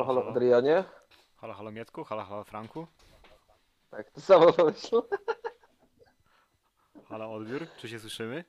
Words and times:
Halo, 0.00 0.06
halo, 0.20 0.30
Adrianie? 0.30 0.84
Halo, 1.36 1.54
halo 1.54 1.70
Mietku, 1.72 2.04
halo, 2.04 2.24
halo 2.24 2.44
Franku, 2.44 2.86
Tak, 3.90 4.10
to 4.10 4.20
samo 4.20 4.52
pomyśl. 4.52 5.02
halo 7.08 7.32
odbiór, 7.34 7.66
czy 7.78 7.88
się 7.88 7.98
słyszymy? 7.98 8.44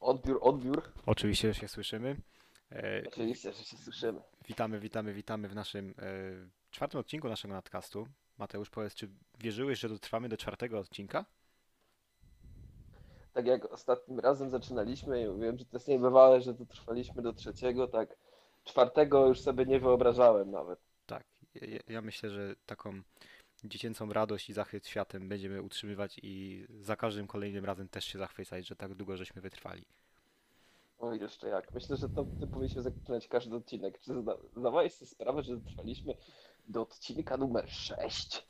Odbiór, 0.00 0.38
odbiór. 0.42 0.82
Oczywiście, 1.06 1.54
że 1.54 1.60
się 1.60 1.68
słyszymy. 1.68 2.16
E, 2.72 3.02
Oczywiście, 3.08 3.52
że 3.52 3.64
się 3.64 3.76
słyszymy. 3.76 4.20
witamy, 4.48 4.80
witamy, 4.80 5.12
witamy 5.12 5.48
w 5.48 5.54
naszym 5.54 5.94
e, 5.98 6.12
czwartym 6.70 7.00
odcinku 7.00 7.28
naszego 7.28 7.54
nadcastu. 7.54 8.06
Mateusz, 8.38 8.70
powiedz, 8.70 8.94
czy 8.94 9.08
wierzyłeś, 9.38 9.78
że 9.78 9.88
dotrwamy 9.88 10.28
do 10.28 10.36
czwartego 10.36 10.78
odcinka? 10.78 11.24
Tak 13.32 13.46
jak 13.46 13.64
ostatnim 13.72 14.20
razem 14.20 14.50
zaczynaliśmy 14.50 15.22
i 15.22 15.40
wiem, 15.40 15.58
że 15.58 15.64
to 15.64 15.76
jest 15.76 15.88
niebywałe, 15.88 16.40
że 16.40 16.54
dotrwaliśmy 16.54 17.22
do 17.22 17.32
trzeciego, 17.32 17.88
tak 17.88 18.16
czwartego 18.64 19.26
już 19.26 19.40
sobie 19.40 19.66
nie 19.66 19.80
wyobrażałem 19.80 20.50
nawet. 20.50 20.78
Tak, 21.06 21.24
ja, 21.54 21.78
ja 21.88 22.02
myślę, 22.02 22.30
że 22.30 22.54
taką 22.66 23.02
dziecięcą 23.64 24.12
radość 24.12 24.50
i 24.50 24.52
zachwyt 24.52 24.86
światem 24.86 25.28
będziemy 25.28 25.62
utrzymywać 25.62 26.20
i 26.22 26.66
za 26.80 26.96
każdym 26.96 27.26
kolejnym 27.26 27.64
razem 27.64 27.88
też 27.88 28.04
się 28.04 28.18
zachwycać, 28.18 28.68
że 28.68 28.76
tak 28.76 28.94
długo 28.94 29.16
żeśmy 29.16 29.42
wytrwali. 29.42 29.84
O, 30.98 31.14
jeszcze 31.14 31.48
jak. 31.48 31.72
Myślę, 31.74 31.96
że 31.96 32.08
to 32.08 32.26
ty 32.40 32.46
powinniśmy 32.46 32.82
zaczynać 32.82 33.28
każdy 33.28 33.56
odcinek. 33.56 34.00
Czy 34.00 34.22
zda, 34.22 34.36
zdawałeś 34.56 34.92
sobie 34.92 35.08
sprawę, 35.08 35.42
że 35.42 35.56
dotrwaliśmy 35.56 36.14
do 36.68 36.82
odcinka 36.82 37.36
numer 37.36 37.70
6? 37.70 38.46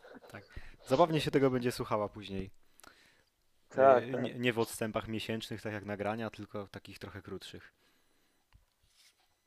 Zabawnie 0.86 1.20
się 1.20 1.30
tego 1.30 1.50
będzie 1.50 1.72
słuchała 1.72 2.08
później. 2.08 2.50
Tak, 3.68 4.04
tak. 4.12 4.22
Nie, 4.22 4.34
nie 4.34 4.52
w 4.52 4.58
odstępach 4.58 5.08
miesięcznych, 5.08 5.62
tak 5.62 5.72
jak 5.72 5.84
nagrania, 5.84 6.30
tylko 6.30 6.66
takich 6.66 6.98
trochę 6.98 7.22
krótszych. 7.22 7.72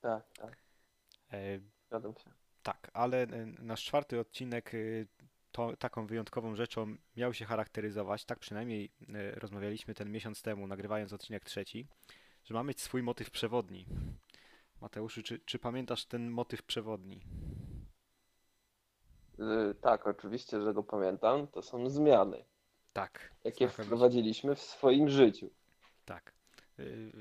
Tak, 0.06 0.24
tak, 0.38 0.58
E, 1.34 1.60
zgadzam 1.88 2.16
się. 2.16 2.30
Tak, 2.64 2.92
ale 2.94 3.24
e, 3.24 3.46
nasz 3.46 3.84
czwarty 3.86 4.20
odcinek 4.20 4.74
y, 4.74 5.08
to, 5.52 5.78
taką 5.78 6.08
wyjątkową 6.08 6.56
rzeczą 6.56 6.96
miał 7.18 7.34
się 7.34 7.46
charakteryzować, 7.46 8.26
tak 8.26 8.40
przynajmniej 8.40 8.92
e, 9.14 9.32
rozmawialiśmy 9.32 9.94
ten 9.94 10.12
miesiąc 10.12 10.42
temu, 10.42 10.68
nagrywając 10.68 11.14
odcinek 11.14 11.44
trzeci, 11.46 11.88
że 12.44 12.54
ma 12.54 12.64
mieć 12.64 12.82
swój 12.82 13.04
motyw 13.04 13.32
przewodni. 13.32 13.86
Mateuszu, 14.82 15.24
czy, 15.24 15.40
czy 15.40 15.60
pamiętasz 15.60 16.06
ten 16.06 16.30
motyw 16.30 16.64
przewodni? 16.64 17.22
Y, 19.40 19.76
tak, 19.82 20.08
oczywiście, 20.08 20.62
że 20.62 20.74
go 20.74 20.84
pamiętam. 20.84 21.48
To 21.48 21.62
są 21.62 21.90
zmiany, 21.90 22.46
Tak, 22.94 23.32
jakie 23.44 23.58
znakomicie. 23.68 23.84
wprowadziliśmy 23.84 24.56
w 24.56 24.62
swoim 24.62 25.10
życiu. 25.10 25.50
tak. 26.06 26.34
Y, 26.80 27.12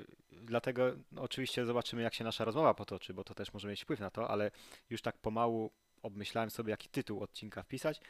Dlatego 0.45 0.93
no, 1.13 1.23
oczywiście 1.23 1.67
zobaczymy, 1.67 2.03
jak 2.03 2.15
się 2.15 2.25
nasza 2.25 2.45
rozmowa 2.45 2.75
potoczy, 2.75 3.15
bo 3.15 3.25
to 3.25 3.35
też 3.35 3.53
może 3.53 3.69
mieć 3.69 3.83
wpływ 3.83 4.01
na 4.01 4.11
to, 4.11 4.29
ale 4.31 4.51
już 4.91 5.03
tak 5.03 5.19
pomału 5.19 5.71
obmyślałem 6.03 6.51
sobie, 6.51 6.71
jaki 6.71 6.89
tytuł 6.89 7.23
odcinka 7.23 7.63
wpisać. 7.63 8.01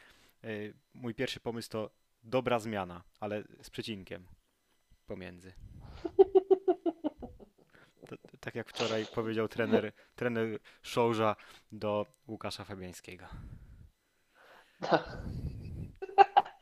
Y, 0.43 0.73
Mój 0.93 1.15
pierwszy 1.15 1.39
pomysł 1.39 1.69
to 1.69 1.89
dobra 2.23 2.59
zmiana, 2.59 3.03
ale 3.19 3.43
z 3.61 3.69
przecinkiem 3.69 4.25
pomiędzy. 5.07 5.53
To, 8.07 8.15
tak 8.39 8.55
jak 8.55 8.69
wczoraj 8.69 9.05
powiedział 9.05 9.47
trener, 9.47 9.93
trener 10.15 10.59
Szołża 10.81 11.35
do 11.71 12.05
Łukasza 12.27 12.63
Fabiańskiego. 12.63 13.25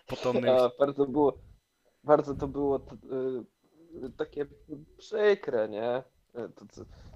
Potomny, 0.07 0.51
A, 0.51 0.69
bardzo 0.79 1.05
było, 1.05 1.37
bardzo 2.03 2.35
to 2.35 2.47
było 2.47 2.79
t- 2.79 2.95
y, 2.95 3.45
takie 4.17 4.45
przykre, 4.97 5.69
nie? 5.69 6.03
Y, 6.35 6.49
To, 6.49 6.65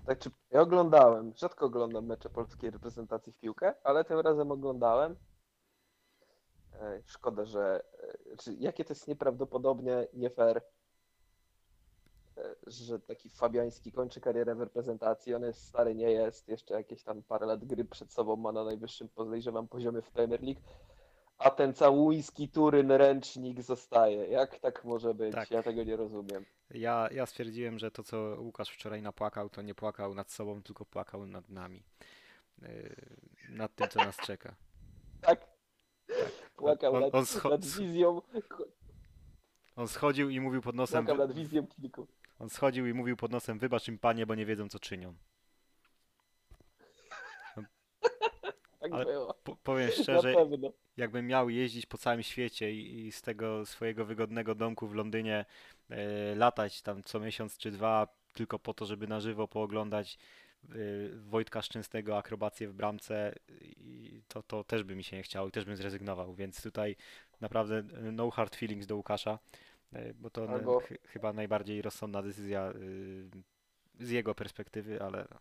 tak, 0.06 0.20
czy, 0.20 0.30
ja 0.52 0.62
oglądałem, 0.62 1.34
rzadko 1.36 1.66
oglądam 1.66 2.06
mecze 2.06 2.30
polskiej 2.30 2.72
reprezentacji 2.72 3.34
w 3.34 3.38
piłkę, 3.38 3.74
ale 3.84 4.06
tym 4.06 4.20
razem 4.20 4.52
oglądałem. 4.52 5.16
Ej, 6.82 7.04
Szkoda, 7.06 7.46
że 7.46 7.84
y, 8.34 8.38
czy, 8.38 8.54
jakie 8.54 8.86
to 8.86 8.94
jest 8.94 9.08
nieprawdopodobnie 9.08 10.08
nie 10.14 10.30
fair, 10.30 10.62
że 12.68 13.00
taki 13.00 13.30
Fabiański 13.30 13.92
kończy 13.92 14.22
karierę 14.22 14.56
w 14.56 14.62
reprezentacji. 14.62 15.36
On 15.36 15.44
jest 15.44 15.68
stary, 15.68 15.96
nie 15.96 16.12
jest, 16.12 16.48
jeszcze 16.48 16.74
jakieś 16.74 17.04
tam 17.04 17.24
parę 17.24 17.46
lat 17.46 17.66
gry 17.66 17.86
przed 17.86 18.12
sobą 18.12 18.36
ma 18.36 18.52
na 18.52 18.64
najwyższym, 18.64 19.10
podejrzewam, 19.10 19.68
poziomie 19.68 20.02
w 20.02 20.12
Premier 20.12 20.44
League. 20.44 20.62
A 21.38 21.50
ten 21.50 21.74
całuński 21.74 22.50
turyn 22.50 22.92
ręcznik 22.92 23.62
zostaje. 23.62 24.28
Jak 24.28 24.60
tak 24.60 24.84
może 24.86 25.14
być? 25.14 25.32
Tak. 25.36 25.52
Ja 25.52 25.64
tego 25.64 25.84
nie 25.84 25.96
rozumiem. 25.96 26.46
ja, 26.72 27.10
ja 27.12 27.26
stwierdziłem, 27.26 27.80
że 27.80 27.92
to, 27.92 28.04
co 28.04 28.36
Łukasz 28.40 28.70
wczoraj 28.70 29.02
napłakał, 29.02 29.50
to 29.50 29.62
nie 29.62 29.76
płakał 29.76 30.14
nad 30.14 30.32
sobą, 30.32 30.64
tylko 30.64 30.86
płakał 30.86 31.26
nad 31.26 31.50
nami. 31.50 31.84
Yy, 32.62 32.96
Nad 33.50 33.76
tym, 33.76 33.88
co 33.90 34.00
nas 34.00 34.18
czeka. 34.18 34.56
Tak. 35.22 35.48
Płakał 36.56 36.94
On- 36.96 37.02
nad, 37.02 37.16
on 37.16 37.24
scho- 37.24 37.50
nad 37.50 37.66
wizją. 37.66 38.22
On 39.76 39.88
schodził 39.88 40.30
i 40.30 40.40
mówił 40.40 40.62
pod 40.62 40.76
nosem, 40.76 41.06
Płakał 41.06 41.28
nad 41.28 41.36
wizją 41.36 41.68
kilku. 41.68 42.08
on 42.40 42.50
schodził 42.50 42.88
i 42.88 42.94
mówił 42.94 43.18
pod 43.18 43.32
nosem, 43.32 43.60
wybacz 43.60 43.88
im 43.88 44.00
panie, 44.00 44.26
bo 44.26 44.36
nie 44.36 44.46
wiedzą, 44.46 44.70
co 44.70 44.80
czynią. 44.80 45.14
Tak 48.90 48.94
Ale 48.94 49.06
było. 49.06 49.34
Po, 49.44 49.56
powiem 49.56 49.92
szczerze, 50.04 50.36
jakbym 50.98 51.28
miał 51.28 51.50
jeździć 51.50 51.86
po 51.86 51.98
całym 51.98 52.24
świecie 52.24 52.72
i, 52.72 53.08
i 53.08 53.12
z 53.12 53.22
tego 53.22 53.66
swojego 53.66 54.06
wygodnego 54.06 54.56
domku 54.56 54.88
w 54.88 54.96
Londynie 54.96 55.46
e, 55.90 56.36
latać 56.36 56.82
tam 56.82 57.04
co 57.04 57.20
miesiąc 57.20 57.58
czy 57.58 57.72
dwa, 57.72 58.08
tylko 58.34 58.60
po 58.60 58.74
to, 58.74 58.86
żeby 58.86 59.08
na 59.08 59.20
żywo 59.20 59.48
pooglądać 59.48 60.18
e, 60.70 60.76
Wojtka 61.16 61.62
Szczęsnego 61.62 62.18
akrobację 62.18 62.68
w 62.68 62.74
bramce, 62.74 63.36
i 63.78 64.22
to, 64.28 64.44
to 64.44 64.64
też 64.64 64.84
by 64.84 64.96
mi 64.96 65.04
się 65.04 65.18
nie 65.18 65.24
chciało 65.24 65.48
i 65.48 65.52
też 65.52 65.66
bym 65.66 65.76
zrezygnował, 65.76 66.34
więc 66.34 66.64
tutaj 66.64 66.96
naprawdę 67.42 67.78
e, 67.78 68.12
no 68.12 68.32
hard 68.32 68.56
feelings 68.56 68.88
do 68.88 68.96
Łukasza, 68.96 69.40
e, 69.94 70.14
bo 70.14 70.30
to 70.30 70.50
Albo- 70.50 70.80
ch 70.80 70.94
chyba 71.08 71.34
najbardziej 71.34 71.82
rozsądna 71.82 72.22
decyzja 72.22 72.72
y, 72.72 73.30
z 74.00 74.10
jego 74.10 74.36
perspektywy, 74.36 75.02
ale 75.02 75.28
no, 75.32 75.40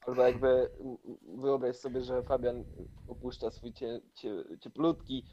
Albo 0.00 0.22
jakby 0.22 0.70
wyobraź 1.36 1.76
sobie, 1.76 2.00
że 2.00 2.22
Fabian 2.22 2.64
opuszcza 3.08 3.50
swój 3.50 3.72
cie, 3.72 4.00
cie, 4.14 4.44
cieplutki 4.60 5.24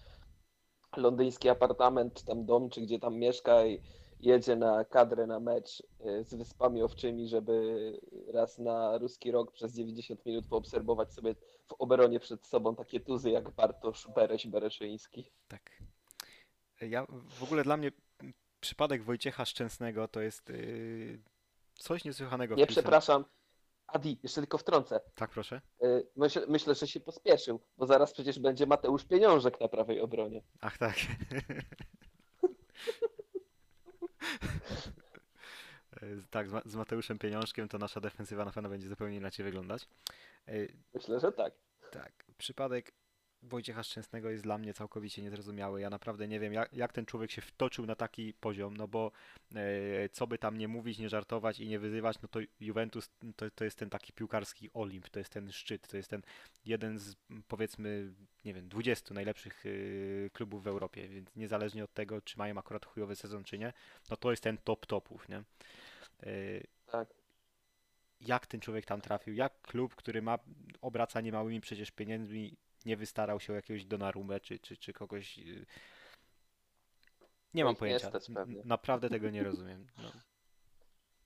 londyński 0.98 1.50
apartament, 1.50 2.14
czy 2.14 2.26
tam 2.26 2.46
dom, 2.46 2.70
czy 2.70 2.82
gdzie 2.82 3.00
tam 3.00 3.16
mieszka 3.16 3.66
i 3.66 3.82
jedzie 4.20 4.56
na 4.56 4.86
kadrę 4.86 5.28
na 5.28 5.40
mecz 5.40 5.84
y, 6.06 6.24
z 6.24 6.34
Wyspami 6.34 6.82
Owczymi, 6.84 7.28
żeby 7.28 7.94
raz 8.34 8.60
na 8.60 8.98
ruski 8.98 9.32
rok 9.32 9.52
przez 9.52 9.76
90 9.76 10.26
minut 10.26 10.48
poobserwować 10.48 11.14
sobie 11.14 11.36
w 11.68 11.74
oberonie 11.80 12.20
przed 12.20 12.48
sobą 12.48 12.76
takie 12.76 13.00
tuzy 13.00 13.32
jak 13.32 13.50
Bartosz 13.50 14.08
Bereś 14.16 14.48
Bereszyński. 14.48 15.32
Tak. 15.48 15.84
Ja 16.82 17.06
w 17.30 17.44
ogóle 17.44 17.64
dla 17.64 17.78
mnie 17.78 17.92
przypadek 18.60 19.04
Wojciecha 19.04 19.46
Szczęsnego 19.46 20.08
to 20.08 20.22
jest 20.22 20.50
yy, 20.50 21.20
coś 21.74 22.06
niesłychanego 22.06 22.56
Nie, 22.56 22.68
przepraszam. 22.68 23.26
Adi, 23.88 24.20
jeszcze 24.24 24.42
tylko 24.42 24.58
wtrącę. 24.58 25.00
Tak, 25.16 25.30
proszę. 25.30 25.62
Y, 25.84 26.08
Myślę, 26.16 26.42
myślę, 26.48 26.76
że 26.76 26.88
się 26.88 27.00
pospieszył, 27.00 27.60
bo 27.78 27.86
zaraz 27.86 28.14
przecież 28.14 28.40
będzie 28.40 28.66
Mateusz 28.66 29.06
Pieniążek 29.06 29.60
na 29.60 29.68
prawej 29.68 30.02
obronie. 30.02 30.42
Ach 30.62 30.78
tak. 30.78 30.96
Tak, 36.30 36.50
z 36.50 36.54
Ma- 36.54 36.62
z 36.66 36.76
Mateuszem 36.76 37.18
Pieniążkiem 37.20 37.68
to 37.68 37.78
nasza 37.78 38.02
defensywa 38.02 38.46
na 38.46 38.52
pewno 38.52 38.70
będzie 38.70 38.88
zupełnie 38.88 39.18
inaczej 39.18 39.46
wyglądać. 39.46 39.88
E, 40.48 40.52
Myślę, 40.94 41.20
że 41.20 41.32
tak. 41.32 41.54
Tak, 41.92 42.14
przypadek 42.38 42.94
Wojciecha 43.44 43.84
Szczęsnego 43.84 44.30
jest 44.30 44.44
dla 44.44 44.58
mnie 44.58 44.74
całkowicie 44.74 45.22
niezrozumiały. 45.22 45.82
Ja 45.82 45.90
naprawdę 45.90 46.28
nie 46.28 46.40
wiem, 46.40 46.54
jak, 46.54 46.74
jak 46.74 46.94
ten 46.94 47.06
człowiek 47.06 47.32
się 47.32 47.42
wtoczył 47.42 47.86
na 47.86 47.96
taki 47.96 48.34
poziom, 48.34 48.78
no 48.78 48.88
bo 48.88 49.12
e, 49.56 50.10
co 50.10 50.28
by 50.28 50.38
tam 50.38 50.58
nie 50.58 50.68
mówić, 50.68 51.00
nie 51.00 51.10
żartować 51.10 51.60
i 51.60 51.68
nie 51.68 51.80
wyzywać, 51.80 52.22
no 52.22 52.28
to 52.28 52.40
Juventus 52.60 53.10
to, 53.36 53.52
to 53.52 53.64
jest 53.64 53.78
ten 53.78 53.90
taki 53.90 54.14
piłkarski 54.14 54.70
Olimp, 54.74 55.10
to 55.10 55.20
jest 55.20 55.32
ten 55.32 55.52
szczyt, 55.52 55.88
to 55.88 55.98
jest 55.98 56.10
ten 56.10 56.22
jeden 56.66 57.00
z 57.00 57.16
powiedzmy, 57.48 58.14
nie 58.46 58.54
wiem, 58.54 58.70
20 58.70 59.14
najlepszych 59.14 59.64
e, 59.66 60.30
klubów 60.30 60.64
w 60.64 60.68
Europie, 60.68 61.08
więc 61.08 61.36
niezależnie 61.36 61.84
od 61.84 61.94
tego, 61.94 62.22
czy 62.22 62.38
mają 62.38 62.58
akurat 62.58 62.86
chujowy 62.86 63.16
sezon, 63.16 63.44
czy 63.44 63.58
nie, 63.58 63.74
no 64.10 64.18
to 64.18 64.32
jest 64.32 64.44
ten 64.44 64.58
top 64.58 64.86
topów, 64.86 65.30
nie? 65.30 65.38
E, 65.38 65.44
Tak. 66.92 67.08
jak 68.22 68.48
ten 68.48 68.60
człowiek 68.60 68.86
tam 68.86 69.02
trafił, 69.02 69.34
jak 69.34 69.62
klub, 69.62 69.96
który 69.96 70.22
ma, 70.22 70.40
obraca 70.82 71.22
niemałymi 71.22 71.62
przecież 71.62 71.92
pieniędzmi, 71.92 72.58
nie 72.88 72.98
wystarał 72.98 73.40
się 73.40 73.54
o 73.54 73.56
jakiegoś 73.56 73.86
Donnarumę 73.86 74.40
czy, 74.40 74.60
czy, 74.60 74.78
czy 74.78 74.94
kogoś. 74.94 75.38
yy, 75.38 75.66
Nie 77.54 77.64
mam 77.64 77.74
nie 77.74 77.78
pojęcia. 77.80 78.12
Naprawdę 78.66 79.10
tego 79.10 79.30
nie 79.30 79.44
rozumiem. 79.44 79.88
No. 79.98 80.12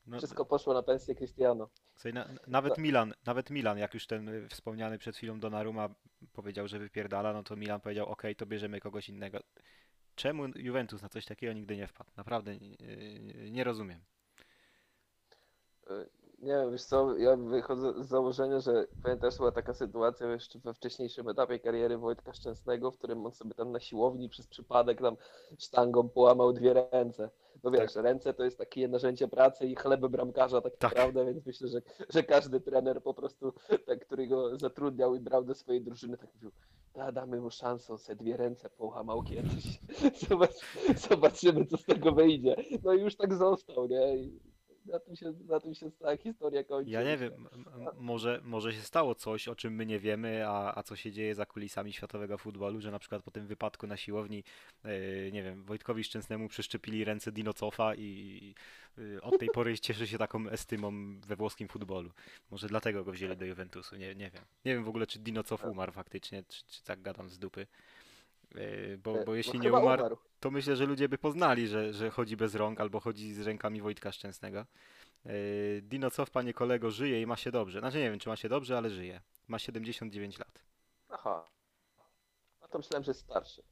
No, 0.07 0.17
Wszystko 0.17 0.45
poszło 0.45 0.73
na 0.73 0.83
pensję 0.83 1.15
Cristiano. 1.15 1.69
na, 2.13 2.29
nawet 2.47 2.73
Tak. 2.73 2.83
Milan, 2.83 3.13
nawet 3.25 3.49
Milan, 3.49 3.77
jak 3.77 3.93
już 3.93 4.07
ten 4.07 4.29
y, 4.29 4.49
wspomniany 4.49 4.97
przed 4.97 5.17
chwilą 5.17 5.39
Donnarumma 5.39 5.89
powiedział, 6.33 6.67
że 6.67 6.79
wypierdala, 6.79 7.33
no 7.33 7.43
to 7.43 7.55
Milan 7.55 7.81
powiedział, 7.81 8.07
ok, 8.07 8.23
to 8.37 8.45
bierzemy 8.45 8.79
kogoś 8.79 9.09
innego. 9.09 9.39
Czemu 10.15 10.47
Juventus 10.55 11.01
na 11.01 11.09
coś 11.09 11.25
takiego 11.25 11.53
nigdy 11.53 11.77
nie 11.77 11.87
wpadł? 11.87 12.11
Naprawdę 12.17 12.55
yy, 12.55 13.51
nie 13.51 13.63
rozumiem. 13.63 13.99
Nie 16.41 16.53
wiem, 16.53 16.71
wiesz 16.71 16.83
co, 16.83 17.17
ja 17.17 17.37
wychodzę 17.37 18.03
z 18.03 18.07
założenia, 18.07 18.59
że 18.59 18.87
pamiętasz, 19.03 19.37
była 19.37 19.51
taka 19.51 19.73
sytuacja 19.73 20.31
jeszcze 20.31 20.59
we 20.59 20.73
wcześniejszym 20.73 21.29
etapie 21.29 21.59
kariery 21.59 21.97
Wojtka 21.97 22.33
Szczęsnego, 22.33 22.91
w 22.91 22.97
którym 22.97 23.25
on 23.25 23.31
sobie 23.31 23.53
tam 23.53 23.71
na 23.71 23.79
siłowni 23.79 24.29
przez 24.29 24.47
przypadek 24.47 25.01
tam 25.01 25.17
sztangą 25.59 26.09
połamał 26.09 26.53
dwie 26.53 26.73
ręce. 26.91 27.29
No 27.63 27.71
wiesz, 27.71 27.95
ręce 27.95 28.33
to 28.33 28.43
jest 28.43 28.57
takie 28.57 28.87
narzędzie 28.87 29.27
pracy 29.27 29.67
i 29.67 29.75
chleby 29.75 30.09
bramkarza 30.09 30.61
tak, 30.61 30.77
Tak. 30.77 30.91
naprawdę, 30.91 31.25
więc 31.25 31.45
myślę, 31.45 31.67
że, 31.67 31.81
że 32.09 32.23
każdy 32.23 32.61
trener 32.61 33.03
po 33.03 33.13
prostu, 33.13 33.53
tak, 33.85 34.05
który 34.05 34.27
go 34.27 34.57
zatrudniał 34.57 35.15
i 35.15 35.19
brał 35.19 35.43
do 35.43 35.55
swojej 35.55 35.81
drużyny, 35.81 36.17
tak 36.17 36.33
mówił, 36.35 36.51
da, 36.93 37.11
damy 37.11 37.41
mu 37.41 37.51
szansę, 37.51 37.97
sobie 37.97 38.15
dwie 38.15 38.37
ręce 38.37 38.69
połamał 38.69 39.23
kiedyś. 39.23 39.79
Zobacz, 40.29 40.55
zobaczymy, 41.09 41.65
co 41.65 41.77
z 41.77 41.85
tego 41.85 42.11
wyjdzie. 42.11 42.55
No 42.83 42.93
i 42.93 43.01
już 43.01 43.15
tak 43.15 43.33
został, 43.33 43.87
nie? 43.87 44.17
I 44.17 44.50
na 44.85 44.99
tym 44.99 45.15
się, 45.15 45.33
na 45.47 45.59
tym 45.59 45.75
się 45.75 45.91
cała 45.91 46.17
historia 46.17 46.63
kończy. 46.63 46.91
Ja 46.91 47.03
nie 47.03 47.17
wiem, 47.17 47.47
może, 47.99 48.41
może 48.43 48.73
się 48.73 48.81
stało 48.81 49.15
coś, 49.15 49.47
o 49.47 49.55
czym 49.55 49.75
my 49.75 49.85
nie 49.85 49.99
wiemy, 49.99 50.47
a, 50.47 50.77
a 50.77 50.83
co 50.83 50.95
się 50.95 51.11
dzieje 51.11 51.35
za 51.35 51.45
kulisami 51.45 51.93
światowego 51.93 52.37
futbolu, 52.37 52.81
że 52.81 52.91
na 52.91 52.99
przykład 52.99 53.23
po 53.23 53.31
tym 53.31 53.47
wypadku 53.47 53.87
na 53.87 53.97
siłowni, 53.97 54.43
e, 54.83 55.31
nie 55.31 55.43
wiem, 55.43 55.63
Wojtkowi 55.63 56.03
Szczęsnemu 56.03 56.47
przeszczepili 56.47 57.05
ręce 57.05 57.31
Dinocofa 57.31 57.95
i 57.95 58.55
e, 59.17 59.21
od 59.21 59.39
tej 59.39 59.49
pory 59.57 59.79
cieszy 59.79 60.07
się 60.07 60.17
taką 60.17 60.49
estymą 60.49 61.19
we 61.19 61.35
włoskim 61.35 61.67
futbolu. 61.67 62.11
Może 62.51 62.67
dlatego 62.67 63.03
go 63.03 63.11
wzięli 63.11 63.37
do 63.37 63.45
Juventusu, 63.45 63.95
nie, 63.95 64.15
nie 64.15 64.29
wiem. 64.29 64.43
Nie 64.65 64.73
wiem 64.73 64.83
w 64.83 64.89
ogóle, 64.89 65.07
czy 65.07 65.19
Dinocof 65.19 65.65
umarł 65.65 65.91
faktycznie, 65.91 66.43
czy, 66.43 66.65
czy 66.65 66.83
tak 66.83 67.01
gadam 67.01 67.29
z 67.29 67.39
dupy. 67.39 67.67
E, 68.55 68.97
Bo, 68.97 69.21
E, 69.21 69.25
bo 69.25 69.31
no 69.31 69.35
jeśli 69.35 69.59
nie 69.59 69.65
chyba 69.65 69.79
umarł, 69.79 70.17
to 70.41 70.51
myślę, 70.51 70.75
że 70.75 70.85
ludzie 70.85 71.09
by 71.09 71.17
poznali, 71.17 71.67
że, 71.67 71.93
że 71.93 72.09
chodzi 72.09 72.37
bez 72.37 72.55
rąk 72.55 72.81
albo 72.81 72.99
chodzi 72.99 73.33
z 73.33 73.39
rękami 73.39 73.81
Wojtka 73.81 74.11
Szczęsnego. 74.11 74.65
Yy, 75.25 75.81
Dino 75.81 76.11
Cof, 76.11 76.31
panie 76.31 76.53
kolego, 76.53 76.91
żyje 76.91 77.21
i 77.21 77.25
ma 77.25 77.35
się 77.35 77.51
dobrze. 77.51 77.79
Znaczy 77.79 77.97
nie 77.97 78.09
wiem, 78.09 78.19
czy 78.19 78.29
ma 78.29 78.35
się 78.35 78.49
dobrze, 78.49 78.77
ale 78.77 78.89
żyje. 78.89 79.21
Ma 79.47 79.59
79 79.59 80.39
lat. 80.39 80.63
Aha. 81.09 81.49
A 82.61 82.67
to 82.67 82.77
myślałem, 82.77 83.03
że 83.03 83.11
jest 83.11 83.21
starszy. 83.21 83.63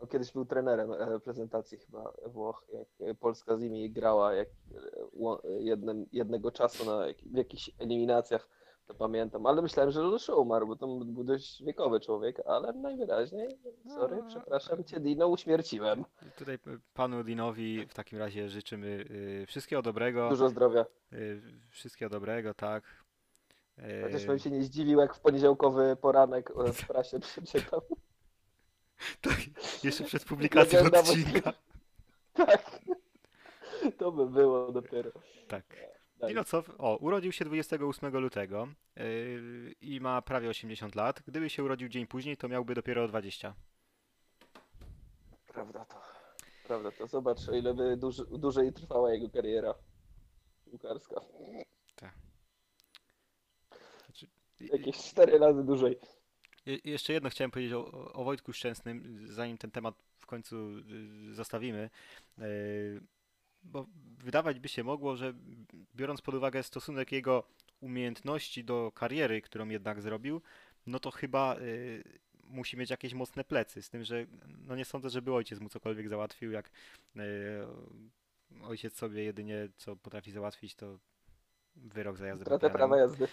On 0.00 0.08
kiedyś 0.08 0.32
był 0.32 0.44
trenerem 0.44 0.92
e, 0.92 0.96
reprezentacji 0.96 1.78
chyba 1.78 2.12
Włoch, 2.26 2.64
jak 2.72 3.10
e, 3.10 3.14
Polska 3.14 3.56
z 3.56 3.60
nimi 3.60 3.90
grała 3.90 4.34
jak 4.34 4.48
e, 4.48 5.62
jednym, 5.62 6.06
jednego 6.12 6.50
czasu 6.50 6.84
na 6.84 6.98
w 7.26 7.36
jakichś 7.36 7.70
eliminacjach, 7.78 8.48
to 8.88 8.94
pamiętam. 8.94 9.46
Ale 9.46 9.62
myślałem, 9.62 9.90
że 9.92 10.00
już 10.00 10.28
umarł, 10.28 10.66
bo 10.66 10.76
to 10.76 10.86
był 10.86 11.24
dość 11.24 11.62
wiekowy 11.64 12.00
człowiek, 12.00 12.40
ale 12.46 12.72
najwyraźniej, 12.72 13.48
sorry, 13.94 14.16
No. 14.16 14.24
przepraszam 14.28 14.84
cię 14.84 15.00
Dino, 15.00 15.28
uśmierciłem. 15.28 16.04
Tutaj 16.38 16.54
y, 16.54 16.58
panu 16.94 17.24
Dinowi 17.24 17.86
w 17.86 17.94
takim 17.94 18.18
razie 18.18 18.48
życzymy 18.48 19.04
yy, 19.10 19.46
wszystkiego 19.46 19.82
dobrego. 19.82 20.28
Dużo 20.28 20.48
zdrowia. 20.48 20.84
Yy, 21.12 21.42
wszystkiego 21.70 22.10
dobrego, 22.10 22.54
tak. 22.54 22.84
Yy, 23.78 24.02
Chociaż 24.02 24.26
bym 24.26 24.38
się 24.38 24.50
nie 24.50 24.62
zdziwił, 24.62 25.00
jak 25.00 25.14
w 25.14 25.20
poniedziałkowy 25.20 25.96
poranek 26.00 26.50
e, 26.50 26.72
w 26.72 26.86
prasie 26.86 27.20
przeczytam. 27.44 27.80
tak, 29.20 29.36
jeszcze 29.84 30.04
przed 30.04 30.24
publikacją 30.30 30.80
odcinka. 30.80 31.52
Tak. 32.46 32.80
To 33.98 34.12
by 34.12 34.26
było 34.26 34.72
dopiero. 34.72 35.10
Tak. 35.48 35.64
Cof, 36.46 36.70
o, 36.78 36.96
urodził 36.96 37.32
się 37.32 37.44
28 37.44 38.16
lutego 38.18 38.68
yy, 38.96 39.74
i 39.80 40.00
ma 40.00 40.22
prawie 40.22 40.48
80 40.48 40.94
lat. 40.94 41.22
Gdyby 41.26 41.50
się 41.50 41.64
urodził 41.64 41.88
dzień 41.88 42.06
później, 42.06 42.36
to 42.36 42.48
miałby 42.48 42.74
dopiero 42.74 43.08
20. 43.08 43.54
Prawda 45.46 45.84
to. 45.84 46.00
Prawda 46.66 46.90
to. 46.92 47.06
Zobacz, 47.06 47.48
o 47.48 47.52
ile 47.56 47.74
by 47.74 47.96
dłuż, 47.96 48.16
dłużej 48.16 48.72
trwała 48.72 49.12
jego 49.14 49.30
kariera 49.30 49.74
piłkarska. 50.64 51.20
Znaczy, 54.06 54.26
i- 54.60 54.64
i- 54.64 54.68
Jakieś 54.68 54.96
cztery 54.96 55.38
razy 55.38 55.64
dłużej. 55.64 55.98
Je- 56.66 56.78
Jeszcze 56.84 57.12
jedno 57.12 57.30
chciałem 57.30 57.50
powiedzieć 57.50 57.72
o, 57.72 58.12
o- 58.12 58.24
Wojtku 58.24 58.52
Szczęsnym, 58.52 59.26
zanim 59.26 59.58
ten 59.58 59.70
temat 59.70 59.94
w 60.18 60.26
końcu 60.26 60.56
y, 61.30 61.34
zostawimy. 61.34 61.90
Y, 62.38 63.00
Bo 63.62 63.86
wydawać 64.18 64.60
by 64.60 64.68
się 64.68 64.84
mogło, 64.84 65.16
że 65.16 65.34
biorąc 65.98 66.22
pod 66.22 66.34
uwagę 66.34 66.62
stosunek 66.62 67.12
jego 67.12 67.42
umiejętności 67.80 68.64
do 68.64 68.92
kariery, 68.94 69.42
którą 69.42 69.68
jednak 69.68 70.02
zrobił, 70.02 70.40
no 70.86 70.98
to 70.98 71.10
chyba 71.10 71.56
y, 71.56 72.02
musi 72.44 72.76
mieć 72.76 72.90
jakieś 72.90 73.14
mocne 73.14 73.44
plecy. 73.44 73.82
Z 73.82 73.90
tym, 73.90 74.04
że 74.04 74.26
no 74.66 74.76
nie 74.76 74.84
sądzę, 74.84 75.10
żeby 75.10 75.34
ojciec 75.34 75.60
mu 75.60 75.68
cokolwiek 75.68 76.08
załatwił, 76.08 76.50
jak 76.50 76.70
y, 77.16 77.20
ojciec 78.62 78.96
sobie 78.96 79.24
jedynie 79.24 79.68
co 79.76 79.96
potrafi 79.96 80.32
załatwić, 80.32 80.74
to 80.74 80.98
wyrok 81.76 82.16
za 82.16 82.26
jazdę 82.26 82.44
Stratę 82.44 82.70
prawa 82.70 82.96
jazdy. 82.96 83.28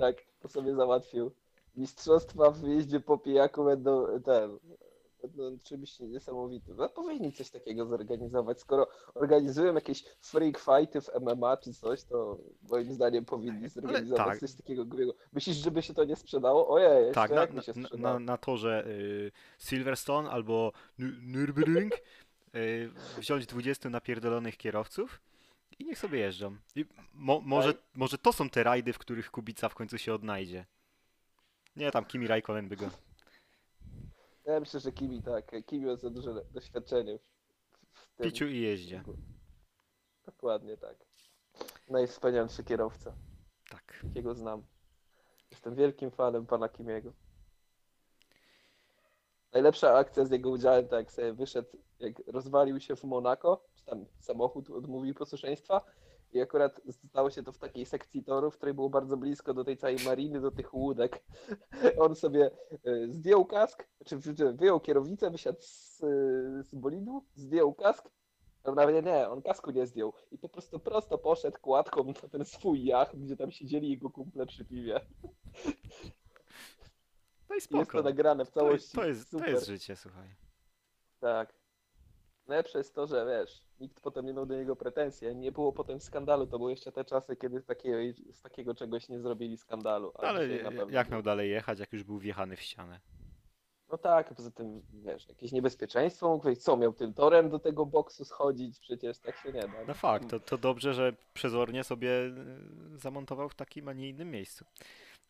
tak, 0.00 0.16
to 0.40 0.48
sobie 0.48 0.74
załatwił. 0.74 1.32
Mistrzostwa 1.76 2.50
w 2.50 2.62
jeździe 2.62 3.00
po 3.00 3.18
pijaku 3.18 3.64
będą 3.64 4.20
ten. 4.22 4.58
Będą 5.28 5.58
czymś 5.62 6.00
niesamowitym. 6.00 6.76
No 6.76 6.88
powinni 6.88 7.32
coś 7.32 7.50
takiego 7.50 7.86
zorganizować. 7.86 8.60
Skoro 8.60 8.88
organizują 9.14 9.74
jakieś 9.74 10.04
freak 10.20 10.58
fighty 10.58 11.00
w 11.00 11.08
MMA 11.20 11.56
czy 11.56 11.72
coś, 11.74 12.02
to 12.04 12.38
moim 12.70 12.92
zdaniem 12.92 13.24
powinni 13.24 13.68
zorganizować 13.68 14.26
tak. 14.26 14.38
coś 14.38 14.52
takiego 14.54 14.84
głupiego. 14.84 15.14
Myślisz, 15.32 15.56
żeby 15.56 15.82
się 15.82 15.94
to 15.94 16.04
nie 16.04 16.16
sprzedało? 16.16 16.68
Ojej, 16.68 17.06
jeszcze 17.06 17.14
Tak, 17.14 17.30
na, 17.30 17.46
mi 17.46 17.62
się 17.62 17.72
sprzedało. 17.74 17.98
na, 18.14 18.18
na 18.18 18.36
torze 18.38 18.84
y, 18.86 19.32
Silverstone 19.58 20.30
albo 20.30 20.72
Nü- 20.98 21.32
Nürburgring 21.32 21.90
y, 22.54 22.90
wziąć 23.18 23.46
20 23.46 23.90
napierdolonych 23.90 24.56
kierowców 24.56 25.20
i 25.78 25.84
niech 25.84 25.98
sobie 25.98 26.18
jeżdżą. 26.18 26.56
Mo, 27.14 27.40
może, 27.40 27.74
Tak. 27.74 27.82
może 27.94 28.18
to 28.18 28.32
są 28.32 28.50
te 28.50 28.62
rajdy, 28.62 28.92
w 28.92 28.98
których 28.98 29.30
Kubica 29.30 29.68
w 29.68 29.74
końcu 29.74 29.98
się 29.98 30.14
odnajdzie. 30.14 30.66
Nie, 31.76 31.90
tam 31.90 32.04
Kimi 32.04 32.26
Raikkonen 32.26 32.68
by 32.68 32.76
go... 32.76 32.90
Ja 34.50 34.60
myślę, 34.60 34.80
że 34.80 34.92
Kimi 34.92 35.22
tak. 35.22 35.52
Kimi 35.66 35.86
ma 35.86 35.96
za 35.96 36.10
duże 36.10 36.44
doświadczenie 36.50 37.18
w, 37.18 38.00
w 38.00 38.14
tym. 38.14 38.26
Piciu 38.26 38.46
i 38.46 38.60
jeździe. 38.60 39.02
Dokładnie 40.26 40.76
tak. 40.76 40.96
Najwspanialszy 41.88 42.64
kierowca, 42.64 43.14
Tak. 43.70 44.00
jakiego 44.04 44.34
znam. 44.34 44.62
Jestem 45.50 45.74
wielkim 45.74 46.10
fanem 46.10 46.46
pana 46.46 46.68
Kimiego. 46.68 47.12
Najlepsza 49.52 49.94
akcja 49.94 50.24
z 50.24 50.30
jego 50.30 50.50
udziałem, 50.50 50.88
to 50.88 50.96
jak 50.96 51.12
sobie 51.12 51.32
wyszedł, 51.32 51.68
jak 51.98 52.12
rozwalił 52.26 52.80
się 52.80 52.96
w 52.96 53.04
Monako, 53.04 53.64
czy 53.74 53.84
tam 53.84 54.06
samochód 54.18 54.70
odmówił 54.70 55.14
posłuszeństwa 55.14 55.84
i 56.32 56.40
akurat 56.40 56.80
stało 56.90 57.30
się 57.30 57.42
to 57.42 57.52
w 57.52 57.58
takiej 57.58 57.86
sekcji 57.86 58.24
toru, 58.24 58.50
w 58.50 58.56
której 58.56 58.74
było 58.74 58.90
bardzo 58.90 59.16
blisko 59.16 59.54
do 59.54 59.64
tej 59.64 59.76
całej 59.76 59.96
mariny, 60.04 60.40
do 60.40 60.50
tych 60.50 60.74
łódek. 60.74 61.24
On 62.04 62.14
sobie 62.14 62.50
y, 62.86 63.12
zdjął 63.12 63.44
kask, 63.44 63.88
czy 64.04 64.16
wyjął 64.52 64.80
kierownicę, 64.80 65.30
wysiadł 65.30 65.58
z, 65.60 66.02
y, 66.02 66.62
z 66.62 66.74
bolidu, 66.74 67.24
zdjął 67.34 67.74
kask, 67.74 68.08
a 68.64 68.70
nawet 68.72 69.04
nie, 69.04 69.28
on 69.28 69.42
kasku 69.42 69.70
nie 69.70 69.86
zdjął 69.86 70.12
i 70.30 70.38
po 70.38 70.48
prostu 70.48 70.80
prosto 70.80 71.18
poszedł 71.18 71.58
kładką 71.60 72.04
na 72.04 72.28
ten 72.28 72.44
swój 72.44 72.84
jacht, 72.84 73.16
gdzie 73.16 73.36
tam 73.36 73.50
siedzieli 73.50 73.90
jego 73.90 74.10
kumple 74.10 74.46
przy 74.46 74.64
piwie. 74.64 75.00
No 77.48 77.56
i 77.56 77.58
I 77.58 77.60
jest 77.60 77.68
to 77.70 77.84
spoko. 77.84 78.02
nagrane 78.02 78.44
w 78.44 78.50
To 78.50 78.72
jest, 78.72 78.92
całości. 78.92 78.96
to, 78.96 79.04
jest, 79.06 79.30
to 79.30 79.50
jest 79.50 79.66
życie, 79.66 79.96
słuchaj. 79.96 80.28
Tak. 81.20 81.59
Najlepsze 82.50 82.78
jest 82.78 82.94
to, 82.94 83.06
że 83.06 83.26
wiesz, 83.26 83.62
nikt 83.80 84.00
potem 84.00 84.26
nie 84.26 84.32
miał 84.32 84.46
do 84.46 84.56
niego 84.56 84.76
pretensji. 84.76 85.36
Nie 85.36 85.52
było 85.52 85.72
potem 85.72 86.00
skandalu. 86.00 86.46
To 86.46 86.58
były 86.58 86.70
jeszcze 86.70 86.92
te 86.92 87.04
czasy, 87.04 87.36
kiedy 87.36 87.60
z 87.60 87.66
takiego, 87.66 87.96
z 88.32 88.42
takiego 88.42 88.74
czegoś 88.74 89.08
nie 89.08 89.20
zrobili 89.20 89.56
skandalu. 89.56 90.12
Ale 90.18 90.48
jak 90.90 91.10
miał 91.10 91.22
dalej 91.22 91.50
jechać, 91.50 91.78
jak 91.78 91.92
już 91.92 92.04
był 92.04 92.18
wjechany 92.18 92.56
w 92.56 92.60
ścianę? 92.60 93.00
No 93.92 93.98
tak, 93.98 94.34
poza 94.34 94.50
tym, 94.50 94.82
wiesz, 94.92 95.28
jakieś 95.28 95.52
niebezpieczeństwo 95.52 96.28
mógł 96.28 96.44
wejść. 96.44 96.62
Co, 96.62 96.76
miał 96.76 96.92
tym 96.92 97.14
torem 97.14 97.50
do 97.50 97.58
tego 97.58 97.86
boksu 97.86 98.24
schodzić? 98.24 98.80
Przecież 98.80 99.18
tak 99.18 99.36
się 99.36 99.52
nie 99.52 99.60
da. 99.60 99.84
No 99.88 99.94
fakt, 99.94 100.30
to, 100.30 100.40
to 100.40 100.58
dobrze, 100.58 100.94
że 100.94 101.12
przezornie 101.32 101.84
sobie 101.84 102.10
y, 102.10 102.98
zamontował 102.98 103.48
w 103.48 103.54
takim, 103.54 103.88
a 103.88 103.92
nie 103.92 104.08
innym 104.08 104.30
miejscu. 104.30 104.64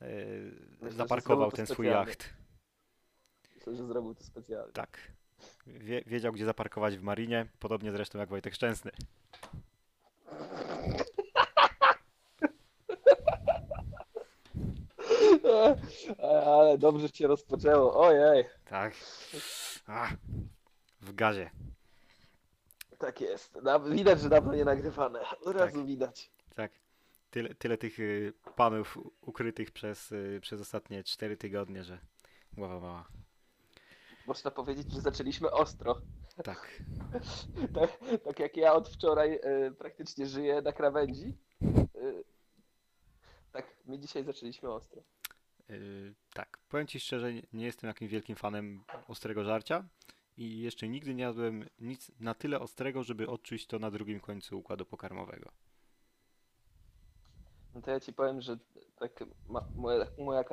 Y, 0.02 0.52
że 0.82 0.90
Zaparkował 0.90 1.52
ten 1.52 1.66
swój 1.66 1.86
jacht. 1.86 2.34
Myślę, 3.56 3.76
że 3.76 3.86
zrobił 3.86 4.14
to 4.14 4.24
specjalnie. 4.24 4.72
Tak. 4.72 5.19
Wie, 5.66 6.02
wiedział, 6.06 6.32
gdzie 6.32 6.44
zaparkować 6.44 6.96
w 6.96 7.02
marinie, 7.02 7.46
podobnie 7.58 7.92
zresztą 7.92 8.18
jak 8.18 8.28
Wojtek 8.28 8.54
Szczęsny. 8.54 8.90
Ale 16.22 16.78
dobrze 16.78 17.10
cię 17.10 17.26
rozpoczęło. 17.26 18.00
Ojej. 18.06 18.44
Tak. 18.64 18.94
A, 19.86 20.08
w 21.00 21.14
gazie. 21.14 21.50
Tak 22.98 23.20
jest. 23.20 23.58
Da- 23.62 23.78
Widać, 23.78 24.20
że 24.20 24.28
dawno 24.28 24.54
nie 24.54 24.64
nagrywane. 24.64 25.20
Od 25.44 25.56
razu 25.56 25.76
Tak. 25.78 25.86
widać. 25.86 26.30
Tak. 26.54 26.72
Tyle, 27.30 27.54
tyle 27.54 27.78
tych 27.78 28.00
y, 28.00 28.32
panów 28.56 28.98
ukrytych 29.20 29.70
przez, 29.70 30.12
y, 30.12 30.38
przez 30.42 30.60
ostatnie 30.60 31.04
4 31.04 31.36
tygodnie, 31.36 31.84
że 31.84 31.98
głowa 32.52 32.80
mała. 32.80 33.04
Można 34.30 34.50
powiedzieć, 34.50 34.92
że 34.92 35.00
zaczęliśmy 35.00 35.50
ostro. 35.50 36.00
Tak. 36.44 36.68
Tak, 37.74 37.98
tak 38.24 38.38
jak 38.38 38.56
ja 38.56 38.72
od 38.74 38.88
wczoraj 38.88 39.40
e, 39.42 39.70
praktycznie 39.70 40.26
żyję 40.26 40.62
na 40.62 40.72
krawędzi. 40.72 41.36
e, 41.62 41.86
tak, 43.52 43.76
my 43.86 43.98
dzisiaj 43.98 44.24
zaczęliśmy 44.24 44.72
ostro. 44.72 45.02
Yy, 45.68 46.14
tak, 46.34 46.58
powiem 46.68 46.86
ci 46.86 47.00
szczerze, 47.00 47.32
nie- 47.32 47.42
nie 47.52 47.64
jestem 47.64 47.88
jakimś 47.88 48.10
wielkim 48.10 48.36
fanem 48.36 48.84
ostrego 49.08 49.44
żarcia 49.44 49.84
i 50.36 50.58
jeszcze 50.60 50.88
nigdy 50.88 51.14
nie 51.14 51.22
jadłem 51.22 51.64
nic 51.80 52.12
na 52.20 52.34
tyle 52.34 52.60
ostrego, 52.60 53.02
żeby 53.02 53.28
odczuć 53.28 53.66
to 53.66 53.78
na 53.78 53.90
drugim 53.90 54.20
końcu 54.20 54.58
układu 54.58 54.86
pokarmowego. 54.86 55.50
No 57.74 57.82
to 57.82 57.90
ja 57.90 58.00
ci 58.00 58.12
powiem, 58.12 58.40
że 58.40 58.58
tak 58.98 59.24
ma, 59.48 59.64
moja, 59.76 60.06
moja 60.18 60.44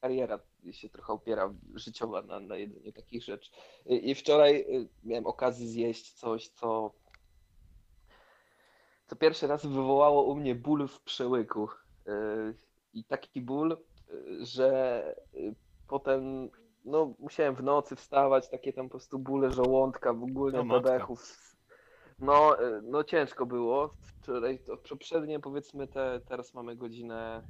kariera 0.00 0.38
się 0.70 0.88
trochę 0.88 1.12
opiera 1.12 1.54
życiowa 1.74 2.22
na, 2.22 2.40
na 2.40 2.56
jedzeniu 2.56 2.92
takich 2.92 3.22
rzeczy. 3.22 3.50
I, 3.86 4.14
wczoraj 4.14 4.56
y, 4.60 4.88
miałem 5.04 5.26
okazję 5.26 5.66
zjeść 5.66 6.12
coś, 6.12 6.48
co, 6.48 6.92
co 9.06 9.16
pierwszy 9.16 9.46
raz 9.46 9.66
wywołało 9.66 10.22
u 10.22 10.36
mnie 10.36 10.54
ból 10.54 10.88
w 10.88 11.00
przełyku. 11.00 11.68
Y, 12.08 12.10
I 12.94 13.04
taki 13.04 13.40
ból, 13.40 13.72
y, 14.10 14.44
że 14.44 15.02
potem 15.88 16.50
no, 16.84 17.14
musiałem 17.18 17.54
w 17.54 17.62
nocy 17.62 17.96
wstawać, 17.96 18.48
takie 18.48 18.72
tam 18.72 18.86
po 18.86 18.90
prostu 18.90 19.18
bóle 19.18 19.50
żołądka, 19.50 20.12
w 20.12 20.22
ogóle 20.22 20.60
O 20.60 20.64
matko. 20.64 20.82
bebechów. 20.82 21.36
No, 22.18 22.56
no 22.82 23.04
ciężko 23.04 23.46
było. 23.46 23.94
Wczoraj, 24.00 24.58
to 24.58 24.76
poprzednie 24.76 25.40
powiedzmy 25.40 25.88
te, 25.88 26.20
teraz 26.28 26.54
mamy 26.54 26.76
godzinę 26.76 27.42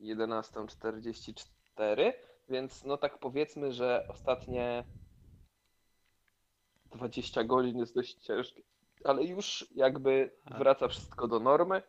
11.44, 0.00 2.12
więc 2.48 2.84
no 2.84 2.96
tak 2.96 3.18
powiedzmy, 3.18 3.72
że 3.72 4.06
ostatnie 4.08 4.84
20 6.90 7.44
godzin 7.44 7.78
jest 7.78 7.94
dość 7.94 8.14
ciężkie, 8.14 8.62
ale 9.04 9.24
już 9.24 9.66
jakby 9.74 10.30
wraca 10.58 10.88
wszystko 10.88 11.28
do 11.28 11.40
normy, 11.40 11.82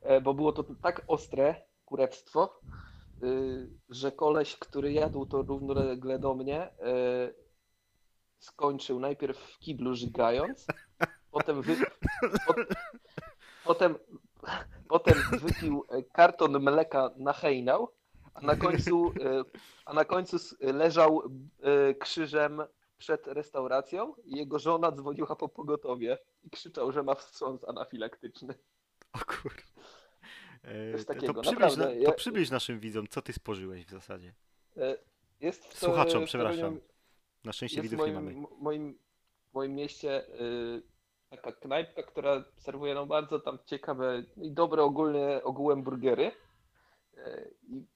E, 0.00 0.20
bo 0.20 0.34
było 0.34 0.52
to 0.52 0.64
tak 0.82 1.02
ostre 1.06 1.62
kurewstwo, 1.84 2.60
y, 3.22 3.68
że 3.88 4.12
koleś, 4.12 4.56
który 4.56 4.92
jadł 4.92 5.26
to 5.26 5.42
równolegle 5.42 6.18
do 6.18 6.34
mnie, 6.34 6.66
y, 6.66 7.34
skończył 8.38 9.00
najpierw 9.00 9.38
w 9.38 9.58
kiblu 9.58 9.94
żygając, 9.94 10.66
potem, 11.32 11.62
wy, 11.62 11.76
pot, 12.46 12.56
potem, 13.64 13.98
potem 14.88 15.14
wypił 15.40 15.84
e, 15.88 16.02
karton 16.02 16.62
mleka 16.62 17.10
na 17.16 17.32
hejnał, 17.32 17.92
a 18.34 18.40
na 18.40 18.56
końcu, 18.56 19.12
e, 19.24 19.44
a 19.84 19.92
na 19.92 20.04
końcu 20.04 20.36
leżał 20.60 21.22
e, 21.62 21.94
krzyżem 21.94 22.62
przed 22.98 23.26
restauracją 23.26 24.14
i 24.24 24.36
jego 24.36 24.58
żona 24.58 24.92
dzwoniła 24.92 25.36
po 25.36 25.48
pogotowie 25.48 26.18
i 26.42 26.50
krzyczał, 26.50 26.92
że 26.92 27.02
ma 27.02 27.14
wstrząs 27.14 27.64
anafilaktyczny. 27.68 28.54
O 29.12 29.18
kur... 29.18 29.54
To, 31.26 31.34
przybliż, 31.42 31.52
naprawdę, 31.52 31.94
na, 32.00 32.06
to 32.06 32.12
przybliż 32.12 32.50
naszym 32.50 32.78
widzom, 32.80 33.06
co 33.08 33.22
ty 33.22 33.32
spożyłeś 33.32 33.86
w 33.86 33.90
zasadzie. 33.90 34.34
Jest 35.40 35.64
w 35.66 35.80
to- 35.80 35.86
Słuchaczom, 35.86 36.24
przepraszam. 36.24 36.80
Na 37.44 37.52
szczęście 37.52 37.82
widzów 37.82 37.98
nie 37.98 38.12
moim, 38.12 38.14
mamy. 38.14 38.30
m- 38.30 38.46
moim, 38.60 38.98
moim 39.52 39.74
mieście 39.74 40.28
y, 40.40 40.82
taka 41.30 41.52
knajpka, 41.52 42.02
która 42.02 42.44
serwuje 42.56 42.94
no 42.94 43.06
bardzo 43.06 43.40
tam 43.40 43.58
ciekawe 43.66 44.22
i 44.36 44.52
dobre 44.52 44.82
ogólnie 44.82 45.40
ogółem 45.44 45.82
burgery. 45.82 46.32
Y, 47.16 47.54
I 47.68 47.86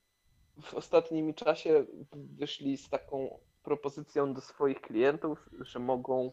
w 0.63 0.75
ostatnim 0.75 1.35
czasie 1.35 1.87
wyszli 2.13 2.77
z 2.77 2.89
taką 2.89 3.39
propozycją 3.63 4.35
do 4.35 4.41
swoich 4.41 4.81
klientów, 4.81 5.49
że 5.61 5.79
mogą, 5.79 6.33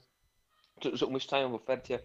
że, 0.94 1.06
umieszczają 1.06 1.51
w 1.51 1.56
ofercie 1.56 2.00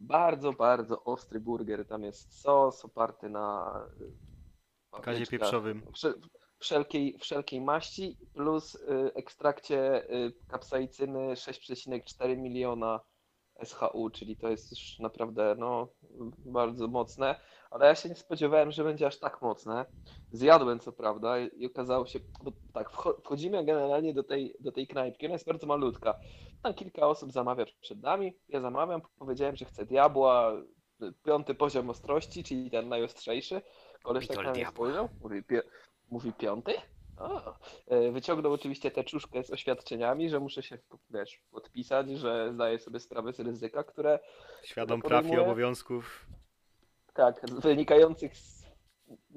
bardzo, 0.00 0.52
bardzo 0.52 1.04
ostry 1.04 1.40
burger. 1.40 1.86
Tam 1.86 2.02
jest 2.02 2.40
sos 2.40 2.84
oparty 2.84 3.28
na 3.28 3.80
y, 4.94 5.00
Kazie 5.02 5.26
pieprzowym. 5.26 5.82
Wszel, 5.94 6.14
wszelkiej, 6.58 7.18
wszelkiej 7.18 7.60
maści 7.60 8.18
plus 8.34 8.74
y, 8.74 9.14
ekstrakcie 9.14 10.08
kapsaicyny 10.48 11.34
6,4 11.34 12.36
miliona 12.36 13.00
SHU, 13.64 14.10
czyli 14.10 14.36
to 14.36 14.48
jest 14.48 14.70
już 14.70 14.98
naprawdę 14.98 15.54
no, 15.58 15.88
bardzo 16.44 16.88
mocne, 16.88 17.36
ale 17.70 17.86
ja 17.86 17.94
się 17.94 18.08
nie 18.08 18.14
spodziewałem, 18.14 18.70
że 18.72 18.84
będzie 18.84 19.06
aż 19.06 19.18
tak 19.18 19.42
mocne. 19.42 19.86
Zjadłem 20.30 20.80
co 20.80 20.92
prawda 20.92 21.38
i 21.38 21.66
okazało 21.66 22.06
się, 22.06 22.20
bo 22.42 22.52
tak, 22.72 22.90
wcho- 22.90 23.20
wchodzimy 23.20 23.64
generalnie 23.64 24.14
do 24.14 24.22
tej, 24.22 24.54
do 24.60 24.72
tej 24.72 24.86
knajpki, 24.86 25.26
ona 25.26 25.32
jest 25.32 25.46
bardzo 25.46 25.66
malutka. 25.66 26.14
Tam 26.62 26.74
kilka 26.74 27.06
osób 27.06 27.32
zamawia 27.32 27.64
przed 27.80 28.02
nami, 28.02 28.32
ja 28.48 28.60
zamawiam, 28.60 29.02
powiedziałem, 29.18 29.56
że 29.56 29.64
chcę 29.64 29.86
diabła, 29.86 30.52
piąty 31.24 31.54
poziom 31.54 31.90
ostrości, 31.90 32.44
czyli 32.44 32.70
ten 32.70 32.88
najostrzejszy. 32.88 33.62
Koleś 34.02 34.26
tak 34.26 34.36
na 34.36 34.42
mnie 34.52 34.66
spojrzał, 34.66 35.08
mówi, 35.20 35.42
mówi 36.10 36.32
piąty? 36.32 36.72
O. 37.18 37.54
E, 37.86 38.12
Wyciągnął 38.12 38.52
oczywiście 38.52 38.90
tę 38.90 39.04
czuszkę 39.04 39.44
z 39.44 39.50
oświadczeniami, 39.50 40.30
że 40.30 40.40
muszę 40.40 40.62
się 40.62 40.78
wiesz, 41.10 41.40
podpisać, 41.50 42.10
że 42.10 42.52
zdaję 42.52 42.78
sobie 42.78 43.00
sprawę 43.00 43.32
z 43.32 43.40
ryzyka, 43.40 43.84
które 43.84 44.18
Świadom 44.64 45.02
praw 45.02 45.26
i 45.26 45.38
obowiązków. 45.38 46.26
tak, 47.14 47.40
wynikających 47.50 48.36
z 48.36 48.64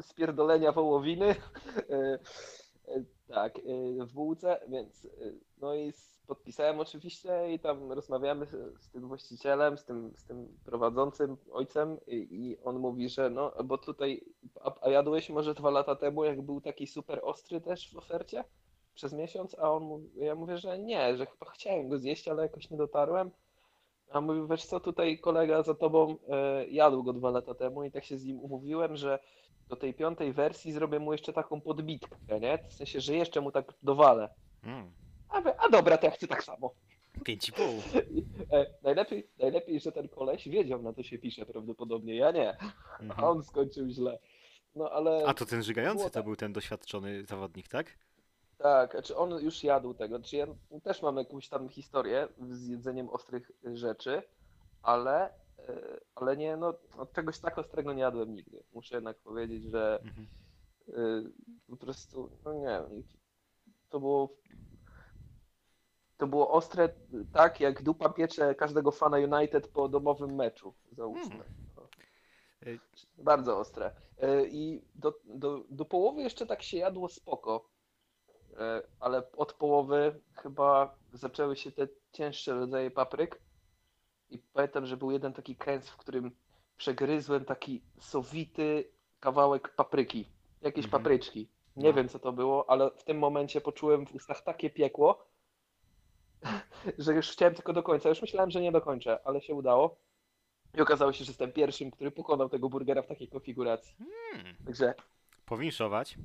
spierdolenia 0.02 0.72
wołowiny. 0.72 1.26
e, 1.90 2.20
e, 2.88 3.04
Tak, 3.28 3.54
w 4.00 4.14
bułce, 4.14 4.60
więc 4.68 5.08
no 5.58 5.76
i 5.76 5.94
podpisałem 6.32 6.80
oczywiście 6.80 7.54
i 7.54 7.60
tam 7.60 7.92
rozmawiamy 7.92 8.46
z, 8.80 8.90
tym 8.90 9.08
właścicielem, 9.08 9.78
z 9.78 9.86
tym, 9.86 10.14
z 10.16 10.24
tym 10.24 10.58
prowadzącym 10.66 11.38
ojcem 11.52 11.98
i, 12.08 12.16
i 12.16 12.58
on 12.64 12.80
mówi, 12.80 13.10
że 13.10 13.30
no, 13.30 13.54
bo 13.64 13.78
tutaj, 13.78 14.22
a, 14.62 14.74
a 14.82 14.90
jadłeś 14.90 15.30
może 15.30 15.54
dwa 15.54 15.70
lata 15.70 15.96
temu, 15.96 16.24
jak 16.24 16.42
był 16.42 16.62
taki 16.62 16.88
super 16.88 17.20
ostry 17.24 17.62
też 17.62 17.94
w 17.94 17.98
ofercie 17.98 18.44
przez 18.94 19.14
miesiąc, 19.14 19.56
a 19.60 19.72
on 19.72 19.84
mówi, 19.84 20.10
ja 20.16 20.36
mówię, 20.36 20.58
że 20.58 20.80
nie, 20.80 21.18
że 21.18 21.26
chyba 21.26 21.52
chciałem 21.52 21.90
go 21.90 22.00
zjeść, 22.00 22.28
ale 22.28 22.44
jakoś 22.44 22.70
nie 22.70 22.78
dotarłem. 22.78 23.32
A 24.10 24.22
mówi, 24.22 24.42
wiesz 24.50 24.66
co, 24.66 24.80
tutaj 24.80 25.20
kolega 25.20 25.64
za 25.64 25.74
tobą 25.74 26.16
e, 26.30 26.68
jadł 26.68 27.04
go 27.04 27.14
dwa 27.14 27.30
lata 27.30 27.54
temu 27.54 27.84
i 27.84 27.92
tak 27.92 28.06
się 28.06 28.18
z 28.18 28.26
nim 28.26 28.40
umówiłem, 28.40 28.96
że 28.96 29.20
do 29.68 29.76
tej 29.76 29.94
piątej 29.94 30.34
wersji 30.34 30.72
zrobię 30.72 31.00
mu 31.00 31.12
jeszcze 31.12 31.34
taką 31.34 31.62
podbitkę, 31.62 32.40
nie? 32.40 32.58
W 32.70 32.74
sensie, 32.74 33.02
że 33.02 33.16
jeszcze 33.16 33.42
mu 33.42 33.52
tak 33.52 33.74
dowalę. 33.84 34.30
Mm, 34.64 34.92
A, 35.32 35.66
a 35.66 35.70
dobra, 35.70 35.98
to 35.98 36.06
ja 36.06 36.12
chcę 36.12 36.28
tak 36.28 36.44
samo. 36.44 36.72
pięć 37.26 37.50
i 37.50 37.52
pół. 37.52 37.66
E, 38.52 38.66
najlepiej, 38.84 39.28
najlepiej, 39.40 39.80
że 39.80 39.92
ten 39.92 40.08
koleś 40.10 40.48
wiedział, 40.50 40.82
na 40.82 40.94
co 40.94 41.04
się 41.04 41.18
pisze 41.20 41.46
prawdopodobnie, 41.46 42.16
ja 42.16 42.32
nie. 42.32 42.58
A 42.60 43.00
Mhm. 43.04 43.24
on 43.28 43.44
skończył 43.44 43.90
źle. 43.90 44.20
No 44.76 44.90
ale 44.90 45.24
A 45.26 45.34
to 45.34 45.46
ten 45.46 45.64
żygający 45.64 46.04
to 46.04 46.10
tak. 46.10 46.24
był 46.24 46.36
ten 46.36 46.54
doświadczony 46.54 47.26
zawodnik, 47.26 47.68
tak? 47.68 47.98
tak, 48.58 49.04
czy 49.04 49.16
on 49.18 49.30
już 49.44 49.64
jadł 49.64 49.94
tego, 49.94 50.20
czy 50.20 50.36
ja 50.36 50.48
też 50.84 51.02
mam 51.02 51.18
jakąś 51.18 51.50
tam 51.50 51.70
historię 51.70 52.28
z 52.50 52.68
jedzeniem 52.68 53.10
ostrych 53.10 53.52
rzeczy, 53.74 54.22
ale, 54.82 55.24
e, 55.60 56.00
ale 56.16 56.38
nie, 56.38 56.58
no 56.58 56.74
od 56.98 57.14
czegoś 57.14 57.40
tak 57.40 57.58
ostrego 57.58 57.94
nie 57.94 58.02
jadłem 58.02 58.36
nigdy. 58.36 58.64
Muszę 58.74 58.96
jednak 58.96 59.18
powiedzieć, 59.18 59.64
że 59.64 60.00
Mhm. 60.04 60.28
y, 60.90 61.32
po 61.70 61.78
prostu, 61.78 62.30
no 62.46 62.54
nie 62.54 62.62
wiem, 62.90 63.04
to 63.90 64.00
było 64.00 64.30
to 66.22 66.28
było 66.28 66.52
ostre 66.52 66.90
tak, 67.34 67.60
jak 67.60 67.84
dupa 67.84 68.10
piecze 68.10 68.56
każdego 68.56 68.92
fana 68.92 69.18
United 69.18 69.68
po 69.68 69.88
domowym 69.90 70.36
meczu, 70.36 70.74
załóżmy. 70.92 71.30
Hmm. 71.30 71.54
No. 71.76 71.88
Y- 72.68 72.80
Bardzo 73.18 73.58
ostre. 73.60 73.92
Y, 74.24 74.50
I 74.52 74.82
do, 74.96 75.14
do, 75.26 75.64
do 75.70 75.86
połowy 75.86 76.22
jeszcze 76.22 76.46
tak 76.46 76.64
się 76.64 76.78
jadło 76.78 77.10
spoko, 77.10 77.70
Y, 78.52 78.56
ale 79.00 79.32
od 79.38 79.54
połowy 79.54 80.20
chyba 80.36 80.96
zaczęły 81.14 81.56
się 81.56 81.72
te 81.72 81.88
cięższe 82.12 82.54
rodzaje 82.54 82.92
papryk 82.92 83.42
i 84.30 84.38
pamiętam, 84.38 84.86
że 84.86 84.98
był 84.98 85.12
jeden 85.12 85.34
taki 85.34 85.56
kęs, 85.56 85.90
w 85.90 85.98
którym 85.98 86.32
przegryzłem 86.78 87.46
taki 87.46 87.82
sowity 88.00 88.92
kawałek 89.20 89.70
papryki, 89.76 90.28
jakieś 90.62 90.86
Mhm. 90.86 91.04
papryczki. 91.04 91.50
Nie 91.76 91.90
No. 91.90 91.94
wiem 91.96 92.10
co 92.10 92.20
to 92.20 92.32
było, 92.32 92.70
ale 92.70 92.92
w 92.98 93.04
tym 93.04 93.18
momencie 93.20 93.62
poczułem 93.62 94.06
w 94.08 94.16
ustach 94.16 94.42
takie 94.44 94.70
piekło, 94.70 95.26
że 96.98 97.14
już 97.14 97.30
chciałem 97.30 97.56
tylko 97.56 97.74
do 97.74 97.84
końca. 97.84 98.10
Już 98.10 98.22
myślałem, 98.22 98.52
że 98.52 98.62
nie 98.62 98.72
dokończę, 98.72 99.20
ale 99.24 99.42
się 99.42 99.54
udało. 99.56 99.98
I 100.78 100.82
okazało 100.82 101.14
się, 101.14 101.26
że 101.26 101.32
jestem 101.32 101.52
pierwszym, 101.52 101.92
który 101.92 102.12
pokonał 102.12 102.50
tego 102.50 102.70
burgera 102.70 103.02
w 103.02 103.08
takiej 103.08 103.28
konfiguracji. 103.28 103.96
Hmm. 104.34 104.56
Także 104.66 104.94
Powinszować. 105.46 106.18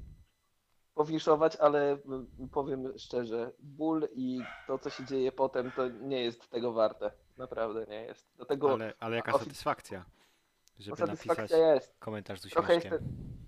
powiszować, 0.95 1.57
ale 1.57 1.93
mm, 1.93 2.27
powiem 2.53 2.99
szczerze, 2.99 3.53
ból 3.59 4.09
i 4.15 4.41
to, 4.67 4.79
co 4.79 4.91
się 4.91 5.05
dzieje 5.05 5.33
potem, 5.33 5.71
to 5.71 5.89
nie 5.89 6.21
jest 6.25 6.51
tego 6.51 6.73
warte. 6.73 7.11
Naprawdę 7.39 7.87
nie 7.87 8.03
jest. 8.03 8.37
Do 8.37 8.45
tego 8.45 8.73
Ale, 8.73 8.95
ale 9.01 9.17
jaka 9.17 9.33
satysfakcja, 9.33 10.05
żeby 10.79 11.07
napisać 11.07 11.51
jest. 11.51 11.99
komentarz 11.99 12.41
z 12.41 12.43
Trochę 12.43 12.77
uśmieszkiem. 12.77 12.93
jestem, 12.93 13.46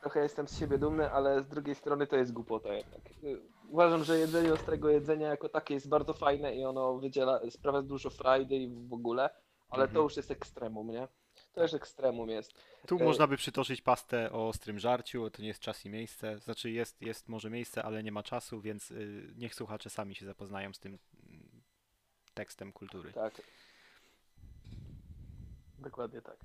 trochę 0.00 0.20
jestem 0.20 0.48
z 0.48 0.58
siebie 0.58 0.78
dumny, 0.78 1.10
ale 1.10 1.42
z 1.42 1.48
drugiej 1.48 1.74
strony 1.74 2.06
to 2.06 2.16
jest 2.16 2.32
głupota 2.32 2.74
jednak. 2.74 3.00
Y, 3.24 3.40
uważam, 3.68 4.04
że 4.04 4.18
jedzenie 4.18 4.52
ostrego 4.52 4.90
jedzenia 4.90 5.28
jako 5.28 5.48
takie 5.48 5.74
jest 5.74 5.88
bardzo 5.88 6.14
fajne 6.14 6.56
i 6.56 6.64
ono 6.64 6.98
wydziela, 6.98 7.40
sprawia 7.50 7.82
dużo 7.82 8.10
frajdy 8.10 8.56
i 8.56 8.68
w 8.88 8.92
ogóle, 8.92 9.30
ale 9.68 9.82
Mhm. 9.82 9.94
to 9.94 10.02
już 10.02 10.16
jest 10.16 10.30
ekstremum, 10.30 10.90
nie? 10.90 11.08
To 11.52 11.62
już 11.62 11.74
ekstremum 11.74 12.28
jest. 12.30 12.52
Tu 12.86 12.96
E, 13.00 13.04
można 13.04 13.26
by 13.26 13.36
przytoczyć 13.36 13.82
pastę 13.82 14.32
o 14.32 14.48
ostrym 14.48 14.78
żarciu, 14.78 15.30
to 15.30 15.42
nie 15.42 15.48
jest 15.48 15.60
czas 15.60 15.84
i 15.86 15.90
miejsce. 15.90 16.38
Znaczy 16.38 16.70
jest, 16.70 17.02
jest 17.02 17.28
może 17.28 17.50
miejsce, 17.50 17.82
ale 17.82 18.02
nie 18.02 18.12
ma 18.12 18.22
czasu, 18.22 18.60
więc 18.60 18.90
y, 18.90 19.34
niech 19.36 19.54
słuchacze 19.54 19.90
sami 19.90 20.14
się 20.14 20.26
zapoznają 20.26 20.72
z 20.72 20.78
tym 20.78 20.98
mm, 21.28 21.62
tekstem 22.34 22.72
kultury. 22.72 23.12
Tak. 23.12 23.42
Dokładnie 25.78 26.22
tak. 26.22 26.36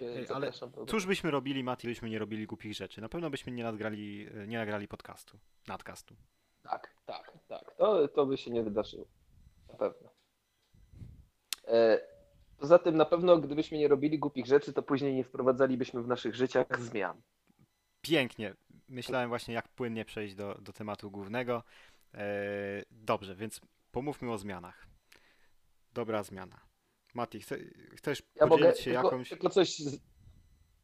Ej, 0.00 0.26
ale 0.34 0.52
Cóż 0.88 1.06
byśmy 1.06 1.30
robili, 1.30 1.64
Mati, 1.64 1.88
byśmy 1.88 2.10
nie 2.10 2.18
robili 2.18 2.46
głupich 2.46 2.74
rzeczy? 2.74 3.00
Na 3.00 3.08
pewno 3.08 3.30
byśmy 3.30 3.52
nie 3.52 3.64
nagrali, 3.64 4.28
y, 4.28 4.46
nie 4.46 4.58
nagrali 4.58 4.88
podcastu, 4.88 5.38
nadcastu. 5.68 6.16
Tak, 6.62 6.94
tak, 7.06 7.32
tak. 7.48 7.74
To, 7.76 8.08
to 8.08 8.26
by 8.26 8.36
się 8.36 8.50
nie 8.50 8.62
wydarzyło. 8.62 9.06
Na 9.68 9.74
pewno. 9.74 10.10
E, 11.68 12.00
poza 12.58 12.78
tym 12.78 12.96
na 12.96 13.04
pewno 13.04 13.38
gdybyśmy 13.38 13.78
nie 13.78 13.88
robili 13.88 14.18
głupich 14.18 14.46
rzeczy, 14.46 14.72
to 14.72 14.82
później 14.82 15.14
nie 15.14 15.24
wprowadzalibyśmy 15.24 16.02
w 16.02 16.08
naszych 16.08 16.34
życiach 16.34 16.80
zmian. 16.80 17.22
Pięknie. 18.00 18.54
Myślałem 18.88 19.28
właśnie, 19.28 19.54
jak 19.54 19.68
płynnie 19.68 20.04
przejść 20.04 20.34
do, 20.34 20.54
do 20.54 20.72
tematu 20.72 21.10
głównego. 21.10 21.62
E, 22.14 22.26
dobrze, 22.90 23.34
więc 23.34 23.60
pomówmy 23.90 24.32
o 24.32 24.38
zmianach. 24.38 24.86
Dobra 25.92 26.22
zmiana. 26.22 26.60
Mati, 27.14 27.40
chce, 27.40 27.56
chcesz 27.96 28.22
Ja 28.34 28.46
podzielić 28.46 28.64
mogę 28.66 28.76
się 28.76 28.90
tylko, 28.90 29.04
jakąś... 29.06 29.28
tylko 29.28 29.50
coś. 29.50 29.82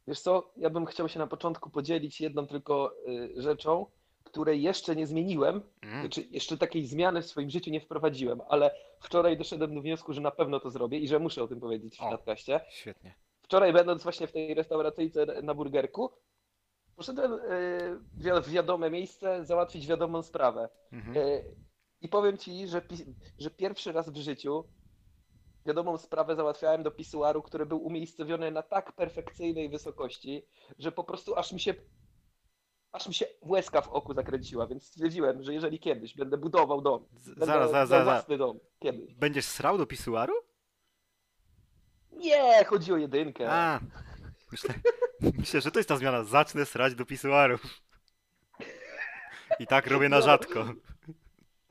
Wiesz 0.09 0.21
co? 0.21 0.53
Ja 0.57 0.71
bym 0.71 0.87
chciał 0.87 1.09
się 1.09 1.19
na 1.19 1.27
początku 1.27 1.71
podzielić 1.71 2.21
jedną 2.21 2.47
tylko 2.47 2.95
y, 3.09 3.43
rzeczą, 3.43 3.87
której 4.25 4.63
jeszcze 4.63 4.97
nie 4.97 5.07
zmieniłem, 5.07 5.63
Mm, 5.83 6.01
Znaczy, 6.01 6.27
jeszcze 6.31 6.59
takiej 6.59 6.87
zmiany 6.87 7.23
w 7.23 7.27
swoim 7.27 7.51
życiu 7.51 7.71
nie 7.71 7.81
wprowadziłem, 7.81 8.41
ale 8.49 8.75
wczoraj 9.01 9.37
doszedłem 9.39 9.75
do 9.75 9.81
wniosku, 9.81 10.13
że 10.13 10.21
na 10.21 10.31
pewno 10.31 10.61
to 10.61 10.71
zrobię 10.71 10.99
i 10.99 11.09
że 11.09 11.19
muszę 11.19 11.43
o 11.43 11.49
tym 11.49 11.61
powiedzieć 11.61 11.97
w 11.97 11.99
podcaście. 12.11 12.61
świetnie. 12.71 13.15
Wczoraj 13.43 13.73
będąc 13.73 14.03
właśnie 14.03 14.27
w 14.27 14.33
tej 14.33 14.55
restauracyjce 14.55 15.27
na 15.43 15.55
burgerku, 15.55 16.11
poszedłem 16.97 17.33
y, 17.33 17.39
w 18.13 18.23
wi- 18.23 18.43
w 18.43 18.49
wiadome 18.51 18.91
miejsce 18.91 19.45
załatwić 19.45 19.87
wiadomą 19.87 20.23
sprawę. 20.23 20.69
Mhm. 20.93 21.17
Y, 21.17 21.45
I 22.01 22.09
powiem 22.09 22.39
ci, 22.39 22.69
że, 22.69 22.83
że 23.39 23.51
pierwszy 23.51 23.93
raz 23.93 24.11
w 24.11 24.17
życiu 24.17 24.65
wiadomą 25.67 25.99
sprawę 25.99 26.37
załatwiałem 26.37 26.83
do 26.83 26.91
pisuaru, 26.91 27.43
który 27.43 27.67
był 27.67 27.79
umiejscowiony 27.87 28.51
na 28.51 28.63
tak 28.63 28.93
perfekcyjnej 28.93 29.69
wysokości, 29.69 30.47
że 30.79 30.93
po 30.93 31.05
prostu 31.05 31.37
aż 31.37 31.53
mi 31.53 31.61
się 31.61 31.75
aż 32.93 33.09
mi 33.09 33.15
się 33.15 33.27
łezka 33.43 33.81
w 33.83 33.89
oku 33.89 34.15
zakręciła, 34.15 34.67
więc 34.67 34.87
stwierdziłem, 34.87 35.43
że 35.43 35.55
jeżeli 35.55 35.79
kiedyś 35.79 36.15
będę 36.17 36.37
budował 36.39 36.81
dom, 36.83 37.07
będę 37.27 37.47
Zaraz, 37.47 37.71
zaraz, 37.71 37.89
zaraz. 37.89 38.05
własny 38.05 38.39
dom, 38.39 38.59
kiedyś. 38.79 39.15
Będziesz 39.15 39.45
srał 39.45 39.79
do 39.79 39.87
pisuaru? 39.87 40.35
Nie, 42.13 42.65
chodzi 42.65 42.93
o 42.93 42.97
jedynkę. 42.97 43.53
A, 43.53 43.81
myślę, 44.53 44.75
myślę, 45.39 45.61
że 45.61 45.71
to 45.71 45.79
jest 45.79 45.89
ta 45.89 45.97
zmiana. 45.97 46.25
Zacznę 46.25 46.67
srać 46.67 46.95
do 46.95 47.07
pisuarów. 47.07 47.63
I 49.59 49.67
tak 49.67 49.87
robię 49.87 50.09
na 50.09 50.17
No. 50.19 50.23
rzadko. 50.23 50.65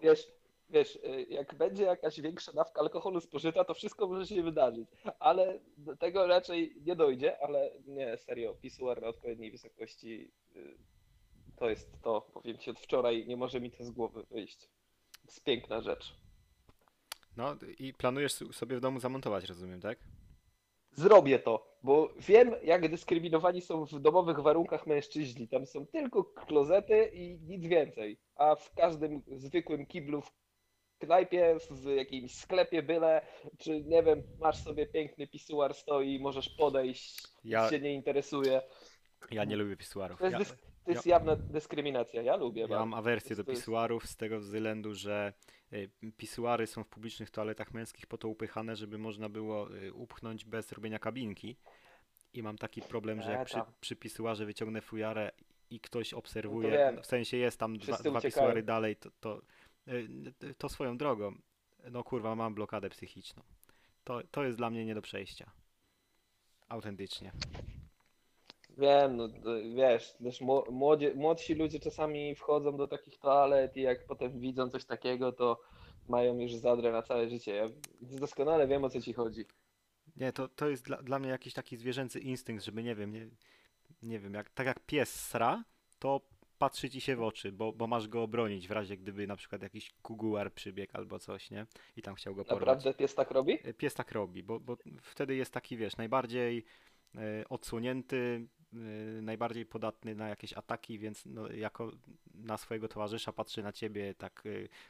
Wiesz, 0.01 0.27
wiesz, 0.69 0.95
y, 0.95 1.25
jak 1.29 1.55
będzie 1.55 1.83
jakaś 1.83 2.21
większa 2.21 2.53
dawka 2.53 2.81
alkoholu 2.81 3.21
spożyta, 3.21 3.63
to 3.63 3.73
wszystko 3.73 4.07
może 4.07 4.27
się 4.27 4.43
wydarzyć. 4.43 4.89
Ale 5.19 5.59
do 5.77 5.97
tego 5.97 6.27
raczej 6.27 6.75
nie 6.85 6.95
dojdzie, 6.95 7.43
ale 7.43 7.71
nie, 7.88 8.17
serio, 8.17 8.55
pisuar 8.61 9.01
na 9.01 9.07
odpowiedniej 9.07 9.51
wysokości 9.51 10.31
y, 10.55 10.77
to 11.59 11.69
jest 11.69 12.01
to, 12.01 12.21
powiem 12.21 12.57
ci, 12.57 12.69
od 12.69 12.79
wczoraj 12.79 13.27
nie 13.27 13.38
może 13.38 13.61
mi 13.61 13.71
to 13.71 13.83
z 13.83 13.91
głowy 13.91 14.23
wyjść. 14.31 14.59
To 15.21 15.27
jest 15.27 15.43
piękna 15.43 15.81
rzecz. 15.81 16.15
No 17.38 17.55
i 17.79 17.93
planujesz 17.93 18.33
sobie 18.33 18.77
w 18.77 18.81
domu 18.81 18.99
zamontować, 18.99 19.49
rozumiem, 19.49 19.81
tak? 19.81 19.99
Zrobię 20.91 21.39
to, 21.39 21.77
bo 21.84 22.13
wiem, 22.19 22.55
jak 22.63 22.89
dyskryminowani 22.89 23.62
są 23.62 23.86
w 23.86 23.99
domowych 23.99 24.39
warunkach 24.39 24.88
mężczyźni. 24.88 25.47
Tam 25.47 25.65
są 25.65 25.88
tylko 25.88 26.23
klozety 26.23 27.12
i 27.13 27.39
nic 27.41 27.67
więcej. 27.67 28.19
A 28.36 28.55
w 28.55 28.73
każdym 28.73 29.21
zwykłym 29.27 29.86
kiblu, 29.86 30.21
w 30.21 30.32
knajpie, 30.99 31.57
w 31.71 31.85
jakimś 31.85 32.35
sklepie 32.35 32.83
byle, 32.83 33.21
czy 33.57 33.81
nie 33.83 34.03
wiem, 34.03 34.23
masz 34.39 34.63
sobie 34.63 34.85
piękny 34.85 35.27
pisuar 35.27 35.73
stoi, 35.73 36.19
możesz 36.19 36.49
podejść, 36.49 37.23
Ja- 37.43 37.69
się 37.69 37.79
nie 37.79 37.93
interesuje. 37.93 38.62
Ja 39.31 39.45
nie 39.45 39.55
lubię 39.55 39.77
pisuarów. 39.77 40.19
To 40.19 40.25
jest, 40.25 40.33
Ja, 40.33 40.39
dys- 40.39 40.57
to 40.85 40.91
jest 40.91 41.05
jawna 41.05 41.35
dyskryminacja. 41.35 42.21
Ja 42.21 42.35
lubię 42.35 42.62
ja 42.62 42.67
bardzo. 42.67 42.85
mam 42.85 42.93
awersję 42.99 43.35
do 43.35 43.43
pisuarów 43.43 44.05
z 44.07 44.15
tego 44.15 44.39
względu, 44.39 44.93
że 44.93 45.33
y, 45.73 45.89
pisuary 46.17 46.67
są 46.67 46.83
w 46.83 46.88
publicznych 46.88 47.29
toaletach 47.29 47.73
męskich 47.73 48.07
po 48.07 48.17
to 48.17 48.27
upychane, 48.27 48.75
żeby 48.75 48.97
można 48.97 49.29
było 49.29 49.75
y, 49.75 49.93
upchnąć 49.93 50.45
bez 50.45 50.71
robienia 50.71 50.99
kabinki. 50.99 51.55
I 52.33 52.43
mam 52.43 52.57
taki 52.57 52.81
problem, 52.81 53.21
że 53.21 53.29
E, 53.29 53.33
jak 53.33 53.45
przy, 53.45 53.55
tam. 53.55 53.65
przy 53.81 53.95
pisuarze 53.95 54.45
wyciągnę 54.45 54.81
fujarę 54.81 55.31
i 55.69 55.79
ktoś 55.79 56.13
obserwuje, 56.13 56.91
No 56.95 57.01
w 57.01 57.05
sensie 57.05 57.38
jest 57.38 57.59
tam 57.59 57.77
dwa, 57.77 57.85
Wszyscy 57.85 58.09
dwa 58.09 58.21
pisuary 58.21 58.63
dalej, 58.63 58.95
to, 58.95 59.09
to, 59.19 59.41
to 60.58 60.69
swoją 60.69 60.97
drogą. 60.97 61.36
No 61.91 62.04
kurwa, 62.04 62.36
mam 62.36 62.54
blokadę 62.54 62.89
psychiczną. 62.89 63.43
To, 64.04 64.21
to 64.32 64.43
jest 64.43 64.58
dla 64.58 64.69
mnie 64.69 64.86
nie 64.86 64.95
do 64.95 65.02
przejścia. 65.02 65.52
Autentycznie. 66.69 67.32
Wiem, 68.78 69.17
no 69.17 69.30
wiesz, 69.75 70.13
też 70.23 70.41
mło- 70.41 70.71
młodzie, 70.71 71.13
młodsi 71.15 71.56
ludzie 71.56 71.80
czasami 71.80 72.36
wchodzą 72.36 72.78
do 72.78 72.88
takich 72.88 73.17
toalet 73.17 73.78
i 73.78 73.82
jak 73.82 74.06
potem 74.06 74.39
widzą 74.39 74.69
coś 74.69 74.86
takiego, 74.86 75.32
to 75.32 75.62
mają 76.10 76.39
już 76.39 76.56
zadrę 76.56 76.91
na 76.91 77.02
całe 77.02 77.30
życie. 77.30 77.56
Ja 77.56 77.69
doskonale 78.02 78.67
wiem, 78.67 78.84
o 78.84 78.89
co 78.89 79.02
ci 79.02 79.13
chodzi. 79.13 79.45
Nie, 80.17 80.34
to, 80.34 80.47
to 80.47 80.69
jest 80.69 80.86
dla, 80.86 80.97
dla 80.97 81.19
mnie 81.19 81.30
jakiś 81.30 81.54
taki 81.54 81.78
zwierzęcy 81.78 82.19
instynkt, 82.19 82.63
żeby 82.63 82.84
nie 82.84 82.95
wiem, 82.95 83.12
nie, 83.12 83.30
nie 84.02 84.19
wiem, 84.19 84.34
jak, 84.34 84.49
tak 84.49 84.67
jak 84.67 84.80
pies 84.80 85.13
sra, 85.28 85.63
to 85.99 86.21
patrzy 86.60 86.89
ci 86.89 87.02
się 87.02 87.15
w 87.15 87.22
oczy, 87.24 87.52
bo, 87.52 87.74
bo 87.74 87.88
masz 87.88 88.08
go 88.08 88.24
obronić 88.24 88.67
w 88.67 88.72
razie 88.72 88.98
gdyby 88.98 89.28
na 89.28 89.36
przykład 89.36 89.62
jakiś 89.62 89.93
kuguar 90.02 90.54
przybiegł 90.54 90.91
albo 90.98 91.19
coś, 91.19 91.52
nie? 91.52 91.65
I 91.95 92.02
tam 92.02 92.15
chciał 92.15 92.36
go 92.36 92.45
porwać. 92.45 92.60
Naprawdę 92.60 92.93
pies 92.93 93.15
tak 93.15 93.32
robi? 93.32 93.58
E, 93.63 93.74
Pies 93.74 93.93
tak 93.93 94.12
robi, 94.12 94.43
bo, 94.43 94.60
bo 94.60 94.78
wtedy 95.02 95.36
jest 95.36 95.54
taki, 95.54 95.78
wiesz, 95.78 95.98
najbardziej 95.98 96.65
e, 97.15 97.50
odsłonięty, 97.50 98.48
e, 98.74 98.78
najbardziej 99.22 99.65
podatny 99.65 100.15
na 100.15 100.30
jakieś 100.30 100.54
ataki, 100.54 101.00
więc 101.00 101.26
no, 101.26 101.52
jako 101.52 101.91
na 102.34 102.58
swojego 102.58 102.88
towarzysza 102.88 103.34
patrzy 103.34 103.63
na 103.63 103.72
ciebie 103.72 104.13
tak 104.13 104.43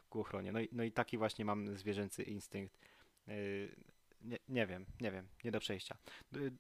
ku 0.10 0.22
ochronie. 0.22 0.52
No 0.52 0.60
i, 0.60 0.70
no 0.72 0.84
i 0.84 0.92
taki 0.92 1.18
właśnie 1.18 1.46
mam 1.46 1.78
zwierzęcy 1.78 2.24
instynkt. 2.24 2.80
Nie, 4.22 4.38
nie 4.50 4.68
wiem, 4.68 4.86
nie 5.02 5.12
wiem, 5.12 5.28
nie 5.44 5.52
do 5.52 5.60
przejścia. 5.60 5.98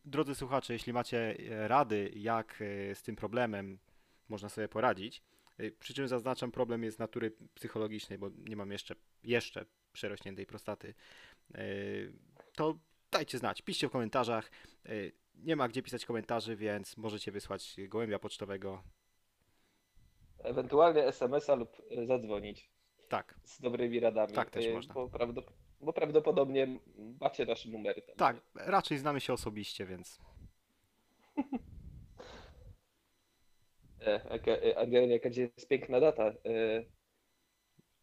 Drodzy 0.06 0.36
słuchacze, 0.36 0.74
jeśli 0.74 0.93
macie 0.93 1.38
rady, 1.50 2.12
jak 2.15 2.63
z 2.93 3.04
tym 3.04 3.15
problemem 3.15 3.80
można 4.29 4.49
sobie 4.49 4.67
poradzić, 4.67 5.21
e, 5.57 5.71
przy 5.71 5.93
czym 5.93 6.07
zaznaczam, 6.07 6.51
problem 6.51 6.83
jest 6.83 6.99
natury 6.99 7.31
psychologicznej, 7.53 8.19
bo 8.19 8.29
nie 8.49 8.55
mam 8.55 8.71
jeszcze, 8.71 8.95
jeszcze 9.23 9.65
przerośniętej 9.93 10.45
prostaty, 10.45 10.93
e, 11.55 11.61
to 12.55 12.77
dajcie 13.11 13.37
znać, 13.37 13.61
piszcie 13.61 13.87
w 13.87 13.91
komentarzach. 13.91 14.51
E, 14.85 14.89
Nie 15.35 15.55
ma 15.55 15.67
gdzie 15.67 15.81
pisać 15.81 16.05
komentarzy, 16.05 16.55
więc 16.55 16.97
możecie 16.97 17.31
wysłać 17.31 17.75
gołębia 17.87 18.19
pocztowego. 18.19 18.83
Ewentualnie 20.39 21.05
SMS-a 21.07 21.55
lub 21.55 21.77
zadzwonić 22.07 22.69
Tak, 23.09 23.35
z 23.43 23.61
dobrymi 23.61 23.99
radami. 23.99 24.33
Tak 24.33 24.49
też 24.49 24.73
można. 24.73 24.93
Bo, 24.93 25.07
prawdop- 25.07 25.51
bo 25.81 25.93
prawdopodobnie 25.93 26.79
macie 27.21 27.45
nasze 27.45 27.69
numery. 27.69 28.01
Tam. 28.01 28.15
tak, 28.15 28.41
raczej 28.55 28.97
znamy 28.97 29.19
się 29.19 29.33
osobiście, 29.33 29.85
więc 29.85 30.19
E, 34.10 34.22
jaka, 34.32 34.52
e, 34.52 34.78
Adrian, 34.78 35.10
jaka 35.10 35.30
dzisiaj 35.30 35.52
jest 35.58 35.67
piękna 35.67 36.00
data. 36.00 36.24
E, 36.28 36.34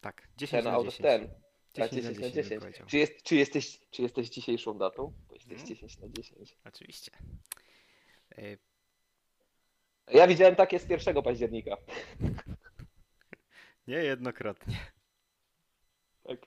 tak, 0.00 0.28
10 0.36 0.50
ten 0.50 0.64
na 0.72 0.76
out 0.76 0.88
of 0.88 0.94
10. 0.94 1.20
10. 1.20 1.30
Tak, 1.72 1.90
10 1.90 2.04
na 2.04 2.10
10 2.12 2.22
na 2.22 2.30
10 2.30 2.34
bym 2.34 2.44
10. 2.44 2.60
powiedział. 2.60 2.86
Czy, 2.86 2.98
jest, 2.98 3.22
czy, 3.22 3.36
jesteś, 3.36 3.80
czy 3.90 4.02
jesteś 4.02 4.28
dzisiejszą 4.28 4.78
datą? 4.78 5.12
Bo 5.28 5.34
jesteś 5.34 5.52
Mhm. 5.52 5.68
10 5.68 5.98
na 5.98 6.08
10. 6.08 6.56
Oczywiście. 6.64 7.10
E, 8.38 8.56
Ja 10.12 10.26
widziałem 10.26 10.56
takie 10.56 10.78
z 10.78 10.90
1 10.90 11.22
października. 11.22 11.76
Niejednokrotnie. 13.86 14.76
Tak. 16.24 16.46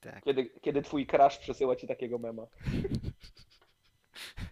Tak. 0.00 0.24
Kiedy, 0.24 0.50
kiedy 0.60 0.82
twój 0.82 1.06
crush 1.06 1.38
przesyła 1.38 1.76
ci 1.76 1.86
takiego 1.86 2.18
mema. 2.18 2.46
E, 4.44 4.46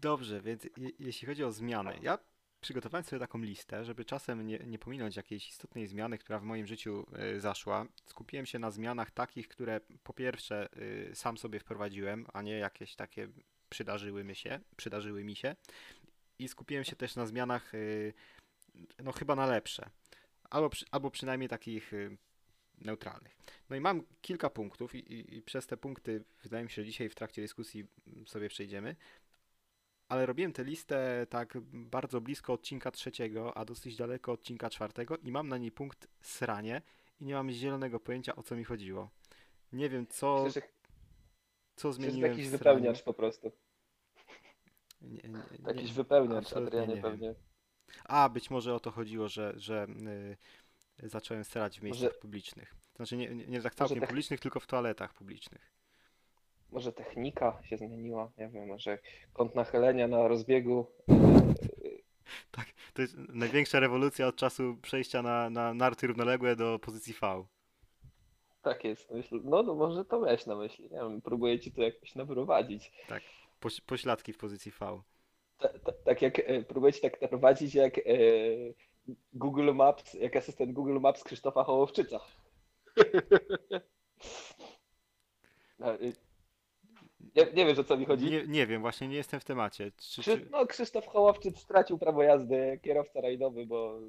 Dobrze, 0.00 0.40
więc 0.40 0.64
je, 0.64 0.90
jeśli 0.98 1.28
chodzi 1.28 1.44
o 1.44 1.52
zmiany, 1.52 1.98
ja 2.02 2.18
przygotowałem 2.60 3.04
sobie 3.04 3.20
taką 3.20 3.38
listę, 3.38 3.84
żeby 3.84 4.04
czasem 4.04 4.46
nie, 4.46 4.58
nie 4.58 4.78
pominąć 4.78 5.16
jakiejś 5.16 5.48
istotnej 5.48 5.86
zmiany, 5.86 6.18
która 6.18 6.38
w 6.38 6.42
moim 6.42 6.66
życiu 6.66 7.06
e, 7.12 7.40
zaszła. 7.40 7.86
Skupiłem 8.06 8.46
się 8.46 8.58
na 8.58 8.70
zmianach 8.70 9.10
takich, 9.10 9.48
które 9.48 9.80
po 10.02 10.12
pierwsze 10.12 10.68
e, 11.10 11.14
sam 11.14 11.38
sobie 11.38 11.60
wprowadziłem, 11.60 12.26
a 12.32 12.42
nie 12.42 12.58
jakieś 12.58 12.96
takie 12.96 13.28
przydarzyły 13.68 14.24
mi 14.24 14.34
się, 14.36 14.60
przydarzyły 14.76 15.24
mi 15.24 15.36
się. 15.36 15.56
i 16.38 16.48
skupiłem 16.48 16.84
się 16.84 16.96
też 16.96 17.16
na 17.16 17.26
zmianach, 17.26 17.72
no 19.02 19.12
chyba 19.12 19.36
na 19.36 19.46
lepsze, 19.46 19.90
albo, 20.50 20.70
przy, 20.70 20.86
albo 20.90 21.10
przynajmniej 21.10 21.48
takich 21.48 21.92
neutralnych. 22.78 23.36
No 23.70 23.76
i 23.76 23.80
mam 23.80 24.02
kilka 24.22 24.50
punktów 24.50 24.94
i, 24.94 24.98
i, 24.98 25.36
i 25.36 25.42
przez 25.42 25.66
te 25.66 25.76
punkty 25.76 26.24
wydaje 26.42 26.64
mi 26.64 26.70
się, 26.70 26.82
że 26.82 26.86
dzisiaj 26.86 27.08
w 27.08 27.14
trakcie 27.14 27.42
dyskusji 27.42 27.86
sobie 28.26 28.48
przejdziemy, 28.48 28.96
ale 30.12 30.26
robiłem 30.26 30.52
tę 30.52 30.64
listę 30.64 31.26
tak 31.30 31.58
bardzo 31.72 32.20
blisko 32.20 32.52
odcinka 32.52 32.90
trzeciego, 32.90 33.56
a 33.56 33.64
dosyć 33.64 33.96
daleko 33.96 34.32
odcinka 34.32 34.70
czwartego 34.70 35.16
i 35.16 35.30
mam 35.32 35.48
na 35.48 35.58
niej 35.58 35.72
punkt 35.72 36.08
sranie 36.20 36.82
i 37.20 37.24
nie 37.24 37.34
mam 37.34 37.50
zielonego 37.50 38.00
pojęcia 38.00 38.36
o 38.36 38.42
co 38.42 38.56
mi 38.56 38.64
chodziło. 38.64 39.10
Nie 39.72 39.88
wiem 39.88 40.06
co, 40.06 40.44
Myślę, 40.44 40.62
że 40.62 40.68
co 41.76 41.92
zmieniłem 41.92 42.30
jakiś 42.30 42.46
w 42.46 42.48
sraniu. 42.48 42.58
wypełniacz 42.58 43.02
po 43.02 43.14
prostu. 43.14 43.52
Nie, 45.00 45.28
nie, 45.28 45.58
To 45.64 45.70
jakiś 45.70 45.88
nie. 45.88 45.94
wypełniacz, 45.94 46.52
Adrianie, 46.52 46.86
nie 46.86 46.94
wiem. 46.94 47.02
pewnie. 47.02 47.34
A, 48.04 48.28
być 48.28 48.50
może 48.50 48.74
o 48.74 48.80
to 48.80 48.90
chodziło, 48.90 49.28
że, 49.28 49.52
że 49.56 49.86
y, 51.02 51.08
zacząłem 51.08 51.44
strać 51.44 51.80
w 51.80 51.82
miejscach 51.82 52.08
Może- 52.08 52.20
publicznych. 52.20 52.74
Znaczy 52.96 53.16
nie, 53.16 53.34
nie, 53.34 53.46
nie 53.46 53.60
tak 53.62 53.74
całkiem 53.74 54.00
publicznych, 54.00 54.40
tylko 54.40 54.60
w 54.60 54.66
toaletach 54.66 55.14
publicznych. 55.14 55.72
Może 56.72 56.92
technika 56.92 57.58
się 57.62 57.76
zmieniła, 57.76 58.30
nie 58.38 58.48
wiem, 58.48 58.66
może 58.66 58.98
kąt 59.32 59.54
nachylenia 59.54 60.08
na 60.08 60.28
rozbiegu. 60.28 60.86
To 62.94 63.02
jest 63.02 63.16
największa 63.16 63.80
rewolucja 63.80 64.26
od 64.26 64.36
czasu 64.36 64.76
przejścia 64.82 65.22
na, 65.22 65.50
na 65.50 65.74
narty 65.74 66.06
równoległe 66.06 66.56
do 66.56 66.78
pozycji 66.78 67.14
V. 67.20 67.44
Tak 68.62 68.84
jest, 68.84 69.10
myślę. 69.10 69.38
No, 69.44 69.62
no 69.62 69.74
może 69.74 70.04
to 70.04 70.20
weź 70.20 70.46
na 70.46 70.56
myśli. 70.56 70.84
Nie 70.84 70.96
wiem, 70.96 71.22
próbuję 71.22 71.60
ci 71.60 71.72
to 71.72 71.82
jakoś 71.82 72.14
naprowadzić. 72.14 72.92
Poś, 73.60 73.80
pośladki 73.80 74.32
w 74.32 74.38
pozycji 74.38 74.72
V. 74.80 75.02
Ta, 75.58 75.68
ta, 75.68 75.92
tak 76.04 76.22
jak 76.22 76.38
e, 76.38 76.62
próbuję 76.62 76.92
ci 76.92 77.00
tak 77.00 77.22
naprowadzić 77.22 77.74
jak 77.74 77.98
e, 77.98 78.02
Google 79.32 79.72
Maps, 79.74 80.14
jak 80.14 80.36
asystent 80.36 80.72
Google 80.72 81.00
Maps 81.00 81.24
Krzysztofa 81.24 81.64
Hołowczyca. 81.64 82.20
No, 87.36 87.44
nie, 87.44 87.52
nie 87.52 87.66
wiesz 87.66 87.78
o 87.78 87.84
co 87.84 87.96
mi 87.96 88.04
chodzi? 88.06 88.30
Nie, 88.30 88.46
nie 88.46 88.66
wiem, 88.66 88.80
właśnie 88.80 89.08
nie 89.08 89.16
jestem 89.16 89.40
w 89.40 89.44
temacie. 89.44 89.92
Czy, 89.96 90.20
Krzy, 90.22 90.38
czy, 90.38 90.48
no, 90.50 90.66
Krzysztof 90.66 91.06
Hołowczyc 91.06 91.58
stracił 91.58 91.98
prawo 91.98 92.22
jazdy, 92.22 92.80
kierowca 92.82 93.20
rajdowy, 93.20 93.66
bo 93.66 94.00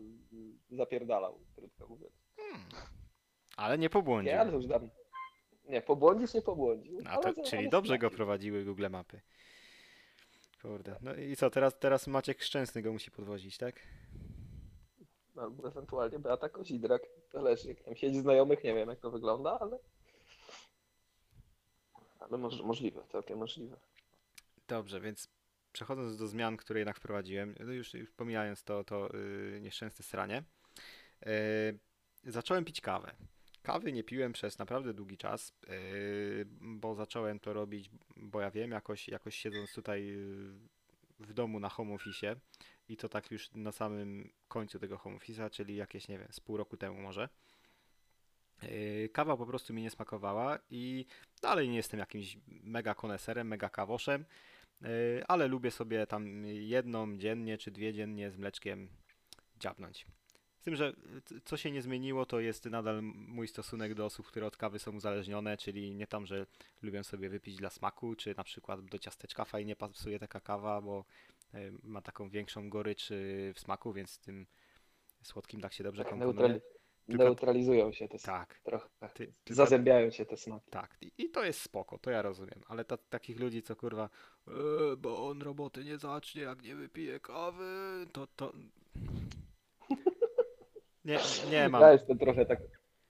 zapierdalał, 0.72 1.40
krótko 1.56 1.88
mówiąc. 1.88 2.14
ale 3.58 3.78
nie 3.78 3.90
pobłądził. 3.90 4.34
Nie, 4.34 4.40
ale 4.40 4.52
już 4.54 4.66
dawno. 4.68 4.90
Nie, 5.70 5.82
pobłądzisz, 5.82 6.34
nie 6.34 6.42
pobłądził. 6.42 7.00
Ale 7.06 7.24
to, 7.24 7.34
za- 7.34 7.50
czyli 7.50 7.62
ale 7.62 7.70
dobrze 7.70 7.94
go 7.98 8.08
stracił. 8.08 8.18
prowadziły 8.18 8.64
Google 8.66 8.88
Mapy. 8.90 9.22
Kurde. 10.62 10.96
No 11.02 11.16
i 11.16 11.36
co, 11.36 11.50
teraz, 11.50 11.80
teraz 11.80 12.08
Maciek 12.08 12.42
Szczęsny 12.42 12.82
go 12.82 12.92
musi 12.94 13.12
podwozić, 13.12 13.58
tak? 13.58 13.80
Albo 15.38 15.68
ewentualnie 15.68 16.20
Beata 16.20 16.50
Kozidrak. 16.50 17.02
Jak 17.66 17.84
tam 17.84 17.96
siedzi 17.96 18.20
znajomych, 18.20 18.64
nie 18.64 18.74
wiem 18.74 18.90
jak 18.90 19.00
to 19.00 19.12
wygląda, 19.12 19.58
ale... 19.60 19.80
Ale 22.30 22.38
moż, 22.38 22.62
możliwe, 22.62 23.04
całkiem 23.12 23.38
możliwe. 23.40 23.78
Dobrze, 24.68 25.02
więc 25.02 25.28
przechodząc 25.74 26.18
do 26.18 26.28
zmian, 26.28 26.58
które 26.58 26.80
jednak 26.80 26.98
wprowadziłem, 26.98 27.56
no 27.60 27.72
już, 27.72 27.94
już 27.94 28.12
pomijając 28.12 28.64
to, 28.64 28.84
to 28.84 29.10
yy, 29.14 29.62
nieszczęsne 29.62 30.06
sranie, 30.06 30.44
yy, 31.26 31.32
zacząłem 32.32 32.66
pić 32.66 32.82
kawę. 32.82 33.16
Kawy 33.64 33.92
nie 33.94 34.04
piłem 34.04 34.34
przez 34.34 34.60
naprawdę 34.60 34.94
długi 34.94 35.18
czas, 35.18 35.54
yy, 35.68 36.46
bo 36.62 36.96
zacząłem 36.96 37.40
to 37.40 37.54
robić, 37.54 37.90
bo 38.16 38.42
ja 38.42 38.52
wiem, 38.52 38.72
jakoś, 38.72 39.08
jakoś 39.08 39.36
siedząc 39.36 39.74
tutaj 39.74 40.06
yy, 40.06 40.54
w 41.20 41.34
domu 41.34 41.60
na 41.60 41.70
home 41.70 41.94
office 41.94 42.36
i 42.90 42.98
to 42.98 43.10
tak 43.10 43.32
już 43.32 43.52
na 43.52 43.72
samym 43.72 44.32
końcu 44.48 44.80
tego 44.80 44.98
home 44.98 45.18
office'a, 45.18 45.50
czyli 45.50 45.76
jakieś, 45.76 46.08
nie 46.08 46.20
wiem, 46.20 46.28
z 46.32 46.40
pół 46.40 46.58
roku 46.58 46.78
temu 46.78 47.02
może. 47.02 47.30
Yy, 48.62 49.10
Kawa 49.10 49.38
po 49.38 49.46
prostu 49.46 49.74
mi 49.74 49.82
nie 49.82 49.90
smakowała 49.92 50.60
i 50.70 51.06
dalej 51.42 51.70
nie 51.70 51.76
jestem 51.76 52.00
jakimś 52.00 52.38
mega 52.48 52.96
koneserem, 52.96 53.48
mega 53.48 53.70
kawoszem, 53.70 54.26
yy, 54.82 54.88
ale 55.28 55.48
lubię 55.48 55.72
sobie 55.72 56.08
tam 56.08 56.46
jedną 56.46 57.18
dziennie 57.18 57.58
czy 57.58 57.72
dwie 57.72 57.94
dziennie 57.94 58.32
z 58.32 58.38
mleczkiem 58.38 58.90
dziabnąć. 59.60 60.06
Z 60.60 60.64
tym, 60.64 60.76
że 60.76 60.94
c- 61.26 61.36
co 61.46 61.58
się 61.58 61.72
nie 61.72 61.82
zmieniło, 61.82 62.26
to 62.26 62.40
jest 62.40 62.66
nadal 62.66 63.02
mój 63.14 63.48
stosunek 63.48 63.94
do 63.94 64.06
osób, 64.06 64.28
które 64.28 64.46
od 64.46 64.58
kawy 64.58 64.80
są 64.80 64.92
uzależnione, 64.96 65.58
czyli 65.58 65.96
nie 65.96 66.08
tam, 66.08 66.26
że 66.26 66.46
lubię 66.82 67.04
sobie 67.04 67.30
wypić 67.30 67.56
dla 67.56 67.70
smaku, 67.70 68.16
czy 68.16 68.34
na 68.38 68.44
przykład 68.44 68.86
do 68.86 69.00
ciasteczka 69.00 69.46
fajnie 69.46 69.76
pasuje 69.76 70.20
taka 70.20 70.40
kawa, 70.40 70.82
bo 70.82 71.06
yy, 71.54 71.74
ma 71.84 72.02
taką 72.02 72.30
większą 72.30 72.70
gorycz 72.70 73.10
yy, 73.10 73.54
w 73.54 73.60
smaku, 73.60 73.94
więc 73.94 74.10
z 74.12 74.20
tym 74.20 74.46
słodkim 75.24 75.62
tak 75.62 75.74
się 75.74 75.84
dobrze 75.84 76.04
Tak, 76.04 76.10
komponuje. 76.12 76.62
Tylko- 77.08 77.24
neutralizują 77.24 77.92
się 77.92 78.08
te 78.08 78.20
Tak, 78.20 78.60
trochę. 78.64 78.90
ty, 79.14 79.34
tylko 79.44 79.56
Zazębiają 79.58 80.12
się 80.12 80.26
te 80.26 80.38
smaki. 80.38 80.72
tak, 80.72 80.98
i, 81.18 81.30
to 81.30 81.44
jest 81.46 81.62
spoko, 81.62 81.98
to 81.98 82.12
ja 82.12 82.22
rozumiem, 82.22 82.64
ale 82.68 82.86
ta, 82.86 82.98
takich 82.98 83.40
ludzi, 83.40 83.62
co 83.64 83.76
kurwa, 83.76 84.10
e, 84.48 84.52
bo 84.98 85.28
on 85.30 85.42
roboty 85.42 85.84
nie 85.84 85.98
zacznie, 85.98 86.42
jak 86.42 86.64
nie 86.64 86.76
wypije 86.76 87.20
kawy, 87.20 87.66
to, 88.14 88.28
to... 88.36 88.54
Nie, 91.06 91.20
nie 91.52 91.70
mam. 91.70 91.82
Ja 91.82 91.92
jestem 91.92 92.18
trochę 92.18 92.46
tak. 92.46 92.60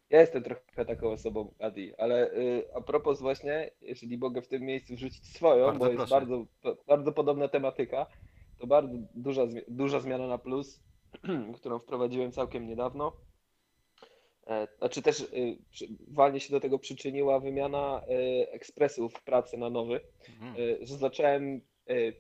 Ja 0.10 0.21
jestem 0.21 0.43
trochę 0.43 0.86
taką 0.86 1.12
osobą, 1.12 1.53
Adi, 1.60 1.95
ale 1.97 2.32
y, 2.34 2.63
a 2.75 2.82
propos 2.82 3.19
właśnie, 3.21 3.71
jeżeli 3.82 4.17
mogę 4.17 4.41
w 4.41 4.47
tym 4.47 4.62
miejscu 4.62 4.95
wrzucić 4.95 5.36
swoją, 5.36 5.65
Bardzo 5.65 5.79
bo 5.79 5.86
jest 5.86 5.97
proszę. 5.97 6.12
bardzo, 6.15 6.45
bardzo 6.88 7.12
podobna 7.12 7.47
tematyka, 7.47 8.06
to 8.60 8.67
bardzo 8.67 8.97
duża, 9.15 9.41
duża 9.67 9.99
zmiana 9.99 10.27
na 10.27 10.38
plus, 10.38 10.79
którą 11.56 11.79
wprowadziłem 11.79 12.32
całkiem 12.32 12.67
niedawno. 12.67 13.12
E, 14.47 14.67
Znaczy 14.77 15.01
też 15.01 15.19
y, 15.19 15.58
walnie 16.08 16.39
się 16.39 16.51
do 16.51 16.60
tego 16.60 16.79
przyczyniła 16.79 17.39
wymiana 17.39 18.01
y, 18.10 18.51
ekspresów 18.51 19.13
w 19.13 19.23
pracy 19.23 19.58
na 19.58 19.69
nowy. 19.69 19.99
Mhm. 20.29 20.56
y, 20.58 20.77
że 20.82 20.97
zacząłem 20.97 21.62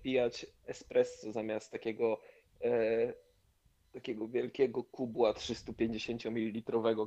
pijać 0.03 0.45
espresso 0.67 1.31
zamiast 1.31 1.71
takiego 1.71 2.21
e, 2.63 3.13
takiego 3.91 4.27
wielkiego 4.27 4.83
kubła 4.83 5.33
350 5.33 6.25
ml 6.25 6.61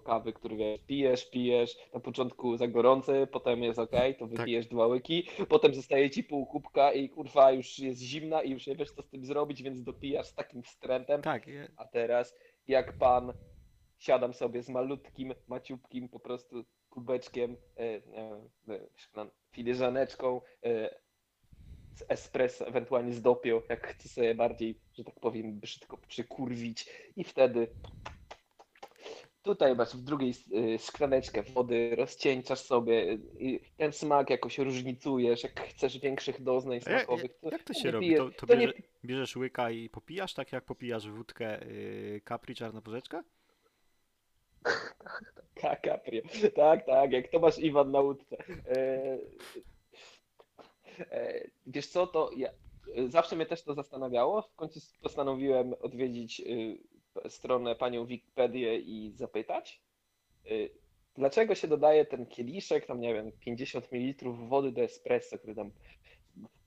kawy, 0.05 0.33
który 0.33 0.57
wiesz, 0.57 0.81
pijesz, 0.87 1.31
pijesz, 1.31 1.76
na 1.94 2.00
początku 2.00 2.57
za 2.57 2.68
gorący, 2.68 3.26
potem 3.33 3.62
jest 3.62 3.79
ok, 3.79 3.90
to 4.18 4.26
wypijesz 4.26 4.66
dwa 4.66 4.87
łyki, 4.87 5.26
potem 5.48 5.74
zostaje 5.74 6.11
ci 6.11 6.24
pół 6.24 6.46
kubka 6.46 6.92
i 6.92 7.09
kurwa 7.09 7.52
już 7.52 7.79
jest 7.79 8.00
zimna 8.00 8.42
i 8.42 8.50
już 8.50 8.66
nie 8.66 8.76
wiesz 8.76 8.90
co 8.92 9.02
z 9.02 9.09
tym 9.09 9.24
zrobić, 9.24 9.62
więc 9.62 9.83
dopijasz 9.83 10.26
z 10.26 10.35
takim 10.35 10.62
wstrętem, 10.62 11.22
Tak, 11.22 11.46
je- 11.46 11.68
a 11.76 11.85
teraz 11.85 12.35
jak 12.68 12.98
pan 12.98 13.33
siadam 14.07 14.35
sobie 14.35 14.62
z 14.62 14.69
malutkim, 14.69 15.35
maciupkim 15.49 16.09
po 16.09 16.21
prostu 16.21 16.64
kubeczkiem, 16.90 17.57
e, 17.77 18.01
nie 18.07 18.23
e, 18.75 18.87
szklan- 18.99 19.31
filiżaneczką 19.53 20.40
e, 20.64 20.95
z 21.95 22.05
espresso, 22.09 22.66
ewentualnie 22.66 23.12
z 23.12 23.23
dopią, 23.23 23.62
jak 23.69 23.87
chcę 23.87 24.09
sobie 24.09 24.35
bardziej, 24.35 24.81
że 24.95 25.05
tak 25.05 25.21
powiem, 25.21 25.61
brzydko 25.61 25.99
przykurwić 25.99 26.87
i 27.16 27.25
wtedy 27.25 27.69
tutaj 29.42 29.77
masz 29.77 29.97
w 29.97 30.05
drugiej 30.05 30.31
e, 30.75 30.79
szklaneczkę 30.79 31.42
wody, 31.42 31.97
rozcieńczasz 31.97 32.61
sobie 32.61 32.95
e, 33.11 33.14
i 33.38 33.61
ten 33.77 33.92
smak 33.92 34.31
jakoś 34.31 34.59
różnicujesz, 34.59 35.42
jak 35.42 35.61
chcesz 35.61 35.99
większych 35.99 36.42
doznań 36.42 36.81
smakowych. 36.81 37.38
to 37.40 37.51
jak 37.51 37.62
to 37.62 37.73
nie 37.73 37.81
się 37.81 37.90
robi? 37.90 38.07
pijesz- 38.11 38.16
To, 38.35 38.40
to, 38.40 38.47
to 38.47 38.55
nie 38.55 38.61
bierze, 38.66 38.73
bierzesz 39.05 39.37
łyka 39.37 39.71
i 39.71 39.88
popijasz, 39.88 40.35
tak 40.35 40.53
jak 40.53 40.64
popijasz 40.64 41.09
wódkę 41.09 41.64
yy, 41.66 42.21
Capri 42.29 42.55
czarnoporzeczka? 42.55 43.25
Tak, 45.61 45.83
Caprio. 45.85 46.22
Tak, 46.55 46.87
tak, 46.87 47.12
jak 47.12 47.29
Tomasz 47.29 47.59
Iwan 47.59 47.90
na 47.90 48.00
łódce. 48.00 48.37
E, 48.68 49.18
e, 51.11 51.48
wiesz 51.66 51.87
co, 51.87 52.07
to 52.07 52.31
ja, 52.37 52.48
zawsze 53.09 53.37
mnie 53.37 53.46
też 53.46 53.62
to 53.62 53.74
zastanawiało. 53.74 54.42
W 54.42 54.55
końcu 54.55 54.81
postanowiłem 55.02 55.74
odwiedzić 55.81 56.40
e, 56.40 57.31
stronę 57.31 57.76
panią 57.76 58.07
Wikipedię 58.07 58.79
i 58.79 59.12
zapytać, 59.16 59.81
e, 60.46 60.48
dlaczego 61.14 61.55
się 61.55 61.68
dodaje 61.68 62.05
ten 62.05 62.26
kieliszek, 62.26 62.87
tam 62.87 63.00
nie 63.00 63.14
wiem, 63.14 63.33
50 63.40 63.92
ml 63.92 64.31
wody 64.31 64.72
do 64.72 64.83
espresso, 64.83 65.38
który 65.38 65.55
tam 65.55 65.70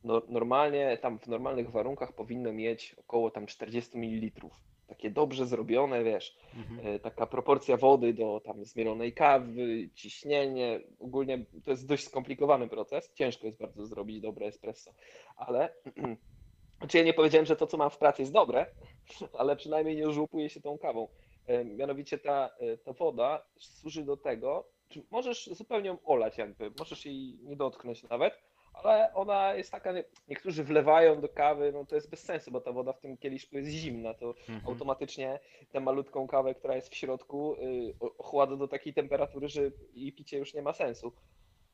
no, 0.03 0.21
normalnie, 0.27 0.97
tam 1.01 1.19
w 1.19 1.27
normalnych 1.27 1.71
warunkach 1.71 2.13
powinno 2.13 2.53
mieć 2.53 2.95
około 2.99 3.31
tam 3.31 3.45
40 3.45 3.97
ml. 3.97 4.49
Takie 4.89 5.11
dobrze 5.11 5.45
zrobione, 5.45 6.03
wiesz, 6.03 6.37
Mhm. 6.55 6.87
e, 6.95 6.99
taka 6.99 7.27
proporcja 7.27 7.77
wody 7.77 8.13
do 8.13 8.41
tam 8.45 8.65
zmielonej 8.65 9.13
kawy, 9.13 9.89
ciśnienie. 9.93 10.79
Ogólnie 10.99 11.45
to 11.65 11.71
jest 11.71 11.87
dość 11.87 12.03
skomplikowany 12.05 12.67
proces. 12.67 13.13
Ciężko 13.13 13.45
jest 13.47 13.59
bardzo 13.59 13.85
zrobić 13.85 14.21
dobre 14.21 14.45
espresso, 14.47 14.91
ale 15.35 15.73
znaczy 16.79 16.97
ja 16.97 17.03
nie 17.03 17.13
powiedziałem, 17.13 17.45
że 17.45 17.55
to, 17.55 17.67
co 17.67 17.77
mam 17.77 17.89
w 17.89 17.97
pracy 17.97 18.21
jest 18.21 18.33
dobre, 18.33 18.65
ale 19.39 19.55
przynajmniej 19.55 19.95
nie 19.97 20.11
żłopuję 20.11 20.49
się 20.49 20.61
tą 20.61 20.77
kawą. 20.77 21.07
E, 21.47 21.65
Mianowicie 21.65 22.17
ta, 22.17 22.49
e, 22.59 22.77
ta 22.77 22.93
woda 22.93 23.45
służy 23.59 24.03
do 24.03 24.17
tego, 24.17 24.67
czy 24.87 25.03
możesz 25.11 25.49
zupełnie 25.53 25.87
ją 25.87 25.97
olać 26.03 26.37
jakby, 26.37 26.71
możesz 26.79 27.05
jej 27.05 27.37
nie 27.41 27.55
dotknąć 27.55 28.03
nawet, 28.03 28.33
ale 28.73 29.13
ona 29.13 29.53
jest 29.55 29.71
taka, 29.71 29.91
nie- 29.91 30.03
niektórzy 30.27 30.63
wlewają 30.63 31.21
do 31.21 31.29
kawy, 31.29 31.71
no 31.71 31.85
to 31.85 31.95
jest 31.95 32.09
bez 32.09 32.23
sensu, 32.23 32.51
bo 32.51 32.61
ta 32.61 32.71
woda 32.71 32.93
w 32.93 32.99
tym 32.99 33.17
kieliszku 33.17 33.55
jest 33.57 33.69
zimna, 33.69 34.13
to 34.13 34.27
Mhm. 34.49 34.61
automatycznie 34.65 35.39
tę 35.71 35.79
malutką 35.79 36.27
kawę, 36.27 36.55
która 36.55 36.75
jest 36.75 36.89
w 36.89 36.95
środku, 36.95 37.55
y, 37.55 37.93
o- 37.99 38.17
ochłada 38.17 38.55
do 38.55 38.67
takiej 38.67 38.93
temperatury, 38.93 39.47
że 39.47 39.61
jej 39.93 40.13
picie 40.13 40.37
już 40.37 40.53
nie 40.53 40.61
ma 40.61 40.73
sensu. 40.73 41.13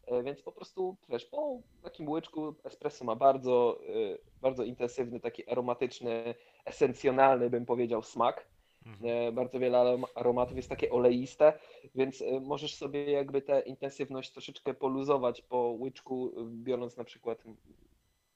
E, 0.08 0.24
Więc 0.24 0.42
po 0.42 0.52
prostu, 0.52 0.98
wiesz, 1.10 1.26
po 1.26 1.62
takim 1.82 2.10
łyczku 2.10 2.56
espresso 2.64 3.06
ma 3.06 3.16
bardzo, 3.16 3.80
y, 3.90 4.18
bardzo 4.42 4.64
intensywny, 4.64 5.20
taki 5.20 5.50
aromatyczny, 5.50 6.36
esencjonalny, 6.66 7.50
bym 7.50 7.66
powiedział, 7.66 8.04
smak. 8.04 8.55
Mhm. 8.86 9.28
E, 9.28 9.32
Bardzo 9.32 9.60
wiele 9.60 9.78
arom- 9.78 10.08
aromatów 10.16 10.58
jest 10.58 10.70
takie 10.70 10.90
oleiste, 10.90 11.54
więc 11.96 12.22
e, 12.22 12.40
możesz 12.40 12.76
sobie 12.76 13.12
jakby 13.12 13.42
tę 13.42 13.60
intensywność 13.62 14.32
troszeczkę 14.32 14.74
poluzować 14.74 15.42
po 15.42 15.58
łyczku, 15.80 16.32
e, 16.38 16.46
biorąc 16.64 16.98
na 16.98 17.04
przykład 17.04 17.44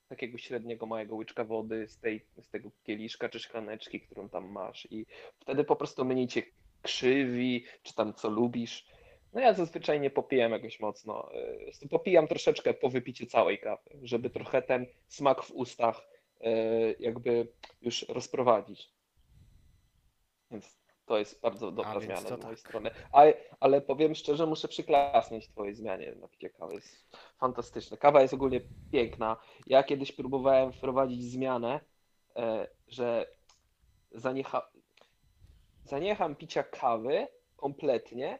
takiego 0.08 0.38
średniego 0.38 0.86
małego 0.86 1.16
łyczka 1.16 1.44
wody 1.44 1.88
z, 1.88 2.00
tej, 2.00 2.26
z 2.42 2.50
tego 2.50 2.72
kieliszka 2.84 3.30
czy 3.30 3.40
szklaneczki, 3.40 4.02
którą 4.02 4.30
tam 4.30 4.52
masz 4.52 4.88
i 4.92 5.06
wtedy 5.40 5.64
po 5.64 5.76
prostu 5.76 6.06
mniej 6.06 6.28
cię 6.28 6.44
krzywi, 6.82 7.66
czy 7.84 7.96
tam 7.96 8.14
co 8.14 8.30
lubisz. 8.30 8.86
No 9.34 9.42
ja 9.42 9.54
zazwyczaj 9.54 10.00
nie 10.00 10.10
popijam 10.10 10.52
jakoś 10.52 10.80
mocno. 10.80 11.30
Popijam 11.90 12.28
troszeczkę 12.28 12.74
po 12.74 12.90
wypiciu 12.90 13.26
całej 13.26 13.60
kawy, 13.60 13.90
żeby 14.04 14.30
trochę 14.30 14.62
ten 14.62 14.86
smak 15.08 15.44
w 15.44 15.52
ustach 15.52 16.08
jakby 17.00 17.48
już 17.82 18.06
rozprowadzić. 18.10 18.90
Więc 20.52 20.80
to 21.06 21.18
jest 21.18 21.42
bardzo 21.42 21.72
dobra 21.72 21.94
więc 22.00 22.04
zmiana 22.06 22.22
z 22.22 22.30
mojej 22.30 22.42
tak. 22.42 22.60
strony. 22.60 22.92
Ale, 23.12 23.34
ale 23.60 23.82
powiem 23.82 24.16
szczerze, 24.16 24.46
muszę 24.46 24.68
przyklasnąć 24.68 25.48
Twojej 25.48 25.76
zmianie 25.76 26.16
na 26.16 26.28
picie 26.28 26.50
kawy. 26.50 26.74
Jest 26.74 27.18
fantastyczne. 27.38 27.98
Kawa 27.98 28.22
jest 28.22 28.34
ogólnie 28.34 28.62
piękna. 28.92 29.38
Ja 29.68 29.84
kiedyś 29.84 30.12
próbowałem 30.12 30.74
wprowadzić 30.74 31.24
zmianę, 31.24 31.80
e, 32.36 32.68
że 32.88 33.26
zaniecha... 34.12 34.70
zaniecham 35.84 36.36
picia 36.36 36.64
kawy 36.64 37.28
kompletnie 37.56 38.40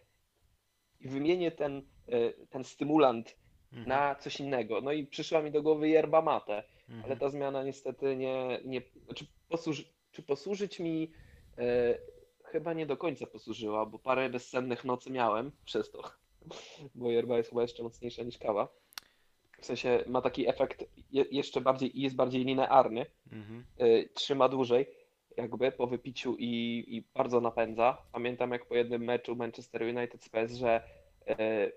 i 1.00 1.08
wymienię 1.08 1.52
ten, 1.52 1.88
e, 2.08 2.34
ten 2.50 2.64
stymulant 2.64 3.40
Mhm. 3.72 3.88
na 3.88 4.16
coś 4.16 4.40
innego. 4.40 4.82
No 4.82 4.92
i 4.92 5.06
przyszła 5.06 5.42
mi 5.42 5.52
do 5.52 5.62
głowy 5.62 5.90
yerba 5.90 6.22
mate 6.22 6.64
ale 6.90 6.98
Mhm. 6.98 7.20
ta 7.20 7.30
zmiana 7.30 7.64
niestety 7.64 8.16
nie, 8.16 8.60
nie 8.66 8.82
znaczy 9.06 9.26
posłuży, 9.50 9.84
czy 10.12 10.24
posłużyć 10.24 10.80
mi 10.80 11.12
chyba 12.44 12.74
nie 12.74 12.86
do 12.86 12.98
końca 12.98 13.26
posłużyła, 13.28 13.86
bo 13.86 14.00
parę 14.00 14.30
bezsennych 14.30 14.86
nocy 14.86 15.12
miałem 15.12 15.52
przez 15.66 15.92
to, 15.92 16.02
bo 16.96 17.12
yerba 17.12 17.38
jest 17.38 17.50
chyba 17.50 17.62
jeszcze 17.62 17.84
mocniejsza 17.84 18.24
niż 18.24 18.38
kawa. 18.38 18.68
W 19.62 19.66
sensie 19.66 20.04
ma 20.08 20.22
taki 20.22 20.48
efekt 20.50 20.86
je, 21.12 21.26
jeszcze 21.32 21.62
bardziej, 21.62 21.92
jest 21.94 22.16
bardziej 22.16 22.46
linearny, 22.46 23.06
Mhm. 23.32 23.66
e, 23.78 24.04
trzyma 24.10 24.50
dłużej 24.50 24.86
jakby 25.38 25.72
po 25.72 25.88
wypiciu 25.88 26.36
i, 26.40 26.84
i 26.88 27.04
bardzo 27.14 27.42
napędza. 27.42 27.98
Pamiętam 28.12 28.52
jak 28.52 28.66
po 28.66 28.76
jednym 28.76 29.04
meczu 29.04 29.36
Manchester 29.36 29.82
United 29.84 30.24
z 30.24 30.30
PSG 30.30 30.64
e, 30.64 30.82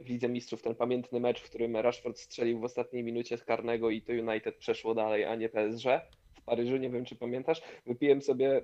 w 0.05 0.09
Lidze 0.09 0.29
Mistrzów, 0.29 0.63
ten 0.63 0.75
pamiętny 0.75 1.21
mecz, 1.21 1.41
w 1.41 1.49
którym 1.49 1.77
Rashford 1.77 2.19
strzelił 2.19 2.61
w 2.61 2.65
ostatniej 2.65 3.05
minucie 3.05 3.37
z 3.39 3.45
karnego 3.45 3.91
i 3.91 4.03
to 4.03 4.13
United 4.13 4.57
przeszło 4.57 4.95
dalej, 4.95 5.25
a 5.25 5.35
nie 5.35 5.49
PSG 5.49 5.85
w 6.43 6.45
Paryżu, 6.45 6.77
nie 6.77 6.91
wiem 6.91 7.05
czy 7.05 7.17
pamiętasz. 7.17 7.63
Wypiłem 7.87 8.23
sobie 8.23 8.57
e, 8.57 8.63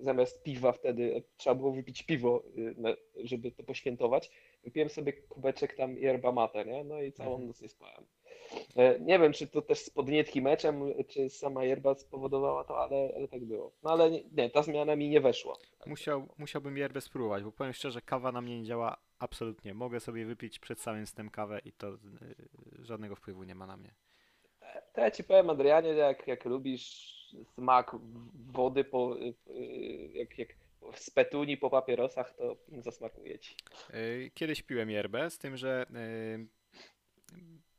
zamiast 0.00 0.42
piwa 0.42 0.72
wtedy, 0.72 1.22
trzeba 1.36 1.54
było 1.54 1.72
wypić 1.72 2.02
piwo, 2.02 2.42
e, 2.84 2.96
żeby 3.24 3.50
to 3.52 3.62
poświętować. 3.62 4.30
Wypiłem 4.64 4.88
sobie 4.88 5.12
kubeczek 5.12 5.74
tam 5.74 5.98
yerba 5.98 6.32
mate, 6.32 6.64
nie? 6.64 6.84
No 6.84 7.02
i 7.02 7.12
całą 7.12 7.30
Mhm. 7.30 7.46
noc 7.48 7.62
nie 7.62 7.68
spałem. 7.68 8.04
E, 8.76 9.00
Nie 9.00 9.18
wiem, 9.18 9.32
czy 9.32 9.46
to 9.46 9.62
też 9.62 9.78
z 9.78 9.90
podnietki 9.90 10.42
meczem, 10.42 10.82
czy 11.08 11.28
sama 11.30 11.64
yerba 11.64 11.94
spowodowała 11.94 12.64
to, 12.64 12.78
ale, 12.78 13.12
ale 13.16 13.28
tak 13.28 13.44
było. 13.44 13.72
No 13.82 13.90
ale 13.90 14.10
nie, 14.10 14.22
nie, 14.32 14.50
ta 14.50 14.62
zmiana 14.62 14.96
mi 14.96 15.08
nie 15.08 15.20
weszła. 15.20 15.56
Musiał, 15.86 16.26
musiałbym 16.38 16.76
yerbę 16.76 17.00
spróbować, 17.00 17.42
bo 17.44 17.52
powiem 17.52 17.72
szczerze, 17.72 18.00
kawa 18.00 18.32
na 18.32 18.40
mnie 18.40 18.58
nie 18.58 18.64
działa 18.64 18.96
absolutnie. 19.18 19.74
Mogę 19.74 20.00
sobie 20.00 20.24
wypić 20.26 20.58
przed 20.58 20.80
samym 20.80 21.06
snem 21.06 21.30
kawę 21.30 21.60
i 21.64 21.72
to 21.72 21.92
żadnego 22.78 23.16
wpływu 23.16 23.42
nie 23.44 23.54
ma 23.54 23.66
na 23.66 23.76
mnie. 23.76 23.94
To 24.92 25.00
ja 25.00 25.10
ci 25.10 25.24
powiem, 25.24 25.50
Adrianie, 25.50 25.88
jak, 25.88 26.26
jak 26.26 26.44
lubisz 26.44 27.20
smak 27.54 27.96
wody 28.52 28.84
po, 28.84 29.16
y, 29.16 29.34
y, 29.50 30.10
jak, 30.14 30.38
jak 30.38 30.48
z 30.94 31.10
petuni 31.10 31.56
po 31.56 31.70
papierosach, 31.70 32.36
to 32.36 32.56
zasmakuje 32.78 33.38
ci. 33.38 33.54
Y, 33.94 34.30
Kiedyś 34.34 34.62
piłem 34.62 34.90
yerbę, 34.90 35.30
z 35.30 35.38
tym, 35.38 35.56
że 35.56 35.86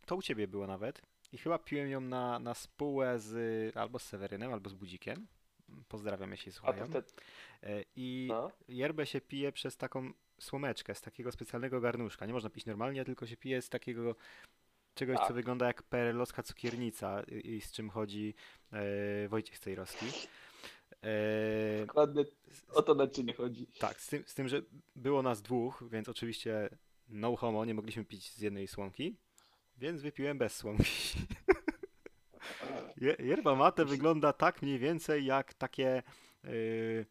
to 0.06 0.15
u 0.15 0.21
ciebie 0.21 0.47
było 0.47 0.67
nawet 0.67 1.02
i 1.32 1.38
chyba 1.38 1.60
piłem 1.60 1.89
ją 1.89 2.02
na, 2.02 2.39
na 2.39 2.54
spółę 2.54 3.19
z 3.19 3.78
albo 3.78 4.00
z 4.00 4.04
Sewerynem, 4.04 4.54
albo 4.54 4.69
z 4.69 4.74
Budzikiem. 4.74 5.28
Pozdrawiam, 5.88 6.32
jeśli 6.32 6.52
słuchają. 6.52 6.88
wtedy, 6.88 7.08
I 7.95 8.28
no, 8.30 8.52
yerbę 8.67 9.06
się 9.06 9.21
pije 9.21 9.52
przez 9.52 9.78
taką 9.78 10.12
słomeczkę, 10.39 10.95
z 10.95 11.02
takiego 11.02 11.32
specjalnego 11.32 11.82
garnuszka. 11.82 12.26
Nie 12.26 12.34
można 12.34 12.50
pić 12.50 12.65
normalnie, 12.65 13.06
tylko 13.06 13.28
się 13.28 13.38
pije 13.38 13.62
z 13.62 13.69
takiego 13.69 14.15
czegoś, 14.95 15.17
co 15.17 15.23
Tak. 15.25 15.34
wygląda 15.34 15.67
jak 15.67 15.84
perelowska 15.84 16.43
cukiernica 16.43 17.23
i, 17.23 17.62
z 17.62 17.71
czym 17.71 17.89
chodzi 17.89 18.34
e, 18.73 19.27
Wojciech 19.27 19.60
Cejrowski. 19.60 20.06
E, 21.04 21.86
dokładnie 21.86 22.25
o 22.73 22.82
to 22.82 22.95
naczynie 22.95 23.34
chodzi. 23.34 23.67
tak, 23.80 24.01
z 24.01 24.08
tym, 24.08 24.23
z 24.27 24.34
tym, 24.34 24.47
że 24.47 24.62
było 24.95 25.21
nas 25.21 25.41
dwóch, 25.41 25.84
więc 25.89 26.10
oczywiście 26.10 26.69
no 27.10 27.36
homo, 27.36 27.65
nie 27.65 27.73
mogliśmy 27.73 28.06
pić 28.06 28.32
z 28.32 28.41
jednej 28.41 28.67
słomki, 28.67 29.17
więc 29.77 30.01
wypiłem 30.01 30.38
bez 30.38 30.56
słomki. 30.56 30.86
Je- 32.97 33.15
Yerba 33.19 33.56
mate 33.56 33.86
wygląda 33.86 34.34
tak 34.34 34.62
mniej 34.62 34.80
więcej 34.80 35.25
jak 35.25 35.54
takie 35.54 36.04
yy, 36.43 37.06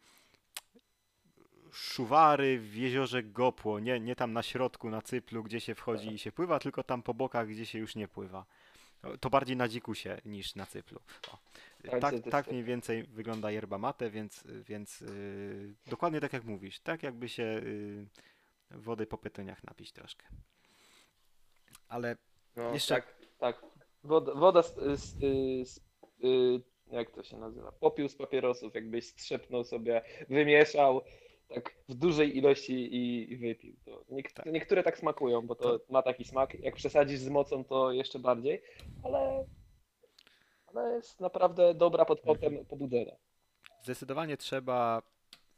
szuwary 1.73 2.59
w 2.59 2.77
jeziorze 2.77 3.23
Gopło, 3.23 3.81
nie, 3.81 4.01
nie 4.01 4.17
tam 4.17 4.33
na 4.33 4.43
środku, 4.43 4.91
na 4.91 5.03
cyplu, 5.03 5.43
gdzie 5.43 5.61
się 5.61 5.75
wchodzi 5.75 6.09
i 6.13 6.19
się 6.19 6.33
pływa, 6.33 6.59
tylko 6.59 6.83
tam 6.83 7.03
po 7.03 7.15
bokach, 7.15 7.49
gdzie 7.49 7.67
się 7.67 7.79
już 7.79 7.97
nie 7.97 8.09
pływa. 8.09 8.45
To 9.21 9.31
bardziej 9.31 9.57
na 9.57 9.69
dzikusie 9.69 10.21
niż 10.25 10.55
na 10.55 10.67
cyplu. 10.67 11.01
O. 11.33 11.39
Tak, 11.91 12.01
Tak, 12.01 12.15
tak 12.31 12.51
mniej 12.51 12.65
więcej 12.65 13.03
wygląda 13.03 13.51
yerba 13.51 13.79
mate, 13.79 14.11
więc, 14.11 14.45
więc 14.69 15.01
yy, 15.01 15.75
dokładnie 15.87 16.21
tak 16.21 16.33
jak 16.33 16.45
mówisz, 16.45 16.81
tak 16.81 17.03
jakby 17.03 17.29
się 17.29 17.43
yy, 17.43 18.07
wody 18.71 19.07
po 19.07 19.19
pytoniach 19.19 19.65
napić 19.65 19.93
troszkę. 19.93 20.27
Ale 21.89 22.17
No, 22.57 22.73
Jeszcze- 22.75 22.95
Tak, 22.95 23.17
tak. 23.39 23.63
Woda, 24.05 24.35
woda 24.35 24.63
z, 24.63 24.75
z, 25.01 25.19
z, 25.69 25.79
y, 26.25 26.61
jak 26.93 27.11
to 27.11 27.23
się 27.23 27.37
nazywa? 27.37 27.73
Popiół 27.73 28.09
z 28.09 28.15
papierosów, 28.15 28.75
jakbyś 28.75 29.07
strzepnął 29.07 29.65
sobie, 29.65 30.03
wymieszał 30.29 31.01
tak 31.55 31.75
w 31.89 31.95
dużej 31.95 32.37
ilości 32.37 32.73
i, 32.73 33.33
i 33.33 33.37
wypił. 33.37 33.77
To 33.85 34.05
niek 34.11 34.33
Tak. 34.33 34.47
Niektóre 34.47 34.83
tak 34.83 34.99
smakują, 34.99 35.47
bo 35.47 35.55
to 35.55 35.81
ma 35.91 36.03
taki 36.03 36.25
smak. 36.25 36.55
Jak 36.55 36.75
przesadzisz 36.75 37.21
z 37.21 37.29
mocą, 37.29 37.65
to 37.65 37.93
jeszcze 37.93 38.19
bardziej, 38.19 38.63
ale, 39.03 39.45
ale 40.67 40.97
jest 40.97 41.21
naprawdę 41.21 41.75
dobra 41.75 42.05
pod 42.05 42.21
kątem 42.21 42.67
pobudzenia. 42.67 43.17
Zdecydowanie 43.83 44.37
trzeba 44.37 45.03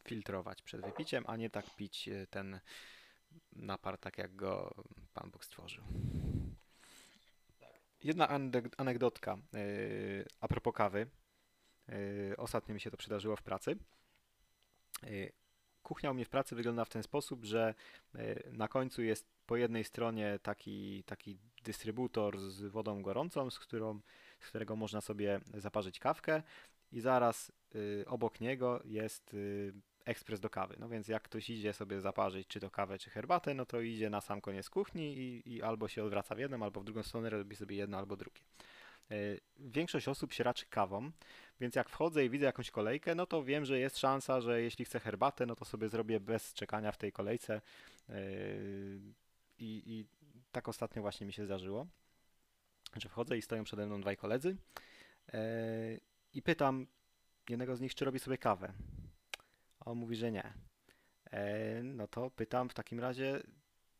filtrować 0.04 0.62
przed 0.62 0.80
wypiciem, 0.80 1.24
a 1.26 1.36
nie 1.36 1.50
tak 1.50 1.76
pić 1.76 2.08
e, 2.08 2.26
ten 2.26 2.60
napar 3.52 3.98
tak 3.98 4.18
jak 4.18 4.36
go 4.36 4.74
Pan 5.14 5.30
Bóg 5.30 5.44
stworzył. 5.44 5.84
Jedna 8.04 8.28
aneg- 8.28 8.74
anegdotka 8.76 9.36
yy, 9.52 10.24
a 10.40 10.48
propos 10.48 10.74
kawy. 10.74 11.06
Yy, 11.88 12.34
ostatnio 12.36 12.74
mi 12.74 12.80
się 12.80 12.90
to 12.90 12.96
przydarzyło 12.96 13.36
w 13.36 13.42
pracy. 13.42 13.76
Kuchnia 15.82 16.10
u 16.10 16.14
mnie 16.14 16.24
w 16.24 16.28
pracy 16.28 16.54
wygląda 16.54 16.84
w 16.84 16.88
ten 16.88 17.02
sposób, 17.02 17.44
że 17.44 17.74
yy, 18.14 18.42
na 18.52 18.68
końcu 18.68 19.02
jest 19.02 19.26
po 19.46 19.56
jednej 19.56 19.84
stronie 19.84 20.38
taki, 20.42 21.04
taki 21.04 21.38
dystrybutor 21.64 22.38
z 22.38 22.62
wodą 22.62 23.02
gorącą, 23.02 23.50
z, 23.50 23.58
którą, 23.58 24.00
z 24.40 24.46
którego 24.46 24.76
można 24.76 25.00
sobie 25.00 25.40
zaparzyć 25.54 25.98
kawkę 25.98 26.42
i 26.92 27.00
zaraz 27.00 27.52
y, 27.74 28.04
obok 28.06 28.40
niego 28.40 28.82
jest 28.84 29.34
y, 29.34 29.72
ekspres 30.04 30.40
do 30.40 30.50
kawy. 30.50 30.76
No 30.78 30.88
więc 30.88 31.08
jak 31.08 31.22
ktoś 31.22 31.50
idzie 31.50 31.72
sobie 31.72 32.00
zaparzyć 32.00 32.46
czy 32.48 32.60
to 32.60 32.70
kawę, 32.70 32.98
czy 32.98 33.10
herbatę, 33.10 33.54
no 33.54 33.66
to 33.66 33.80
idzie 33.80 34.10
na 34.10 34.20
sam 34.20 34.40
koniec 34.40 34.70
kuchni 34.70 35.18
i, 35.18 35.54
i 35.54 35.62
albo 35.62 35.88
się 35.88 36.04
odwraca 36.04 36.34
w 36.34 36.38
jedną, 36.38 36.62
albo 36.62 36.80
w 36.80 36.84
drugą 36.84 37.02
stronę, 37.02 37.30
robi 37.30 37.56
sobie 37.56 37.76
jedno 37.76 37.98
albo 37.98 38.16
drugie. 38.16 38.40
Y, 39.12 39.40
Większość 39.58 40.08
osób 40.08 40.32
się 40.32 40.44
raczy 40.44 40.66
kawą, 40.66 41.10
więc 41.60 41.74
jak 41.74 41.88
wchodzę 41.88 42.24
i 42.24 42.30
widzę 42.30 42.46
jakąś 42.46 42.70
kolejkę, 42.70 43.14
no 43.14 43.26
to 43.26 43.44
wiem, 43.44 43.64
że 43.64 43.78
jest 43.78 43.98
szansa, 43.98 44.40
że 44.40 44.62
jeśli 44.62 44.84
chcę 44.84 45.00
herbatę, 45.00 45.46
no 45.46 45.56
to 45.56 45.64
sobie 45.64 45.88
zrobię 45.88 46.20
bez 46.20 46.54
czekania 46.54 46.92
w 46.92 46.96
tej 46.96 47.12
kolejce. 47.12 47.60
Y, 48.10 49.00
I, 49.58 49.82
i 49.86 50.06
tak 50.52 50.68
ostatnio 50.68 51.02
właśnie 51.02 51.26
mi 51.26 51.32
się 51.32 51.44
zdarzyło, 51.44 51.86
że 52.96 53.08
wchodzę 53.08 53.38
i 53.38 53.42
stoją 53.42 53.64
przede 53.64 53.86
mną 53.86 54.00
dwaj 54.00 54.16
koledzy. 54.16 54.56
E, 55.32 55.98
i 56.34 56.42
pytam 56.42 56.86
jednego 57.48 57.76
z 57.76 57.80
nich, 57.80 57.94
czy 57.94 58.04
robi 58.04 58.18
sobie 58.18 58.38
kawę. 58.38 58.72
A 59.80 59.84
on 59.84 59.98
mówi, 59.98 60.16
że 60.16 60.32
nie. 60.32 60.52
E, 61.30 61.82
no 61.82 62.08
to 62.08 62.30
pytam 62.30 62.68
w 62.68 62.74
takim 62.74 63.00
razie, 63.00 63.42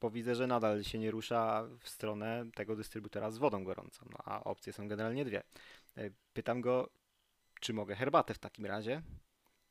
bo 0.03 0.11
widzę, 0.11 0.35
że 0.35 0.47
nadal 0.47 0.85
się 0.85 0.99
nie 0.99 1.11
rusza 1.11 1.69
w 1.81 1.89
stronę 1.89 2.47
tego 2.55 2.77
dystrybutora 2.77 3.31
z 3.31 3.39
wodą 3.39 3.65
gorącą, 3.65 4.07
no, 4.11 4.19
a 4.25 4.45
opcje 4.45 4.73
są 4.73 4.89
generalnie 4.89 5.25
dwie. 5.25 5.43
E, 5.97 6.11
Pytam 6.33 6.61
go, 6.61 6.91
czy 7.61 7.73
mogę 7.73 7.95
herbatę 7.95 8.35
w 8.35 8.39
takim 8.39 8.67
razie? 8.67 9.03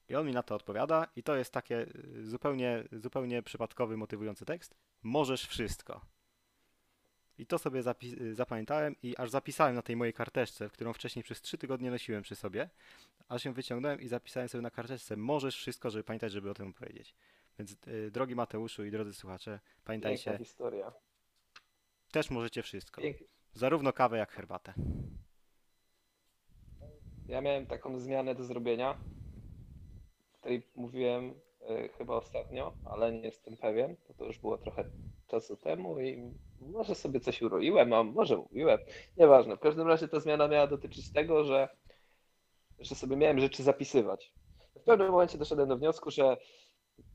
I 0.10 0.16
on 0.16 0.28
mi 0.28 0.34
na 0.34 0.44
to 0.44 0.56
odpowiada 0.56 1.08
i 1.16 1.24
to 1.24 1.36
jest 1.36 1.54
takie 1.54 1.86
y, 2.16 2.26
zupełnie, 2.26 2.84
zupełnie 2.92 3.44
przypadkowy, 3.44 3.98
motywujący 3.98 4.46
tekst. 4.46 4.76
Możesz 5.04 5.48
wszystko. 5.48 6.02
I 7.38 7.46
to 7.46 7.58
sobie 7.58 7.84
y, 8.04 8.36
zapamiętałem 8.36 8.96
i 9.04 9.18
aż 9.18 9.30
zapisałem 9.30 9.76
na 9.76 9.82
tej 9.82 9.96
mojej 9.96 10.14
karteczce, 10.14 10.70
którą 10.70 10.94
wcześniej 10.94 11.24
przez 11.24 11.42
trzy 11.42 11.58
tygodnie 11.58 11.92
nosiłem 11.92 12.24
przy 12.24 12.36
sobie, 12.36 12.70
aż 13.28 13.46
ją 13.46 13.54
wyciągnąłem 13.54 14.02
i 14.02 14.08
zapisałem 14.08 14.50
sobie 14.50 14.62
na 14.62 14.72
karteczce 14.72 15.18
możesz 15.18 15.56
wszystko, 15.56 15.90
żeby 15.90 16.04
pamiętać, 16.04 16.32
żeby 16.32 16.50
o 16.50 16.54
tym 16.54 16.74
powiedzieć. 16.74 17.16
Więc 17.62 17.76
y, 17.88 18.12
drogi 18.12 18.36
Mateuszu 18.36 18.86
i 18.86 18.92
drodzy 18.92 19.14
słuchacze, 19.14 19.60
pamiętajcie, 19.84 20.24
Piękna 20.24 20.46
historia. 20.46 20.92
też 22.12 22.30
możecie 22.30 22.64
wszystko. 22.64 23.02
Pięk... 23.02 23.18
Zarówno 23.54 23.94
kawę, 23.94 24.18
jak 24.18 24.32
herbatę. 24.32 24.74
Ja 27.28 27.42
miałem 27.42 27.66
taką 27.66 28.00
zmianę 28.00 28.36
do 28.36 28.44
zrobienia, 28.44 28.98
której 30.34 30.68
mówiłem 30.76 31.34
e, 31.62 31.90
chyba 31.90 32.16
ostatnio, 32.16 32.74
ale 32.86 33.12
nie 33.12 33.22
jestem 33.22 33.58
pewien, 33.58 33.96
bo 34.08 34.14
to 34.14 34.26
już 34.26 34.40
było 34.40 34.58
trochę 34.58 34.86
czasu 35.28 35.58
temu 35.58 36.00
i 36.00 36.34
może 36.62 36.96
sobie 36.96 37.20
coś 37.20 37.42
uroiłem, 37.42 37.94
a 37.94 38.04
może 38.04 38.38
mówiłem, 38.38 38.80
nieważne. 39.18 39.58
W 39.58 39.60
każdym 39.60 39.88
razie 39.88 40.08
ta 40.08 40.20
zmiana 40.20 40.48
miała 40.48 40.68
dotyczyć 40.68 41.12
tego, 41.14 41.44
że, 41.44 41.70
że 42.80 42.96
sobie 42.96 43.16
miałem 43.16 43.40
rzeczy 43.40 43.64
zapisywać. 43.64 44.34
W 44.76 44.84
pewnym 44.84 45.12
momencie 45.12 45.38
doszedłem 45.38 45.70
do 45.70 45.78
wniosku, 45.78 46.12
że 46.12 46.38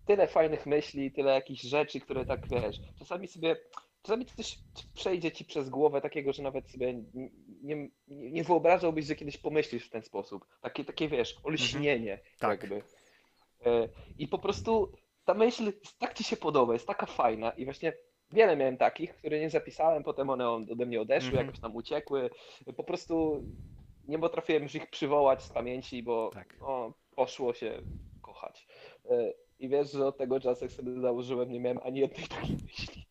tyle 0.06 0.26
fajnych 0.28 0.66
myśli, 0.66 1.12
tyle 1.12 1.34
jakichś 1.34 1.62
rzeczy, 1.62 2.00
które 2.00 2.24
tak 2.24 2.48
wiesz, 2.48 2.80
czasami 2.98 3.28
sobie, 3.28 3.56
czasami 4.02 4.26
coś 4.26 4.58
przejdzie 4.94 5.32
ci 5.32 5.44
przez 5.44 5.68
głowę 5.70 6.00
takiego, 6.00 6.32
że 6.32 6.42
nawet 6.42 6.70
sobie 6.70 7.02
nie, 7.62 7.88
nie, 8.08 8.44
wyobrażałbyś, 8.44 9.06
że 9.06 9.14
kiedyś 9.16 9.38
pomyślisz 9.38 9.86
w 9.86 9.90
ten 9.90 10.02
sposób. 10.02 10.46
Takie, 10.60 10.84
takie 10.84 11.08
wiesz, 11.08 11.36
olśnienie 11.44 12.18
Tak. 12.38 12.60
jakby. 12.62 12.82
E, 13.66 13.88
I 14.18 14.28
po 14.28 14.38
prostu 14.38 14.92
ta 15.24 15.34
myśl 15.34 15.72
tak 15.98 16.14
ci 16.14 16.24
się 16.24 16.36
podoba, 16.36 16.72
jest 16.72 16.86
taka 16.86 17.06
fajna 17.06 17.50
i 17.50 17.64
właśnie 17.64 17.92
wiele 18.32 18.56
miałem 18.56 18.76
takich, 18.76 19.14
które 19.14 19.40
nie 19.40 19.50
zapisałem, 19.50 20.02
potem 20.04 20.30
one 20.30 20.50
ode 20.50 20.86
mnie 20.86 21.00
odeszły, 21.00 21.28
Mhm. 21.30 21.46
jakoś 21.46 21.60
tam 21.60 21.76
uciekły. 21.76 22.30
Po 22.76 22.84
prostu 22.84 23.44
nie 24.08 24.18
potrafiłem 24.18 24.62
już 24.62 24.74
ich 24.74 24.90
przywołać 24.90 25.42
z 25.42 25.48
pamięci, 25.48 26.02
bo 26.02 26.30
Tak. 26.34 26.56
no, 26.60 26.92
poszło 27.16 27.54
się 27.54 27.82
kochać. 28.22 28.66
I 29.58 29.68
wiesz, 29.68 29.92
że 29.92 30.06
od 30.06 30.16
tego 30.16 30.40
czasu, 30.40 30.64
jak 30.64 30.72
sobie 30.72 31.00
założyłem, 31.00 31.52
nie 31.52 31.60
miałem 31.60 31.78
ani 31.84 32.00
jednej 32.00 32.28
takiej 32.28 32.56
myśli. 32.66 33.06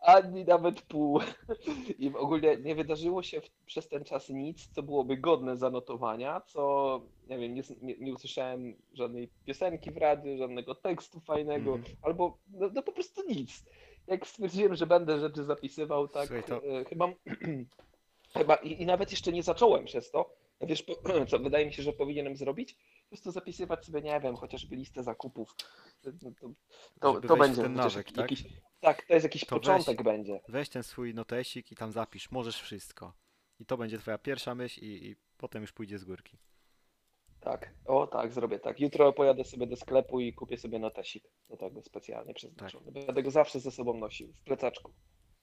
Ani 0.00 0.44
nawet 0.44 0.82
pół. 0.82 1.20
I 1.98 2.10
w 2.10 2.16
ogóle 2.16 2.56
nie 2.56 2.74
wydarzyło 2.74 3.22
się 3.22 3.40
w, 3.40 3.50
przez 3.66 3.88
ten 3.88 4.04
czas 4.04 4.28
nic, 4.28 4.68
co 4.68 4.82
byłoby 4.82 5.16
godne 5.16 5.56
zanotowania, 5.56 6.40
co, 6.40 7.00
nie 7.28 7.38
wiem, 7.38 7.54
nie, 7.54 7.62
nie, 7.98 8.12
usłyszałem 8.14 8.76
żadnej 8.92 9.28
piosenki 9.44 9.90
w 9.90 9.96
radiu, 9.96 10.36
żadnego 10.38 10.74
tekstu 10.74 11.20
fajnego, 11.20 11.72
Mhm. 11.74 11.96
albo 12.02 12.38
no, 12.50 12.70
no 12.74 12.82
po 12.82 12.92
prostu 12.92 13.22
nic. 13.28 13.64
Jak 14.06 14.26
stwierdziłem, 14.26 14.74
że 14.74 14.86
będę 14.86 15.20
rzeczy 15.20 15.44
zapisywał, 15.44 16.08
tak 16.08 16.26
Słuchaj, 16.28 16.44
to- 16.44 16.64
e, 16.80 16.84
chyba, 16.84 17.08
chyba 18.38 18.56
i, 18.56 18.82
i 18.82 18.86
nawet 18.86 19.10
jeszcze 19.10 19.32
nie 19.32 19.42
zacząłem 19.42 19.84
przez 19.84 20.10
to. 20.10 20.34
Wiesz, 20.62 20.84
co 21.30 21.38
wydaje 21.38 21.66
mi 21.66 21.72
się, 21.72 21.82
że 21.82 21.92
powinienem 21.92 22.36
zrobić? 22.36 22.74
Po 22.74 23.08
prostu 23.08 23.30
zapisywać 23.30 23.86
sobie, 23.86 24.02
nie 24.02 24.20
wiem, 24.20 24.36
chociażby 24.36 24.76
listę 24.76 25.02
zakupów. 25.02 25.54
To, 26.02 26.10
to, 27.00 27.20
to, 27.20 27.36
będzie 27.36 27.62
ten 27.62 27.74
nawyk, 27.74 28.06
tak? 28.06 28.16
jakiś, 28.16 28.44
tak, 28.80 29.06
to 29.06 29.14
jest 29.14 29.24
jakiś 29.24 29.44
To 29.44 29.56
weź- 29.56 29.60
początek 29.60 30.02
będzie. 30.02 30.40
Weź 30.48 30.68
ten 30.68 30.82
swój 30.82 31.14
notesik 31.14 31.72
i 31.72 31.76
tam 31.76 31.92
zapisz, 31.92 32.30
możesz 32.30 32.60
wszystko. 32.60 33.12
I 33.60 33.66
to 33.66 33.76
będzie 33.76 33.98
twoja 33.98 34.18
pierwsza 34.18 34.54
myśl 34.54 34.80
i, 34.80 35.06
i 35.06 35.16
potem 35.36 35.62
już 35.62 35.72
pójdzie 35.72 35.98
z 35.98 36.04
górki. 36.04 36.38
Tak, 37.40 37.74
o 37.86 38.06
tak, 38.06 38.32
zrobię 38.32 38.58
tak. 38.58 38.80
Jutro 38.80 39.12
pojadę 39.12 39.44
sobie 39.44 39.66
do 39.66 39.76
sklepu 39.76 40.20
i 40.20 40.32
kupię 40.32 40.58
sobie 40.58 40.78
notesik 40.78 41.24
do 41.48 41.56
tego 41.56 41.82
specjalnie 41.82 42.34
przeznaczony. 42.34 42.92
Będę 42.92 43.22
go 43.22 43.30
zawsze 43.30 43.60
ze 43.60 43.70
sobą 43.70 43.94
nosił, 43.94 44.32
w 44.32 44.44
plecaczku. 44.44 44.92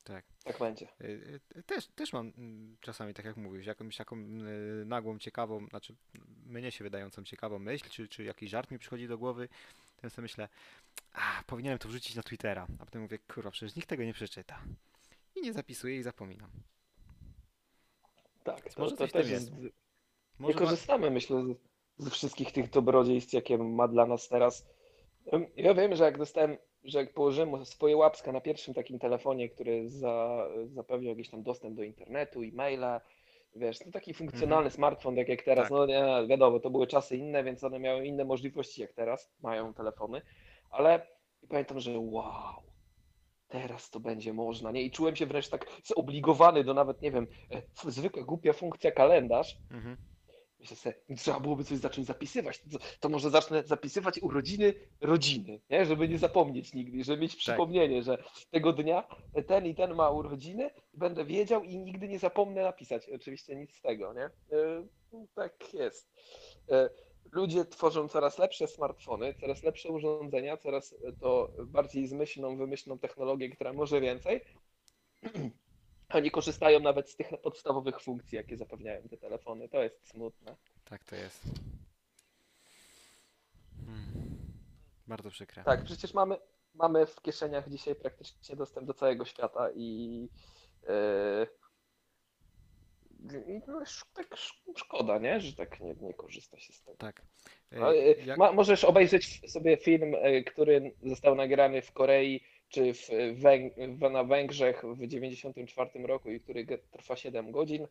Tak. 0.10 0.26
Tak 0.44 0.60
będzie. 0.60 0.88
Y, 1.02 1.40
y, 1.58 1.64
Też, 1.64 1.88
też 1.88 2.14
mam 2.14 2.34
mm, 2.38 2.78
czasami, 2.82 3.14
tak 3.14 3.26
jak 3.26 3.38
mówisz, 3.38 3.66
jakąś 3.66 3.98
taką 3.98 4.16
y, 4.18 4.86
nagłą, 4.86 5.20
ciekawą, 5.20 5.66
znaczy 5.68 5.96
mnie 6.46 6.72
się 6.72 6.84
wydającą 6.84 7.24
ciekawą 7.24 7.60
myśl, 7.60 7.90
czy, 7.90 8.08
czy 8.08 8.24
jakiś 8.24 8.50
żart 8.52 8.72
mi 8.72 8.80
przychodzi 8.80 9.08
do 9.08 9.18
głowy, 9.18 9.50
to 10.02 10.10
sobie 10.10 10.22
myślę, 10.24 10.50
a, 11.14 11.44
powinienem 11.48 11.80
to 11.80 11.90
wrzucić 11.90 12.16
na 12.16 12.24
Twittera, 12.24 12.68
a 12.80 12.86
potem 12.86 13.02
mówię, 13.02 13.20
kurwa, 13.20 13.52
przecież 13.52 13.76
nikt 13.76 13.90
tego 13.90 14.04
nie 14.04 14.14
przeczyta. 14.14 14.62
I 15.36 15.42
nie 15.42 15.54
zapisuję 15.54 15.98
i 15.98 16.04
zapominam. 16.04 16.50
Tak, 18.44 18.74
to, 18.74 18.82
może 18.82 18.96
to 18.96 18.98
coś 18.98 19.10
w 19.10 19.14
też 19.14 19.30
jest. 19.30 19.50
jest. 19.52 19.64
Nie 19.64 19.70
Może 20.40 20.54
wa- 20.54 20.60
korzystamy, 20.60 21.12
myślę, 21.12 21.44
z- 21.44 22.04
ze 22.04 22.10
wszystkich 22.10 22.52
tych 22.52 22.70
dobrodziejstw, 22.70 23.34
jakie 23.34 23.58
ma 23.58 23.88
dla 23.88 24.06
nas 24.06 24.30
teraz. 24.30 24.66
Ja 25.56 25.74
wiem, 25.74 25.96
że 25.96 26.04
jak 26.04 26.18
dostałem, 26.18 26.58
że 26.84 27.00
jak 27.00 27.14
położyłem 27.14 27.66
swoje 27.66 27.98
łapska 27.98 28.32
na 28.32 28.42
pierwszym 28.42 28.74
takim 28.74 29.00
telefonie, 29.00 29.50
który 29.50 29.90
za, 29.90 30.48
jakiś 31.02 31.30
tam 31.30 31.44
dostęp 31.44 31.76
do 31.76 31.84
internetu, 31.84 32.42
e-maila, 32.42 33.02
wiesz, 33.56 33.86
no 33.86 33.92
taki 33.92 34.14
funkcjonalny 34.14 34.70
smartfon, 34.70 35.16
tak 35.16 35.30
jak 35.30 35.42
teraz, 35.42 35.70
Tak. 35.70 35.72
no 35.72 35.86
nie, 35.86 36.28
wiadomo, 36.28 36.60
to 36.60 36.70
były 36.70 36.88
czasy 36.88 37.18
inne, 37.18 37.44
więc 37.44 37.64
one 37.64 37.80
miały 37.80 38.06
inne 38.06 38.26
możliwości, 38.26 38.82
jak 38.82 38.94
teraz 38.94 39.34
mają 39.42 39.74
telefony, 39.74 40.22
ale 40.70 41.08
i 41.44 41.48
pamiętam, 41.48 41.80
że 41.80 41.92
wow, 42.00 42.64
teraz 43.48 43.90
to 43.90 44.00
będzie 44.00 44.34
można, 44.34 44.72
nie? 44.72 44.82
I 44.82 44.92
czułem 44.92 45.16
się 45.16 45.26
wręcz 45.26 45.50
tak 45.50 45.66
zobligowany 45.86 46.64
do 46.64 46.74
nawet, 46.74 47.02
nie 47.02 47.12
wiem, 47.12 47.28
e, 47.52 47.62
zwykła 47.92 48.24
głupia 48.24 48.54
funkcja 48.54 48.92
kalendarz, 48.92 49.58
Mhm. 49.72 49.98
Myślę 50.60 50.78
sobie, 50.78 50.96
trzeba 51.18 51.40
byłoby 51.40 51.64
coś 51.64 51.78
zacząć 51.78 52.08
zapisywać. 52.08 52.64
To, 53.00 53.10
może 53.10 53.30
zacznę 53.30 53.64
zapisywać 53.64 54.20
urodziny 54.22 54.74
rodziny, 55.02 55.62
nie? 55.70 55.86
żeby 55.86 56.10
nie 56.10 56.18
zapomnieć 56.18 56.74
nigdy, 56.74 57.04
żeby 57.04 57.22
mieć 57.22 57.36
przypomnienie, 57.36 58.04
że 58.04 58.24
tego 58.52 58.74
dnia 58.74 59.08
ten 59.48 59.66
i 59.66 59.76
ten 59.76 59.96
ma 59.96 60.10
urodziny, 60.10 60.70
będę 60.94 61.26
wiedział 61.26 61.64
i 61.64 61.78
nigdy 61.78 62.08
nie 62.08 62.20
zapomnę 62.20 62.62
napisać. 62.62 63.10
Oczywiście 63.10 63.56
nic 63.56 63.76
z 63.76 63.82
tego, 63.82 64.14
nie? 64.14 64.24
E, 64.58 64.88
Tak 65.36 65.74
jest. 65.74 66.12
E, 66.72 66.90
Ludzie 67.32 67.66
tworzą 67.66 68.08
coraz 68.08 68.38
lepsze 68.38 68.68
smartfony, 68.68 69.34
coraz 69.34 69.64
lepsze 69.64 69.90
urządzenia, 69.90 70.58
coraz 70.58 70.96
to 71.22 71.52
bardziej 71.66 72.08
zmyślną, 72.08 72.58
wymyślną 72.58 73.00
technologię, 73.00 73.50
która 73.50 73.74
może 73.74 74.02
więcej. 74.02 74.42
A 76.10 76.20
nie 76.20 76.32
korzystają 76.32 76.80
nawet 76.80 77.10
z 77.10 77.16
tych 77.16 77.28
podstawowych 77.44 78.02
funkcji, 78.02 78.36
jakie 78.36 78.58
zapewniają 78.58 79.08
te 79.10 79.18
telefony. 79.18 79.70
To 79.70 79.84
jest 79.84 80.08
smutne. 80.08 80.56
Tak 80.86 81.04
to 81.04 81.16
jest. 81.16 81.44
Hmm. 83.86 84.38
Bardzo 85.08 85.30
przykre. 85.30 85.64
Tak, 85.64 85.84
przecież 85.84 86.14
mamy, 86.14 86.38
mamy 86.74 87.06
w 87.06 87.22
kieszeniach 87.22 87.70
dzisiaj 87.70 87.96
praktycznie 87.96 88.56
dostęp 88.56 88.88
do 88.88 88.94
całego 88.94 89.26
świata 89.26 89.70
i 89.76 90.22
yy, 90.88 91.48
no, 93.68 93.80
tak 94.14 94.34
sz- 94.34 94.78
szkoda, 94.78 95.18
nie? 95.18 95.40
Że 95.40 95.54
tak 95.56 95.80
nie, 95.80 95.94
nie 95.96 96.14
korzysta 96.14 96.60
się 96.60 96.74
z 96.74 96.84
tego. 96.84 96.98
Tak. 96.98 97.22
E, 97.72 97.96
jak- 98.14 98.38
ma, 98.38 98.52
możesz 98.52 98.84
obejrzeć 98.84 99.52
sobie 99.52 99.78
film, 99.78 100.16
e, 100.16 100.44
który 100.44 100.96
został 101.04 101.36
nagrany 101.36 101.82
w 101.82 101.92
Korei 101.92 102.44
czy 102.70 102.94
w 102.94 103.10
Węg- 103.42 104.12
na 104.12 104.24
Węgrzech 104.24 104.84
w 104.86 105.08
94 105.08 106.08
roku 106.08 106.30
i 106.32 106.40
który 106.40 106.66
trwa 106.92 107.16
7 107.16 107.52
godzin, 107.52 107.88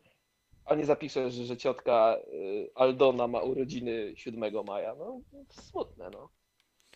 a 0.65 0.75
nie 0.75 0.85
zapiszesz, 0.85 1.33
że 1.33 1.57
ciotka 1.57 2.17
e, 2.17 2.21
Aldona 2.75 3.27
ma 3.27 3.41
urodziny 3.41 4.13
7 4.15 4.65
maja. 4.65 4.95
No, 4.95 5.21
smutne, 5.49 6.09
no. 6.13 6.29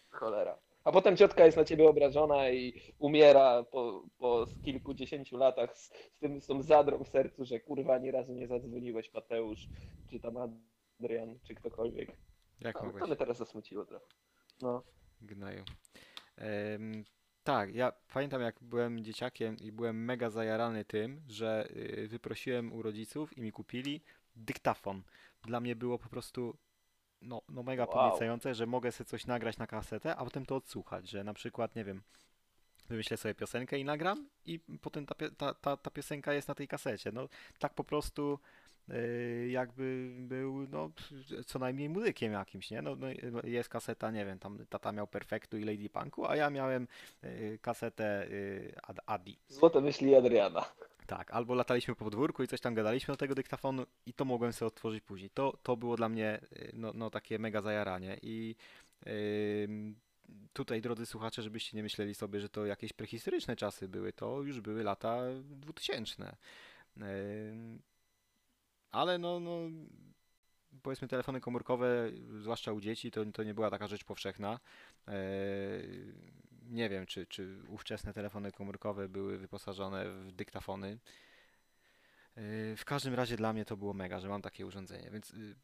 Cholera. 0.10 0.58
A 0.84 0.92
potem 0.92 1.18
ciotka 1.18 1.46
jest 1.46 1.58
na 1.58 1.66
ciebie 1.66 1.90
obrażona 1.90 2.50
i 2.50 2.82
umiera 3.00 3.64
po, 3.64 4.04
po 4.18 4.46
kilkudziesięciu 4.62 5.38
latach 5.38 5.78
z, 5.78 5.88
z, 5.88 6.18
tym, 6.20 6.42
z 6.42 6.48
tą 6.48 6.62
zadrą 6.62 7.04
w 7.04 7.08
sercu, 7.10 7.46
że 7.46 7.60
kurwa 7.60 7.94
ani 7.96 8.12
razu 8.12 8.34
nie 8.34 8.48
zadzwoniłeś 8.48 9.14
Mateusz, 9.14 9.68
czy 10.10 10.20
tam 10.20 10.38
Adrian, 10.38 11.40
czy 11.44 11.56
ktokolwiek. 11.56 12.18
jak 12.62 12.76
No, 12.76 12.80
to 12.82 12.86
mogłeś? 12.86 13.04
mnie 13.04 13.16
teraz 13.16 13.38
zasmuciło 13.38 13.86
trochę. 13.86 14.06
No. 14.62 14.84
Gnoju. 15.22 15.64
Em, 16.38 17.04
tak, 17.44 17.76
ja 17.76 17.92
pamiętam 18.14 18.42
jak 18.42 18.56
byłem 18.62 19.04
dzieciakiem 19.04 19.58
i 19.58 19.72
byłem 19.72 20.06
mega 20.06 20.30
zajarany 20.30 20.86
tym, 20.86 21.22
że 21.28 21.68
y, 21.72 22.08
wyprosiłem 22.08 22.74
u 22.74 22.82
rodziców 22.82 23.38
i 23.38 23.42
mi 23.42 23.52
kupili 23.52 24.02
dyktafon. 24.36 25.04
Dla 25.44 25.60
mnie 25.60 25.76
było 25.76 26.00
po 26.00 26.10
prostu 26.10 26.58
no, 27.22 27.42
no 27.50 27.64
mega 27.64 27.86
Wow. 27.86 27.94
podniecające, 27.94 28.56
że 28.56 28.66
mogę 28.66 28.92
sobie 28.92 29.06
coś 29.06 29.26
nagrać 29.26 29.58
na 29.58 29.68
kasetę, 29.68 30.16
a 30.16 30.24
potem 30.24 30.46
to 30.46 30.56
odsłuchać, 30.56 31.10
że 31.10 31.24
na 31.24 31.34
przykład, 31.34 31.76
nie 31.76 31.84
wiem, 31.84 32.02
wymyślę 32.90 33.18
sobie 33.18 33.36
piosenkę 33.36 33.80
i 33.80 33.86
nagram 33.86 34.30
i 34.46 34.60
potem 34.82 35.06
ta, 35.06 35.16
ta, 35.38 35.54
ta, 35.54 35.78
ta 35.78 35.92
piosenka 35.92 36.34
jest 36.34 36.48
na 36.48 36.56
tej 36.56 36.68
kasecie. 36.68 37.12
No 37.12 37.30
tak 37.60 37.74
po 37.74 37.84
prostu 37.84 38.40
jakby 39.50 40.12
był 40.20 40.68
no, 40.68 40.90
co 41.46 41.60
najmniej 41.60 41.90
muzykiem 41.90 42.34
jakimś, 42.34 42.72
nie? 42.72 42.82
No, 42.82 42.96
no, 42.96 43.08
jest 43.44 43.70
kaseta, 43.70 44.12
nie 44.12 44.26
wiem, 44.26 44.40
tam 44.40 44.66
tata 44.70 44.92
miał 44.92 45.08
Perfektu 45.08 45.58
i 45.58 45.64
Lady 45.64 45.90
Punku, 45.90 46.26
a 46.28 46.36
ja 46.36 46.50
miałem 46.50 46.88
y, 47.24 47.60
kasetę 47.62 48.28
y, 48.28 48.76
Ad- 48.84 49.02
Adi. 49.06 49.38
Złote 49.48 49.82
myśli 49.82 50.16
Adriana. 50.16 50.66
Tak, 51.08 51.32
albo 51.32 51.56
lataliśmy 51.56 51.96
po 51.96 52.06
podwórku 52.06 52.44
i 52.44 52.48
coś 52.48 52.62
tam 52.62 52.74
gadaliśmy 52.74 53.12
do 53.12 53.18
tego 53.18 53.36
dyktafonu 53.36 53.86
i 54.06 54.14
to 54.14 54.26
mogłem 54.26 54.54
sobie 54.54 54.68
otworzyć 54.68 55.04
później. 55.04 55.30
To, 55.30 55.58
to 55.64 55.78
było 55.78 55.96
dla 55.96 56.10
mnie 56.10 56.40
y, 56.58 56.72
no, 56.74 56.92
no, 56.96 57.10
takie 57.10 57.40
mega 57.40 57.62
zajaranie 57.62 58.18
i 58.22 58.56
tutaj, 60.54 60.82
drodzy 60.82 61.06
słuchacze, 61.06 61.42
żebyście 61.42 61.78
nie 61.78 61.84
myśleli 61.84 62.16
sobie, 62.16 62.40
że 62.40 62.50
to 62.50 62.66
jakieś 62.66 62.94
prehistoryczne 62.94 63.56
czasy 63.56 63.88
były, 63.88 64.14
to 64.14 64.42
już 64.42 64.62
były 64.62 64.84
lata 64.84 65.22
2000. 65.44 66.36
Ale 68.94 69.18
no, 69.18 69.40
no, 69.40 69.60
powiedzmy 70.84 71.08
telefony 71.08 71.42
komórkowe, 71.42 72.12
zwłaszcza 72.42 72.72
u 72.74 72.82
dzieci, 72.82 73.12
to, 73.12 73.26
to 73.26 73.44
nie 73.44 73.54
była 73.54 73.70
taka 73.70 73.88
rzecz 73.88 74.04
powszechna. 74.04 74.60
Eee, 75.08 75.14
nie 76.70 76.90
wiem, 76.90 77.06
czy, 77.06 77.26
czy 77.26 77.58
ówczesne 77.68 78.14
telefony 78.14 78.52
komórkowe 78.52 79.10
były 79.10 79.38
wyposażone 79.38 80.10
w 80.10 80.32
dyktafony. 80.32 80.98
Eee, 82.38 82.76
w 82.78 82.86
każdym 82.86 83.14
razie 83.14 83.38
dla 83.38 83.54
mnie 83.54 83.66
to 83.66 83.78
było 83.78 83.94
mega, 83.94 84.20
że 84.20 84.30
mam 84.30 84.42
takie 84.42 84.66
urządzenie, 84.66 85.10
więc 85.12 85.34
y, 85.34 85.56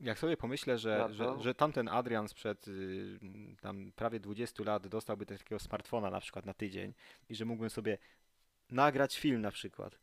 jak 0.00 0.18
sobie 0.18 0.36
pomyślę, 0.36 0.78
że, 0.78 0.90
Ja 0.90 1.12
że, 1.12 1.24
to- 1.24 1.42
że 1.42 1.54
tamten 1.54 1.88
Adrian 1.88 2.28
sprzed 2.28 2.68
y, 2.68 3.18
tam 3.60 3.92
prawie 3.96 4.20
20 4.20 4.64
lat 4.64 4.86
dostałby 4.88 5.26
takiego 5.26 5.58
smartfona 5.58 6.10
na 6.10 6.20
przykład 6.20 6.46
na 6.46 6.54
tydzień 6.54 6.94
i 7.28 7.34
że 7.34 7.44
mógłbym 7.44 7.70
sobie 7.70 7.98
nagrać 8.70 9.18
film 9.18 9.40
na 9.40 9.50
przykład, 9.50 9.98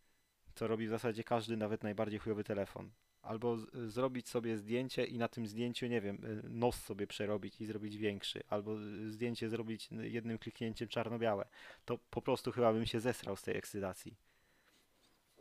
co 0.55 0.67
robi 0.67 0.87
w 0.87 0.89
zasadzie 0.89 1.23
każdy, 1.23 1.57
nawet 1.57 1.83
najbardziej 1.83 2.19
chujowy 2.19 2.43
telefon. 2.43 2.91
Albo 3.21 3.57
z, 3.57 3.91
zrobić 3.93 4.29
sobie 4.29 4.57
zdjęcie 4.57 5.05
i 5.05 5.17
na 5.17 5.27
tym 5.27 5.47
zdjęciu, 5.47 5.87
nie 5.87 6.01
wiem, 6.01 6.25
y, 6.25 6.49
nos 6.49 6.75
sobie 6.75 7.07
przerobić 7.07 7.61
i 7.61 7.65
zrobić 7.65 7.97
większy, 7.97 8.43
albo 8.49 8.81
y, 8.81 9.11
zdjęcie 9.11 9.49
zrobić 9.49 9.89
jednym 9.91 10.37
kliknięciem 10.37 10.87
czarno-białe. 10.87 11.45
To 11.85 11.97
po 12.09 12.21
prostu 12.21 12.51
chyba 12.51 12.73
bym 12.73 12.85
się 12.85 12.99
zesrał 12.99 13.35
z 13.35 13.41
tej 13.41 13.57
ekscytacji. 13.57 14.15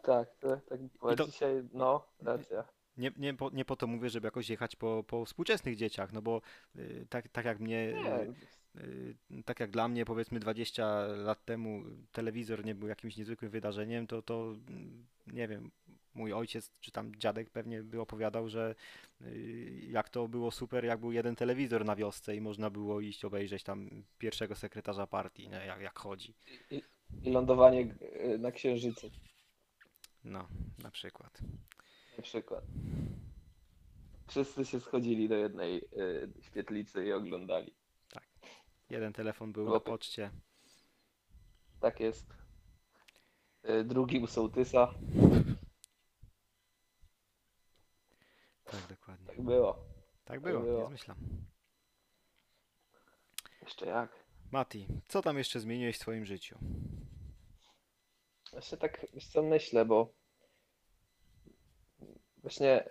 Tak, 0.03 0.29
tak, 0.41 0.61
tak. 0.65 0.79
To- 1.17 1.27
dzisiaj, 1.27 1.63
no, 1.73 2.07
racja. 2.23 2.65
Nie, 2.97 3.11
nie, 3.17 3.35
po, 3.35 3.51
nie 3.51 3.65
po 3.65 3.77
to 3.77 3.87
mówię, 3.87 4.11
żeby 4.11 4.27
jakoś 4.27 4.49
jechać 4.51 4.77
po, 4.77 5.05
po 5.07 5.25
współczesnych 5.25 5.77
dzieciach, 5.77 6.13
no 6.13 6.23
bo 6.23 6.41
y, 6.77 7.07
tak, 7.11 7.29
tak 7.29 7.45
jak 7.45 7.61
mnie, 7.61 7.93
Nie, 7.93 8.17
y, 8.17 8.29
y, 8.29 8.35
tak 9.45 9.61
jak 9.61 9.71
dla 9.71 9.89
mnie 9.89 10.05
powiedzmy 10.05 10.41
20 10.41 11.07
lat 11.07 11.45
temu 11.45 11.83
telewizor 12.13 12.65
nie 12.65 12.75
był 12.75 12.89
jakimś 12.89 13.17
niezwykłym 13.17 13.51
wydarzeniem, 13.51 14.07
to, 14.07 14.23
to 14.23 14.55
mm, 14.69 15.07
nie 15.27 15.49
wiem, 15.49 15.71
mój 16.15 16.33
ojciec 16.33 16.71
czy 16.81 16.91
tam 16.93 17.15
dziadek 17.17 17.51
pewnie 17.51 17.83
by 17.83 18.01
opowiadał, 18.01 18.49
że 18.49 18.75
y, 19.21 19.87
jak 19.91 20.09
to 20.09 20.29
było 20.29 20.51
super, 20.51 20.85
jak 20.85 21.01
był 21.01 21.13
jeden 21.13 21.37
telewizor 21.37 21.85
na 21.85 21.97
wiosce 21.97 22.37
i 22.37 22.41
można 22.41 22.71
było 22.71 23.01
iść 23.01 23.25
obejrzeć 23.25 23.63
tam 23.63 24.05
pierwszego 24.19 24.55
sekretarza 24.55 25.07
partii, 25.07 25.49
nie, 25.49 25.57
jak, 25.67 25.81
jak 25.81 25.99
chodzi. 25.99 26.35
i 26.71 26.83
lądowanie 27.25 27.95
y, 28.35 28.39
na 28.39 28.53
Księżycu 28.53 29.11
No, 30.25 30.49
na 30.83 30.91
przykład. 30.91 31.39
na 32.17 32.23
przykład. 32.23 32.65
Wszyscy 34.29 34.65
się 34.65 34.81
schodzili 34.81 35.29
do 35.29 35.35
jednej 35.37 35.77
y, 35.79 36.29
świetlicy 36.43 37.07
i 37.07 37.13
oglądali. 37.13 37.73
Jeden 38.93 39.13
telefon 39.13 39.53
był 39.53 39.65
na 39.65 39.71
Chłopy. 39.71 39.91
poczcie. 39.91 40.31
Tak 41.81 42.01
jest. 42.01 42.27
Y, 43.71 43.85
Drugi 43.85 44.19
u 44.19 44.27
sołtysa. 44.27 44.95
Tak, 48.65 48.87
dokładnie. 48.89 49.27
Tak 49.27 49.43
było. 49.43 49.85
Tak 50.25 50.41
było, 50.41 50.59
nie 50.61 50.65
było. 50.67 50.87
zmyślam. 50.87 51.17
Jeszcze 53.63 53.87
jak? 53.87 54.25
Mati, 54.51 54.87
co 55.09 55.23
tam 55.23 55.39
jeszcze 55.39 55.61
zmieniłeś 55.61 55.97
w 55.97 56.01
swoim 56.01 56.25
życiu? 56.25 56.59
Właśnie 58.53 58.79
tak, 58.79 59.07
wiesz 59.15 59.27
co 59.27 59.43
myślę, 59.43 59.85
bo 59.85 60.13
właśnie 62.37 62.85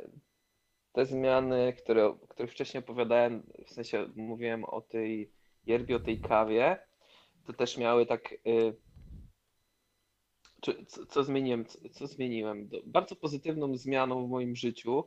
te 0.91 1.06
zmiany, 1.06 1.74
które, 1.74 2.06
o 2.06 2.14
których 2.14 2.52
wcześniej 2.52 2.84
opowiadałem, 2.84 3.43
w 3.68 3.72
sensie 3.72 4.10
mówiłem 4.16 4.64
o 4.64 4.82
tej 4.82 5.32
yerbie, 5.66 5.95
o 5.95 5.99
tej 5.99 6.20
kawie, 6.20 6.78
to 7.45 7.53
też 7.53 7.78
miały 7.78 8.05
tak. 8.05 8.34
Y, 8.47 8.76
czy, 10.62 10.86
co, 10.86 11.05
co 11.05 11.24
zmieniłem? 11.24 11.66
Co, 11.66 11.80
co 11.91 12.07
zmieniłem? 12.07 12.68
Do- 12.68 12.82
Bardzo 12.86 13.16
pozytywną 13.16 13.76
zmianą 13.78 14.28
w 14.28 14.30
moim 14.30 14.55
życiu 14.55 15.03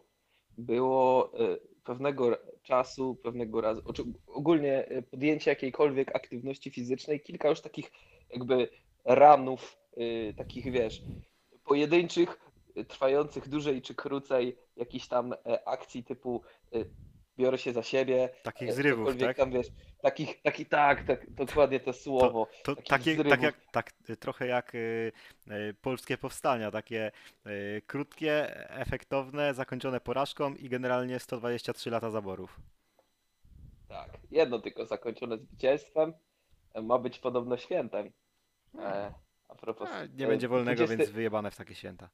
było 0.59 1.33
y, 1.41 1.61
pewnego 1.85 2.39
czasu, 2.63 3.17
pewnego 3.23 3.61
razu, 3.61 3.83
ogólnie 4.27 4.91
y, 4.93 5.03
podjęcie 5.03 5.51
jakiejkolwiek 5.51 6.17
aktywności 6.17 6.71
fizycznej, 6.71 7.21
kilka 7.21 7.49
już 7.49 7.61
takich 7.61 7.91
jakby 8.31 8.69
ranów, 9.05 9.77
y, 9.99 10.35
takich 10.37 10.73
wiesz, 10.73 11.03
pojedynczych, 11.65 12.41
trwających 12.89 13.49
dłużej 13.49 13.83
czy 13.83 13.95
krócej, 13.95 14.57
jakichś 14.77 15.09
tam 15.09 15.33
e, 15.33 15.69
akcji 15.69 16.05
typu 16.05 16.43
y, 16.75 16.91
biorę 17.39 17.59
się 17.59 17.73
za 17.73 17.83
siebie, 17.83 18.29
Takich 18.43 18.69
e, 18.69 18.73
zrywów, 18.73 19.17
tak? 19.17 19.37
tam 19.37 19.51
wiesz, 19.51 19.67
takich, 20.03 20.43
taki, 20.43 20.67
tak, 20.67 21.05
tak, 21.05 21.31
dokładnie 21.31 21.81
to 21.81 21.93
słowo. 21.93 22.49
To 22.63 22.77
takich 22.77 23.17
takie, 23.17 23.31
tak 23.31 23.43
jak, 23.43 23.55
tak, 23.73 23.93
y, 24.11 24.17
trochę 24.17 24.47
jak 24.47 24.75
y, 24.75 25.13
y, 25.51 25.75
polskie 25.83 26.19
powstania, 26.19 26.71
takie 26.71 27.13
y, 27.47 27.83
krótkie, 27.87 28.69
efektowne, 28.71 29.55
zakończone 29.55 30.01
porażką 30.01 30.55
i 30.55 30.69
generalnie 30.69 31.19
123 31.19 31.91
lata 31.91 32.11
zaborów. 32.11 32.61
Tak, 33.89 34.19
jedno 34.31 34.59
tylko 34.59 34.87
zakończone 34.87 35.39
zwycięstwem 35.39 36.13
e, 36.75 36.83
ma 36.83 36.99
być 36.99 37.19
podobno 37.19 37.57
świętem. 37.57 38.11
E, 38.79 39.15
a 39.49 39.55
propos. 39.55 39.89
A, 39.93 40.07
nie 40.07 40.25
e, 40.25 40.29
będzie 40.29 40.49
wolnego, 40.49 40.77
20 40.77 40.97
więc 40.97 41.11
wyjebane 41.11 41.51
w 41.51 41.57
takie 41.57 41.75
święta. 41.75 42.11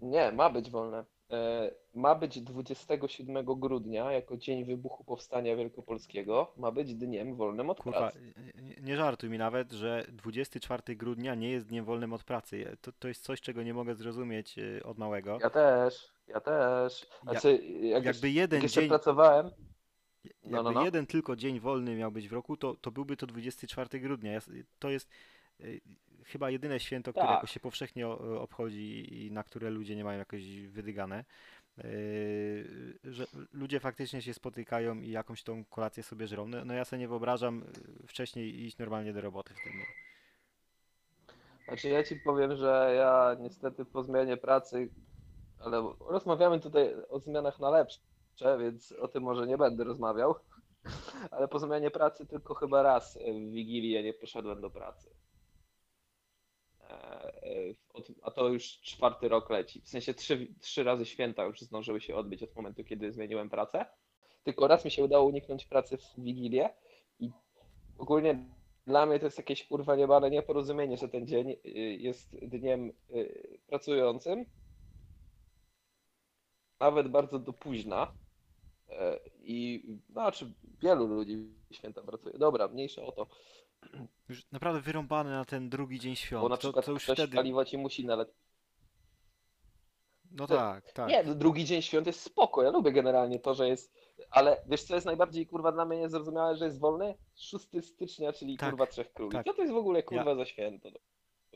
Nie, 0.00 0.32
ma 0.32 0.50
być 0.50 0.70
wolne. 0.70 1.04
E, 1.30 1.70
ma 1.94 2.14
być 2.14 2.40
27 2.40 3.44
grudnia, 3.44 4.12
jako 4.12 4.36
dzień 4.36 4.64
wybuchu 4.64 5.04
Powstania 5.04 5.56
Wielkopolskiego, 5.56 6.52
ma 6.56 6.70
być 6.70 6.94
dniem 6.94 7.34
wolnym 7.36 7.70
od 7.70 7.80
Kurwa, 7.80 7.98
pracy. 7.98 8.32
nie, 8.80 8.96
żartuj 8.96 9.30
mi 9.30 9.38
nawet, 9.38 9.72
że 9.72 10.06
24 10.12 10.96
grudnia 10.96 11.34
nie 11.34 11.50
jest 11.50 11.66
dniem 11.66 11.84
wolnym 11.84 12.12
od 12.12 12.24
pracy. 12.24 12.76
To, 12.80 12.92
to 12.92 13.08
jest 13.08 13.22
coś, 13.22 13.40
czego 13.40 13.62
nie 13.62 13.74
mogę 13.74 13.94
zrozumieć 13.94 14.58
y, 14.58 14.80
od 14.84 14.98
małego. 14.98 15.38
Ja 15.40 15.50
też, 15.50 16.12
ja 16.28 16.40
też. 16.40 17.06
Ja- 17.24 17.32
Znaczy, 17.32 17.52
jak, 17.80 18.04
już, 18.04 18.14
Jakby 18.14 18.30
jeden 18.30 18.62
jak 18.62 18.70
dzień, 18.70 18.88
pracowałem, 18.88 19.50
jakby 20.24 20.50
no, 20.50 20.62
no, 20.62 20.70
no. 20.70 20.84
jeden 20.84 21.06
tylko 21.06 21.36
dzień 21.36 21.60
wolny 21.60 21.96
miał 21.96 22.12
być 22.12 22.28
w 22.28 22.32
roku, 22.32 22.56
to, 22.56 22.74
to 22.74 22.90
byłby 22.90 23.16
to 23.16 23.26
24 23.26 24.00
grudnia. 24.00 24.32
Ja 24.32 24.40
To 24.78 24.90
jest 24.90 25.08
y, 25.60 25.80
chyba 26.28 26.50
jedyne 26.50 26.80
święto, 26.80 27.10
które 27.12 27.26
Tak. 27.26 27.34
jakoś 27.34 27.50
się 27.50 27.60
powszechnie 27.60 28.08
o- 28.08 28.42
obchodzi 28.42 29.14
i 29.26 29.30
na 29.32 29.44
które 29.44 29.70
ludzie 29.70 29.96
nie 29.96 30.04
mają 30.04 30.18
jakoś 30.18 30.66
wydygane. 30.66 31.24
Y, 31.84 32.98
że 33.04 33.26
ludzie 33.52 33.80
faktycznie 33.80 34.22
się 34.22 34.34
spotykają 34.34 35.00
i 35.00 35.10
jakąś 35.10 35.42
tą 35.42 35.64
kolację 35.64 36.02
sobie 36.02 36.26
żrą. 36.26 36.48
No, 36.48 36.64
no 36.64 36.74
ja 36.74 36.84
sobie 36.84 37.00
nie 37.00 37.08
wyobrażam 37.08 37.62
y, 38.02 38.06
wcześniej 38.06 38.64
iść 38.64 38.78
normalnie 38.78 39.12
do 39.12 39.20
roboty 39.20 39.54
w 39.54 39.62
tym 39.64 39.72
dniu. 39.72 39.84
Znaczy 41.64 41.88
ja 41.88 42.04
ci 42.04 42.16
powiem, 42.16 42.56
że 42.56 42.94
ja 42.96 43.36
niestety 43.40 43.84
po 43.84 44.02
zmianie 44.02 44.36
pracy, 44.36 44.88
ale 45.58 45.94
rozmawiamy 46.00 46.60
tutaj 46.60 46.94
o 47.08 47.18
zmianach 47.20 47.60
na 47.60 47.70
lepsze, 47.70 48.00
więc 48.60 48.92
o 48.92 49.08
tym 49.08 49.22
może 49.22 49.46
nie 49.46 49.58
będę 49.58 49.84
rozmawiał, 49.84 50.34
ale 51.30 51.48
po 51.48 51.58
zmianie 51.58 51.90
pracy 51.90 52.26
tylko 52.26 52.54
chyba 52.54 52.82
raz 52.82 53.18
w 53.18 53.50
Wigilię 53.52 54.02
nie 54.02 54.14
poszedłem 54.14 54.60
do 54.60 54.70
pracy. 54.70 55.10
A 58.22 58.30
to 58.30 58.48
już 58.48 58.80
czwarty 58.80 59.28
rok 59.28 59.50
leci. 59.50 59.80
W 59.80 59.88
sensie 59.88 60.14
trzy, 60.14 60.54
trzy 60.60 60.84
razy 60.84 61.06
święta 61.06 61.44
już 61.44 61.60
zdążyły 61.60 62.00
się 62.00 62.16
odbyć 62.16 62.42
od 62.42 62.56
momentu, 62.56 62.84
kiedy 62.84 63.12
zmieniłem 63.12 63.50
pracę. 63.50 63.86
Tylko 64.44 64.68
raz 64.68 64.84
mi 64.84 64.90
się 64.90 65.04
udało 65.04 65.26
uniknąć 65.26 65.66
pracy 65.66 65.96
w 65.96 66.14
Wigilię 66.18 66.70
i 67.20 67.30
ogólnie 67.98 68.44
dla 68.86 69.06
mnie 69.06 69.18
to 69.18 69.24
jest 69.24 69.38
jakieś 69.38 69.66
kurwa 69.66 69.96
niebane 69.96 70.30
nieporozumienie, 70.30 70.96
że 70.96 71.08
ten 71.08 71.26
dzień 71.26 71.50
y, 71.50 71.70
jest 71.98 72.36
dniem 72.36 72.92
y, 73.10 73.58
pracującym. 73.66 74.44
Nawet 76.80 77.08
bardzo 77.08 77.38
do 77.38 77.52
późna. 77.52 78.12
E, 78.90 79.20
I 79.40 79.84
znaczy 80.10 80.52
wielu 80.82 81.06
ludzi 81.06 81.48
święta 81.70 82.02
pracuje. 82.02 82.38
Dobra, 82.38 82.68
mniejsza 82.68 83.02
o 83.02 83.12
to. 83.12 83.26
Już 84.28 84.50
naprawdę 84.52 84.80
wyrąbane 84.80 85.30
na 85.30 85.44
ten 85.44 85.68
drugi 85.68 85.98
dzień 86.00 86.16
świąt. 86.16 86.42
Bo 86.42 86.48
na 86.48 86.56
to, 86.56 86.60
przykład 86.60 86.84
to 86.86 86.92
już 86.92 87.02
ktoś 87.04 87.16
wtedy. 87.18 87.36
paliwo 87.36 87.64
ci 87.64 87.78
musi 87.78 88.06
nawet. 88.06 88.34
No 90.30 90.46
to- 90.46 90.56
tak, 90.56 90.92
tak. 90.92 91.08
Nie, 91.08 91.24
drugi 91.24 91.64
dzień 91.64 91.82
świąt 91.82 92.06
jest 92.06 92.20
spoko. 92.20 92.62
Ja 92.62 92.70
lubię 92.70 92.92
generalnie 92.92 93.38
to, 93.38 93.54
że 93.54 93.68
jest. 93.68 93.92
Ale 94.30 94.62
wiesz, 94.66 94.82
co 94.82 94.94
jest 94.94 95.06
najbardziej 95.06 95.46
kurwa 95.46 95.72
dla 95.72 95.84
mnie 95.84 95.98
niezrozumiałe, 95.98 96.56
że 96.56 96.64
jest 96.64 96.80
wolny? 96.80 97.14
6 97.34 97.66
stycznia, 97.82 98.32
czyli 98.32 98.56
Tak, 98.56 98.70
kurwa 98.70 98.86
trzech 98.86 99.12
króli. 99.12 99.32
tak. 99.32 99.46
Co 99.46 99.54
to 99.54 99.62
jest 99.62 99.74
w 99.74 99.76
ogóle 99.76 100.02
kurwa 100.02 100.34
za 100.34 100.44
święto? 100.44 100.88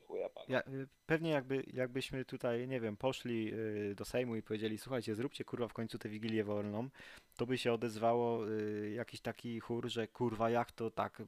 chuja 0.06 0.28
pana. 0.28 0.46
Ja, 0.48 0.60
y, 0.60 0.88
pewnie 1.06 1.30
jakby, 1.30 1.64
jakbyśmy 1.72 2.24
tutaj, 2.24 2.68
nie 2.68 2.80
wiem, 2.80 2.96
poszli 2.96 3.52
y, 3.54 3.94
do 3.94 4.04
Sejmu 4.04 4.36
i 4.36 4.42
powiedzieli, 4.42 4.78
słuchajcie, 4.78 5.14
zróbcie 5.14 5.44
kurwa 5.44 5.68
w 5.68 5.72
końcu 5.72 5.98
tę 5.98 6.08
Wigilię 6.08 6.44
wolną, 6.44 6.88
to 7.36 7.46
by 7.46 7.58
się 7.58 7.72
odezwało 7.72 8.48
y, 8.50 8.92
jakiś 8.96 9.20
taki 9.20 9.60
chór, 9.60 9.88
że 9.88 10.08
kurwa 10.08 10.50
jak 10.50 10.72
to 10.72 10.90
tak 10.90 11.22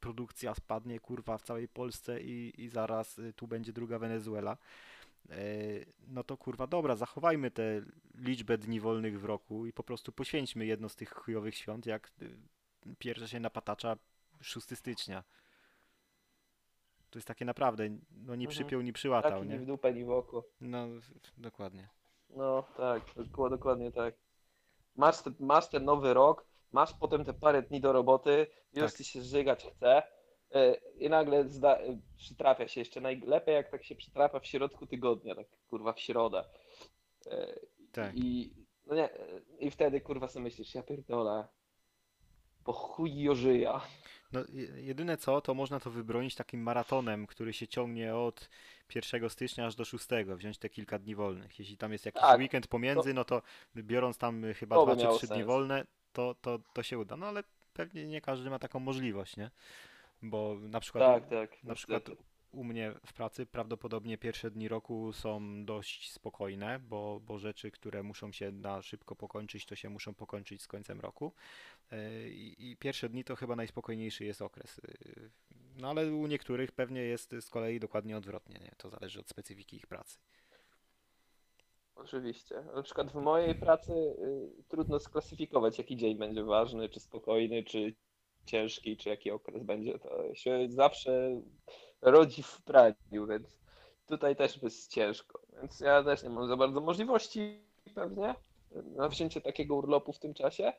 produkcja 0.00 0.54
spadnie 0.54 1.00
kurwa 1.00 1.38
w 1.38 1.42
całej 1.42 1.68
Polsce 1.68 2.20
i, 2.20 2.52
i 2.62 2.68
zaraz 2.68 3.18
y, 3.18 3.32
tu 3.32 3.46
będzie 3.46 3.72
druga 3.72 3.98
Wenezuela. 3.98 4.56
Y, 5.30 5.86
No 6.08 6.24
to 6.24 6.36
kurwa 6.36 6.66
dobra, 6.66 6.96
zachowajmy 6.96 7.50
tę 7.50 7.82
liczbę 8.14 8.58
dni 8.58 8.80
wolnych 8.80 9.20
w 9.20 9.24
roku 9.24 9.66
i 9.66 9.72
po 9.72 9.82
prostu 9.82 10.12
poświęćmy 10.12 10.66
jedno 10.66 10.88
z 10.88 10.96
tych 10.96 11.12
chujowych 11.14 11.54
świąt, 11.54 11.86
jak 11.86 12.10
y, 12.22 12.36
pierwsze 12.98 13.28
się 13.28 13.40
napatacza 13.40 13.96
6 14.40 14.76
stycznia. 14.76 15.24
To 17.10 17.18
jest 17.18 17.28
takie 17.28 17.44
naprawdę, 17.44 17.88
no 18.10 18.36
ni 18.36 18.44
Mhm. 18.44 18.48
przypiął, 18.48 18.80
ni 18.80 18.92
przyłatał, 18.92 19.30
Taki 19.32 19.42
ni 19.46 19.48
nie? 19.48 19.58
w 19.58 19.64
dupę, 19.66 19.92
ni 19.94 20.04
w 20.04 20.10
oko. 20.10 20.44
No, 20.60 20.86
dokładnie. 21.38 21.88
No 22.36 22.62
tak, 22.76 23.02
dokładnie, 23.50 23.92
tak. 23.92 24.14
Masz, 24.96 25.16
masz 25.40 25.68
ten 25.68 25.84
nowy 25.84 26.14
rok, 26.14 26.44
masz 26.72 26.94
potem 26.94 27.24
te 27.24 27.34
parę 27.34 27.62
dni 27.62 27.80
do 27.80 27.92
roboty, 27.92 28.46
już 28.74 28.90
Tak. 28.90 28.96
ci 28.98 29.04
się 29.04 29.22
żygać 29.22 29.64
chce 29.66 30.02
e, 30.54 30.74
i 30.74 31.08
nagle 31.08 31.48
zda, 31.48 31.76
e, 31.78 31.98
przytrafia 32.16 32.68
się 32.68 32.80
jeszcze 32.80 33.00
najlepiej 33.00 33.54
jak 33.54 33.70
tak 33.70 33.84
się 33.84 33.94
przytrafia 33.94 34.40
w 34.40 34.46
środku 34.46 34.86
tygodnia, 34.86 35.34
tak 35.34 35.46
kurwa 35.70 35.92
w 35.92 36.00
środę. 36.00 36.44
E, 37.26 37.46
Tak. 37.92 38.12
I, 38.16 38.52
no 38.86 38.94
nie, 38.94 39.08
I 39.58 39.70
wtedy 39.70 40.00
kurwa 40.00 40.28
sobie 40.28 40.42
myślisz, 40.42 40.74
ja 40.74 40.82
pierdolę, 40.82 41.48
po 42.64 42.72
chuj 42.72 43.20
jożyja. 43.22 43.80
No, 44.32 44.40
je- 44.48 44.82
jedyne 44.82 45.16
co, 45.16 45.40
to 45.40 45.54
można 45.54 45.80
to 45.80 45.90
wybronić 45.90 46.34
takim 46.34 46.62
maratonem, 46.62 47.26
który 47.26 47.52
się 47.52 47.68
ciągnie 47.68 48.16
od 48.16 48.48
1 48.94 49.30
stycznia 49.30 49.66
aż 49.66 49.74
do 49.74 49.84
6, 49.84 50.06
wziąć 50.36 50.58
te 50.58 50.68
kilka 50.68 50.98
dni 50.98 51.14
wolnych. 51.14 51.58
Jeśli 51.58 51.76
tam 51.76 51.92
jest 51.92 52.06
jakiś 52.06 52.22
Tak, 52.22 52.38
weekend 52.38 52.66
pomiędzy, 52.66 53.14
no 53.14 53.24
to 53.24 53.42
biorąc 53.76 54.18
tam 54.18 54.42
chyba 54.54 54.76
To 54.76 54.86
by 54.86 54.92
2 54.92 54.96
czy 54.96 55.04
miało 55.04 55.18
3 55.18 55.26
dni 55.26 55.44
wolne, 55.44 55.84
to, 56.12 56.34
to, 56.34 56.58
to 56.72 56.82
się 56.82 56.98
uda. 56.98 57.16
No 57.16 57.26
ale 57.26 57.42
pewnie 57.74 58.06
nie 58.06 58.20
każdy 58.20 58.50
ma 58.50 58.58
taką 58.58 58.80
możliwość, 58.80 59.36
nie? 59.36 59.50
Bo 60.22 60.56
na 60.60 60.80
przykład 60.80 61.04
Tak, 61.04 61.30
tak. 61.30 61.64
na 61.64 61.74
przykład 61.74 62.10
u 62.52 62.64
mnie 62.64 62.92
w 63.06 63.12
pracy 63.12 63.46
prawdopodobnie 63.46 64.18
pierwsze 64.18 64.50
dni 64.50 64.68
roku 64.68 65.12
są 65.12 65.64
dość 65.64 66.12
spokojne, 66.12 66.78
bo, 66.78 67.20
bo 67.26 67.38
rzeczy, 67.38 67.70
które 67.70 68.02
muszą 68.02 68.32
się 68.32 68.52
na 68.52 68.82
szybko 68.82 69.16
pokończyć, 69.16 69.66
to 69.66 69.76
się 69.76 69.88
muszą 69.88 70.14
pokończyć 70.14 70.62
z 70.62 70.68
końcem 70.68 71.00
roku. 71.00 71.32
Yy, 71.92 72.30
I, 72.30 72.70
I 72.70 72.76
pierwsze 72.76 73.08
dni 73.08 73.24
to 73.24 73.36
chyba 73.36 73.56
najspokojniejszy 73.56 74.24
jest 74.24 74.42
okres. 74.42 74.80
Yy, 75.06 75.30
No 75.80 75.90
ale 75.90 76.12
u 76.12 76.26
niektórych 76.26 76.72
pewnie 76.72 77.00
jest 77.00 77.34
z 77.40 77.50
kolei 77.50 77.80
dokładnie 77.80 78.16
odwrotnie, 78.16 78.60
nie? 78.60 78.72
To 78.76 78.90
zależy 78.90 79.20
od 79.20 79.28
specyfiki 79.28 79.76
ich 79.76 79.86
pracy. 79.86 80.18
Oczywiście. 82.00 82.62
Na 82.74 82.82
przykład 82.82 83.12
w 83.12 83.14
mojej 83.14 83.54
pracy 83.54 83.92
y, 83.92 84.64
trudno 84.68 84.98
sklasyfikować, 84.98 85.78
jaki 85.78 85.96
dzień 85.96 86.18
będzie 86.18 86.44
ważny, 86.44 86.88
czy 86.88 87.00
spokojny, 87.00 87.64
czy 87.64 87.94
ciężki, 88.46 88.96
czy 88.96 89.08
jaki 89.08 89.30
okres 89.30 89.62
będzie. 89.62 89.98
To 89.98 90.34
się 90.34 90.66
zawsze 90.68 91.40
rodzi 92.02 92.42
w 92.42 92.62
praniu, 92.62 93.26
więc 93.28 93.58
tutaj 94.06 94.36
też 94.36 94.62
jest 94.62 94.90
ciężko. 94.92 95.40
Więc 95.60 95.80
ja 95.80 96.02
też 96.04 96.22
nie 96.22 96.30
mam 96.30 96.48
za 96.48 96.56
bardzo 96.56 96.80
możliwości 96.80 97.64
pewnie 97.94 98.34
na 98.96 99.08
wzięcie 99.08 99.40
takiego 99.40 99.74
urlopu 99.76 100.12
w 100.12 100.18
tym 100.18 100.34
czasie. 100.34 100.72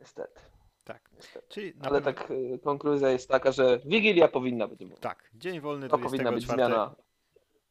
Niestety, 0.00 0.40
Tak. 0.86 1.10
niestety. 1.12 1.46
Czyli 1.48 1.72
Ale 1.80 2.00
pewno, 2.02 2.12
tak 2.12 2.30
y, 2.30 2.58
konkluzja 2.64 3.10
jest 3.10 3.28
taka, 3.28 3.52
że 3.52 3.78
Wigilia 3.84 4.28
powinna 4.28 4.68
być 4.68 4.78
wolna. 4.78 4.96
tak, 4.96 5.30
dzień 5.34 5.60
wolny 5.60 5.88
To 5.88 5.98
powinna 5.98 6.32
być 6.32 6.44
24 6.44 6.56
zmiana. 6.74 6.94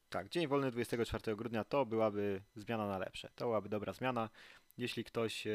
Tak, 0.09 0.29
dzień 0.29 0.47
wolny 0.47 0.71
24 0.71 1.35
grudnia 1.35 1.63
to 1.63 1.85
byłaby 1.85 2.41
zmiana 2.55 2.87
na 2.87 2.97
lepsze. 2.97 3.29
To 3.35 3.45
byłaby 3.45 3.69
dobra 3.69 3.93
zmiana. 3.93 4.29
Jeśli 4.77 5.03
ktoś 5.03 5.47
e, 5.47 5.51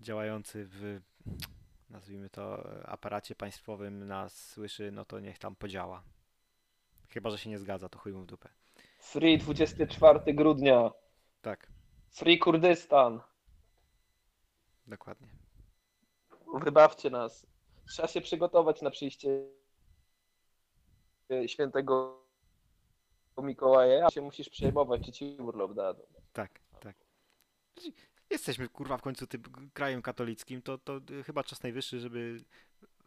działający 0.00 0.66
w, 0.70 1.00
nazwijmy 1.90 2.30
to, 2.30 2.74
e, 2.80 2.86
aparacie 2.86 3.34
państwowym 3.34 4.06
nas 4.06 4.48
słyszy, 4.48 4.92
no 4.92 5.04
to 5.04 5.20
niech 5.20 5.38
tam 5.38 5.56
podziała. 5.56 6.02
Chyba, 7.08 7.30
że 7.30 7.38
się 7.38 7.50
nie 7.50 7.58
zgadza, 7.58 7.88
to 7.88 7.98
chuj 7.98 8.12
mu 8.12 8.22
w 8.22 8.26
dupę. 8.26 8.48
Free 8.98 9.38
24 9.38 10.34
grudnia. 10.34 10.90
Tak, 11.42 11.66
Free 12.10 12.38
Kurdystan. 12.38 13.20
dokładnie. 14.86 15.39
Wybawcie 16.54 17.10
nas. 17.10 17.46
Trzeba 17.88 18.08
się 18.08 18.20
przygotować 18.20 18.82
na 18.82 18.90
przyjście 18.90 19.46
świętego 21.46 22.20
Mikołaja. 23.42 23.94
Ja 23.94 24.10
się 24.10 24.20
musisz 24.20 24.48
przejmować, 24.48 25.06
czy 25.06 25.12
ci 25.12 25.36
urlop 25.40 25.74
dadzą. 25.74 26.02
Tak, 26.32 26.60
tak. 26.80 26.96
Jesteśmy 28.30 28.68
kurwa 28.68 28.96
w 28.96 29.02
końcu 29.02 29.26
tym 29.26 29.42
krajem 29.74 30.02
katolickim, 30.02 30.62
to, 30.62 30.78
to 30.78 31.00
y, 31.10 31.22
chyba 31.24 31.44
czas 31.44 31.62
najwyższy, 31.62 32.00
żeby 32.00 32.44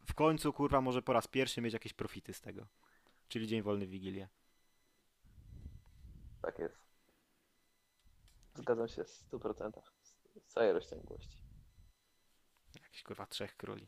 w 0.06 0.14
końcu 0.14 0.54
kurwa 0.54 0.82
może 0.82 1.02
po 1.02 1.14
raz 1.14 1.28
pierwszy 1.28 1.62
mieć 1.62 1.74
jakieś 1.74 1.94
profity 1.94 2.34
z 2.34 2.42
tego. 2.42 2.68
Czyli 3.28 3.48
dzień 3.48 3.62
wolny 3.62 3.88
Wigilię. 3.88 4.28
Tak 6.42 6.60
jest. 6.60 6.78
Zgadzam 8.56 8.88
się 8.88 9.04
w 9.04 9.08
100%. 9.08 9.72
Z 10.40 10.54
całej 10.54 10.74
rozciągłości. 10.74 11.43
Jakiś 12.82 13.04
kurwa 13.04 13.26
trzech 13.26 13.58
króli. 13.58 13.88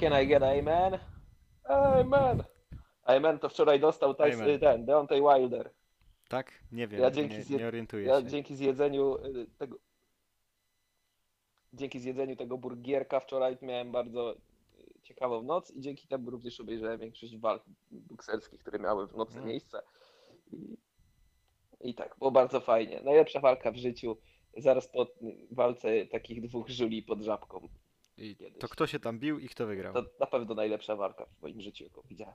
Can 0.00 0.22
I 0.22 0.26
get 0.26 0.42
amen? 0.42 0.98
Amen. 1.64 2.42
Amen 3.04 3.38
to 3.38 3.48
wczoraj 3.48 3.80
dostał 3.80 4.14
Amen. 4.18 4.60
ten, 4.60 4.84
Deontay 4.84 5.20
Wilder. 5.20 5.70
Tak? 6.28 6.52
Nie 6.72 6.88
wiem, 6.88 7.00
Ja 7.00 7.10
dzięki 7.10 7.36
nie, 7.36 7.44
zje- 7.44 7.58
nie 7.58 7.66
orientuję 7.68 8.06
Ja 8.06 8.20
się. 8.20 8.26
dzięki 8.26 8.56
zjedzeniu 8.56 9.16
y, 9.26 9.46
tego 9.58 9.76
dzięki 11.72 12.00
zjedzeniu 12.00 12.36
tego 12.36 12.58
burgierka 12.58 13.20
wczoraj 13.20 13.58
miałem 13.62 13.92
bardzo 13.92 14.32
y, 14.34 14.36
ciekawą 15.02 15.42
noc 15.42 15.70
i 15.70 15.80
dzięki 15.80 16.08
temu 16.08 16.30
również 16.30 16.60
obejrzałem 16.60 17.00
większość 17.00 17.36
walk 17.38 17.62
bokserskich, 17.90 18.60
które 18.60 18.78
miały 18.78 19.06
w 19.06 19.16
nocy 19.16 19.36
Mm. 19.36 19.48
miejsce. 19.48 19.82
I, 20.52 20.76
I 21.80 21.94
tak, 21.94 22.16
było 22.18 22.30
bardzo 22.30 22.60
fajnie. 22.60 23.00
Najlepsza 23.04 23.40
walka 23.40 23.72
w 23.72 23.76
życiu. 23.76 24.16
Zaraz 24.56 24.88
po 24.88 25.06
walce 25.50 26.06
takich 26.06 26.42
dwóch 26.42 26.68
żuli 26.68 27.02
pod 27.02 27.20
żabką. 27.22 27.68
I 28.16 28.36
kiedyś. 28.36 28.58
to 28.60 28.68
kto 28.68 28.86
się 28.86 29.00
tam 29.00 29.18
bił 29.18 29.38
i 29.38 29.48
kto 29.48 29.66
wygrał? 29.66 29.94
To 29.94 30.04
na 30.20 30.26
pewno 30.26 30.54
najlepsza 30.54 30.96
walka 30.96 31.26
w 31.26 31.42
moim 31.42 31.60
życiu, 31.60 31.84
jaką 31.84 32.02
widziałem. 32.04 32.34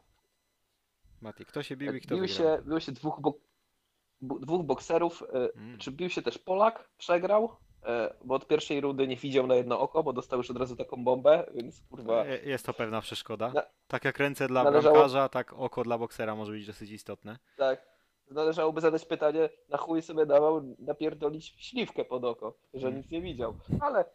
Mati, 1.22 1.46
kto 1.46 1.64
się 1.64 1.78
bił 1.78 1.96
i 1.96 2.02
kto 2.02 2.16
Bił 2.16 2.28
wygrał? 2.28 2.38
się, 2.58 2.64
bił 2.70 2.80
się 2.80 2.92
dwóch, 2.92 3.20
bu- 3.22 4.40
dwóch 4.40 4.66
bokserów. 4.66 5.22
y, 5.22 5.54
Mm. 5.56 5.78
Czy 5.78 5.92
bił 5.92 6.10
się 6.10 6.22
też 6.22 6.38
Polak? 6.38 6.90
Przegrał? 6.98 7.50
E, 7.86 8.14
Bo 8.26 8.36
od 8.36 8.48
pierwszej 8.48 8.82
rundy 8.82 9.08
nie 9.08 9.16
widział 9.16 9.48
na 9.48 9.56
jedno 9.56 9.80
oko, 9.80 10.04
bo 10.04 10.14
dostał 10.14 10.40
już 10.40 10.52
od 10.52 10.58
razu 10.58 10.76
taką 10.76 11.04
bombę, 11.04 11.52
więc 11.56 11.82
kurwa. 11.90 12.26
Je- 12.26 12.38
Jest 12.44 12.66
to 12.66 12.74
pewna 12.74 13.02
przeszkoda. 13.02 13.52
Na- 13.54 13.64
Tak 13.88 14.06
jak 14.06 14.18
ręce 14.20 14.48
dla 14.48 14.64
należało- 14.64 14.94
bramkarza, 14.94 15.30
tak 15.30 15.54
oko 15.54 15.84
dla 15.84 15.98
boksera 15.98 16.36
może 16.36 16.52
być 16.52 16.66
dosyć 16.68 16.92
istotne. 16.92 17.40
Tak. 17.58 17.97
Należałoby 18.32 18.82
zadać 18.82 19.06
pytanie, 19.06 19.50
na 19.70 19.78
chuj 19.78 20.02
sobie 20.02 20.26
dawał 20.26 20.62
napierdolić 20.80 21.46
śliwkę 21.58 22.06
pod 22.06 22.26
oko, 22.26 22.54
że 22.74 22.88
Mm. 22.88 23.00
nic 23.00 23.12
nie 23.12 23.22
widział. 23.22 23.54
Ale 23.82 24.06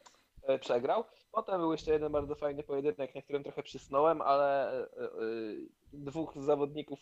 e, 0.42 0.58
przegrał. 0.58 1.04
Potem 1.32 1.60
był 1.60 1.72
jeszcze 1.72 1.92
jeden 1.92 2.12
bardzo 2.12 2.34
fajny 2.34 2.62
pojedynek, 2.62 3.14
na 3.14 3.22
którym 3.22 3.42
trochę 3.42 3.62
przysnąłem, 3.62 4.22
ale 4.22 4.72
e, 4.72 4.82
e, 4.82 5.08
dwóch 5.92 6.32
zawodników, 6.36 7.00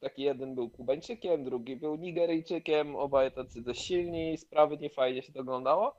taki 0.00 0.22
jeden 0.22 0.54
był 0.54 0.70
Kubańczykiem, 0.70 1.44
drugi 1.44 1.76
był 1.76 1.96
Nigeryjczykiem, 1.96 2.96
obaj 2.96 3.32
tacy 3.32 3.62
dość 3.62 3.80
silni, 3.82 4.38
sprawnie, 4.38 4.90
fajnie 4.90 5.22
się 5.22 5.32
to 5.32 5.40
oglądało. 5.40 5.94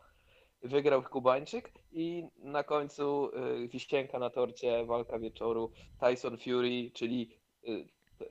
Wygrał 0.64 1.04
Kubańczyk 1.04 1.72
i 1.92 2.28
na 2.38 2.64
końcu 2.64 3.32
wisienka 3.68 4.20
na 4.20 4.30
torcie, 4.30 4.86
walka 4.86 5.20
wieczoru 5.20 5.72
Tyson 6.00 6.38
Fury, 6.38 6.92
czyli 6.94 7.38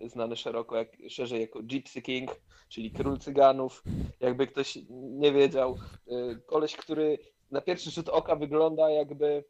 znany 0.06 0.36
szeroko 0.36 0.76
jak, 0.76 0.88
szerzej 1.08 1.40
jako 1.40 1.62
Gypsy 1.62 2.02
King, 2.02 2.30
czyli 2.68 2.90
król 2.90 3.18
cyganów. 3.18 3.82
Jakby 4.20 4.46
ktoś 4.46 4.78
nie 4.90 5.32
wiedział, 5.32 5.78
y, 6.08 6.40
koleś, 6.46 6.76
który 6.76 7.18
na 7.50 7.60
pierwszy 7.60 7.90
rzut 7.90 8.08
oka 8.08 8.36
wygląda 8.36 8.90
jakby, 8.90 9.44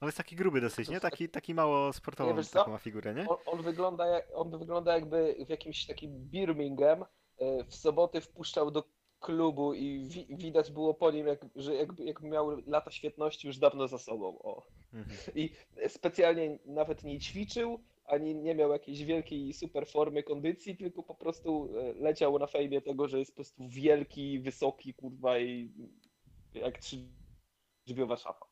On 0.00 0.08
jest 0.08 0.18
taki 0.18 0.36
gruby 0.36 0.60
dosyć, 0.60 0.88
nie? 0.88 1.00
Taki, 1.00 1.28
taki 1.28 1.54
mało 1.54 1.92
sportową 1.92 2.30
Nie, 2.30 2.36
wiesz 2.36 2.50
taką 2.50 2.70
ma 2.70 2.78
figurę, 2.78 3.14
nie? 3.14 3.28
on, 3.28 3.36
on, 3.46 3.62
wygląda, 3.62 4.04
on 4.34 4.58
wygląda 4.58 4.94
jakby 4.94 5.36
w 5.46 5.48
jakimś 5.48 5.86
takim 5.86 6.10
Birmingham 6.14 7.02
y, 7.02 7.64
w 7.64 7.74
soboty 7.74 8.20
wpuszczał 8.20 8.70
do 8.70 8.84
klubu 9.20 9.74
i 9.74 10.08
wi, 10.08 10.26
widać 10.30 10.70
było 10.70 10.94
po 10.94 11.10
nim, 11.10 11.26
jak, 11.26 11.46
że 11.56 11.74
jakby, 11.74 12.04
jakby 12.04 12.28
miał 12.28 12.50
lata 12.66 12.90
świetności 12.90 13.46
już 13.46 13.58
dawno 13.58 13.88
za 13.88 13.98
sobą. 13.98 14.38
O. 14.42 14.66
Mhm. 14.92 15.18
I 15.34 15.50
specjalnie 15.88 16.58
nawet 16.66 17.04
nie 17.04 17.18
ćwiczył, 17.20 17.80
ani 18.08 18.34
nie 18.34 18.54
miał 18.54 18.70
jakiejś 18.72 19.04
wielkiej 19.04 19.52
super 19.52 19.86
formy 19.86 20.22
kondycji, 20.22 20.76
tylko 20.76 21.02
po 21.02 21.14
prostu 21.14 21.68
e, 21.78 21.92
leciał 21.92 22.38
na 22.38 22.46
fejmie 22.46 22.80
tego, 22.82 23.08
że 23.08 23.18
jest 23.18 23.30
po 23.32 23.36
prostu 23.36 23.68
wielki, 23.68 24.40
wysoki, 24.40 24.94
kurwa 24.94 25.38
i 25.38 25.72
jak 26.54 26.78
drzwiowa 27.86 28.16
szafa. 28.16 28.46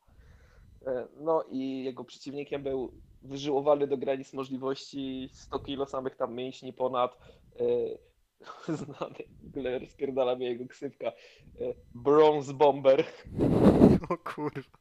E, 0.85 1.07
No 1.19 1.43
i 1.43 1.83
jego 1.83 2.03
przeciwnikiem 2.03 2.63
był 2.63 2.91
wyżyłowany 3.21 3.87
do 3.87 3.97
granic 3.97 4.33
możliwości 4.33 5.29
100 5.33 5.59
kilo 5.59 5.85
samych 5.85 6.15
tam 6.15 6.35
mięśni 6.35 6.73
ponad 6.73 7.17
e, 7.59 7.63
znany, 8.77 9.23
w 9.43 9.47
ogóle 9.47 9.79
rozpierdala 9.79 10.35
mnie 10.35 10.47
jego 10.47 10.67
ksywka, 10.67 11.11
Bronze 11.95 12.53
Bomber, 12.53 13.05
O 14.09 14.17
kurwa. 14.17 14.77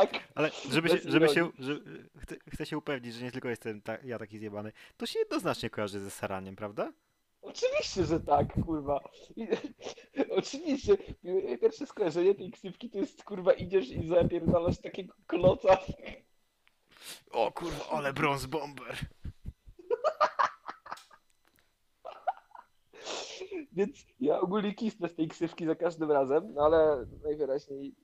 Tak? 0.00 0.28
Ale 0.34 0.50
żeby 0.70 0.88
się, 0.88 0.98
żeby 1.04 1.28
się, 1.28 1.34
ironii. 1.34 1.54
że, 1.58 1.80
chcę, 2.18 2.36
chcę 2.52 2.66
się 2.66 2.78
upewnić, 2.78 3.14
że 3.14 3.24
nie 3.24 3.32
tylko 3.32 3.48
jestem 3.48 3.82
ta, 3.82 3.98
ja 4.04 4.18
taki 4.18 4.38
zjebany, 4.38 4.72
to 4.96 5.06
się 5.06 5.18
jednoznacznie 5.18 5.70
kojarzy 5.70 6.00
ze 6.00 6.10
saraniem, 6.10 6.56
prawda? 6.56 6.92
Oczywiście, 7.42 8.04
że 8.04 8.20
tak, 8.20 8.64
kurwa. 8.64 9.00
I, 9.36 9.48
oczywiście, 10.38 10.96
pierwsze 11.60 11.86
skojarzenie 11.86 12.34
tej 12.34 12.50
ksywki 12.50 12.90
to 12.90 12.98
jest, 12.98 13.24
kurwa, 13.24 13.52
idziesz 13.52 13.88
i 13.88 14.08
zapierdalasz 14.08 14.78
takiego 14.78 15.14
kloca. 15.26 15.78
O 17.30 17.52
kurwa, 17.52 17.84
ale 17.90 18.12
bronze 18.12 18.48
bomber. 18.48 18.96
Więc 23.72 24.06
ja 24.20 24.40
ogólnie 24.40 24.74
kisnę 24.74 25.08
z 25.08 25.14
tej 25.14 25.28
ksywki 25.28 25.66
za 25.66 25.74
każdym 25.74 26.12
razem, 26.12 26.54
no 26.54 26.62
ale 26.62 27.06
najwyraźniej 27.24 27.94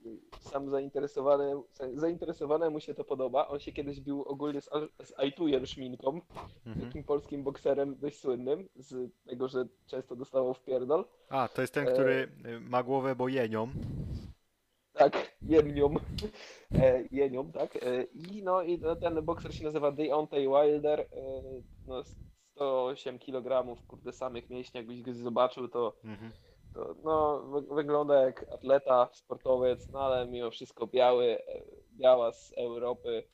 sam 0.40 0.70
zainteresowany, 0.70 1.52
zainteresowanemu 1.94 2.80
się 2.80 2.94
to 2.94 3.04
podoba. 3.04 3.48
On 3.48 3.60
się 3.60 3.72
kiedyś 3.72 4.00
bił 4.00 4.22
ogólnie 4.22 4.60
z, 4.60 4.70
z 5.02 5.18
Aitujem 5.18 5.66
Szminką, 5.66 6.20
Mhm. 6.66 6.86
takim 6.86 7.04
polskim 7.04 7.42
bokserem 7.44 7.96
dość 7.98 8.18
słynnym, 8.20 8.68
z 8.76 9.10
tego, 9.26 9.48
że 9.48 9.64
często 9.86 10.16
dostawał 10.16 10.54
w 10.54 10.60
pierdol. 10.64 11.04
A, 11.28 11.48
to 11.48 11.60
jest 11.60 11.74
ten, 11.74 11.86
który 11.86 12.28
y, 12.46 12.60
ma 12.60 12.82
głowę 12.82 13.16
bojenią. 13.16 13.68
Tak, 14.92 15.36
jemnią. 15.42 15.94
E, 16.74 17.04
jenią, 17.10 17.52
tak. 17.52 17.76
E, 17.76 18.02
I 18.02 18.42
no 18.42 18.62
i 18.62 18.80
ten 19.00 19.22
bokser 19.22 19.54
się 19.54 19.64
nazywa 19.64 19.92
Deontay 19.92 20.48
Wilder. 20.48 21.00
E, 21.00 21.06
no, 21.86 22.02
108 22.62 23.18
kg, 23.18 23.76
kurde, 23.86 24.12
samych 24.12 24.50
mięśni, 24.50 24.78
jakbyś 24.78 25.02
go 25.02 25.12
zobaczył, 25.14 25.68
to, 25.68 25.96
Mhm. 26.04 26.32
to 26.72 26.94
no, 27.04 27.38
wy, 27.42 27.74
wygląda 27.74 28.22
jak 28.22 28.46
atleta, 28.52 29.08
sportowiec, 29.12 29.88
no 29.88 30.00
ale 30.00 30.26
mimo 30.26 30.50
wszystko 30.50 30.86
biały, 30.86 31.24
e, 31.46 31.62
biała 31.92 32.32
z 32.32 32.52
Europy, 32.58 33.28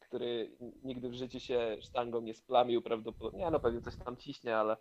który 0.00 0.56
nigdy 0.82 1.08
w 1.08 1.14
życiu 1.14 1.40
się 1.40 1.76
sztangą 1.80 2.20
nie 2.20 2.34
splamił, 2.34 2.82
prawdopodobnie, 2.82 3.40
nie, 3.44 3.50
no 3.50 3.60
pewnie 3.60 3.80
coś 3.80 3.96
tam 3.96 4.16
ciśnie, 4.16 4.56
ale, 4.56 4.76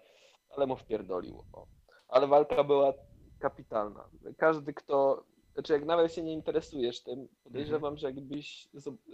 ale 0.50 0.68
mu 0.68 0.76
wpierdolił. 0.76 1.44
O. 1.52 1.68
Ale 2.08 2.28
walka 2.28 2.64
była 2.64 2.94
kapitalna. 3.40 4.10
Każdy, 4.38 4.74
kto, 4.74 5.24
znaczy 5.54 5.74
jak 5.74 5.86
nawet 5.86 6.14
się 6.14 6.24
nie 6.24 6.34
interesujesz 6.34 7.04
tym, 7.04 7.28
podejrzewam, 7.44 7.98
że 7.98 8.08
jakbyś 8.08 8.68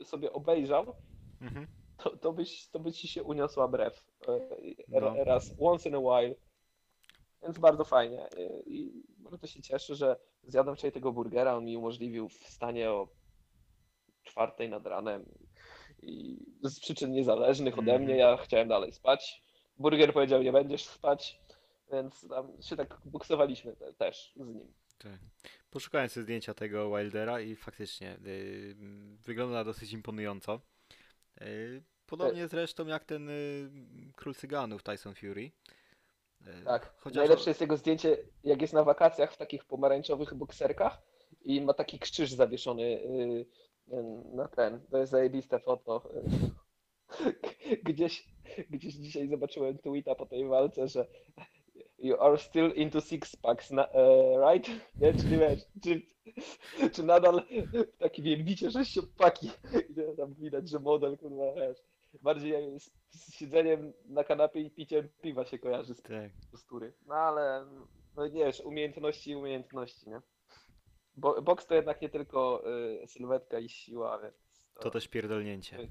sobie 0.04 0.34
obejrzał, 0.34 0.94
Mhm. 1.42 1.68
To, 2.04 2.18
to, 2.18 2.34
byś, 2.34 2.68
to 2.68 2.80
by 2.80 2.92
ci 2.92 3.08
się 3.08 3.24
uniosła 3.24 3.68
brew. 3.68 4.06
e, 4.28 4.40
No. 4.88 5.00
ra- 5.00 5.24
Raz, 5.24 5.52
once 5.60 5.90
in 5.90 5.96
a 5.96 6.00
while. 6.00 6.36
Więc 7.44 7.58
bardzo 7.60 7.84
fajnie. 7.84 8.22
E, 8.30 8.62
I 8.66 9.04
bardzo 9.18 9.48
się 9.48 9.62
cieszę, 9.62 9.96
że 9.96 10.16
zjadłem 10.44 10.76
wczoraj 10.76 10.92
tego 10.92 11.12
burgera. 11.12 11.56
On 11.56 11.66
mi 11.66 11.78
umożliwił 11.78 12.30
wstanie 12.30 12.92
o 12.92 13.08
czwartej 14.24 14.70
nad 14.70 14.86
ranem. 14.86 15.26
I 16.02 16.38
z 16.64 16.80
przyczyn 16.80 17.12
niezależnych 17.12 17.74
ode 17.80 17.92
Mhm. 17.92 18.04
mnie 18.04 18.18
ja 18.18 18.38
chciałem 18.38 18.68
dalej 18.68 18.94
spać. 18.94 19.44
Burger 19.78 20.14
powiedział, 20.14 20.44
nie 20.44 20.52
będziesz 20.52 20.86
spać. 20.86 21.40
Więc 21.92 22.28
tam 22.30 22.62
się 22.62 22.76
tak 22.76 22.98
buksowaliśmy 23.06 23.76
te, 23.76 23.94
też 23.94 24.34
z 24.36 24.48
nim. 24.48 24.74
Tak. 24.98 25.20
Poszukałem 25.70 26.10
sobie 26.10 26.24
zdjęcia 26.24 26.54
tego 26.54 26.98
Wildera 26.98 27.42
i 27.42 27.56
faktycznie 27.56 28.18
y, 28.26 28.76
wygląda 29.26 29.64
dosyć 29.64 29.94
imponująco. 29.94 30.62
Y, 31.42 31.84
podobnie 32.06 32.48
zresztą 32.48 32.88
jak 32.88 33.06
ten 33.06 33.30
y, 33.30 33.70
król 34.16 34.36
cyganów 34.36 34.84
Tyson 34.84 35.16
Fury. 35.16 35.52
Y, 36.42 36.64
Tak. 36.66 36.94
Chociaż 36.98 37.18
Najlepsze 37.18 37.50
jest 37.50 37.62
jego 37.62 37.78
zdjęcie, 37.78 38.18
jak 38.44 38.62
jest 38.62 38.74
na 38.74 38.84
wakacjach 38.84 39.34
w 39.34 39.38
takich 39.38 39.66
pomarańczowych 39.66 40.34
bokserkach 40.34 41.02
i 41.42 41.62
ma 41.62 41.74
taki 41.74 42.00
krzyż 42.00 42.32
zawieszony 42.32 42.84
y, 42.84 43.46
y, 43.94 44.04
na 44.34 44.48
ten. 44.48 44.82
To 44.92 44.98
jest 44.98 45.12
zajebiste 45.12 45.60
foto. 45.60 46.10
Gdzieś, 47.84 48.28
gdzieś 48.70 48.94
dzisiaj 48.94 49.28
zobaczyłem 49.28 49.78
tweeta 49.78 50.16
po 50.16 50.26
tej 50.26 50.48
walce, 50.48 50.88
że 50.88 51.08
you 52.04 52.22
are 52.22 52.38
still 52.38 52.72
into 52.76 53.02
six 53.02 53.36
packs, 53.36 53.72
na, 53.72 53.88
e, 53.94 54.38
right? 54.40 54.70
Nie, 54.96 55.14
czy 55.14 55.26
nie 55.26 55.38
wiesz, 55.38 55.60
czy, 55.84 56.02
czy 56.92 57.04
nadal 57.04 57.44
w 57.94 57.98
takim 57.98 58.26
wielbicie 58.26 58.72
sześciopaki. 58.72 59.52
I 59.90 60.16
tam 60.18 60.34
widać, 60.34 60.70
że 60.70 60.80
model, 60.80 61.18
kurwa, 61.18 61.54
wiesz, 61.54 61.78
bardziej 62.22 62.80
z, 62.80 62.92
z 63.10 63.34
siedzeniem 63.34 63.94
na 64.06 64.24
kanapie 64.24 64.62
i 64.62 64.72
piciem 64.72 65.10
piwa 65.22 65.46
się 65.46 65.60
kojarzy 65.60 65.94
z 65.94 66.02
tak. 66.02 66.32
postury. 66.52 66.94
No 67.06 67.16
ale, 67.16 67.66
no 68.16 68.28
nie 68.28 68.46
wiesz, 68.46 68.62
umiejętności 68.62 69.32
i 69.32 69.36
umiejętności, 69.36 70.10
nie? 70.10 70.22
Bo, 71.16 71.42
boks 71.42 71.66
to 71.66 71.76
jednak 71.76 72.02
nie 72.02 72.10
tylko 72.10 72.64
y, 73.04 73.08
sylwetka 73.08 73.60
i 73.60 73.70
siła, 73.70 74.20
więc 74.20 74.36
To 74.82 74.92
też 74.92 75.08
pierdolnięcie. 75.08 75.88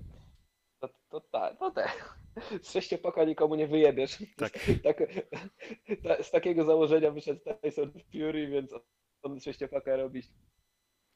to, 0.80 0.88
to, 1.10 1.20
ta, 1.20 1.54
to 1.54 1.70
te. 1.70 1.88
Z 2.62 2.72
sześciopaka 2.72 3.24
nikomu 3.24 3.54
nie 3.54 3.66
wyjebiesz. 3.66 4.18
Tak. 4.36 4.52
tak 4.84 4.98
ta, 6.02 6.22
z 6.22 6.30
takiego 6.30 6.64
założenia 6.64 7.10
wyszedł 7.10 7.40
Tyson 7.62 7.92
Fury, 8.12 8.46
więc 8.46 8.74
on 9.22 9.40
sześciopaka 9.40 9.96
robić 9.96 10.26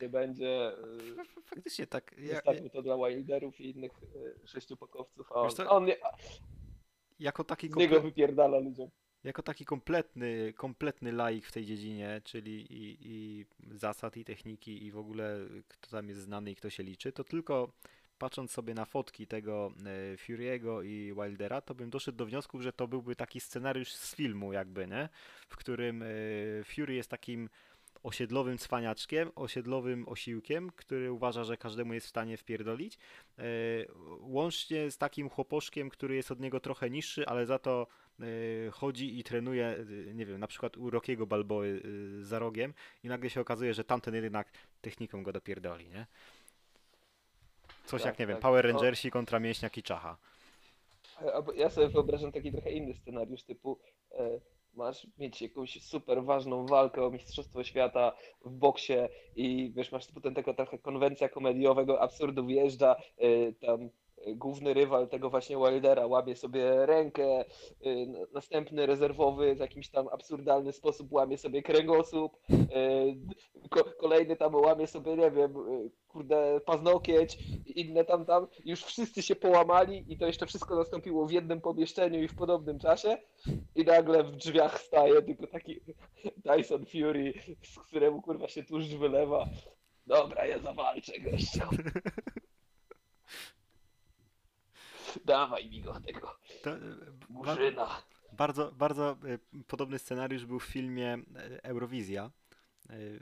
nie 0.01 0.09
będzie. 0.09 0.73
y, 0.73 1.43
Faktycznie 1.45 1.87
tak. 1.87 2.15
Ja, 2.19 2.41
ja, 2.55 2.71
to 2.71 2.83
dla 2.83 2.97
Wilderów 3.09 3.61
i 3.61 3.71
innych 3.71 3.93
y, 4.45 4.49
sześciopakowców, 4.49 5.33
a 5.33 5.35
on, 5.35 5.51
co? 5.51 5.71
on 5.71 5.85
nie, 5.85 5.97
jako 7.19 7.45
taki 7.45 7.69
z 7.69 7.77
niego 7.77 7.97
komple- 7.97 8.03
wypierdala 8.03 8.59
ludziom. 8.59 8.91
jako 9.25 9.43
taki 9.43 9.65
kompletny, 9.65 10.53
kompletny 10.57 11.13
laik 11.13 11.47
w 11.47 11.53
tej 11.53 11.65
dziedzinie, 11.65 12.21
czyli 12.25 12.61
i, 12.73 12.97
i 13.01 13.47
zasad, 13.77 14.17
i 14.17 14.25
techniki, 14.25 14.85
i 14.87 14.91
w 14.93 14.99
ogóle 14.99 15.39
kto 15.69 15.91
tam 15.91 16.09
jest 16.09 16.21
znany 16.21 16.51
i 16.51 16.57
kto 16.57 16.71
się 16.71 16.83
liczy, 16.83 17.13
to 17.13 17.25
tylko 17.25 17.73
patrząc 18.19 18.51
sobie 18.51 18.75
na 18.75 18.85
fotki 18.85 19.27
tego 19.27 19.73
e, 19.87 20.17
Fury'ego 20.17 20.85
i 20.85 21.13
Wildera, 21.15 21.61
to 21.61 21.75
bym 21.75 21.91
doszedł 21.91 22.19
do 22.19 22.27
wniosku, 22.27 22.61
że 22.63 22.73
to 22.73 22.89
byłby 22.89 23.17
taki 23.17 23.41
scenariusz 23.41 23.93
z 23.95 24.15
filmu 24.17 24.53
jakby, 24.53 24.87
nie? 24.87 25.09
W 25.49 25.57
którym 25.57 26.03
e, 26.03 26.07
Fury 26.65 26.95
jest 26.95 27.11
takim 27.11 27.49
osiedlowym 28.03 28.59
cwaniaczkiem, 28.59 29.31
osiedlowym 29.35 30.09
osiłkiem, 30.09 30.71
który 30.77 31.13
uważa, 31.13 31.45
że 31.45 31.57
każdemu 31.57 31.95
jest 31.95 32.07
w 32.07 32.11
stanie 32.11 32.37
wpierdolić, 32.37 32.99
e, 33.39 33.43
łącznie 34.21 34.91
z 34.91 34.99
takim 34.99 35.29
chłoposzkiem, 35.29 35.91
który 35.91 36.17
jest 36.17 36.31
od 36.31 36.41
niego 36.41 36.61
trochę 36.61 36.91
niższy, 36.91 37.27
ale 37.27 37.47
za 37.47 37.59
to 37.59 37.87
y, 38.21 38.71
chodzi 38.73 39.19
i 39.19 39.25
trenuje, 39.25 39.77
y, 39.79 40.13
nie 40.15 40.27
wiem, 40.27 40.41
na 40.41 40.47
przykład 40.47 40.77
u 40.77 40.91
Rockiego 40.91 41.27
Balboy 41.27 41.83
za 42.21 42.39
rogiem 42.39 42.75
i 43.05 43.09
nagle 43.09 43.31
się 43.31 43.41
okazuje, 43.41 43.75
że 43.75 43.85
tamten 43.85 44.15
jednak 44.15 44.53
techniką 44.81 45.23
go 45.23 45.33
dopierdoli, 45.33 45.89
nie? 45.89 46.07
Coś 47.85 48.03
Tak, 48.03 48.13
jak, 48.13 48.19
nie 48.19 48.27
wiem, 48.27 48.37
tak. 48.37 48.43
Power 48.43 48.67
O. 48.67 48.69
Rangersi 48.69 49.11
kontra 49.11 49.41
Mięśniak 49.41 49.79
i 49.79 49.83
Czacha. 49.83 50.17
Ja 51.57 51.71
sobie 51.71 51.89
wyobrażam 51.89 52.33
taki 52.33 52.53
trochę 52.53 52.71
inny 52.71 52.95
scenariusz, 52.95 53.43
typu 53.43 53.79
e, 54.13 54.41
masz 54.77 55.07
mieć 55.19 55.43
jakąś 55.43 55.83
super 55.83 56.25
ważną 56.25 56.67
walkę 56.67 57.05
o 57.05 57.11
Mistrzostwo 57.11 57.65
Świata 57.65 58.13
w 58.45 58.51
boksie 58.51 58.95
i 59.37 59.73
wiesz, 59.77 59.93
masz 59.93 60.07
potem 60.13 60.35
taka 60.35 60.55
trochę 60.55 60.79
konwencja 60.79 61.29
komediowego 61.29 62.03
absurdu 62.03 62.47
wjeżdża, 62.47 62.97
e, 63.19 63.53
tam 63.53 63.91
główny 64.27 64.75
rywal 64.75 65.09
tego 65.09 65.31
właśnie 65.31 65.57
Wildera 65.57 66.07
łamie 66.07 66.37
sobie 66.37 66.87
rękę, 66.87 67.45
n- 67.83 68.17
następny 68.33 68.87
rezerwowy 68.87 69.55
w 69.55 69.59
jakiś 69.59 69.91
tam 69.91 70.09
absurdalny 70.09 70.73
sposób 70.73 71.13
łamie 71.13 71.39
sobie 71.39 71.63
kręgosłup, 71.63 72.37
ko 73.71 73.85
kolejny 73.85 74.37
tam 74.37 74.55
łamie 74.55 74.87
sobie, 74.87 75.17
nie 75.17 75.31
wiem, 75.31 75.57
e, 75.57 75.89
kurde, 76.09 76.61
paznokieć, 76.67 77.39
inne 77.67 78.05
tam 78.05 78.27
tam, 78.27 78.47
już 78.65 78.85
wszyscy 78.85 79.23
się 79.23 79.37
połamali 79.37 80.05
i 80.13 80.19
to 80.19 80.27
jeszcze 80.27 80.47
wszystko 80.47 80.77
nastąpiło 80.77 81.27
w 81.27 81.33
jednym 81.33 81.61
pomieszczeniu 81.61 82.23
i 82.23 82.29
w 82.29 82.35
podobnym 82.35 82.79
czasie 82.79 83.19
i 83.75 83.85
nagle 83.85 84.25
w 84.25 84.37
drzwiach 84.37 84.81
staje 84.81 85.23
tylko 85.23 85.47
taki 85.47 85.81
Tyson 86.45 86.87
Fury, 86.87 87.33
z 87.63 87.79
któremu 87.79 88.23
kurwa 88.23 88.49
się 88.49 88.65
tłuszcz 88.65 88.95
wylewa. 88.95 89.49
Dobra, 90.07 90.47
ja 90.47 90.59
zawalczę 90.59 91.21
gościu. 91.21 91.61
Dawaj 95.25 95.71
mi 95.71 95.81
go 95.83 96.01
tego 96.01 96.37
To, 96.63 96.71
ba- 96.71 96.77
murzyna. 97.29 98.03
bardzo, 98.33 98.73
bardzo 98.73 99.17
y, 99.25 99.65
podobny 99.67 99.99
scenariusz 99.99 100.47
był 100.47 100.59
w 100.61 100.65
filmie 100.65 101.15
y, 101.55 101.63
Eurowizja, 101.63 102.31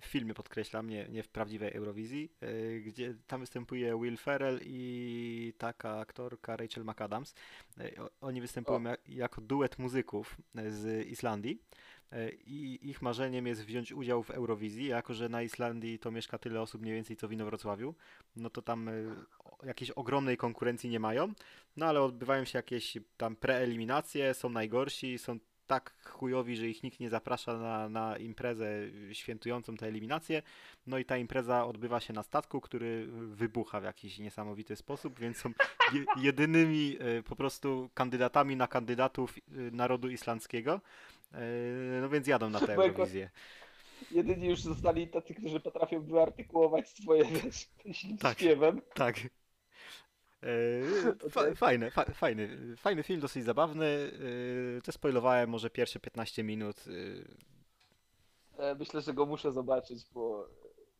w 0.03 0.07
filmie 0.07 0.35
podkreślam, 0.35 0.89
nie, 0.91 1.09
nie 1.09 1.23
w 1.23 1.29
prawdziwej 1.29 1.73
Eurowizji, 1.73 2.33
e, 2.41 2.81
gdzie 2.81 3.15
tam 3.27 3.41
występuje 3.41 4.01
Will 4.03 4.17
Ferrell 4.17 4.61
i 4.65 5.53
taka 5.59 5.99
aktorka 5.99 6.57
Rachel 6.57 6.85
McAdams. 6.85 7.35
E, 7.81 7.91
Oni 8.21 8.41
występują 8.41 8.79
O. 8.79 8.89
ja- 8.89 8.97
jako 9.09 9.41
duet 9.41 9.79
muzyków 9.79 10.37
e, 10.57 10.71
z 10.71 11.07
Islandii 11.07 11.63
e, 11.63 11.94
i 12.47 12.79
ich 12.83 13.03
marzeniem 13.03 13.47
jest 13.47 13.65
wziąć 13.65 13.93
udział 13.93 14.23
w 14.23 14.31
Eurowizji, 14.31 14.87
jako 14.87 15.15
że 15.15 15.29
na 15.29 15.43
Islandii 15.43 15.99
to 15.99 16.11
mieszka 16.11 16.39
tyle 16.39 16.61
osób 16.61 16.83
mniej 16.83 16.95
więcej 16.95 17.17
co 17.17 17.29
w 17.29 17.33
Inowrocławiu, 17.33 17.95
no 18.37 18.51
to 18.51 18.63
tam 18.63 18.89
e, 18.89 18.93
jakiejś 19.65 19.91
ogromnej 19.91 20.37
konkurencji 20.37 20.91
nie 20.91 21.01
mają, 21.01 21.33
no 21.77 21.87
ale 21.87 22.03
odbywają 22.03 22.45
się 22.45 22.59
jakieś 22.59 22.99
tam 23.17 23.37
preeliminacje, 23.37 24.35
są 24.35 24.49
najgorsi, 24.49 25.19
są 25.19 25.39
tak 25.67 25.93
chujowi, 26.05 26.57
że 26.57 26.69
ich 26.69 26.83
nikt 26.83 27.01
nie 27.01 27.11
zaprasza 27.11 27.59
na, 27.59 27.89
na 27.89 28.19
imprezę 28.19 28.67
świętującą 29.13 29.77
tę 29.77 29.87
eliminację. 29.87 30.43
No 30.87 30.99
i 30.99 31.05
ta 31.05 31.17
impreza 31.17 31.67
odbywa 31.67 32.01
się 32.01 32.13
na 32.13 32.23
statku, 32.23 32.61
który 32.61 33.07
wybucha 33.13 33.81
w 33.81 33.85
jakiś 33.85 34.19
niesamowity 34.19 34.77
sposób, 34.77 35.19
więc 35.19 35.37
są 35.37 35.53
je, 35.93 36.05
jedynymi 36.17 36.97
e, 37.01 37.23
po 37.23 37.37
prostu 37.37 37.91
kandydatami 37.95 38.57
na 38.57 38.67
kandydatów 38.67 39.37
e, 39.37 39.41
narodu 39.71 40.11
islandzkiego. 40.11 40.81
E, 41.35 42.01
No 42.01 42.09
więc 42.09 42.27
jadą 42.27 42.51
na 42.51 42.61
tę 42.61 42.75
Eurowizję. 42.75 43.31
Jedyni 44.11 44.49
już 44.49 44.61
zostali 44.63 45.09
tacy, 45.09 45.35
którzy 45.35 45.61
potrafią 45.61 46.03
wyartykułować 46.03 46.89
swoje 46.89 47.25
wiesz, 47.25 47.69
Tak. 48.21 48.39
śpiewem. 48.39 48.81
Tak. 48.95 49.17
E, 50.43 50.49
Okej. 51.37 51.57
fajny, 51.57 51.91
fa 51.91 52.05
fajny, 52.05 52.49
fajny 52.77 53.03
film, 53.03 53.21
dosyć 53.21 53.45
zabawny. 53.45 54.13
E, 54.79 54.83
Te 54.83 54.93
spoilowałem 54.93 55.51
może 55.51 55.71
pierwsze 55.71 56.01
15 56.01 56.43
minut. 56.45 56.77
e, 58.59 58.75
Myślę, 58.75 59.01
że 59.01 59.15
go 59.15 59.27
muszę 59.27 59.53
zobaczyć, 59.53 60.07
bo 60.13 60.49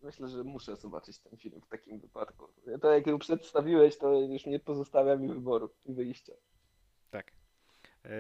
myślę, 0.03 0.29
że 0.29 0.45
muszę 0.45 0.77
zobaczyć 0.77 1.19
ten 1.19 1.37
film 1.37 1.61
w 1.61 1.67
takim 1.69 1.99
wypadku. 2.01 2.49
To 2.83 2.93
jak 2.93 3.07
ją 3.07 3.19
przedstawiłeś, 3.19 3.99
to 3.99 4.21
już 4.21 4.47
nie 4.47 4.59
pozostawia 4.61 5.17
mi 5.17 5.29
wyboru 5.29 5.71
i 5.87 5.93
wyjścia. 5.95 6.33
Tak. 7.11 7.33
E, 8.05 8.11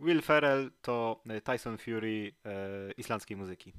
Will 0.00 0.22
Ferrell 0.22 0.70
to 0.82 1.20
e, 1.28 1.40
Tyson 1.40 1.78
Fury 1.78 2.34
e, 2.44 2.92
islandzkiej 2.92 3.36
muzyki. 3.36 3.72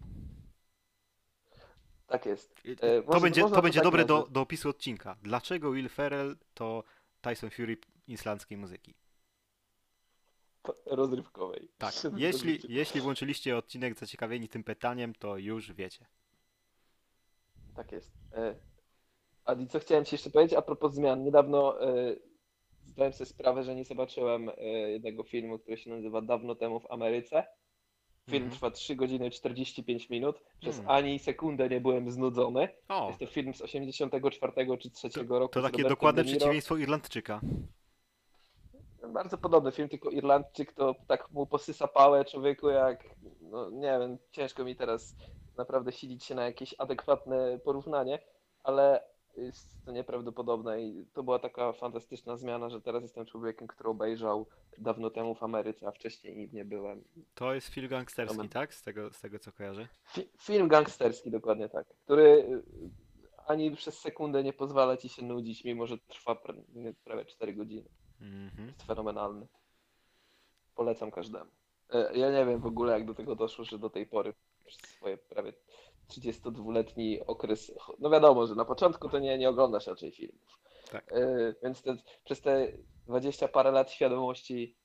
Tak 2.08 2.26
jest. 2.26 2.62
E, 2.82 3.02
To 3.02 3.08
może- 3.08 3.22
będzie, 3.22 3.42
to 3.42 3.62
będzie 3.62 3.80
tak 3.80 3.84
dobre 3.84 4.06
do, 4.06 4.28
do 4.32 4.42
opisu 4.42 4.70
odcinka. 4.70 5.16
Dlaczego 5.24 5.72
Will 5.72 5.90
Ferrell 5.90 6.38
to 6.54 6.84
Tyson 7.22 7.50
Fury 7.50 7.78
islandzkiej 8.08 8.58
muzyki? 8.58 8.96
Rozrywkowej. 10.86 11.72
Tak. 11.78 11.94
Jeśli, 12.18 12.60
jeśli 12.70 13.02
włączyliście 13.02 13.58
odcinek 13.58 14.00
zaciekawieni 14.00 14.50
tym 14.50 14.64
pytaniem, 14.64 15.14
to 15.16 15.38
już 15.38 15.74
wiecie. 15.74 16.06
Tak 17.76 17.92
jest. 17.92 18.12
E, 18.34 18.56
Adi, 19.46 19.68
co 19.68 19.80
chciałem 19.80 20.06
Ci 20.06 20.16
jeszcze 20.16 20.30
powiedzieć 20.30 20.58
a 20.58 20.62
propos 20.62 20.94
zmian. 20.94 21.24
Niedawno 21.24 21.82
e, 21.82 22.16
zdałem 22.92 23.14
sobie 23.14 23.26
sprawę, 23.26 23.64
że 23.64 23.76
nie 23.76 23.86
zobaczyłem 23.86 24.50
e, 24.50 24.64
jednego 24.92 25.24
filmu, 25.24 25.60
który 25.60 25.78
się 25.78 25.90
nazywa 25.90 26.22
Dawno 26.22 26.56
temu 26.56 26.80
w 26.80 26.92
Ameryce. 26.92 27.44
Film 28.30 28.44
Mhm. 28.44 28.52
trwa 28.52 28.72
3 28.72 28.96
godziny 28.96 29.32
45 29.32 30.10
minut. 30.10 30.42
Przez 30.60 30.76
Hmm. 30.76 30.96
ani 30.96 31.20
sekundę 31.20 31.70
nie 31.70 31.82
byłem 31.82 32.12
znudzony. 32.12 32.68
O, 32.90 33.08
Jest 33.08 33.20
to 33.20 33.26
film 33.26 33.54
z 33.54 33.62
84 33.62 34.78
czy 34.78 34.90
3 34.92 35.10
roku. 35.30 35.54
to 35.54 35.62
takie 35.62 35.84
dokładne 35.84 36.24
przeciwieństwo 36.24 36.78
Irlandczyka. 36.78 37.42
Bardzo 39.14 39.38
podobny 39.38 39.72
film, 39.72 39.90
tylko 39.90 40.10
Irlandczyk 40.10 40.74
to 40.74 40.96
tak 41.08 41.32
mu 41.32 41.46
posysa 41.46 41.88
pałę 41.88 42.26
człowieku 42.26 42.70
jak, 42.70 43.04
no 43.42 43.70
nie 43.70 44.00
wiem, 44.00 44.18
ciężko 44.32 44.64
mi 44.64 44.76
teraz 44.76 45.16
naprawdę 45.58 45.92
silić 45.92 46.24
się 46.24 46.36
na 46.36 46.46
jakieś 46.46 46.76
adekwatne 46.78 47.60
porównanie, 47.64 48.20
ale 48.64 49.04
jest 49.38 49.86
to 49.86 49.92
nieprawdopodobne 49.92 50.82
i 50.82 51.06
to 51.14 51.24
była 51.24 51.40
taka 51.40 51.74
fantastyczna 51.74 52.38
zmiana, 52.38 52.70
że 52.70 52.82
teraz 52.82 53.04
jestem 53.04 53.26
człowiekiem, 53.26 53.68
który 53.68 53.90
obejrzał 53.90 54.48
dawno 54.78 55.10
temu 55.10 55.36
w 55.36 55.44
Ameryce, 55.44 55.88
a 55.88 55.92
wcześniej 55.92 56.38
nim 56.38 56.50
nie 56.54 56.66
byłem. 56.66 57.04
To 57.36 57.54
jest 57.54 57.68
film 57.68 57.88
gangsterski, 57.88 58.50
tak? 58.50 58.74
Z 58.74 58.82
tego, 58.84 59.14
z 59.14 59.22
tego 59.22 59.40
co 59.40 59.52
kojarzę. 59.52 59.88
Fi- 60.16 60.28
film 60.40 60.68
gangsterski, 60.68 61.32
dokładnie 61.32 61.70
tak, 61.70 61.88
który 61.88 62.24
y, 62.24 62.64
ani 63.48 63.72
przez 63.76 64.00
sekundę 64.00 64.44
nie 64.44 64.54
pozwala 64.54 64.98
ci 64.98 65.10
się 65.10 65.22
nudzić, 65.26 65.64
mimo 65.64 65.88
że 65.88 65.98
trwa 65.98 66.36
prawie 67.04 67.26
4 67.26 67.54
godziny. 67.54 67.90
Mhm. 68.22 68.68
jest 68.68 68.84
fenomenalny. 68.84 69.48
Polecam 70.76 71.12
każdemu. 71.12 71.52
E, 71.94 72.18
Ja 72.18 72.32
nie 72.32 72.46
wiem 72.46 72.60
w 72.60 72.66
ogóle, 72.66 72.94
jak 72.94 73.06
do 73.06 73.14
tego 73.14 73.36
doszło, 73.36 73.66
że 73.66 73.80
do 73.80 73.90
tej 73.90 74.06
pory 74.08 74.34
przez 74.66 74.82
swoje 74.90 75.18
prawie 75.18 75.54
32-letni 76.12 77.26
okres, 77.26 77.72
no 78.00 78.10
wiadomo, 78.10 78.48
że 78.48 78.56
na 78.56 78.66
początku 78.66 79.10
to 79.10 79.20
nie, 79.20 79.38
nie 79.38 79.50
oglądasz 79.50 79.88
raczej 79.88 80.12
filmów. 80.12 80.60
Tak. 80.92 81.12
E, 81.14 81.54
Więc 81.64 81.82
te, 81.82 81.96
przez 82.24 82.42
te 82.42 82.68
20 83.08 83.48
parę 83.48 83.72
lat 83.72 83.92
świadomości 83.92 84.76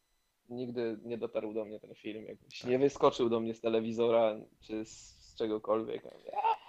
nigdy 0.49 0.99
nie 1.05 1.19
dotarł 1.19 1.53
do 1.55 1.65
mnie 1.65 1.81
ten 1.81 1.95
film. 1.95 2.25
Jakoś 2.25 2.61
Tak. 2.61 2.71
nie 2.71 2.79
wyskoczył 2.79 3.29
do 3.29 3.41
mnie 3.41 3.55
z 3.55 3.61
telewizora 3.61 4.37
czy 4.61 4.85
z, 4.85 5.17
z 5.19 5.35
czegokolwiek. 5.35 6.03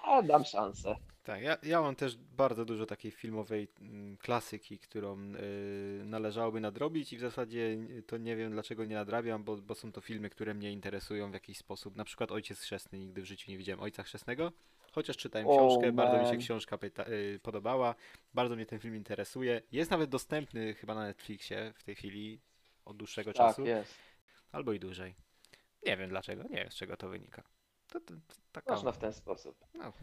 A, 0.08 0.22
dam 0.22 0.46
szansę. 0.46 0.96
Tak, 1.24 1.42
ja, 1.42 1.58
ja 1.64 1.82
mam 1.82 1.96
też 1.96 2.18
bardzo 2.18 2.66
dużo 2.66 2.86
takiej 2.86 3.12
filmowej 3.12 3.68
mm, 3.82 4.18
klasyki, 4.18 4.80
którą 4.80 5.18
y, 5.36 6.02
należałoby 6.06 6.62
nadrobić 6.62 7.14
i 7.14 7.18
w 7.18 7.20
zasadzie 7.20 7.78
to 8.08 8.18
nie 8.18 8.36
wiem 8.36 8.52
dlaczego 8.52 8.86
nie 8.86 8.96
nadrabiam, 8.96 9.44
bo, 9.44 9.58
bo 9.58 9.76
są 9.76 9.92
to 9.92 10.02
filmy, 10.02 10.30
które 10.30 10.54
mnie 10.54 10.72
interesują 10.72 11.32
w 11.32 11.34
jakiś 11.34 11.58
sposób. 11.58 11.96
Na 11.96 12.04
przykład 12.06 12.32
Ojciec 12.32 12.62
Chrzestny, 12.62 13.00
nigdy 13.00 13.22
w 13.22 13.26
życiu 13.26 13.52
nie 13.52 13.58
widziałem 13.58 13.82
Ojca 13.82 14.04
Chrzestnego, 14.04 14.52
chociaż 14.92 15.18
czytałem 15.18 15.48
Oh, 15.48 15.58
książkę, 15.58 15.92
bardzo 15.92 16.24
mi 16.24 16.30
się 16.30 16.38
książka 16.38 16.78
pyta, 16.78 17.06
y, 17.08 17.40
podobała, 17.44 17.96
bardzo 18.34 18.56
mnie 18.56 18.66
ten 18.66 18.80
film 18.80 18.96
interesuje. 18.96 19.62
Jest 19.72 19.92
nawet 19.92 20.10
dostępny 20.10 20.74
chyba 20.74 20.96
na 20.96 21.04
Netflixie 21.04 21.74
w 21.76 21.84
tej 21.84 21.96
chwili 21.96 22.40
od 22.86 22.98
dłuższego 22.98 23.34
Tak, 23.34 23.48
czasu, 23.48 23.66
jest. 23.66 23.94
albo 24.52 24.74
i 24.74 24.80
dłużej. 24.80 25.16
Nie 25.86 25.98
wiem 25.98 26.10
dlaczego, 26.10 26.44
nie 26.44 26.56
wiem 26.56 26.72
z 26.72 26.76
czego 26.76 26.98
to 26.98 27.10
wynika. 27.10 27.57
To, 28.00 28.14
to, 28.14 28.14
to 28.14 28.36
taka... 28.52 28.74
Można 28.74 28.92
w 28.92 28.98
ten 28.98 29.14
sposób. 29.14 29.66
No. 29.74 29.94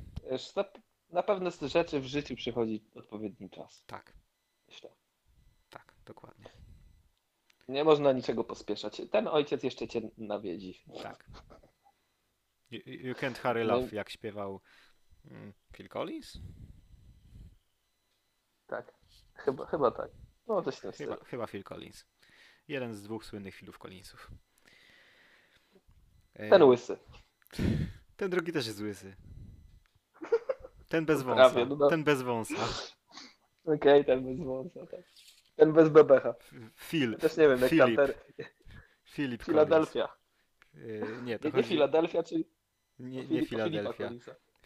Na, 1.10 1.22
pewne 1.22 1.50
z 1.50 1.60
rzeczy 1.60 2.00
w 2.00 2.06
życiu 2.06 2.36
przychodzi 2.36 2.84
odpowiedni 2.94 3.50
czas. 3.50 3.84
Tak, 3.86 4.12
Myślę. 4.68 4.90
tak, 5.70 5.94
dokładnie. 6.04 6.50
Nie 7.68 7.84
można 7.84 8.12
niczego 8.12 8.44
pospieszać. 8.44 9.02
Ten 9.10 9.28
ojciec 9.28 9.62
jeszcze 9.62 9.88
cię 9.88 10.10
nawiedzi. 10.18 10.84
Tak. 11.02 11.30
You, 12.70 12.80
you 12.84 13.14
can't 13.14 13.38
hurry 13.38 13.64
No 13.64 13.74
love, 13.74 13.96
jak 13.96 14.10
śpiewał 14.10 14.60
mm, 15.24 15.52
Phil 15.72 15.88
Collins? 15.88 16.38
Tak. 18.66 18.94
Chyba, 19.34 19.66
chyba 19.66 19.90
tak. 19.90 20.10
No 20.46 20.62
coś 20.62 20.74
stylu. 20.74 20.92
Chyba, 20.92 21.16
chyba 21.24 21.46
Phil 21.46 21.64
Collins. 21.64 22.04
Jeden 22.68 22.94
z 22.94 23.02
dwóch 23.02 23.24
słynnych 23.24 23.54
Philów 23.54 23.78
Collinsów. 23.78 24.30
Ten 26.32 26.62
łysy. 26.62 26.98
Ten 28.16 28.30
drugi 28.30 28.52
też 28.52 28.66
jest 28.66 28.80
łysy. 28.80 29.14
Ten 30.88 31.04
bez 31.06 31.22
Prawie, 31.22 31.54
wąsa. 31.54 31.64
no 31.64 31.76
do- 31.76 31.88
Ten 31.88 32.04
bez 32.04 32.22
wąsa. 32.22 32.68
Okej, 33.64 34.04
ten 34.04 34.24
bez 34.24 34.46
wąsa, 34.46 34.86
tak. 34.86 35.00
Ten 35.56 35.72
bez 35.72 35.88
bebecha. 35.88 36.34
Phil. 36.76 37.16
Też 37.16 37.36
nie 37.36 37.48
wiem, 37.48 37.60
jak 37.60 37.70
Filip. 37.70 37.96
tam 37.96 38.06
ten... 38.06 38.14
Philip 39.04 39.42
Filadelfia. 39.42 40.08
E, 40.74 40.78
nie, 41.22 41.38
to 41.38 41.48
Nie, 41.48 41.52
nie 41.52 41.56
chodzi... 41.62 41.68
Filadelfia, 41.68 42.22
czy... 42.22 42.44
Nie, 42.98 43.26
nie 43.26 43.46
Filadelfia. 43.46 44.10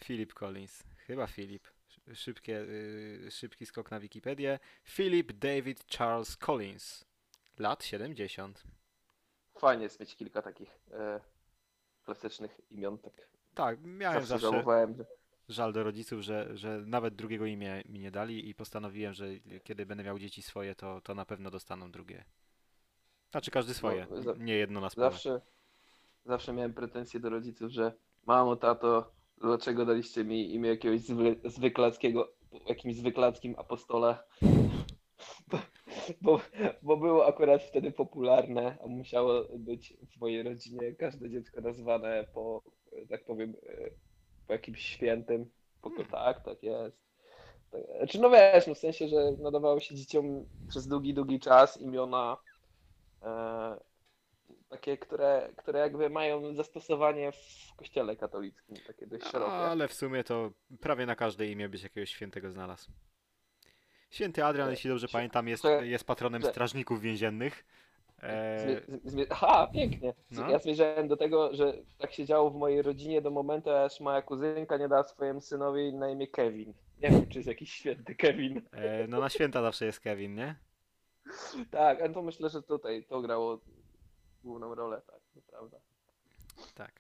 Philip 0.05 0.35
Collins. 0.35 0.83
Chyba 1.07 1.27
Philip. 1.27 1.69
Szy- 1.89 2.15
Szybkie, 2.17 2.61
y, 2.61 3.31
szybki 3.31 3.67
skok 3.67 3.91
na 3.91 4.01
Wikipedię. 4.01 4.59
Philip 4.85 5.33
David 5.33 5.85
Charles 5.97 6.37
Collins. 6.37 7.05
Lat 7.59 7.85
70. 7.85 8.63
Fajnie 9.59 9.83
jest 9.85 10.01
mieć 10.01 10.17
kilka 10.17 10.43
takich 10.43 10.79
e, 10.91 11.21
klasycznych 12.09 12.61
imion. 12.71 12.99
Tak. 12.99 13.29
Tak, 13.55 13.79
miałem 13.85 14.15
Zawsze 14.21 14.29
zawsze 14.29 14.51
żałowałem, 14.51 14.95
że... 14.95 15.05
żal 15.49 15.73
do 15.73 15.83
rodziców, 15.85 16.21
że, 16.21 16.57
że 16.57 16.83
nawet 16.87 17.15
drugiego 17.15 17.47
imię 17.47 17.83
mi 17.89 17.99
nie 17.99 18.11
dali 18.11 18.49
i 18.49 18.55
postanowiłem, 18.55 19.15
że 19.15 19.27
kiedy 19.65 19.87
będę 19.87 20.05
miał 20.05 20.19
dzieci 20.19 20.43
swoje, 20.43 20.75
to, 20.75 21.01
to 21.01 21.15
na 21.15 21.25
pewno 21.25 21.51
dostaną 21.51 21.91
drugie. 21.91 22.25
Znaczy 23.31 23.51
każdy 23.51 23.75
swoje, 23.75 24.07
No, 24.25 24.35
nie 24.35 24.55
jedno 24.55 24.81
na 24.81 24.91
sprawę. 24.91 25.11
Zawsze, 25.11 25.41
zawsze 26.25 26.53
miałem 26.53 26.75
pretensje 26.75 27.21
do 27.21 27.31
rodziców, 27.31 27.71
że 27.71 27.93
mamo, 28.27 28.57
tato, 28.57 29.13
dlaczego 29.39 29.87
daliście 29.87 30.25
mi 30.25 30.55
imię 30.55 30.69
jakiegoś 30.69 31.01
zwy, 31.01 31.41
zwyklackiego, 31.45 32.33
jakimś 32.69 32.97
zwyklackim 32.97 33.55
apostole? 33.59 34.19
Bo, 36.21 36.41
bo, 36.83 36.97
było 36.97 37.27
akurat 37.27 37.63
wtedy 37.63 37.93
popularne, 37.93 38.79
a 38.85 38.87
musiało 38.87 39.45
być 39.59 39.95
w 40.17 40.21
mojej 40.21 40.43
rodzinie 40.43 40.95
każde 40.95 41.31
dziecko 41.31 41.61
nazwane 41.61 42.25
po, 42.35 42.63
tak 43.11 43.25
powiem, 43.25 43.55
e, 43.69 43.91
po 44.47 44.53
jakimś 44.53 44.83
świętym. 44.83 45.51
Po, 45.83 45.91
Hmm. 45.91 46.07
Tak, 46.11 46.45
tak 46.45 46.63
jest. 46.63 46.97
Tak, 47.71 47.81
Znaczy, 47.99 48.21
no 48.21 48.31
wiesz, 48.31 48.67
no 48.67 48.75
w 48.75 48.79
sensie, 48.79 49.09
że 49.09 49.33
nadawało 49.39 49.81
się 49.81 49.95
dzieciom 49.95 50.47
przez 50.69 50.89
długi, 50.89 51.15
długi 51.15 51.41
czas 51.41 51.81
imiona 51.81 52.37
e, 53.23 53.77
takie, 54.69 54.99
które, 54.99 55.53
które 55.57 55.81
jakby 55.81 56.11
mają 56.11 56.55
zastosowanie 56.55 57.33
w 57.33 57.75
kościele 57.77 58.17
katolickim, 58.17 58.77
takie 58.87 59.07
dość 59.07 59.25
szerokie. 59.27 59.53
Ale 59.53 59.89
w 59.89 59.95
sumie 59.95 60.25
to 60.25 60.51
prawie 60.81 61.07
na 61.07 61.17
każde 61.17 61.47
imię 61.47 61.69
byś 61.69 61.83
jakiegoś 61.83 62.11
świętego 62.11 62.51
znalazł. 62.51 62.91
Święty 64.11 64.45
Adrian, 64.45 64.71
jeśli 64.71 64.91
dobrze 64.91 65.09
pamiętam, 65.09 65.49
jest, 65.49 65.65
jest 65.81 66.05
patronem 66.05 66.43
strażników 66.43 67.01
więziennych. 67.01 67.65
E, 68.23 68.81
Aha, 69.31 69.71
pięknie. 69.73 70.15
No. 70.31 70.51
Ja 70.51 70.59
zmierzałem 70.59 71.09
do 71.09 71.17
tego, 71.17 71.55
że 71.55 71.73
tak 71.99 72.13
się 72.13 72.25
działo 72.25 72.51
w 72.51 72.57
mojej 72.57 72.83
rodzinie 72.83 73.23
do 73.23 73.31
momentu, 73.31 73.71
aż 73.71 74.01
moja 74.01 74.23
kuzynka 74.23 74.77
nie 74.77 74.89
dała 74.89 75.05
swojemu 75.05 75.41
synowi 75.41 75.95
na 75.95 76.11
imię 76.11 76.27
Kevin. 76.29 76.75
Nie 77.03 77.11
wiem, 77.11 77.29
czy 77.29 77.39
jest 77.39 77.49
jakiś 77.49 77.73
święty 77.73 78.15
Kevin. 78.15 78.63
e, 78.73 79.07
no 79.09 79.21
na 79.21 79.29
święta 79.29 79.63
zawsze 79.63 79.87
jest 79.87 80.01
Kevin, 80.01 80.35
nie? 80.35 80.55
Tak, 81.71 82.01
ale 82.01 82.11
to 82.15 82.23
myślę, 82.23 82.49
że 82.49 82.63
tutaj 82.63 83.05
to 83.05 83.21
grało 83.21 83.61
główną 84.45 84.75
rolę, 84.75 85.03
tak, 85.07 85.21
to 85.35 85.41
prawda. 85.51 85.79
Tak. 86.75 86.93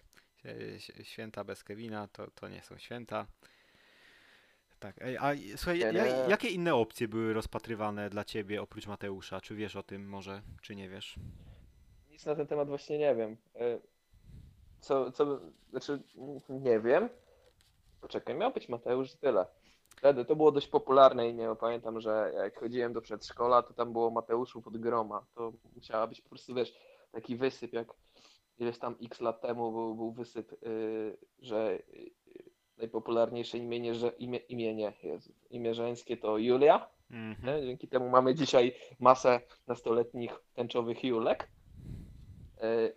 E, 0.44 1.04
Święta 1.04 1.44
bez 1.44 1.64
Kevina 1.64 2.09
to, 2.09 2.30
to 2.34 2.48
nie 2.48 2.62
są 2.62 2.78
święta. 2.78 3.26
Tak, 4.80 5.02
ej, 5.02 5.16
a 5.16 5.30
słuchaj, 5.56 5.78
ja, 5.78 5.92
nie. 5.92 6.00
jakie 6.28 6.48
inne 6.48 6.74
opcje 6.74 7.08
były 7.08 7.32
rozpatrywane 7.32 8.10
dla 8.10 8.24
ciebie 8.24 8.62
oprócz 8.62 8.86
Mateusza? 8.86 9.40
Czy 9.40 9.54
wiesz 9.54 9.76
o 9.76 9.82
tym 9.82 10.08
może, 10.08 10.42
czy 10.62 10.76
nie 10.76 10.88
wiesz? 10.88 11.16
Nic 12.10 12.26
na 12.26 12.34
ten 12.34 12.46
temat 12.46 12.68
właśnie 12.68 12.98
nie 12.98 13.14
wiem. 13.14 13.36
E, 13.54 13.78
Co, 14.80 15.12
co, 15.12 15.40
znaczy, 15.70 16.02
nie 16.48 16.80
wiem. 16.80 17.08
Poczekaj, 18.00 18.34
miał 18.34 18.52
być 18.52 18.68
Mateusz 18.68 19.14
i 19.14 19.18
tyle. 19.18 19.46
Wtedy 19.96 20.24
to 20.24 20.36
było 20.36 20.52
dość 20.52 20.68
popularne 20.68 21.28
i 21.28 21.34
nie 21.34 21.48
pamiętam, 21.60 22.00
że 22.00 22.32
jak 22.36 22.60
chodziłem 22.60 22.92
do 22.92 23.00
przedszkola, 23.02 23.62
to 23.62 23.74
tam 23.74 23.92
było 23.92 24.10
Mateuszów 24.10 24.66
od 24.66 24.76
groma. 24.78 25.26
To 25.34 25.52
musiała 25.74 26.06
być 26.06 26.20
po 26.20 26.28
prostu, 26.28 26.54
wiesz, 26.54 26.74
taki 27.12 27.36
wysyp, 27.36 27.72
jak 27.72 27.88
ileś 28.58 28.78
tam 28.78 28.96
x 29.02 29.20
lat 29.20 29.40
temu 29.40 29.72
był, 29.72 29.94
był 29.94 30.12
wysyp, 30.12 30.52
y, 30.52 31.16
że 31.38 31.78
y, 31.94 32.10
najpopularniejsze 32.78 33.58
imienie, 33.58 33.94
że 33.94 34.08
imię, 34.08 34.38
imienie 34.38 34.92
Jezu, 35.02 35.32
imię 35.50 35.74
żeńskie 35.74 36.16
to 36.16 36.38
Julia. 36.38 36.88
Mhm. 37.10 37.62
Dzięki 37.66 37.88
temu 37.88 38.08
mamy 38.08 38.34
dzisiaj 38.34 38.74
masę 39.00 39.40
nastoletnich 39.66 40.30
tęczowych 40.54 41.04
Julek. 41.04 41.48
E, 42.60 42.92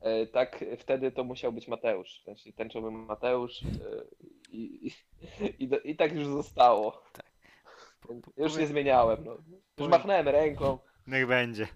e, 0.00 0.26
Tak, 0.26 0.64
wtedy 0.78 1.12
to 1.12 1.24
musiał 1.24 1.52
być 1.52 1.68
Mateusz, 1.68 2.22
znaczy 2.24 2.52
tęczowy 2.52 2.90
Mateusz 2.90 3.62
e, 3.62 3.66
i, 4.52 4.86
i, 4.86 4.90
i, 5.64 5.68
do- 5.68 5.80
i 5.80 5.96
tak 5.96 6.12
już 6.14 6.26
zostało. 6.26 7.02
Tak. 7.12 7.24
Więc 8.10 8.24
Po- 8.24 8.42
Już 8.42 8.56
nie 8.56 8.66
zmieniałem. 8.66 9.24
No. 9.24 9.36
Już 9.78 9.88
machnąłem 9.88 10.28
ręką. 10.28 10.78
Niech 11.06 11.26
będzie. 11.26 11.68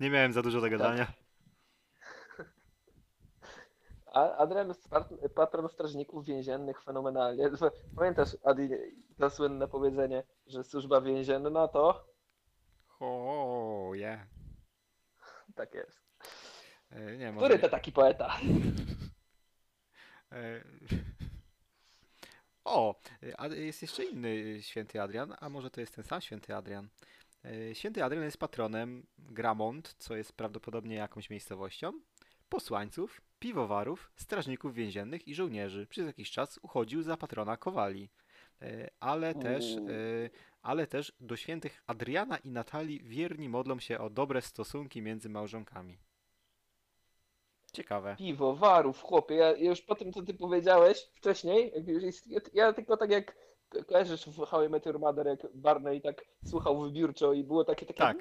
Nie 0.00 0.10
miałem 0.10 0.32
za 0.32 0.42
dużo 0.42 0.60
do 0.60 0.70
gadania. 0.70 1.06
A 4.12 4.36
Adrian 4.36 4.68
jest 4.68 4.88
pat- 4.90 5.28
patron 5.34 5.68
strażników 5.68 6.26
więziennych 6.26 6.82
fenomenalnie. 6.82 7.50
Pamiętasz, 7.96 8.36
Adi, 8.44 8.68
to 9.18 9.30
słynne 9.30 9.68
powiedzenie, 9.68 10.22
że 10.46 10.64
służba 10.64 11.00
więzienna 11.00 11.68
to 11.68 12.08
O, 13.00 13.90
je. 13.94 14.26
tak 15.54 15.74
jest. 15.74 16.02
E, 16.90 17.16
Nie, 17.16 17.32
Który 17.36 17.58
to 17.58 17.68
taki 17.68 17.92
poeta? 17.92 18.36
E, 20.32 20.60
O, 22.64 22.94
jest 23.50 23.82
jeszcze 23.82 24.04
inny 24.04 24.62
święty 24.62 25.02
Adrian, 25.02 25.34
a 25.40 25.48
może 25.48 25.70
to 25.70 25.80
jest 25.80 25.94
ten 25.94 26.04
sam 26.04 26.20
święty 26.20 26.56
Adrian. 26.56 26.88
E, 27.44 27.74
Święty 27.74 28.04
Adrian 28.04 28.24
jest 28.24 28.38
patronem 28.38 29.06
Gramont, 29.18 29.94
co 29.98 30.16
jest 30.16 30.32
prawdopodobnie 30.32 30.94
jakąś 30.96 31.30
miejscowością, 31.30 31.92
posłańców, 32.50 33.20
piwowarów, 33.38 34.10
strażników 34.16 34.74
więziennych 34.74 35.28
i 35.28 35.34
żołnierzy. 35.34 35.86
Przez 35.86 36.06
jakiś 36.06 36.30
czas 36.30 36.58
uchodził 36.62 37.02
za 37.02 37.16
patrona 37.16 37.56
Kowali. 37.56 38.10
E, 38.62 38.90
Ale 39.00 39.34
też, 39.34 39.76
e, 39.76 40.30
ale 40.62 40.86
też 40.86 41.12
do 41.20 41.36
świętych 41.36 41.82
Adriana 41.86 42.38
i 42.38 42.50
Natalii 42.50 43.02
wierni 43.02 43.48
modlą 43.48 43.80
się 43.80 43.98
o 43.98 44.10
dobre 44.10 44.42
stosunki 44.42 45.02
między 45.02 45.28
małżonkami. 45.28 45.98
Ciekawe. 47.72 48.16
piwowarów, 48.18 49.02
chłopie. 49.02 49.34
Ja, 49.34 49.52
już 49.56 49.82
po 49.82 49.94
tym, 49.94 50.12
co 50.12 50.22
ty 50.22 50.34
powiedziałeś 50.34 51.08
wcześniej, 51.14 51.72
ja, 52.26 52.40
ja 52.54 52.72
tylko 52.72 52.96
tak 52.96 53.10
jak 53.10 53.36
kojarzysz 53.86 54.26
w 54.26 54.44
How 54.46 54.64
I 54.64 54.68
Met 54.68 54.86
Your 54.86 54.98
Mother, 54.98 55.26
jak 55.26 55.46
Barney 55.54 56.00
tak 56.00 56.24
słuchał 56.46 56.80
wybiórczo 56.80 57.32
i 57.32 57.44
było 57.44 57.64
takie 57.64 57.86
takie 57.86 57.98
Tak. 57.98 58.18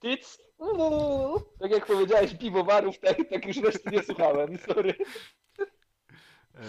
tyc, 0.00 0.38
tak 1.60 1.70
jak 1.70 1.86
powiedziałeś 1.86 2.34
piwowarów, 2.38 2.98
tak, 2.98 3.16
tak 3.30 3.46
już 3.46 3.56
reszty 3.56 3.90
nie 3.90 4.02
słuchałem, 4.02 4.58
sorry. 4.58 4.94
E, 6.54 6.60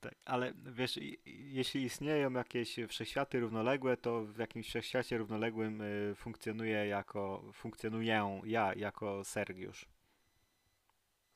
Tak, 0.00 0.14
ale 0.24 0.52
wiesz, 0.66 0.98
jeśli 1.26 1.82
istnieją 1.82 2.32
jakieś 2.32 2.76
wszechświaty 2.88 3.40
równoległe, 3.40 3.96
to 3.96 4.24
w 4.24 4.38
jakimś 4.38 4.68
wszechświacie 4.68 5.18
równoległym 5.18 5.80
y, 5.80 6.14
funkcjonuję 6.16 6.86
jako, 6.86 7.44
funkcjonuję 7.52 8.40
ja 8.44 8.74
jako 8.74 9.24
Sergiusz. 9.24 9.86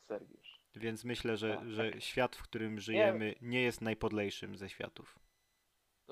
Sergiusz. 0.09 0.61
Więc 0.76 1.05
myślę, 1.05 1.36
że, 1.36 1.59
A, 1.59 1.68
że 1.68 1.90
tak. 1.90 2.03
świat, 2.03 2.36
w 2.36 2.42
którym 2.42 2.80
żyjemy, 2.80 3.34
nie 3.40 3.62
jest 3.62 3.80
najpodlejszym 3.80 4.57
ze 4.57 4.68
światów. 4.68 5.18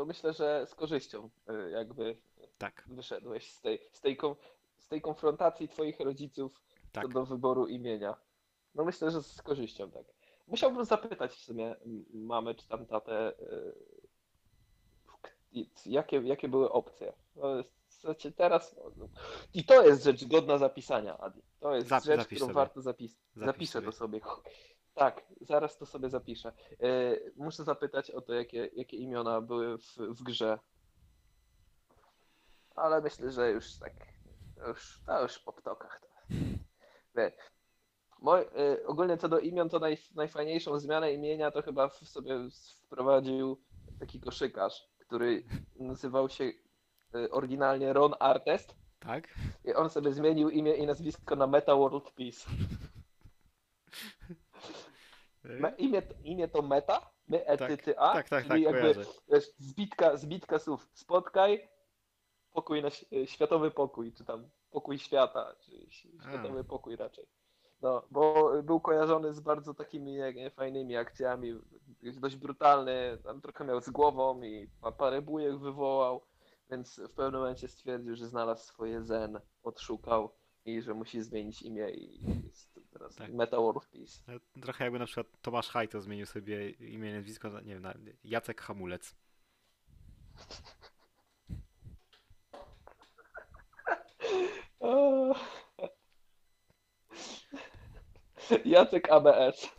To 0.01 0.05
myślę, 0.07 0.33
że 0.33 0.67
z 0.67 0.75
korzyścią 0.75 1.31
y, 1.67 1.71
jakby 1.71 2.17
Tak, 2.59 2.85
wyszedłeś 2.87 3.53
z 3.53 3.61
tej, 3.61 3.79
z 3.93 4.01
tej, 4.01 4.19
z 4.79 4.89
tej 4.89 5.01
konfrontacji 5.01 5.69
twoich 5.69 6.01
rodziców 6.01 6.63
tak. 6.93 7.03
co 7.05 7.09
do 7.09 7.25
wyboru 7.27 7.67
imienia. 7.67 8.17
No 8.75 8.85
myślę, 8.85 9.11
że 9.11 9.23
z 9.23 9.43
korzyścią, 9.43 9.91
tak. 9.91 10.05
Musiałbym 10.47 10.85
zapytać 10.85 11.33
w 11.33 11.45
sumie 11.45 11.77
m, 11.87 12.05
mamę 12.13 12.55
czy 12.55 12.69
tam 12.69 12.87
tatę, 12.87 13.33
y, 15.55 15.67
jakie, 15.87 16.17
jakie 16.17 16.49
były 16.49 16.73
opcje. 16.73 17.13
Jest, 17.57 18.01
znaczy 18.01 18.33
teraz, 18.33 18.77
i 19.55 19.65
to 19.65 19.87
jest 19.87 20.05
rzecz 20.05 20.25
godna 20.25 20.59
zapisania, 20.59 21.19
Adi. 21.19 21.43
To 21.61 21.75
jest 21.77 21.89
Zap- 21.89 22.05
rzecz, 22.05 22.27
którą 22.27 22.41
sobie. 22.41 22.53
warto 22.55 22.83
zapisać. 22.83 23.19
Zapisz 23.35 23.47
Zapiszę 23.47 23.73
sobie. 23.73 23.87
to 23.87 23.93
sobie. 23.93 24.21
Tak, 25.01 25.25
zaraz 25.41 25.79
to 25.79 25.87
sobie 25.87 26.11
zapiszę. 26.11 26.53
Y, 26.83 27.33
muszę 27.37 27.65
zapytać 27.65 28.11
o 28.11 28.21
to, 28.21 28.35
jakie, 28.35 28.71
jakie 28.77 28.97
imiona 28.97 29.41
były 29.41 29.79
w, 29.79 29.97
w 29.97 30.23
grze. 30.23 30.59
Ale 32.77 33.01
myślę, 33.01 33.31
że 33.31 33.51
już 33.51 33.79
tak, 33.79 33.93
to 34.57 34.69
już, 34.69 35.01
to 35.07 35.23
już 35.23 35.39
po 35.39 35.53
ptokach. 35.53 36.01
To. 36.01 36.09
Wie, 37.17 37.33
Moj, 38.19 38.41
y, 38.41 38.87
ogólnie 38.87 39.17
co 39.17 39.29
do 39.29 39.39
imion, 39.39 39.69
to 39.69 39.79
naj, 39.79 39.99
najfajniejszą 40.15 40.79
zmianę 40.79 41.13
imienia 41.13 41.51
to 41.51 41.63
chyba 41.63 41.89
w 41.89 41.97
sobie 41.97 42.39
wprowadził 42.87 43.61
taki 44.01 44.21
koszykarz, 44.21 44.89
który 44.99 45.45
nazywał 45.77 46.29
się 46.29 46.45
y, 46.45 47.31
oryginalnie 47.31 47.93
Ron 47.93 48.15
Artest 48.19 48.75
Tak? 48.99 49.29
i 49.65 49.75
on 49.75 49.91
sobie 49.91 50.13
zmienił 50.13 50.51
imię 50.51 50.75
i 50.75 50.87
nazwisko 50.87 51.37
na 51.37 51.47
Meta 51.47 51.77
World 51.77 52.11
Peace. 52.11 52.51
Me, 55.45 55.74
imię, 55.78 56.03
imię 56.24 56.49
to 56.49 56.62
Meta, 56.62 57.11
my 57.28 57.47
e, 57.47 57.59
ty, 57.59 57.68
Tak, 57.76 57.82
ty, 57.84 57.99
a, 57.99 58.12
tak, 58.12 58.28
tak, 58.28 58.47
czyli 58.47 58.64
tak, 58.64 58.74
jakby 58.74 59.05
wiesz, 59.28 59.51
zbitka, 59.59 60.16
zbitka 60.16 60.59
słów. 60.59 60.88
Spotkaj, 60.93 61.68
pokój 62.53 62.82
na, 62.82 62.88
y, 63.12 63.26
światowy 63.26 63.70
pokój, 63.70 64.12
czy 64.12 64.24
tam 64.24 64.49
pokój 64.70 64.99
świata, 64.99 65.55
czy 65.61 65.72
ś- 65.86 66.07
A. 66.20 66.28
światowy 66.28 66.64
pokój 66.64 66.97
raczej. 66.97 67.26
No, 67.82 68.03
bo 68.11 68.53
był 68.62 68.80
kojarzony 68.80 69.34
z 69.34 69.41
bardzo 69.41 69.74
takimi 69.74 70.18
fajnymi 70.51 70.97
akcjami, 70.97 71.61
jest 72.03 72.20
dość 72.20 72.36
brutalny, 72.36 73.18
tam 73.24 73.41
trochę 73.41 73.64
miał 73.64 73.80
z 73.80 73.91
głową 73.91 74.43
i 74.43 74.68
pa- 74.80 74.93
parę 74.93 75.22
bujek 75.22 75.59
wywołał, 75.59 76.22
więc 76.70 77.01
w 77.01 77.11
pewnym 77.11 77.41
momencie 77.41 77.68
stwierdził, 77.68 78.16
że 78.16 78.26
znalazł 78.28 78.64
swoje 78.66 79.03
zen, 79.03 79.41
odszukał 79.62 80.30
i 80.64 80.82
że 80.82 80.95
musi 80.95 81.22
zmienić 81.22 81.62
imię 81.62 81.91
i 81.91 82.20
teraz 83.01 83.17
Tak. 83.17 83.33
Meta 83.33 83.57
Peace. 83.93 84.23
No, 84.29 84.35
Trochę 84.63 84.85
jakby 84.85 84.99
na 84.99 85.07
przykład 85.07 85.27
Tomasz 85.43 85.69
Hajto 85.69 86.01
zmienił 86.01 86.27
sobie 86.27 86.71
imię 86.71 87.11
i 87.11 87.15
nazwisko, 87.15 87.51
na, 87.51 87.61
nie 87.61 87.75
wiem, 87.75 87.83
na 87.83 87.95
Jacek 88.25 88.61
Hamulec. 88.61 89.15
Jacek 98.65 99.11
ABS. 99.11 99.69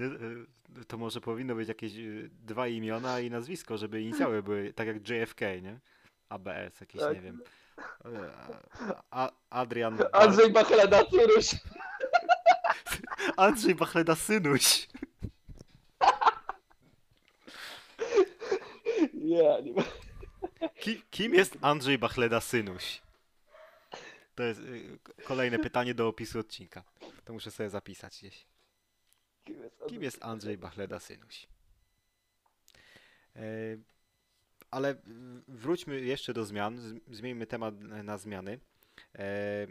Y, 0.00 0.04
y, 0.80 0.84
To 0.84 0.98
może 0.98 1.20
powinno 1.20 1.54
być 1.54 1.68
jakieś 1.68 1.96
y, 1.96 2.30
dwa 2.32 2.68
imiona 2.68 3.20
i 3.20 3.30
nazwisko, 3.30 3.78
żeby 3.78 4.02
inicjały 4.02 4.42
były 4.42 4.72
tak 4.72 4.86
jak 4.86 5.08
JFK, 5.08 5.40
nie? 5.62 5.80
ABS, 6.28 6.80
jakieś, 6.80 7.00
Tak. 7.00 7.14
nie 7.14 7.20
wiem. 7.20 7.42
A, 9.10 9.30
Adrian. 9.50 9.98
Andrzej 10.12 10.52
Bachleda 10.52 11.04
Cyruś. 11.04 11.50
Andrzej 13.36 13.74
Bachleda 13.74 14.14
Synuś. 14.14 14.88
Nie, 19.14 19.62
nie 19.62 19.72
ma. 19.72 19.82
Ki, 20.80 21.02
kim 21.10 21.34
jest 21.34 21.58
Andrzej 21.60 21.98
Bachleda 21.98 22.40
Synuś? 22.40 23.02
To 24.34 24.42
jest 24.42 24.60
y, 24.60 24.98
kolejne 25.24 25.58
pytanie 25.58 25.94
do 25.94 26.08
opisu 26.08 26.38
odcinka. 26.38 26.82
To 27.24 27.32
muszę 27.32 27.50
sobie 27.50 27.70
zapisać 27.70 28.18
gdzieś. 28.18 28.46
Kim 29.44 29.62
jest, 29.62 29.86
Kim 29.88 30.02
jest 30.02 30.24
Andrzej 30.24 30.58
Bachleda 30.58 31.00
Synuś? 31.00 31.46
E, 33.36 33.42
Ale 34.76 34.94
wróćmy 35.48 36.00
jeszcze 36.00 36.34
do 36.34 36.44
zmian. 36.44 37.00
Zmieńmy 37.10 37.46
temat 37.46 37.74
e, 37.74 38.02
na 38.02 38.18
zmiany. 38.18 38.60
E, 39.14 39.66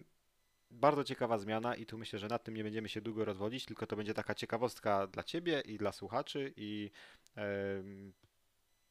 Bardzo 0.71 1.03
ciekawa 1.03 1.37
zmiana 1.37 1.75
i 1.75 1.85
tu 1.85 1.97
myślę, 1.97 2.19
że 2.19 2.27
nad 2.27 2.43
tym 2.43 2.55
nie 2.55 2.63
będziemy 2.63 2.89
się 2.89 3.01
długo 3.01 3.25
rozwodzić, 3.25 3.65
tylko 3.65 3.87
to 3.87 3.95
będzie 3.95 4.13
taka 4.13 4.35
ciekawostka 4.35 5.07
dla 5.07 5.23
Ciebie 5.23 5.61
i 5.61 5.77
dla 5.77 5.91
słuchaczy 5.91 6.53
i 6.57 6.91
em, 7.35 8.13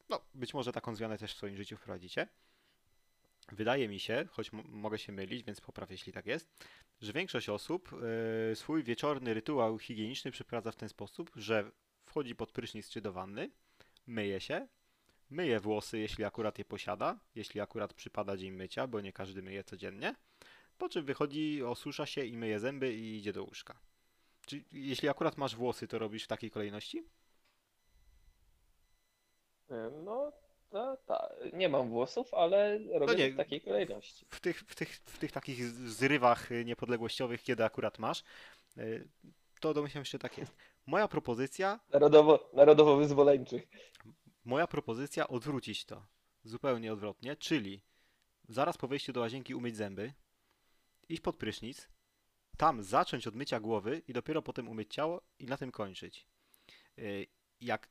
no, 0.09 0.21
być 0.33 0.53
może 0.53 0.71
taką 0.71 0.95
zmianę 0.95 1.17
też 1.17 1.33
w 1.33 1.37
swoim 1.37 1.57
życiu 1.57 1.77
wprowadzicie. 1.77 2.27
Wydaje 3.51 3.87
mi 3.89 3.99
się, 3.99 4.25
choć 4.31 4.51
mogę 4.65 4.97
się 4.97 5.11
mylić, 5.11 5.43
więc 5.43 5.61
popraw 5.61 5.91
jeśli 5.91 6.13
tak 6.13 6.25
jest, 6.25 6.65
że 7.01 7.13
większość 7.13 7.49
osób 7.49 7.91
e, 8.51 8.55
swój 8.55 8.83
wieczorny 8.83 9.33
rytuał 9.33 9.79
higieniczny 9.79 10.31
przeprowadza 10.31 10.71
w 10.71 10.75
ten 10.75 10.89
sposób, 10.89 11.31
że 11.35 11.71
wchodzi 12.05 12.35
pod 12.35 12.51
prysznic 12.51 12.89
czy 12.89 13.01
do 13.01 13.13
wanny, 13.13 13.51
myje 14.07 14.39
się, 14.41 14.67
myje 15.29 15.59
włosy, 15.59 15.99
jeśli 15.99 16.23
akurat 16.23 16.57
je 16.59 16.65
posiada, 16.65 17.19
jeśli 17.35 17.61
akurat 17.61 17.93
przypada 17.93 18.37
dzień 18.37 18.51
mycia, 18.51 18.87
bo 18.87 19.01
nie 19.01 19.13
każdy 19.13 19.41
myje 19.41 19.63
codziennie, 19.63 20.15
po 20.77 20.89
czym 20.89 21.05
wychodzi, 21.05 21.63
osusza 21.63 22.05
się 22.05 22.25
i 22.25 22.37
myje 22.37 22.59
zęby 22.59 22.93
i 22.93 23.17
idzie 23.17 23.33
do 23.33 23.43
łóżka. 23.43 23.79
Czy 24.45 24.63
jeśli 24.71 25.09
akurat 25.09 25.37
masz 25.37 25.55
włosy, 25.55 25.87
to 25.87 25.99
robisz 25.99 26.23
w 26.23 26.27
takiej 26.27 26.51
kolejności? 26.51 27.03
No, 30.03 30.31
ta, 30.69 30.97
ta. 30.97 31.29
Nie 31.53 31.69
mam 31.69 31.89
włosów, 31.89 32.33
ale 32.33 32.77
robię 32.77 33.05
No 33.05 33.13
nie. 33.13 33.27
to 33.27 33.33
w 33.33 33.37
takiej 33.37 33.61
kolejności. 33.61 34.25
W 34.29 34.39
tych, 34.39 34.59
w 34.59 34.75
tych, 34.75 34.89
w 35.05 35.17
tych 35.17 35.31
takich 35.31 35.65
zrywach 35.69 36.49
niepodległościowych, 36.65 37.43
kiedy 37.43 37.63
akurat 37.63 37.99
masz, 37.99 38.23
y, 38.77 39.07
to 39.59 39.73
domyślam 39.73 40.05
się, 40.05 40.11
że 40.11 40.19
tak 40.19 40.37
jest. 40.37 40.55
Moja 40.85 41.07
propozycja 41.07 41.79
Narodowo, 41.93 42.49
narodowo-wyzwoleńczych. 42.53 43.67
Moja 44.45 44.67
propozycja 44.67 45.27
odwrócić 45.27 45.85
to. 45.85 46.05
Zupełnie 46.43 46.93
odwrotnie, 46.93 47.35
czyli 47.35 47.81
zaraz 48.47 48.77
po 48.77 48.87
wejściu 48.87 49.13
do 49.13 49.19
łazienki 49.19 49.55
umyć 49.55 49.75
zęby, 49.75 50.13
iść 51.09 51.21
pod 51.21 51.37
prysznic, 51.37 51.87
tam 52.57 52.83
zacząć 52.83 53.27
od 53.27 53.35
mycia 53.35 53.59
głowy 53.59 54.01
i 54.07 54.13
dopiero 54.13 54.41
potem 54.41 54.67
umyć 54.67 54.93
ciało 54.93 55.21
i 55.39 55.45
na 55.45 55.57
tym 55.57 55.71
kończyć. 55.71 56.27
Yy, 56.97 57.27
Jak 57.61 57.89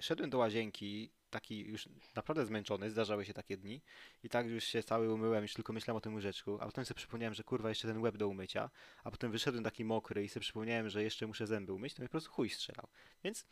szedłem 0.00 0.30
do 0.30 0.38
łazienki, 0.38 1.12
taki 1.30 1.58
już 1.58 1.88
naprawdę 2.14 2.46
zmęczony, 2.46 2.90
zdarzały 2.90 3.24
się 3.24 3.34
takie 3.34 3.56
dni 3.56 3.82
i 4.22 4.28
tak 4.28 4.46
już 4.46 4.64
się 4.64 4.82
cały 4.82 5.14
umyłem, 5.14 5.42
już 5.42 5.54
tylko 5.54 5.72
myślałem 5.72 5.96
o 5.96 6.00
tym 6.00 6.14
łyżeczku, 6.14 6.58
a 6.60 6.66
potem 6.66 6.84
sobie 6.84 6.96
przypomniałem, 6.96 7.34
że 7.34 7.44
kurwa 7.44 7.68
jeszcze 7.68 7.88
ten 7.88 7.98
łeb 7.98 8.16
do 8.16 8.28
umycia, 8.28 8.70
a 9.04 9.10
potem 9.10 9.32
wyszedłem 9.32 9.64
taki 9.64 9.84
mokry 9.84 10.24
i 10.24 10.28
sobie 10.28 10.40
przypomniałem, 10.40 10.88
że 10.88 11.02
jeszcze 11.02 11.26
muszę 11.26 11.46
zęby 11.46 11.72
umyć, 11.72 11.94
to 11.94 12.02
mi 12.02 12.08
po 12.08 12.12
prostu 12.12 12.30
chuj 12.30 12.50
strzelał. 12.50 12.88
Więc 13.24 13.46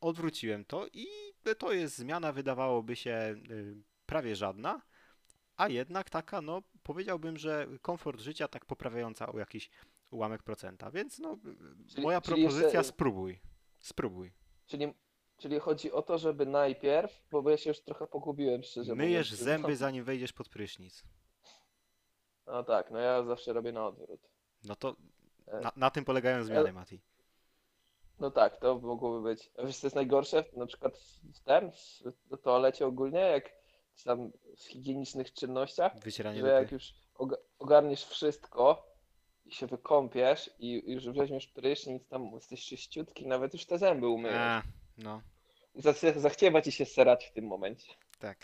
odwróciłem 0.00 0.64
to 0.64 0.86
i 0.92 1.06
to 1.58 1.72
jest 1.72 1.96
zmiana, 1.96 2.32
wydawałoby 2.32 2.96
się 2.96 3.34
y, 3.50 3.76
prawie 4.06 4.36
żadna, 4.36 4.82
a 5.56 5.68
jednak 5.68 6.10
taka, 6.10 6.40
no 6.42 6.62
powiedziałbym, 6.82 7.36
że 7.36 7.66
komfort 7.82 8.20
życia 8.20 8.48
tak 8.48 8.64
poprawiająca 8.64 9.32
o 9.32 9.38
jakiś 9.38 9.70
ułamek 10.10 10.42
procenta, 10.42 10.90
więc 10.90 11.18
no 11.18 11.38
Czyli- 11.88 12.02
moja 12.02 12.20
czyli 12.20 12.42
jeszcze- 12.42 12.56
propozycja 12.56 12.82
spróbuj, 12.82 13.40
spróbuj. 13.80 14.32
Czyli, 14.66 14.94
czyli 15.38 15.58
chodzi 15.60 15.92
o 15.92 16.02
to, 16.02 16.18
żeby 16.18 16.46
najpierw, 16.46 17.22
bo 17.30 17.50
ja 17.50 17.56
się 17.56 17.70
już 17.70 17.80
trochę 17.80 18.06
pogubiłem, 18.06 18.62
szczerze 18.62 18.94
Myjesz 18.94 19.30
mówiąc. 19.30 19.44
zęby 19.44 19.76
zanim 19.76 20.04
wejdziesz 20.04 20.32
pod 20.32 20.48
prysznic. 20.48 21.02
No 22.46 22.64
tak, 22.64 22.90
no 22.90 22.98
ja 22.98 23.22
zawsze 23.24 23.52
robię 23.52 23.72
na 23.72 23.86
odwrót. 23.86 24.20
No 24.64 24.76
to 24.76 24.96
E, 25.46 25.60
na, 25.60 25.72
na 25.76 25.90
tym 25.90 26.04
polegają 26.04 26.44
zmiany, 26.44 26.72
Mati. 26.72 27.00
No 28.20 28.30
tak, 28.30 28.56
to 28.56 28.78
mogłoby 28.78 29.28
być. 29.28 29.50
A 29.58 29.66
wiesz, 29.66 29.76
co 29.78 29.86
jest 29.86 29.96
najgorsze? 29.96 30.44
Na 30.56 30.66
przykład 30.66 30.98
w 31.34 31.40
tym, 31.40 31.70
w 32.30 32.42
toalecie 32.42 32.86
ogólnie, 32.86 33.18
jak 33.20 33.50
tam 34.04 34.32
w 34.58 34.62
higienicznych 34.64 35.32
czynnościach, 35.32 35.98
Wycieranie 35.98 36.40
że 36.40 36.48
jak 36.48 36.62
dupy. 36.64 36.74
już 36.74 36.92
oga- 37.14 37.36
ogarniesz 37.58 38.04
wszystko 38.04 38.86
i 39.44 39.52
się 39.54 39.66
wykąpiesz 39.66 40.50
i 40.58 40.82
już 40.92 41.08
weźmiesz 41.08 41.46
prysznic, 41.46 42.08
tam 42.08 42.24
jesteś 42.34 42.66
czyściutki, 42.66 43.26
nawet 43.26 43.52
już 43.52 43.66
te 43.66 43.78
zęby 43.78 44.08
umyjesz. 44.08 44.36
A, 44.38 44.62
no, 44.98 45.22
Zach- 45.74 46.18
Zachciewa 46.18 46.62
ci 46.62 46.72
się 46.72 46.84
serać 46.84 47.26
w 47.26 47.32
tym 47.32 47.44
momencie. 47.46 47.92
tak. 48.18 48.38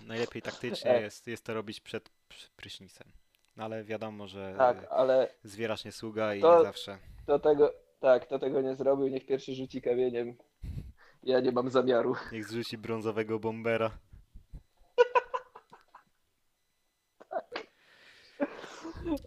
Najlepiej 0.00 0.42
taktycznie 0.42 0.90
E. 0.90 1.00
jest, 1.02 1.26
jest 1.26 1.44
to 1.44 1.54
robić 1.54 1.80
przed 1.80 2.10
prysznicem. 2.56 3.12
No 3.60 3.64
ale 3.66 3.84
wiadomo, 3.84 4.28
że 4.28 4.54
Tak, 4.58 4.86
ale 4.90 5.28
zwierasz 5.44 5.84
nie 5.84 5.92
sługa 5.92 6.34
i 6.34 6.40
To- 6.40 6.58
nie 6.58 6.64
zawsze. 6.64 6.98
kto 7.22 7.38
tego, 7.38 7.72
tak, 8.00 8.26
kto 8.26 8.38
tego 8.38 8.60
nie 8.60 8.76
zrobił, 8.76 9.08
niech 9.08 9.26
pierwszy 9.26 9.54
rzuci 9.54 9.82
kamieniem. 9.82 10.36
Ja 11.22 11.40
nie 11.40 11.52
mam 11.52 11.70
zamiaru. 11.70 12.14
Niech 12.32 12.46
zrzuci 12.48 12.78
brązowego 12.78 13.38
bombera. 13.38 13.90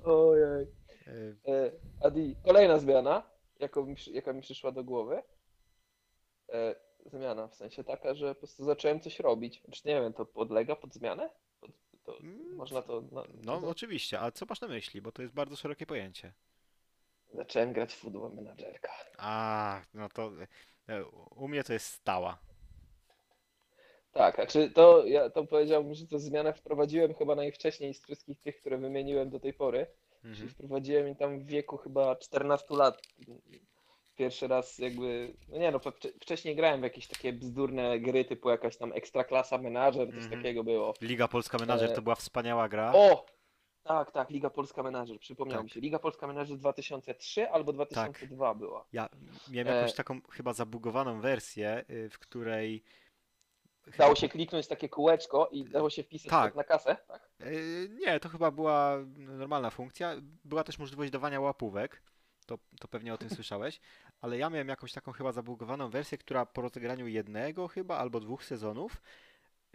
Ojej. 0.05 0.67
E, 1.07 1.51
E, 1.53 1.71
Adi, 2.03 2.35
kolejna 2.45 2.79
zmiana, 2.79 3.23
jaką 3.59 3.85
mi, 3.85 3.95
jaka 4.11 4.33
mi 4.33 4.41
przyszła 4.41 4.71
do 4.71 4.83
głowy. 4.83 5.23
E, 6.53 6.75
zmiana, 7.05 7.47
w 7.47 7.55
sensie 7.55 7.83
taka, 7.83 8.13
że 8.13 8.35
po 8.35 8.39
prostu 8.39 8.63
zacząłem 8.65 8.99
coś 8.99 9.19
robić. 9.19 9.61
Znaczy 9.65 9.81
nie 9.85 10.01
wiem, 10.01 10.13
to 10.13 10.25
podlega 10.25 10.75
pod 10.75 10.93
zmianę? 10.93 11.29
To, 12.03 12.17
Mm, 12.19 12.55
można 12.55 12.81
to... 12.81 13.01
Na, 13.11 13.23
No 13.43 13.61
to- 13.61 13.67
oczywiście, 13.67 14.19
a 14.19 14.31
co 14.31 14.45
masz 14.49 14.61
na 14.61 14.67
myśli? 14.67 15.01
Bo 15.01 15.11
to 15.11 15.21
jest 15.21 15.33
bardzo 15.33 15.55
szerokie 15.55 15.85
pojęcie. 15.85 16.33
Zacząłem 17.33 17.73
grać 17.73 17.93
w 17.93 17.97
Football 17.97 18.33
Managerka. 18.35 18.91
A, 19.17 19.81
no 19.93 20.09
to 20.09 20.31
e, 20.89 21.05
u 21.35 21.47
mnie 21.47 21.63
to 21.63 21.73
jest 21.73 21.85
stała. 21.85 22.37
Tak, 24.11 24.39
a 24.39 24.45
czy 24.47 24.69
to, 24.69 25.05
ja 25.05 25.29
to 25.29 25.45
powiedziałbym, 25.45 25.93
że 25.93 26.07
to 26.07 26.19
zmianę 26.19 26.53
wprowadziłem 26.53 27.13
chyba 27.13 27.35
najwcześniej 27.35 27.93
z 27.93 28.01
wszystkich 28.03 28.41
tych, 28.41 28.59
które 28.59 28.77
wymieniłem 28.77 29.29
do 29.29 29.39
tej 29.39 29.53
pory. 29.53 29.87
Czyli 30.21 30.31
Mhm. 30.33 30.49
wprowadziłem 30.49 31.07
je 31.07 31.15
tam 31.15 31.39
w 31.39 31.45
wieku 31.45 31.77
chyba 31.77 32.15
14 32.15 32.75
lat. 32.75 33.01
Pierwszy 34.15 34.47
raz 34.47 34.79
jakby, 34.79 35.33
no 35.49 35.57
nie 35.57 35.71
no, 35.71 35.77
wcze- 35.79 36.11
wcześniej 36.21 36.55
grałem 36.55 36.79
w 36.79 36.83
jakieś 36.83 37.07
takie 37.07 37.33
bzdurne 37.33 37.99
gry 37.99 38.25
typu 38.25 38.49
jakaś 38.49 38.77
tam 38.77 38.93
Ekstraklasa 38.93 39.57
Menadżer, 39.57 40.07
coś 40.07 40.23
Mhm. 40.23 40.41
takiego 40.41 40.63
było. 40.63 40.93
Liga 41.01 41.27
Polska 41.27 41.57
Menadżer 41.57 41.91
E, 41.91 41.93
to 41.93 42.01
była 42.01 42.15
wspaniała 42.15 42.69
gra. 42.69 42.91
O! 42.95 43.25
Tak, 43.83 44.11
tak, 44.11 44.29
Liga 44.29 44.49
Polska 44.49 44.83
Menadżer, 44.83 45.19
przypomniał 45.19 45.57
Tak. 45.57 45.63
mi 45.63 45.69
się. 45.69 45.79
Liga 45.79 45.99
Polska 45.99 46.27
Menadżer 46.27 46.57
2003 46.57 47.49
albo 47.49 47.73
2002 47.73 48.53
była. 48.55 48.85
Ja 48.93 49.09
miałem 49.51 49.67
E. 49.67 49.75
jakąś 49.77 49.93
taką 49.93 50.21
chyba 50.31 50.53
zabugowaną 50.53 51.21
wersję, 51.21 51.85
y, 51.89 52.09
w 52.09 52.19
której. 52.19 52.83
Dało 53.97 54.09
chyba 54.09 54.15
się 54.21 54.29
kliknąć 54.29 54.67
takie 54.67 54.89
kółeczko 54.89 55.49
i 55.51 55.63
dało 55.65 55.89
się 55.89 56.03
wpisać 56.03 56.29
Tak. 56.29 56.43
tak. 56.43 56.55
na 56.55 56.63
kasę, 56.63 56.95
tak? 57.07 57.29
Y, 57.41 57.89
Nie, 58.05 58.19
to 58.19 58.29
chyba 58.29 58.51
była 58.51 58.97
normalna 59.17 59.69
funkcja. 59.69 60.15
Była 60.45 60.63
też 60.63 60.79
możliwość 60.79 61.11
dawania 61.11 61.39
łapówek. 61.41 62.01
To, 62.45 62.59
to 62.79 62.87
pewnie 62.87 63.13
o 63.13 63.17
tym 63.17 63.29
słyszałeś. 63.39 63.79
Ale 64.21 64.37
ja 64.37 64.49
miałem 64.49 64.67
jakąś 64.67 64.93
taką 64.93 65.11
chyba 65.11 65.31
zabugowaną 65.31 65.89
wersję, 65.89 66.17
która 66.17 66.45
po 66.45 66.61
rozegraniu 66.61 67.07
jednego 67.07 67.67
chyba 67.67 67.97
albo 67.97 68.19
dwóch 68.19 68.45
sezonów 68.45 69.01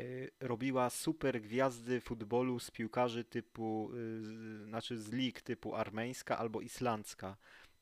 y, 0.00 0.30
robiła 0.40 0.90
super 0.90 1.40
gwiazdy 1.40 2.00
futbolu 2.00 2.58
z 2.58 2.70
piłkarzy 2.70 3.24
typu, 3.24 3.90
y, 3.94 4.64
znaczy 4.64 4.98
z 4.98 5.12
lig 5.12 5.42
typu 5.42 5.74
armeńska 5.74 6.38
albo 6.38 6.60
islandzka. 6.60 7.36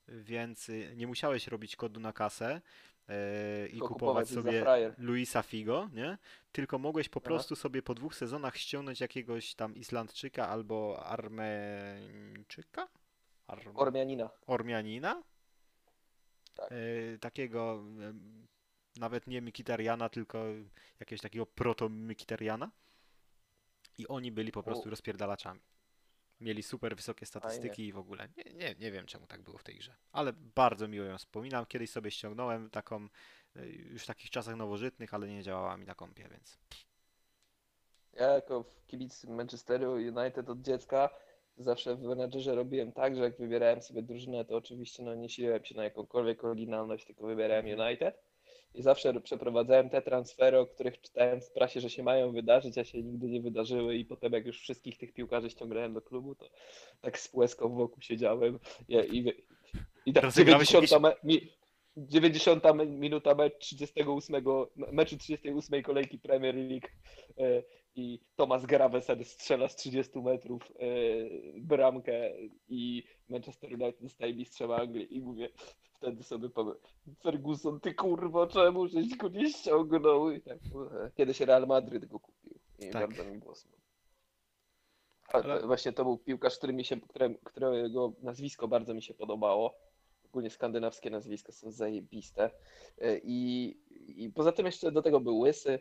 Więc 0.09 0.69
y, 0.69 0.93
nie 0.97 1.07
musiałeś 1.07 1.47
robić 1.47 1.77
kodu 1.77 2.01
na 2.01 2.13
kasę 2.13 2.61
i 3.69 3.71
Tylko 3.71 3.89
kupować 3.89 4.29
sobie. 4.29 4.65
Luisa 4.99 5.43
Figo, 5.43 5.89
nie? 5.93 6.19
Tylko 6.53 6.79
mogłeś 6.79 7.09
po 7.09 7.21
Aha. 7.21 7.27
prostu 7.27 7.57
sobie 7.57 7.83
po 7.83 7.95
dwóch 7.95 8.15
sezonach 8.15 8.57
ściągnąć 8.57 9.01
jakiegoś 9.01 9.55
tam 9.55 9.75
Islandczyka 9.75 10.49
albo 10.49 11.07
Armeńczyka? 11.07 12.89
Ar... 13.47 13.61
Ormianina. 13.75 14.31
Ormianina? 14.47 15.23
Tak. 16.55 16.73
E, 16.73 17.19
takiego 17.19 17.85
em, 18.01 18.47
nawet 18.97 19.27
nie 19.27 19.41
Mikitariana, 19.41 20.09
tylko 20.09 20.45
jakiegoś 21.01 21.21
takiego 21.21 21.47
proto-Mikitariana. 21.47 22.71
I 23.99 24.09
oni 24.09 24.33
byli 24.33 24.53
po 24.53 24.63
prostu 24.63 24.89
U. 24.89 24.91
rozpierdalaczami. 24.91 25.61
Mieli 26.41 26.63
super 26.63 26.97
wysokie 26.97 27.27
statystyki 27.27 27.87
i 27.87 27.93
w 27.93 27.99
ogóle. 27.99 28.29
Nie, 28.37 28.53
nie, 28.55 28.75
nie 28.79 28.93
wiem 28.93 29.07
czemu 29.07 29.27
tak 29.27 29.43
było 29.43 29.59
w 29.59 29.65
tej 29.65 29.77
grze. 29.77 29.97
Ale 30.13 30.33
bardzo 30.33 30.89
miło 30.89 31.07
ją 31.07 31.19
wspominam. 31.19 31.67
Kiedyś 31.67 31.91
sobie 31.91 32.11
ściągnąłem 32.11 32.71
taką 32.71 33.09
e, 33.57 33.67
już 33.67 34.03
w 34.03 34.07
takich 34.07 34.31
czasach 34.31 34.57
nowożytnych, 34.57 35.15
ale 35.15 35.29
nie 35.29 35.43
działała 35.43 35.77
mi 35.77 35.87
na 35.87 35.95
kompie, 35.95 36.29
więc 36.29 36.59
Ja 38.13 38.27
jako 38.27 38.65
kibic 38.87 39.25
Manchesteru 39.25 39.93
United 39.93 40.49
od 40.49 40.63
dziecka 40.63 41.11
zawsze 41.59 41.97
w 41.97 42.03
menedżerze 42.03 42.55
robiłem 42.55 42.93
tak, 42.93 43.17
że 43.17 43.23
jak 43.23 43.39
wybierałem 43.39 43.83
sobie 43.83 44.03
drużynę, 44.03 44.45
to 44.45 44.57
oczywiście 44.57 45.03
no, 45.03 45.15
nie 45.15 45.29
siliłem 45.29 45.65
się 45.65 45.75
na 45.75 45.85
jakąkolwiek 45.85 46.45
oryginalność, 46.45 47.07
tylko 47.07 47.27
wybierałem. 47.27 47.67
United. 47.67 48.15
i 48.75 48.83
zawsze 48.83 49.21
przeprowadzałem 49.21 49.91
te 49.91 50.03
transfery, 50.03 50.59
o 50.59 50.67
których 50.67 51.01
czytałem 51.01 51.41
w 51.41 51.51
prasie, 51.51 51.81
że 51.81 51.91
się 51.91 52.03
mają 52.03 52.33
wydarzyć, 52.33 52.79
a 52.79 52.85
się 52.85 53.03
nigdy 53.03 53.27
nie 53.27 53.41
wydarzyły 53.41 53.97
i 53.97 54.05
potem 54.05 54.33
jak 54.33 54.47
już 54.47 54.61
wszystkich 54.61 54.99
tych 54.99 55.13
piłkarzy 55.13 55.51
ściągnąłem 55.51 55.95
do 55.95 56.03
klubu, 56.03 56.35
to 56.35 56.47
tak 57.01 57.19
z 57.19 57.35
łezką 57.35 57.75
wokół 57.75 58.03
siedziałem 58.03 58.59
i, 58.89 58.97
i, 58.97 59.33
i 60.07 60.13
tak 60.13 60.25
Rozegrałeś 60.25 60.69
90, 60.69 61.03
me, 61.03 61.15
mi, 61.25 61.53
90 61.97 62.65
me- 62.75 62.87
minuta 62.87 63.35
mecz 63.35 63.59
38, 63.59 64.45
meczu 64.93 65.17
38 65.19 65.83
kolejki 65.83 66.19
Premier 66.19 66.55
League 66.55 66.89
e, 67.39 67.63
i 67.97 68.21
Thomas 68.37 68.67
Gravesen 68.67 69.25
strzela 69.25 69.69
z 69.69 69.77
30 69.77 70.19
metrów 70.19 70.63
e, 70.79 70.87
bramkę 71.61 72.33
i 72.69 73.03
Manchester 73.29 73.73
United 73.73 74.01
zostaje 74.01 74.35
mistrzem 74.35 74.71
Anglii 74.71 75.17
i 75.17 75.21
mówię 75.21 75.49
wtedy 75.95 76.23
sobie 76.23 76.49
powiem 76.51 76.75
Ferguson, 77.23 77.81
ty 77.81 77.95
kurwo, 77.95 78.47
czemu 78.47 78.87
żeś 78.89 79.17
go 79.17 79.29
nie 79.29 79.51
ściągnął? 79.51 80.31
I 80.31 80.41
tak, 80.41 80.59
e, 81.05 81.11
kiedyś 81.15 81.41
Real 81.41 81.67
Madryt 81.67 82.05
go 82.07 82.21
kupił 82.21 82.59
i 82.79 82.91
Tak. 82.91 83.09
bardzo 83.09 83.25
mi 83.31 83.39
było 83.39 83.55
smutno. 83.55 83.81
Ale- 85.29 85.67
właśnie 85.67 85.93
to 85.93 86.05
był 86.05 86.19
piłkarz, 86.19 86.59
który 86.59 86.73
mi 86.73 86.85
się, 86.85 87.01
które, 87.01 87.35
którego 87.45 88.13
nazwisko 88.23 88.69
bardzo 88.69 88.95
mi 88.95 89.03
się 89.03 89.15
podobało. 89.15 89.75
Ogólnie 90.25 90.51
skandynawskie 90.51 91.11
nazwiska 91.11 91.53
są 91.53 91.71
zajebiste. 91.71 92.51
E, 92.99 93.19
I, 93.25 93.69
I 94.25 94.31
poza 94.31 94.53
tym 94.53 94.67
jeszcze 94.67 94.93
do 94.93 95.03
tego 95.03 95.21
był 95.21 95.39
łysy. 95.39 95.79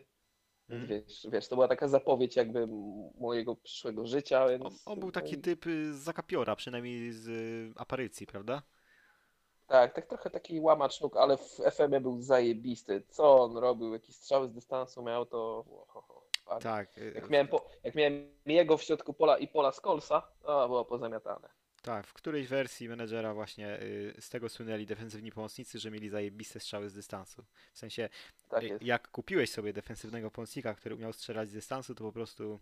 Mhm. 0.70 0.88
Wiesz, 0.88 1.26
wiesz, 1.32 1.48
to 1.48 1.56
była 1.56 1.68
taka 1.68 1.88
zapowiedź 1.88 2.36
jakby 2.36 2.66
mojego 3.18 3.56
przyszłego 3.56 4.06
życia, 4.06 4.48
więc... 4.48 4.64
On, 4.64 4.72
on 4.86 4.98
był 4.98 5.08
no 5.08 5.12
taki 5.12 5.34
i- 5.34 5.38
typ 5.40 5.66
y, 5.66 5.94
z 5.94 5.96
zakapiora, 5.96 6.56
przynajmniej 6.56 7.12
z 7.12 7.28
y, 7.28 7.72
aparycji, 7.76 8.26
prawda? 8.26 8.62
Tak, 9.66 9.94
tak 9.94 10.06
trochę 10.06 10.30
taki 10.30 10.60
łamacz 10.60 11.00
nóg, 11.00 11.16
ale 11.16 11.36
w 11.36 11.60
FM-ie 11.72 12.00
był 12.00 12.20
zajebisty. 12.22 13.02
Co 13.08 13.42
on 13.42 13.56
robił, 13.56 13.92
jakie 13.92 14.12
strzały 14.12 14.48
z 14.48 14.52
dystansu 14.52 15.02
miał, 15.02 15.26
to... 15.26 15.64
Tak. 16.60 16.98
y, 16.98 17.12
Jak 17.14 17.30
miałem, 17.30 17.48
po, 17.48 17.68
jak 17.84 17.94
miałem 17.94 18.28
jego 18.46 18.76
w 18.76 18.82
środku 18.82 19.14
pola 19.14 19.38
i 19.38 19.48
pola 19.48 19.72
Skolsa, 19.72 20.22
to 20.42 20.68
było 20.68 20.84
pozamiatane. 20.84 21.48
Tak, 21.86 22.06
w 22.06 22.12
którejś 22.12 22.48
wersji 22.48 22.88
menedżera 22.88 23.34
właśnie 23.34 23.80
y, 23.80 24.14
z 24.20 24.30
tego 24.30 24.48
słynęli 24.48 24.86
defensywni 24.86 25.32
pomocnicy, 25.32 25.78
że 25.78 25.90
mieli 25.90 26.08
zajebiste 26.08 26.60
strzały 26.60 26.88
z 26.88 26.94
dystansu. 26.94 27.44
W 27.72 27.78
sensie, 27.78 28.08
Tak 28.48 28.64
y, 28.64 28.78
jak 28.80 29.08
kupiłeś 29.08 29.50
sobie 29.50 29.72
defensywnego 29.72 30.30
pomocnika, 30.30 30.74
który 30.74 30.94
umiał 30.94 31.12
strzelać 31.12 31.48
z 31.48 31.52
dystansu, 31.52 31.94
to 31.94 32.04
po 32.04 32.12
prostu 32.12 32.60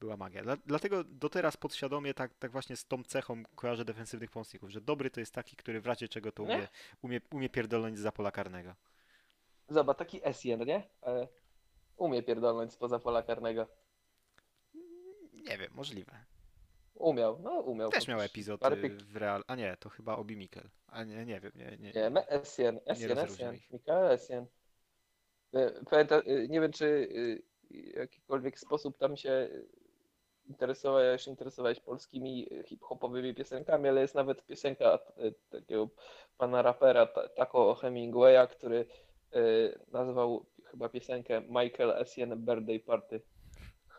była 0.00 0.16
magia. 0.16 0.42
Dla, 0.42 0.56
dlatego 0.66 1.04
do 1.04 1.28
teraz 1.28 1.56
podświadomie 1.56 2.14
tak, 2.14 2.34
tak 2.34 2.50
właśnie 2.50 2.76
z 2.76 2.84
tą 2.84 3.04
cechą 3.04 3.42
kojarzę 3.54 3.84
defensywnych 3.84 4.30
pomocników, 4.30 4.70
że 4.70 4.80
dobry 4.80 5.10
to 5.10 5.20
jest 5.20 5.34
taki, 5.34 5.56
który 5.56 5.80
w 5.80 5.86
razie 5.86 6.08
czego 6.08 6.32
to 6.32 6.42
umie, 6.42 6.68
umie, 7.02 7.20
umie 7.30 7.48
pierdolnąć 7.48 7.98
za 7.98 8.12
pola 8.12 8.30
karnego. 8.30 8.74
Zobacz, 9.68 9.98
taki 9.98 10.26
Essien, 10.26 10.64
nie? 10.64 10.82
E, 11.02 11.28
umie 11.96 12.22
pierdolnąć 12.22 12.72
spoza 12.72 12.98
pola 12.98 13.22
karnego. 13.22 13.66
Nie 15.32 15.58
wiem, 15.58 15.70
możliwe. 15.74 16.31
Umiał, 17.02 17.38
no 17.42 17.50
umiał. 17.50 17.90
Też 17.90 18.08
miał 18.08 18.20
epizod 18.20 18.66
y, 18.66 18.88
w 18.88 19.16
Real, 19.16 19.42
a 19.46 19.54
nie, 19.56 19.76
to 19.80 19.88
chyba 19.88 20.16
Obi 20.16 20.36
Mikel. 20.36 20.68
A 20.86 21.04
nie, 21.04 21.26
nie 21.26 21.40
wiem, 21.40 21.52
nie, 21.54 21.76
nie. 21.80 21.92
Nie, 21.92 22.28
Essien, 22.28 22.80
Essien, 22.86 23.18
Essien. 23.18 23.56
Mikael 23.70 24.12
Essien. 24.12 24.46
Pamięta, 25.90 26.16
e, 26.16 26.48
nie 26.48 26.60
wiem, 26.60 26.72
czy 26.72 27.08
w 27.70 27.96
jakikolwiek 27.96 28.58
sposób 28.58 28.98
tam 28.98 29.16
się 29.16 29.48
interesowałeś, 30.46 31.26
interesowałeś 31.26 31.80
polskimi 31.80 32.48
hip-hopowymi 32.66 33.34
piosenkami, 33.34 33.88
ale 33.88 34.00
jest 34.00 34.14
nawet 34.14 34.46
piosenka 34.46 34.98
takiego 35.50 35.88
pana 36.38 36.62
rapera 36.62 37.06
Ta- 37.06 37.28
Taco 37.28 37.74
Hemingwaya, 37.74 38.46
który 38.50 38.86
nazwał 39.92 40.46
chyba 40.64 40.88
piosenkę 40.88 41.40
Michael 41.40 41.90
Essien 41.90 42.44
Birthday 42.44 42.80
Party. 42.80 43.22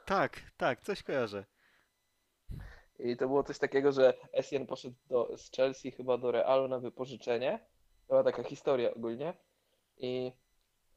Tak, 0.06 0.40
tak, 0.58 0.82
coś 0.82 1.04
kojarzę. 1.04 1.46
I 3.00 3.18
to 3.18 3.28
było 3.28 3.44
coś 3.44 3.60
takiego, 3.60 3.92
że 3.92 4.14
Essien 4.34 4.66
poszedł 4.68 4.96
do, 5.10 5.38
z 5.38 5.52
Chelsea 5.52 5.92
chyba 5.92 6.18
do 6.18 6.32
Realu 6.32 6.68
na 6.68 6.80
wypożyczenie. 6.80 7.60
To 8.08 8.14
była 8.14 8.24
taka 8.24 8.44
historia 8.44 8.94
ogólnie. 8.94 9.34
I 9.98 10.32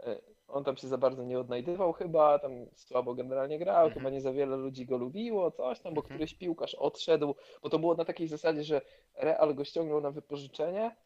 e, 0.01 0.21
on 0.49 0.65
tam 0.65 0.77
się 0.77 0.89
za 0.89 0.99
bardzo 0.99 1.25
nie 1.25 1.39
odnajdywał 1.41 1.93
chyba, 1.93 2.39
tam 2.39 2.53
słabo 2.75 3.15
generalnie 3.15 3.59
grał, 3.59 3.85
Mhm. 3.85 3.95
chyba 3.95 4.11
nie 4.11 4.21
za 4.21 4.33
wiele 4.33 4.57
ludzi 4.57 4.87
go 4.87 4.97
lubiło, 4.97 5.51
coś 5.51 5.81
tam, 5.81 5.95
bo 5.95 6.01
Mhm. 6.01 6.15
któryś 6.15 6.35
piłkarz 6.35 6.75
odszedł, 6.75 7.35
bo 7.63 7.71
to 7.71 7.79
było 7.79 7.95
na 7.95 8.05
takiej 8.05 8.29
zasadzie, 8.29 8.65
że 8.65 8.81
Real 9.15 9.55
go 9.55 9.65
ściągnął 9.65 10.01
na 10.01 10.11
wypożyczenie, 10.11 10.97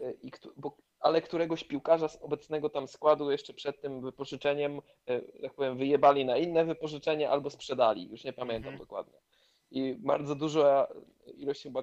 e, 0.00 0.12
i, 0.12 0.30
bo, 0.56 0.76
ale 1.00 1.22
któregoś 1.22 1.64
piłkarza 1.64 2.08
z 2.08 2.22
obecnego 2.22 2.70
tam 2.70 2.88
składu 2.88 3.30
jeszcze 3.30 3.54
przed 3.54 3.80
tym 3.80 4.00
wypożyczeniem, 4.00 4.80
e, 5.06 5.20
tak 5.42 5.54
powiem, 5.54 5.76
wyjebali 5.76 6.24
na 6.24 6.36
inne 6.36 6.64
wypożyczenie 6.64 7.30
albo 7.30 7.50
sprzedali, 7.50 8.10
już 8.10 8.24
nie 8.24 8.32
pamiętam 8.32 8.72
Mhm. 8.72 8.78
dokładnie. 8.78 9.18
I 9.70 9.94
bardzo 9.98 10.34
duża 10.34 10.88
ilość 11.34 11.62
chyba, 11.62 11.82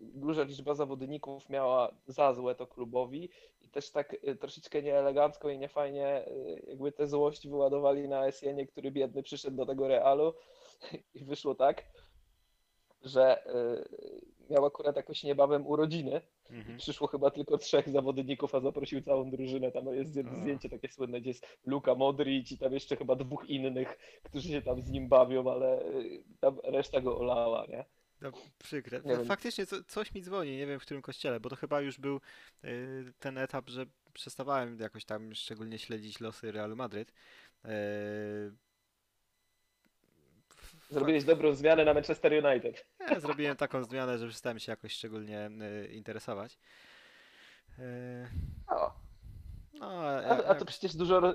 duża 0.00 0.42
liczba 0.42 0.74
zawodników 0.74 1.48
miała 1.48 1.94
za 2.06 2.34
złe 2.34 2.54
to 2.54 2.66
klubowi. 2.66 3.30
I 3.62 3.68
też 3.68 3.90
tak 3.90 4.14
y, 4.28 4.36
troszeczkę 4.36 4.82
nieelegancko 4.82 5.50
i 5.50 5.58
niefajnie 5.58 6.28
y, 6.28 6.62
jakby 6.66 6.92
tę 6.92 7.06
złość 7.06 7.48
wyładowali 7.48 8.08
na 8.08 8.26
Esienie, 8.26 8.66
który 8.66 8.90
biedny 8.90 9.22
przyszedł 9.22 9.56
do 9.56 9.66
tego 9.66 9.88
Realu. 9.88 10.34
I 11.14 11.24
wyszło 11.24 11.54
tak, 11.54 11.84
że 13.02 13.46
y, 13.46 14.50
miał 14.50 14.66
akurat 14.66 14.96
jakoś 14.96 15.22
niebawem 15.22 15.66
urodziny 15.66 16.20
Mhm. 16.50 16.78
Przyszło 16.78 17.06
chyba 17.06 17.30
tylko 17.30 17.58
trzech 17.58 17.88
zawodników, 17.88 18.54
a 18.54 18.60
zaprosił 18.60 19.02
całą 19.02 19.30
drużynę. 19.30 19.72
Tam 19.72 19.94
jest 19.94 20.10
zdjęcie 20.10 20.68
takie 20.68 20.88
słynne, 20.88 21.20
gdzie 21.20 21.30
jest 21.30 21.46
Luka 21.66 21.94
Modric 21.94 22.52
i 22.52 22.58
tam 22.58 22.72
jeszcze 22.72 22.96
chyba 22.96 23.16
dwóch 23.16 23.44
innych, 23.48 23.98
którzy 24.22 24.48
się 24.48 24.62
tam 24.62 24.82
z 24.82 24.90
nim 24.90 25.08
bawią, 25.08 25.52
ale 25.52 25.82
y, 25.82 26.22
tam 26.40 26.58
reszta 26.64 27.00
go 27.00 27.18
olała, 27.18 27.66
nie? 27.68 27.84
No, 28.20 28.32
przykre. 28.58 29.02
Faktycznie 29.24 29.66
co, 29.66 29.84
coś 29.84 30.14
mi 30.14 30.22
dzwoni, 30.22 30.56
nie 30.56 30.66
wiem 30.66 30.80
w 30.80 30.82
którym 30.82 31.02
kościele, 31.02 31.40
bo 31.40 31.48
to 31.48 31.56
chyba 31.56 31.80
już 31.80 31.98
był 31.98 32.20
y, 32.64 33.12
ten 33.18 33.38
etap, 33.38 33.68
że 33.68 33.86
przestawałem 34.12 34.78
jakoś 34.78 35.04
tam 35.04 35.34
szczególnie 35.34 35.78
śledzić 35.78 36.20
losy 36.20 36.52
Realu 36.52 36.76
Madryt. 36.76 37.12
Y, 37.64 37.68
Zrobiłeś 40.88 41.24
dobrą 41.24 41.54
zmianę 41.54 41.84
na 41.84 41.94
Manchester 41.94 42.44
United. 42.44 42.86
Ja 43.10 43.20
zrobiłem 43.20 43.56
taką 43.56 43.84
zmianę, 43.84 44.18
że 44.18 44.28
przestałem 44.28 44.58
się 44.58 44.72
jakoś 44.72 44.92
szczególnie 44.92 45.50
y, 45.84 45.88
interesować. 45.92 46.58
Y, 47.78 47.82
no, 48.68 48.94
a, 49.80 50.20
a, 50.22 50.44
a 50.44 50.54
to 50.54 50.64
przecież 50.64 50.96
dużo, 50.96 51.34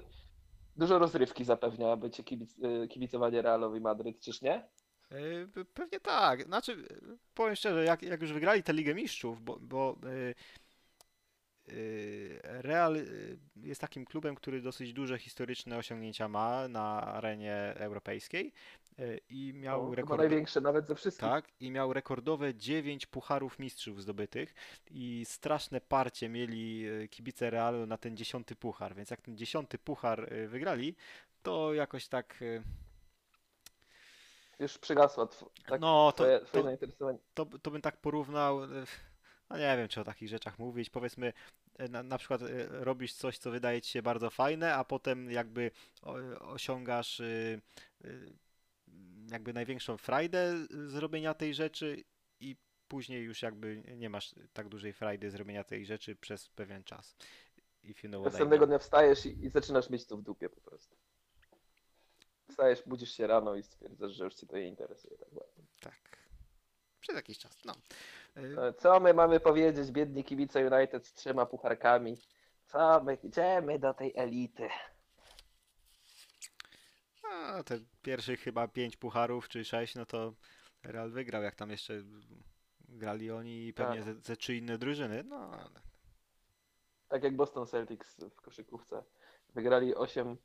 dużo 0.76 1.00
rozrywki 1.00 1.46
zapewnia 1.46 1.96
bycie 1.96 2.24
kibic, 2.24 2.56
y, 2.84 2.88
kibicowanie 2.88 3.42
Realowi 3.42 3.82
Madryt, 3.82 4.20
czyż 4.20 4.42
nie? 4.42 4.64
Pe- 5.54 5.66
Pewnie 5.74 6.00
tak. 6.00 6.44
Znaczy, 6.44 6.88
powiem 7.34 7.56
szczerze, 7.56 7.84
jak, 7.84 8.04
jak 8.04 8.22
już 8.22 8.34
wygrali 8.34 8.64
tę 8.64 8.74
Ligę 8.74 8.94
Mistrzów, 8.96 9.42
bo, 9.44 9.58
bo 9.62 9.96
Real 12.44 12.98
jest 13.64 13.82
takim 13.82 14.06
klubem, 14.06 14.36
który 14.36 14.62
dosyć 14.62 14.94
duże 14.94 15.18
historyczne 15.20 15.78
osiągnięcia 15.78 16.28
ma 16.28 16.68
na 16.68 17.02
arenie 17.02 17.74
europejskiej 17.76 18.54
y, 19.00 19.20
i 19.30 19.54
miał 19.56 19.90
No, 19.90 19.96
rekord, 19.96 20.20
największe 20.20 20.62
nawet 20.62 20.88
ze 20.88 20.96
wszystkich. 20.96 21.30
tak, 21.30 21.46
i 21.60 21.72
miał 21.72 21.94
rekordowe 21.94 22.56
9 22.56 23.06
pucharów 23.06 23.60
mistrzów 23.60 24.02
zdobytych 24.02 24.54
i 24.92 25.26
straszne 25.26 25.82
parcie 25.82 26.30
mieli 26.30 26.88
y, 26.90 27.08
kibice 27.08 27.50
Realu 27.50 27.86
na 27.86 27.98
ten 27.98 28.18
dziesiąty 28.18 28.56
puchar, 28.56 28.96
więc 28.96 29.10
jak 29.10 29.22
ten 29.22 29.38
dziesiąty 29.38 29.78
puchar 29.78 30.34
y, 30.34 30.48
wygrali, 30.48 30.96
to 31.44 31.74
jakoś 31.74 32.08
tak, 32.08 32.44
Już 34.60 34.78
przygasła 34.78 35.26
tw- 35.26 35.50
tak, 35.66 35.82
no 35.82 36.12
to, 36.12 36.24
twoje, 36.24 36.40
to, 36.40 36.46
twoje 36.46 36.64
zainteresowanie. 36.64 37.18
to, 37.34 37.46
to 37.46 37.72
bym 37.72 37.82
tak 37.82 37.98
porównał. 37.98 38.64
e, 38.64 38.68
No 39.50 39.58
nie 39.58 39.78
wiem, 39.78 39.88
czy 39.88 40.02
o 40.02 40.04
takich 40.04 40.30
rzeczach 40.30 40.60
mówić. 40.60 40.90
Powiedzmy, 40.90 41.28
e, 41.28 41.34
na, 41.90 42.04
na 42.04 42.18
przykład 42.18 42.42
e, 42.42 42.68
robisz 42.70 43.14
coś, 43.14 43.38
co 43.38 43.52
wydaje 43.52 43.82
ci 43.82 43.92
się 43.92 44.02
bardzo 44.02 44.30
fajne, 44.30 44.76
a 44.76 44.84
potem 44.84 45.32
jakby 45.32 45.72
osiągasz 46.40 47.20
y, 47.20 47.62
y, 48.06 48.34
jakby 49.32 49.54
największą 49.54 49.98
frajdę 49.98 50.68
z 50.70 50.96
robienia 50.96 51.34
tej 51.34 51.54
rzeczy 51.54 52.04
i 52.40 52.56
później 52.88 53.24
już 53.24 53.42
jakby 53.42 53.84
nie 53.98 54.10
masz 54.10 54.36
tak 54.54 54.70
dużej 54.70 54.94
frajdy 54.94 55.32
z 55.32 55.36
robienia 55.36 55.64
tej 55.64 55.86
rzeczy 55.86 56.16
przez 56.16 56.50
pewien 56.50 56.84
czas. 56.84 57.16
If 57.84 58.08
you 58.08 58.10
know 58.10 58.26
Następnego 58.26 58.68
dnia 58.68 58.80
wstajesz 58.80 59.26
i, 59.26 59.46
i 59.46 59.50
zaczynasz 59.50 59.90
mieć 59.90 60.06
to 60.06 60.18
w 60.18 60.22
dupie 60.22 60.50
po 60.50 60.62
prostu. 60.62 60.96
Wstajesz, 62.50 62.84
budzisz 62.86 63.12
się 63.12 63.28
rano 63.28 63.56
i 63.56 63.64
stwierdzasz, 63.64 64.12
że 64.12 64.24
już 64.24 64.36
cię 64.36 64.48
to 64.48 64.58
nie 64.58 64.68
interesuje 64.68 65.18
tak 65.18 65.34
bardzo. 65.34 65.62
Tak. 65.80 66.18
Przez 67.00 67.16
jakiś 67.16 67.38
czas, 67.38 67.66
no. 67.66 67.76
E, 68.36 68.74
Co 68.74 69.00
my 69.00 69.14
mamy 69.14 69.40
powiedzieć, 69.40 69.92
biedni 69.92 70.24
kibice 70.24 70.68
United 70.76 71.08
z 71.08 71.14
trzema 71.14 71.46
pucharkami? 71.46 72.18
Co 72.66 73.04
my, 73.04 73.16
idziemy 73.24 73.80
do 73.80 73.94
tej 73.94 74.14
elity? 74.16 74.70
A 77.24 77.64
te 77.64 77.80
pierwszych 78.02 78.40
chyba 78.40 78.68
pięć 78.68 78.98
pucharów 78.98 79.50
czy 79.50 79.66
sześć, 79.66 79.96
no 79.96 80.06
to 80.06 80.34
Real 80.84 81.12
wygrał, 81.12 81.44
jak 81.44 81.56
tam 81.56 81.70
jeszcze 81.70 81.94
grali 82.90 83.32
oni 83.32 83.68
i 83.68 83.74
pewnie 83.74 84.04
Tak. 84.04 84.14
ze, 84.14 84.22
ze 84.22 84.38
trzy 84.38 84.56
inne 84.56 84.78
drużyny. 84.78 85.24
No, 85.24 85.36
ale- 85.36 85.82
Tak 87.10 87.24
jak 87.24 87.36
Boston 87.36 87.68
Celtics 87.68 88.18
w 88.24 88.42
koszykówce. 88.42 89.04
Wygrali 89.56 89.96
8, 89.96 90.38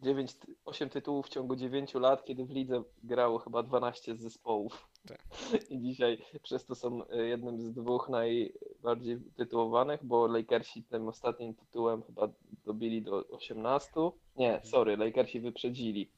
9, 0.00 0.36
8 0.64 0.88
tytułów 0.90 1.26
w 1.26 1.28
ciągu 1.28 1.56
9 1.56 1.94
lat, 1.94 2.24
kiedy 2.24 2.44
w 2.44 2.50
lidze 2.50 2.82
grało 3.02 3.38
chyba 3.38 3.62
12 3.62 4.16
zespołów. 4.16 4.88
I 5.70 5.80
dzisiaj 5.80 6.18
przez 6.42 6.64
to 6.64 6.74
są 6.74 7.02
y, 7.04 7.26
jednym 7.28 7.60
z 7.60 7.72
dwóch 7.72 8.08
najbardziej 8.08 9.20
tytułowanych, 9.36 10.04
bo 10.04 10.26
Lakersi 10.26 10.82
tym 10.84 11.08
ostatnim 11.08 11.54
tytułem 11.54 12.02
chyba 12.02 12.28
dobili 12.64 13.02
do 13.02 13.28
18. 13.28 13.92
Nie, 14.36 14.60
sorry, 14.64 14.96
Lakersi 14.96 15.40
wyprzedzili 15.40 16.10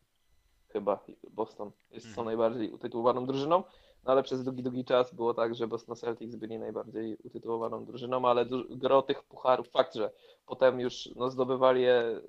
chyba 0.68 1.04
Boston. 1.30 1.70
Jest 1.90 2.06
są 2.06 2.10
Mhm. 2.10 2.26
najbardziej 2.26 2.70
utytułowaną 2.72 3.26
drużyną. 3.26 3.64
No 4.04 4.12
ale 4.12 4.22
przez 4.22 4.44
długi, 4.44 4.62
długi 4.62 4.84
czas 4.84 5.14
było 5.14 5.34
tak, 5.34 5.54
że 5.54 5.66
Boston 5.68 5.96
Celtics 5.96 6.36
byli 6.36 6.58
najbardziej 6.58 7.16
utytułowaną 7.24 7.84
drużyną, 7.84 8.28
ale 8.28 8.46
gro 8.70 9.02
tych 9.02 9.22
pucharów, 9.22 9.68
fakt, 9.68 9.94
że 9.94 10.10
potem 10.46 10.80
już 10.80 11.08
no, 11.16 11.30
zdobywali 11.30 11.82
je, 11.82 12.20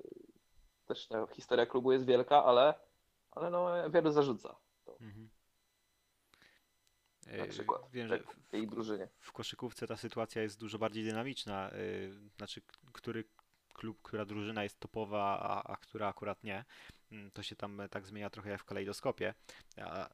też 0.86 1.06
ta 1.06 1.26
historia 1.26 1.66
klubu 1.66 1.92
jest 1.92 2.06
wielka, 2.06 2.44
ale, 2.44 2.74
ale 3.30 3.50
no, 3.50 3.90
wielu 3.90 4.10
zarzuca 4.10 4.56
Mhm. 5.00 5.28
Na 7.38 7.44
E, 7.44 7.48
przykład 7.48 7.82
Wiem, 7.92 8.08
że 8.08 8.18
tak, 8.18 8.36
tej 8.50 8.66
drużynie. 8.66 9.08
w 9.20 9.32
koszykówce 9.32 9.86
ta 9.86 9.96
sytuacja 9.96 10.42
jest 10.42 10.60
dużo 10.60 10.78
bardziej 10.78 11.04
dynamiczna. 11.04 11.70
y, 11.74 12.12
Znaczy, 12.36 12.60
który 12.92 13.24
klub, 13.74 14.02
która 14.02 14.24
drużyna 14.24 14.62
jest 14.62 14.80
topowa, 14.80 15.38
a, 15.42 15.72
a 15.72 15.76
która 15.76 16.08
akurat 16.08 16.44
nie. 16.44 16.64
Mm, 17.12 17.30
To 17.30 17.42
się 17.42 17.56
tam 17.56 17.80
e, 17.80 17.88
tak 17.88 18.06
zmienia 18.06 18.30
trochę 18.30 18.50
jak 18.50 18.60
w 18.60 18.64
kalejdoskopie. 18.64 19.34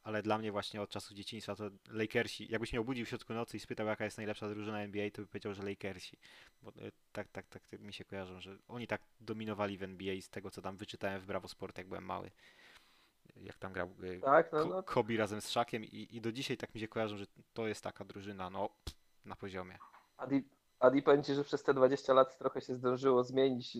Ale 0.05 0.23
dla 0.23 0.39
mnie 0.39 0.53
właśnie 0.53 0.83
od 0.83 0.91
czasów 0.91 1.17
dzieciństwa 1.17 1.57
to 1.57 1.71
Lakersi. 1.91 2.53
Jakbyś 2.53 2.73
mnie 2.73 2.81
obudził 2.81 3.07
w 3.07 3.09
środku 3.09 3.35
nocy 3.35 3.57
i 3.57 3.61
spytał, 3.61 3.87
jaka 3.87 4.05
jest 4.05 4.17
najlepsza 4.17 4.49
drużyna 4.49 4.81
NBA, 4.83 5.11
to 5.11 5.23
by 5.23 5.29
powiedział, 5.29 5.55
że 5.55 5.63
Lakersi. 5.63 6.17
Bo 6.63 6.71
e, 6.71 6.93
tak, 7.13 7.29
tak, 7.29 7.47
tak, 7.49 7.67
tak 7.67 7.81
mi 7.81 7.93
się 7.93 8.05
kojarzą, 8.05 8.41
że 8.41 8.59
oni 8.69 8.87
tak 8.87 9.03
dominowali 9.21 9.79
w 9.79 9.83
NBA 9.83 10.21
z 10.21 10.29
tego, 10.29 10.51
co 10.51 10.63
tam 10.63 10.77
wyczytałem 10.77 11.21
w 11.21 11.27
Bravo 11.27 11.49
Sport, 11.49 11.79
jak 11.79 11.89
byłem 11.89 12.05
mały. 12.05 12.31
Jak 13.43 13.59
tam 13.59 13.73
grał 13.73 13.89
e, 14.17 14.21
Tak, 14.21 14.53
no, 14.53 14.65
no 14.65 14.83
Kobe 14.83 15.17
razem 15.17 15.41
z 15.41 15.51
Szakiem 15.51 15.85
i, 15.85 16.09
i 16.11 16.21
do 16.21 16.33
dzisiaj 16.33 16.57
tak 16.57 16.75
mi 16.75 16.81
się 16.81 16.89
kojarzą, 16.89 17.17
że 17.17 17.27
to 17.53 17.67
jest 17.67 17.85
taka 17.85 18.05
drużyna, 18.05 18.51
no, 18.51 18.69
na 19.25 19.37
poziomie. 19.37 19.79
Adi, 20.17 20.45
Adi 20.79 21.03
powiem 21.03 21.23
Ci, 21.23 21.35
że 21.35 21.45
przez 21.45 21.63
te 21.63 21.75
20 21.75 22.15
lat 22.15 22.39
trochę 22.39 22.61
się 22.61 22.77
zdążyło 22.77 23.25
zmienić. 23.25 23.79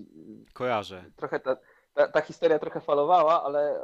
Kojarzę. 0.53 1.05
Trochę 1.17 1.41
ta, 1.41 1.57
ta, 1.95 2.09
ta 2.09 2.21
historia 2.21 2.59
trochę 2.59 2.81
falowała, 2.81 3.45
ale 3.45 3.81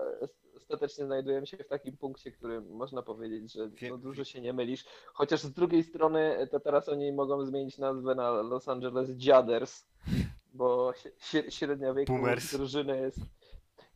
ostatecznie 0.57 1.07
znajdujemy 1.07 1.47
się 1.47 1.57
w 1.57 1.69
takim 1.69 1.97
punkcie, 1.97 2.33
którym 2.33 2.71
można 2.71 3.03
powiedzieć, 3.03 3.53
że 3.53 3.71
no, 3.91 3.99
dużo 3.99 4.25
się 4.25 4.41
nie 4.41 4.53
mylisz. 4.53 4.85
Chociaż 5.13 5.41
z 5.41 5.53
drugiej 5.53 5.85
strony 5.85 6.49
to 6.51 6.61
teraz 6.61 6.89
oni 6.89 7.13
mogą 7.13 7.45
zmienić 7.47 7.79
nazwę 7.79 8.15
na 8.15 8.31
Los 8.31 8.69
Angeles 8.69 9.11
Jadders, 9.19 9.87
bo 10.55 10.91
śre- 10.91 11.13
śre- 11.21 11.51
średnia 11.51 11.95
wieku 11.95 12.13
Boomers. 12.13 12.53
drużyny 12.53 13.01
jest, 13.01 13.21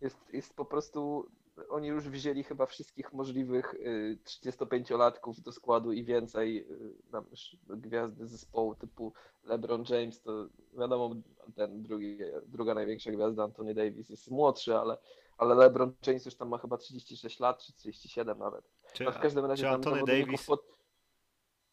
jest, 0.01 0.17
jest 0.33 0.57
po 0.57 0.65
prostu. 0.65 1.29
Oni 1.69 1.89
już 1.89 2.09
wzięli 2.09 2.43
chyba 2.45 2.67
wszystkich 2.67 3.13
możliwych 3.13 3.75
y, 3.75 4.19
35-latków 4.25 5.41
do 5.41 5.53
składu 5.53 5.93
i 5.93 6.05
więcej. 6.05 6.67
y, 6.73 7.11
Tam 7.13 7.25
gwiazdy 7.69 8.27
zespołu 8.27 8.75
typu 8.75 9.13
LeBron 9.45 9.85
James, 9.89 10.23
to 10.23 10.49
wiadomo, 10.79 11.15
ten 11.55 11.83
drugi, 11.83 12.19
druga 12.47 12.75
największa 12.75 13.11
gwiazda 13.11 13.45
Anthony 13.45 13.75
Davis 13.75 14.11
jest 14.11 14.31
młodszy, 14.31 14.77
ale, 14.77 14.99
ale 15.39 15.55
LeBron 15.55 15.93
James 16.07 16.25
już 16.25 16.35
tam 16.35 16.49
ma 16.49 16.59
chyba 16.59 16.77
36 16.77 17.41
lat, 17.41 17.63
czy 17.63 17.73
37 17.73 18.39
nawet. 18.39 18.65
Czy, 18.93 19.05
No 19.05 19.13
w 19.13 19.19
każdym 19.19 19.45
razie 19.45 19.63
czy 19.63 19.67
tam 19.67 19.75
Anthony 19.75 20.05
Davis, 20.05 20.47
pod, 20.47 20.65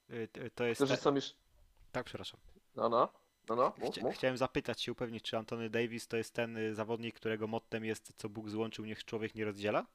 y, 0.10 0.14
y, 0.38 0.52
to 0.56 0.64
jest, 0.64 0.80
którzy 0.80 0.96
te, 0.96 1.02
są 1.02 1.16
już, 1.16 1.36
tak, 1.92 2.06
przepraszam. 2.06 2.40
no 2.76 2.90
no, 2.90 3.10
no 3.50 3.56
no, 3.56 3.74
mów, 3.78 4.02
mów. 4.02 4.16
chciałem 4.16 4.38
zapytać 4.38 4.82
się, 4.82 4.92
upewnić, 4.92 5.24
czy 5.24 5.38
Anthony 5.38 5.70
Davis 5.70 6.08
to 6.08 6.18
jest 6.18 6.34
ten 6.34 6.58
y, 6.58 6.76
zawodnik, 6.76 7.16
którego 7.16 7.48
mottem 7.48 7.86
jest, 7.86 8.14
co 8.18 8.30
Bóg 8.30 8.50
złączył, 8.50 8.86
niech 8.86 9.06
człowiek 9.06 9.36
nie 9.36 9.46
rozdziela? 9.46 9.86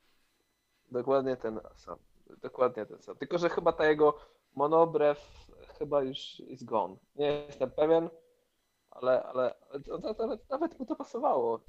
Dokładnie 0.90 1.36
ten 1.36 1.60
sam. 1.76 1.98
Dokładnie 2.42 2.86
ten 2.86 3.02
sam. 3.02 3.16
Tylko, 3.16 3.38
że 3.38 3.48
chyba 3.48 3.72
ta 3.72 3.86
jego 3.86 4.18
monobrew 4.54 5.48
chyba 5.78 6.02
już 6.02 6.38
jest 6.38 6.64
gone. 6.64 6.96
Nie 7.16 7.26
jestem 7.26 7.70
pewien, 7.70 8.08
ale, 8.90 9.22
ale, 9.22 9.54
ale 10.14 10.38
nawet 10.50 10.78
mu 10.78 10.86
to 10.86 10.96
pasowało. 10.96 11.60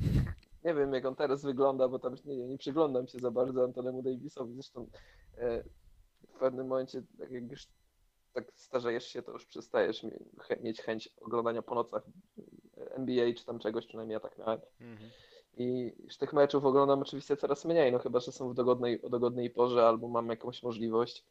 Nie 0.63 0.73
wiem, 0.73 0.93
jak 0.93 1.05
on 1.05 1.15
teraz 1.15 1.43
wygląda, 1.43 1.87
bo 1.87 1.99
tam 1.99 2.15
nie, 2.25 2.47
nie 2.47 2.57
przyglądam 2.57 3.07
się 3.07 3.19
za 3.19 3.31
bardzo 3.31 3.63
Antonemu 3.63 4.01
Davisowi. 4.01 4.53
Zresztą 4.53 4.87
e, 5.37 5.63
w 6.27 6.39
pewnym 6.39 6.67
momencie, 6.67 7.03
tak 7.19 7.31
jak 7.31 7.51
już 7.51 7.67
tak 8.33 8.51
starzejesz 8.55 9.07
się, 9.07 9.21
to 9.21 9.31
już 9.31 9.45
przestajesz 9.45 10.05
mieć 10.61 10.81
chęć 10.81 11.09
oglądania 11.21 11.61
po 11.61 11.75
nocach 11.75 12.03
NBA 12.77 13.33
czy 13.33 13.45
tam 13.45 13.59
czegoś, 13.59 13.85
przynajmniej 13.85 14.13
ja 14.13 14.19
tak 14.19 14.37
miałem. 14.37 14.59
Mhm. 14.81 15.09
I 15.57 15.93
już 16.03 16.17
tych 16.17 16.33
meczów 16.33 16.65
oglądam 16.65 17.01
oczywiście 17.01 17.37
coraz 17.37 17.65
mniej, 17.65 17.91
no 17.91 17.99
chyba, 17.99 18.19
że 18.19 18.31
są 18.31 18.49
w 18.49 18.53
dogodnej, 18.53 19.01
o 19.01 19.09
dogodnej 19.09 19.49
porze 19.49 19.87
albo 19.87 20.07
mam 20.07 20.29
jakąś 20.29 20.63
możliwość 20.63 21.25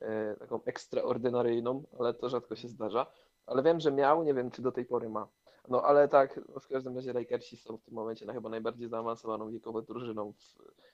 e, 0.00 0.36
taką 0.38 0.64
ekstraordynaryjną, 0.64 1.84
ale 1.98 2.14
to 2.14 2.28
rzadko 2.28 2.56
się 2.56 2.68
zdarza. 2.68 3.06
Ale 3.46 3.62
wiem, 3.62 3.80
że 3.80 3.92
miał, 3.92 4.24
nie 4.24 4.34
wiem 4.34 4.50
czy 4.50 4.62
do 4.62 4.72
tej 4.72 4.84
pory 4.84 5.08
ma. 5.08 5.28
No 5.68 5.82
ale 5.82 6.08
tak, 6.08 6.40
w 6.60 6.66
każdym 6.66 6.96
razie 6.96 7.12
Lakersi 7.12 7.56
są 7.56 7.76
w 7.76 7.82
tym 7.82 7.94
momencie 7.94 8.26
na 8.26 8.32
chyba 8.32 8.48
najbardziej 8.48 8.88
zaawansowaną 8.88 9.50
wiekowo 9.50 9.82
drużyną. 9.82 10.32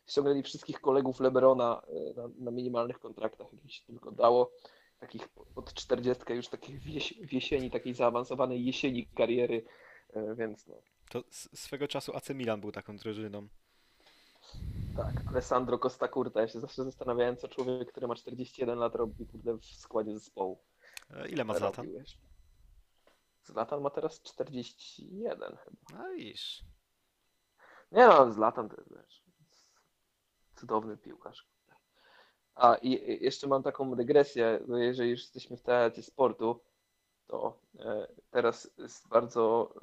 Ściągnęli 0.07 0.43
wszystkich 0.43 0.81
kolegów 0.81 1.20
Lebrona 1.20 1.82
e, 1.89 2.15
na, 2.15 2.28
na 2.39 2.51
minimalnych 2.51 2.99
kontraktach, 2.99 3.53
jakich 3.53 3.74
się 3.74 3.86
tylko 3.86 4.11
dało. 4.11 4.53
Takich 5.01 5.28
pod 5.28 5.74
40 5.74 6.32
już 6.32 6.49
takich 6.49 6.82
w, 7.28 7.32
jesieni, 7.32 7.70
takiej 7.70 7.94
zaawansowanej 7.94 8.65
jesieni 8.65 9.07
kariery, 9.07 9.65
e, 10.12 10.35
więc 10.35 10.66
no. 10.66 10.74
To 11.11 11.23
swego 11.55 11.89
czasu 11.89 12.16
AC 12.16 12.31
Milan 12.31 12.61
był 12.61 12.73
taką 12.73 12.97
drużyną. 12.97 13.49
Tak, 14.97 15.12
Alessandro 15.28 15.78
Costa 15.78 16.09
Curta. 16.09 16.40
Ja 16.40 16.49
się 16.49 16.61
zawsze 16.61 16.85
zastanawiałem, 16.85 17.36
co 17.36 17.49
człowiek, 17.49 17.89
który 17.90 18.07
ma 18.07 18.15
41 18.15 18.78
lat 18.78 18.94
robi 18.94 19.27
kurde, 19.27 19.59
w 19.59 19.65
składzie 19.65 20.15
zespołu. 20.15 20.59
E, 21.11 21.28
Ile 21.28 21.44
ma 21.44 21.55
Zlatan? 21.55 21.86
Zlatan 23.52 23.80
ma 23.80 23.90
teraz 23.90 24.20
41 24.22 25.56
chyba. 25.56 25.98
No 25.98 26.12
iż. 26.12 26.64
Nie 27.92 28.06
no, 28.06 28.32
Zlatan 28.32 28.68
to 28.68 28.76
jest 28.76 28.94
wiesz, 28.96 29.22
cudowny 30.56 30.96
piłkarz. 30.96 31.48
A 32.54 32.74
i 32.74 33.22
jeszcze 33.24 33.46
mam 33.46 33.62
taką 33.62 33.94
dygresję, 33.94 34.60
bo 34.68 34.76
jeżeli 34.76 35.10
już 35.10 35.20
jesteśmy 35.20 35.56
w 35.56 35.62
temacie 35.62 36.02
sportu, 36.02 36.60
to 37.26 37.58
e, 37.78 38.06
teraz 38.30 38.70
jest 38.78 39.08
bardzo 39.08 39.74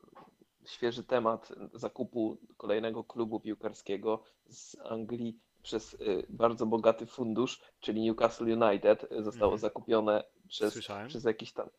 świeży 0.65 1.03
temat 1.03 1.51
zakupu 1.73 2.37
kolejnego 2.57 3.03
klubu 3.03 3.39
piłkarskiego 3.39 4.23
z 4.49 4.77
Anglii 4.79 5.39
przez 5.63 5.93
e, 5.93 5.97
bardzo 6.29 6.65
bogaty 6.65 7.05
fundusz, 7.05 7.61
czyli 7.79 8.01
Newcastle 8.01 8.43
United. 8.61 9.01
Zostało 9.19 9.53
Mhm. 9.53 9.57
zakupione 9.59 10.23
przez, 10.47 10.73
Słyszałem. 10.73 11.07
przez 11.07 11.23
jakiś 11.23 11.53
tam. 11.53 11.69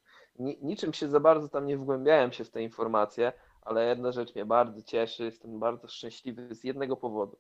Ni, 0.40 0.58
niczym 0.62 0.92
się 0.92 1.08
za 1.08 1.20
bardzo 1.20 1.48
tam 1.48 1.66
nie 1.66 1.76
wgłębiałem 1.78 2.32
się 2.32 2.44
w 2.44 2.50
te 2.50 2.62
informacje, 2.62 3.32
ale 3.62 3.86
jedna 3.88 4.12
rzecz 4.12 4.34
mnie 4.34 4.44
bardzo 4.44 4.82
cieszy, 4.82 5.24
jestem 5.24 5.58
bardzo 5.60 5.88
szczęśliwy 5.88 6.54
z 6.54 6.64
jednego 6.64 6.96
powodu. 6.96 7.38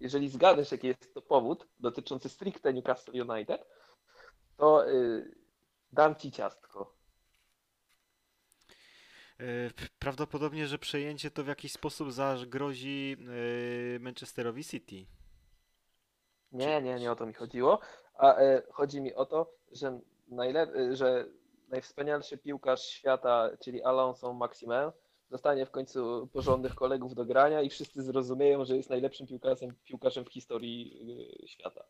Jeżeli 0.00 0.28
zgadniesz, 0.28 0.72
jaki 0.72 0.86
jest 0.86 1.14
to 1.14 1.22
powód 1.22 1.68
dotyczący 1.80 2.28
stricte 2.28 2.72
Newcastle 2.74 3.22
United, 3.22 3.66
to 4.56 4.88
y, 4.90 5.34
dam 5.92 6.14
ci 6.16 6.32
ciastko. 6.32 6.94
P- 9.76 9.88
Prawdopodobnie, 9.98 10.66
że 10.66 10.78
przejęcie 10.78 11.30
to 11.30 11.44
w 11.44 11.46
jakiś 11.46 11.72
sposób 11.72 12.12
zagrozi 12.12 13.16
e, 13.96 13.98
Manchesterowi 13.98 14.64
City. 14.64 15.06
Nie, 16.52 16.82
nie, 16.82 16.94
nie 17.00 17.12
o 17.12 17.16
to 17.16 17.26
mi 17.26 17.32
chodziło. 17.34 17.80
A 18.18 18.36
e, 18.36 18.62
chodzi 18.72 19.00
mi 19.00 19.14
o 19.14 19.26
to, 19.26 19.52
że, 19.72 20.00
y, 20.76 20.96
że 20.96 21.26
najwspanialszy 21.74 22.38
piłkarz 22.38 22.84
świata, 22.84 23.50
czyli 23.60 23.82
Alonso 23.82 24.32
Maximin, 24.32 24.90
dostanie 25.30 25.66
w 25.66 25.70
końcu 25.70 26.28
porządnych 26.32 26.74
kolegów 26.74 27.14
do 27.14 27.24
grania 27.24 27.62
i 27.62 27.70
wszyscy 27.70 28.02
zrozumieją, 28.02 28.64
że 28.64 28.76
jest 28.76 28.90
najlepszym 28.90 29.26
piłkarzem, 29.26 29.70
piłkarzem 29.84 30.24
w 30.24 30.32
historii 30.32 30.98
y, 31.44 31.48
świata. 31.48 31.84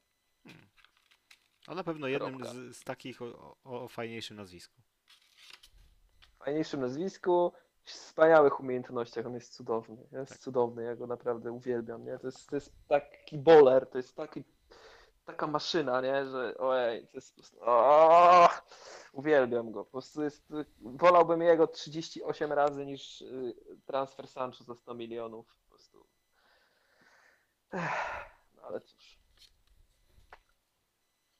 A 1.66 1.74
na 1.74 1.84
pewno 1.84 2.06
jednym 2.08 2.44
z, 2.46 2.76
z 2.76 2.84
takich 2.84 3.22
o, 3.22 3.56
o, 3.64 3.88
fajniejszym 3.88 4.36
nazwisku. 4.36 4.80
fajniejszym 6.44 6.80
nazwisku, 6.80 7.52
wspaniałych 7.82 8.60
umiejętnościach, 8.60 9.26
on 9.26 9.34
jest 9.34 9.54
cudowny, 9.54 10.06
jest 10.12 10.32
Tak. 10.32 10.38
cudowny, 10.38 10.82
ja 10.84 10.96
go 10.96 11.06
naprawdę 11.06 11.52
uwielbiam, 11.52 12.04
nie? 12.04 12.18
To 12.18 12.26
jest, 12.26 12.48
to 12.48 12.56
jest 12.56 12.72
taki 12.88 13.38
bowler, 13.38 13.86
to 13.86 13.98
jest 13.98 14.16
taki, 14.16 14.44
taka 15.24 15.46
maszyna, 15.46 16.00
nie? 16.00 16.26
Że 16.26 16.58
ojej, 16.58 17.06
to 17.06 17.16
jest 17.16 17.34
po 17.34 17.40
prostu, 17.40 17.58
o, 17.60 18.48
uwielbiam 19.12 19.70
go, 19.70 19.84
po 19.84 19.90
prostu 19.90 20.22
jest, 20.22 20.52
wolałbym 20.80 21.42
jego 21.42 21.66
38 21.66 22.52
razy 22.52 22.86
niż 22.86 23.20
y, 23.20 23.54
transfer 23.86 24.28
Sancho 24.28 24.64
za 24.64 24.74
100 24.74 24.94
milionów, 24.94 25.56
po 25.62 25.68
prostu. 25.68 26.06
No 28.56 28.62
ale 28.62 28.80
cóż. 28.80 29.18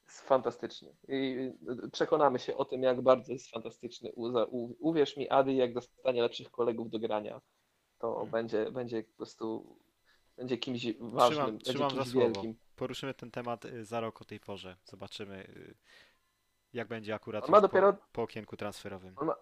Jest 0.07 0.21
fantastycznie. 0.21 0.93
I 1.09 1.51
y, 1.85 1.91
przekonamy 1.91 2.39
się 2.39 2.57
o 2.57 2.65
tym, 2.65 2.83
jak 2.83 3.01
bardzo 3.03 3.33
jest 3.33 3.51
fantastyczny. 3.51 4.13
Uwierz 4.79 5.17
mi, 5.17 5.29
Ady, 5.29 5.53
jak 5.53 5.75
dostanie 5.75 6.23
lepszych 6.23 6.51
kolegów 6.51 6.91
do 6.91 6.99
grania, 6.99 7.41
to 7.99 8.17
Mm. 8.17 8.31
będzie, 8.31 8.71
będzie 8.71 9.03
po 9.03 9.17
prostu 9.17 9.77
będzie 10.37 10.59
kimś 10.59 10.87
ważnym, 11.01 11.47
będzie 11.47 11.65
trzymam 11.73 11.91
kimś 11.91 12.09
słowo. 12.09 12.43
Poruszymy 12.77 13.15
ten 13.15 13.31
temat 13.31 13.65
y, 13.65 13.85
za 13.85 14.01
rok 14.01 14.23
o 14.23 14.25
tej 14.25 14.41
porze. 14.41 14.77
Zobaczymy, 14.85 15.47
y, 15.49 15.75
jak 16.73 16.89
będzie 16.89 17.15
akurat 17.15 17.45
On 17.45 17.51
ma 17.51 17.61
dopiero- 17.61 17.93
po, 17.93 18.07
po 18.13 18.23
okienku 18.23 18.57
transferowym. 18.57 19.15
On 19.19 19.27
ma, 19.27 19.35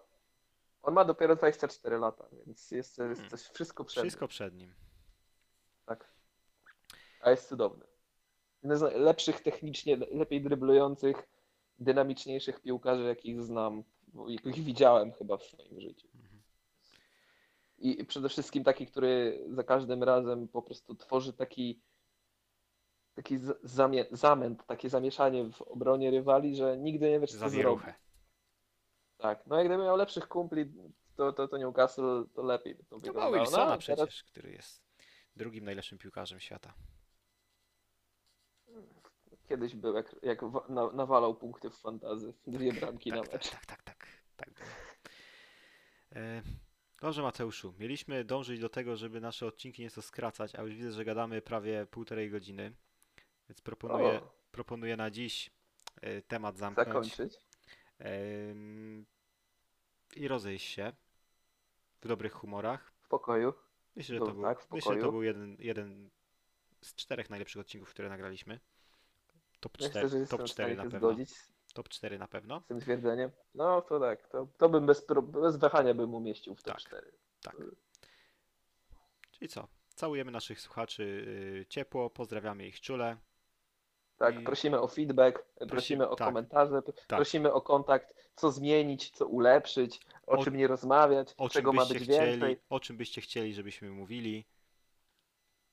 on 0.83 0.93
ma 0.93 1.05
dopiero 1.05 1.35
24 1.35 1.97
lata, 1.97 2.25
więc 2.45 2.71
jest, 2.71 2.97
jest 2.97 3.19
Mm. 3.21 3.29
coś 3.29 3.41
wszystko 3.41 3.83
przed 3.85 4.03
nim. 4.03 4.09
Wszystko 4.09 4.27
przed 4.27 4.55
nim. 4.55 4.73
Tak. 5.85 6.13
A 7.21 7.31
jest 7.31 7.49
cudowny. 7.49 7.85
Jeden 8.63 8.77
z 8.77 8.81
lepszych 8.81 9.41
technicznie, 9.41 9.97
lepiej 9.97 10.41
dryblujących, 10.41 11.23
dynamiczniejszych 11.79 12.61
piłkarzy, 12.61 13.03
jakich 13.03 13.41
znam, 13.41 13.83
jakich 14.27 14.63
widziałem 14.63 15.11
chyba 15.11 15.37
w 15.37 15.43
swoim 15.43 15.79
życiu. 15.81 16.07
Mhm. 16.15 16.41
I 17.77 18.05
przede 18.05 18.29
wszystkim 18.29 18.63
taki, 18.63 18.87
który 18.87 19.43
za 19.49 19.63
każdym 19.63 20.03
razem 20.03 20.47
po 20.47 20.61
prostu 20.61 20.95
tworzy 20.95 21.33
taki, 21.33 21.79
taki 23.15 23.37
zamie, 23.63 24.05
zamęt, 24.11 24.65
takie 24.65 24.89
zamieszanie 24.89 25.51
w 25.51 25.61
obronie 25.61 26.11
rywali, 26.11 26.55
że 26.55 26.77
nigdy 26.77 27.09
nie 27.09 27.19
wiesz, 27.19 27.31
co. 27.31 27.37
Zawieruchę. 27.37 27.93
Tak, 29.17 29.47
no 29.47 29.57
jak 29.57 29.67
gdyby 29.67 29.83
miał 29.83 29.97
lepszych 29.97 30.27
kumpli, 30.27 30.73
to, 31.15 31.33
to, 31.33 31.47
to 31.47 31.57
Newcastle 31.57 32.23
to 32.33 32.43
lepiej 32.43 32.75
by 32.75 32.83
to 32.83 32.95
ma 32.95 33.01
wyglądało. 33.01 33.35
Wilsona 33.35 33.65
No, 33.65 33.73
a 33.73 33.77
teraz 33.77 33.79
przecież, 33.79 34.23
który 34.23 34.51
jest 34.51 34.83
drugim 35.35 35.65
najlepszym 35.65 35.97
piłkarzem 35.97 36.39
świata. 36.39 36.73
kiedyś 39.49 39.75
był, 39.75 39.95
jak, 39.95 40.15
jak 40.21 40.43
wa- 40.51 40.65
na, 40.69 40.91
nawalał 40.91 41.35
punkty 41.35 41.69
w 41.69 41.77
fantazy. 41.77 42.33
Dwie 42.47 42.73
bramki 42.73 43.09
na 43.09 43.15
Tak, 43.21 43.25
tak, 43.25 43.33
mecz. 43.33 43.49
tak, 43.51 43.65
tak, 43.65 43.83
tak. 43.83 44.07
tak. 44.37 44.49
E, 46.15 46.41
Dobrze, 47.01 47.21
Mateuszu. 47.21 47.73
Mieliśmy 47.79 48.23
dążyć 48.23 48.59
do 48.59 48.69
tego, 48.69 48.95
żeby 48.95 49.21
nasze 49.21 49.45
odcinki 49.47 49.81
nieco 49.81 50.01
skracać, 50.01 50.55
a 50.55 50.61
już 50.61 50.75
widzę, 50.75 50.91
że 50.91 51.05
gadamy 51.05 51.41
prawie 51.41 51.85
półtorej 51.85 52.29
godziny. 52.31 52.73
Więc 53.53 53.61
proponuję, 53.61 54.21
O, 54.21 54.33
proponuję 54.51 54.97
na 54.97 55.11
dziś 55.11 55.51
e, 56.01 56.21
temat 56.21 56.57
zamknąć 56.57 56.87
zakończyć. 56.87 57.39
i 60.15 60.27
rozejść 60.27 60.67
się 60.67 60.93
w 62.01 62.07
dobrych 62.07 62.33
humorach. 62.33 62.93
W 63.01 63.07
pokoju. 63.07 63.53
Myślę, 63.95 64.15
że 64.15 64.19
No 64.19 64.25
to 64.25 64.31
był, 64.33 64.43
tak, 64.43 64.67
myślę, 64.71 64.93
że 64.95 65.01
to 65.01 65.11
był 65.11 65.23
jeden, 65.23 65.55
jeden 65.59 66.09
z 66.81 66.95
czterech 66.95 67.29
najlepszych 67.29 67.61
odcinków, 67.61 67.89
które 67.89 68.09
nagraliśmy. 68.09 68.59
Top 69.59 69.77
Myślę, 69.77 69.89
4, 69.89 70.09
że 70.09 70.17
jestem 70.17 70.37
top 70.37 70.47
w 70.47 70.51
4 70.51 70.73
stanie 70.75 70.85
na 70.85 70.91
pewno. 70.91 71.09
zgodzić 71.09 71.29
z 71.65 71.73
Top 71.73 71.89
4 71.89 72.19
na 72.19 72.27
pewno. 72.27 72.61
tym 72.61 72.79
twierdzeniem. 72.79 73.31
No 73.55 73.81
to 73.81 73.99
tak, 73.99 74.27
to, 74.27 74.47
to 74.57 74.69
bym 74.69 74.85
bez, 74.85 75.05
bez 75.25 75.55
wahania 75.55 75.93
bym 75.93 76.13
umieścił 76.13 76.55
w 76.55 76.63
top 76.63 76.73
Tak. 76.73 76.81
4. 76.81 77.11
Tak. 77.41 77.55
Czyli 79.31 79.49
co? 79.49 79.67
Całujemy 79.95 80.31
naszych 80.31 80.61
słuchaczy 80.61 81.03
y, 81.61 81.65
ciepło, 81.69 82.09
pozdrawiamy 82.09 82.67
ich 82.67 82.81
czule. 82.81 83.17
Tak, 84.23 84.39
I- 84.39 84.43
prosimy 84.43 84.81
o 84.81 84.87
feedback, 84.87 85.43
prosimy 85.69 86.09
o 86.09 86.15
tak. 86.15 86.27
komentarze, 86.27 86.81
Tak. 86.81 87.17
prosimy 87.17 87.53
o 87.53 87.61
kontakt, 87.61 88.15
co 88.35 88.51
zmienić, 88.51 89.09
co 89.09 89.27
ulepszyć, 89.27 89.99
o, 90.27 90.31
O- 90.31 90.43
czym 90.43 90.57
nie 90.57 90.67
rozmawiać, 90.67 91.33
O 91.37 91.49
czego 91.49 91.73
ma 91.73 91.85
być 91.85 91.97
chcieli, 92.03 92.31
więcej. 92.31 92.59
o 92.69 92.79
czym 92.79 92.97
byście 92.97 93.21
chcieli, 93.21 93.53
żebyśmy 93.53 93.89
mówili. 93.89 94.45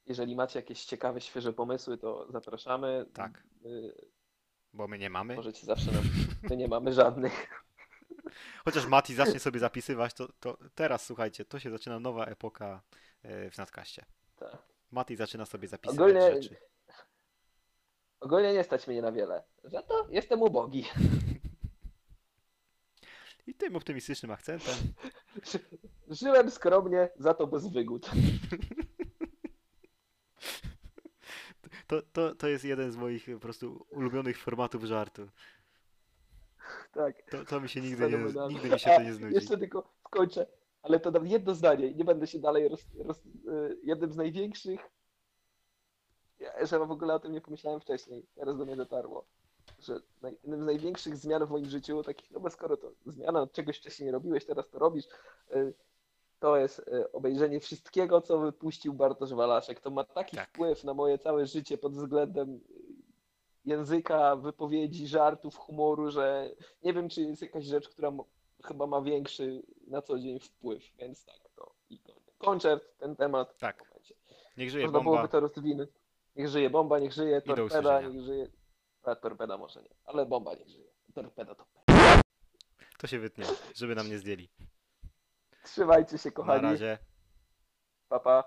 Jeżeli 0.06 0.36
macie 0.36 0.58
jakieś 0.58 0.84
ciekawe, 0.84 1.20
świeże 1.20 1.52
pomysły, 1.52 1.98
to 1.98 2.26
zapraszamy. 2.32 3.06
Tak. 3.14 3.42
Y, 3.66 3.94
Bo 4.72 4.88
my 4.88 4.98
nie 4.98 5.10
mamy. 5.10 5.36
Możecie 5.36 5.66
zawsze 5.66 5.92
nam. 5.92 6.02
My 6.50 6.56
nie 6.56 6.68
mamy 6.68 6.92
żadnych. 6.92 7.64
Chociaż 8.64 8.86
Mati 8.86 9.14
zacznie 9.14 9.40
sobie 9.40 9.60
zapisywać, 9.60 10.14
to, 10.14 10.28
to 10.40 10.56
teraz 10.74 11.06
słuchajcie, 11.06 11.44
to 11.44 11.58
się 11.58 11.70
zaczyna 11.70 12.00
nowa 12.00 12.24
epoka 12.26 12.82
e, 13.22 13.50
w 13.50 13.58
nadkaście. 13.58 14.04
Tak. 14.36 14.56
Mati 14.90 15.16
zaczyna 15.16 15.46
sobie 15.46 15.68
zapisywać 15.68 16.10
Ogólnie- 16.10 16.42
rzeczy. 16.42 16.56
Ogólnie 18.20 18.52
nie 18.52 18.64
stać 18.64 18.86
mnie 18.86 19.02
na 19.02 19.12
wiele. 19.12 19.44
Za 19.64 19.82
to 19.82 20.06
jestem 20.10 20.42
ubogi. 20.42 20.84
I 23.46 23.54
tym 23.54 23.76
optymistycznym 23.76 24.30
akcentem 24.30 24.74
Żyłem 26.20 26.50
skromnie, 26.50 27.08
za 27.18 27.34
to 27.34 27.46
bez 27.46 27.66
wygód. 27.66 28.10
to, 31.86 32.02
to, 32.12 32.34
to 32.34 32.48
jest 32.48 32.64
jeden 32.64 32.92
z 32.92 32.96
moich 32.96 33.26
po 33.34 33.40
prostu 33.40 33.86
ulubionych 33.90 34.38
formatów 34.38 34.84
żartu. 34.84 35.28
Tak. 36.92 37.22
To, 37.30 37.44
to 37.44 37.60
mi 37.60 37.68
się 37.68 37.80
nigdy 37.80 38.10
nie, 38.10 38.18
nigdy 38.48 38.70
mi 38.70 38.78
się 38.78 38.90
to 38.96 39.02
nie 39.02 39.14
znudzi. 39.14 39.34
Jeszcze 39.34 39.58
tylko 39.58 39.94
skończę, 40.06 40.46
ale 40.82 41.00
to 41.00 41.10
dam 41.10 41.26
jedno 41.26 41.54
zdanie 41.54 41.86
i 41.86 41.96
nie 41.96 42.04
będę 42.04 42.26
się 42.26 42.38
dalej 42.38 42.68
roz, 42.68 42.86
roz, 43.04 43.26
y, 43.26 43.78
jednym 43.82 44.12
z 44.12 44.16
największych, 44.16 44.80
ja, 46.40 46.66
że 46.66 46.78
w 46.78 46.90
ogóle 46.90 47.14
o 47.14 47.18
tym 47.20 47.32
nie 47.32 47.40
pomyślałem 47.40 47.80
wcześniej, 47.80 48.26
teraz 48.34 48.58
do 48.58 48.64
mnie 48.64 48.76
dotarło, 48.76 49.24
że 49.78 50.00
jednym 50.22 50.62
z 50.62 50.64
największych 50.66 51.16
zmian 51.16 51.46
w 51.46 51.50
moim 51.50 51.64
życiu, 51.64 52.02
takich, 52.02 52.30
no 52.30 52.40
bo 52.40 52.50
skoro 52.50 52.76
to 52.76 52.92
zmiana, 53.06 53.46
czegoś 53.46 53.78
wcześniej 53.78 54.06
nie 54.06 54.12
robiłeś, 54.12 54.44
teraz 54.46 54.68
to 54.70 54.78
robisz, 54.78 55.04
y, 55.54 55.74
to 56.40 56.56
jest 56.56 56.78
y, 56.78 57.12
obejrzenie 57.12 57.60
wszystkiego, 57.60 58.20
co 58.20 58.38
wypuścił 58.38 58.92
Bartosz 58.92 59.34
Walaszek. 59.34 59.80
To 59.80 59.90
ma 59.90 60.04
taki 60.04 60.36
Tak. 60.36 60.48
wpływ 60.48 60.84
na 60.84 60.94
moje 60.94 61.18
całe 61.18 61.46
życie 61.46 61.78
pod 61.78 61.92
względem 61.92 62.50
y, 62.50 62.60
języka, 63.64 64.36
wypowiedzi, 64.36 65.06
żartów, 65.06 65.56
humoru, 65.56 66.10
że 66.10 66.50
nie 66.82 66.92
wiem, 66.92 67.08
czy 67.08 67.22
jest 67.22 67.42
jakaś 67.42 67.64
rzecz, 67.64 67.88
która 67.88 68.12
chyba 68.64 68.86
ma 68.86 69.00
większy 69.02 69.62
na 69.86 70.02
co 70.02 70.18
dzień 70.18 70.40
wpływ, 70.40 70.82
więc 70.98 71.24
tak, 71.24 71.40
to 71.56 71.72
i. 71.90 72.00
Kończę 72.38 72.80
ten 72.98 73.16
temat. 73.16 73.58
Tak. 73.58 73.90
Niech 74.56 74.70
żyje 74.70 74.84
Można 74.84 74.98
bomba. 74.98 75.10
byłoby 75.10 75.28
to 75.28 75.40
rozwinąć. 75.40 75.90
Niech 76.40 76.48
żyje 76.48 76.70
bomba, 76.70 76.98
niech 76.98 77.12
żyje 77.12 77.42
torpeda, 77.42 78.00
niech 78.00 78.22
żyje... 78.24 78.46
A, 79.02 79.14
torpeda 79.16 79.58
może 79.58 79.82
nie, 79.82 79.88
ale 80.04 80.26
bomba 80.26 80.54
niech 80.54 80.68
żyje. 80.68 80.90
Torpeda 81.14 81.54
to... 81.54 81.66
To 82.98 83.06
się 83.06 83.18
wytnie, 83.18 83.44
żeby 83.74 83.94
nam 83.94 84.08
nie 84.08 84.18
zdjęli. 84.18 84.50
Trzymajcie 85.64 86.18
się, 86.18 86.28
Na 86.28 86.34
kochani. 86.34 86.62
razie. 86.62 86.98
Pa, 88.08 88.20
pa. 88.20 88.44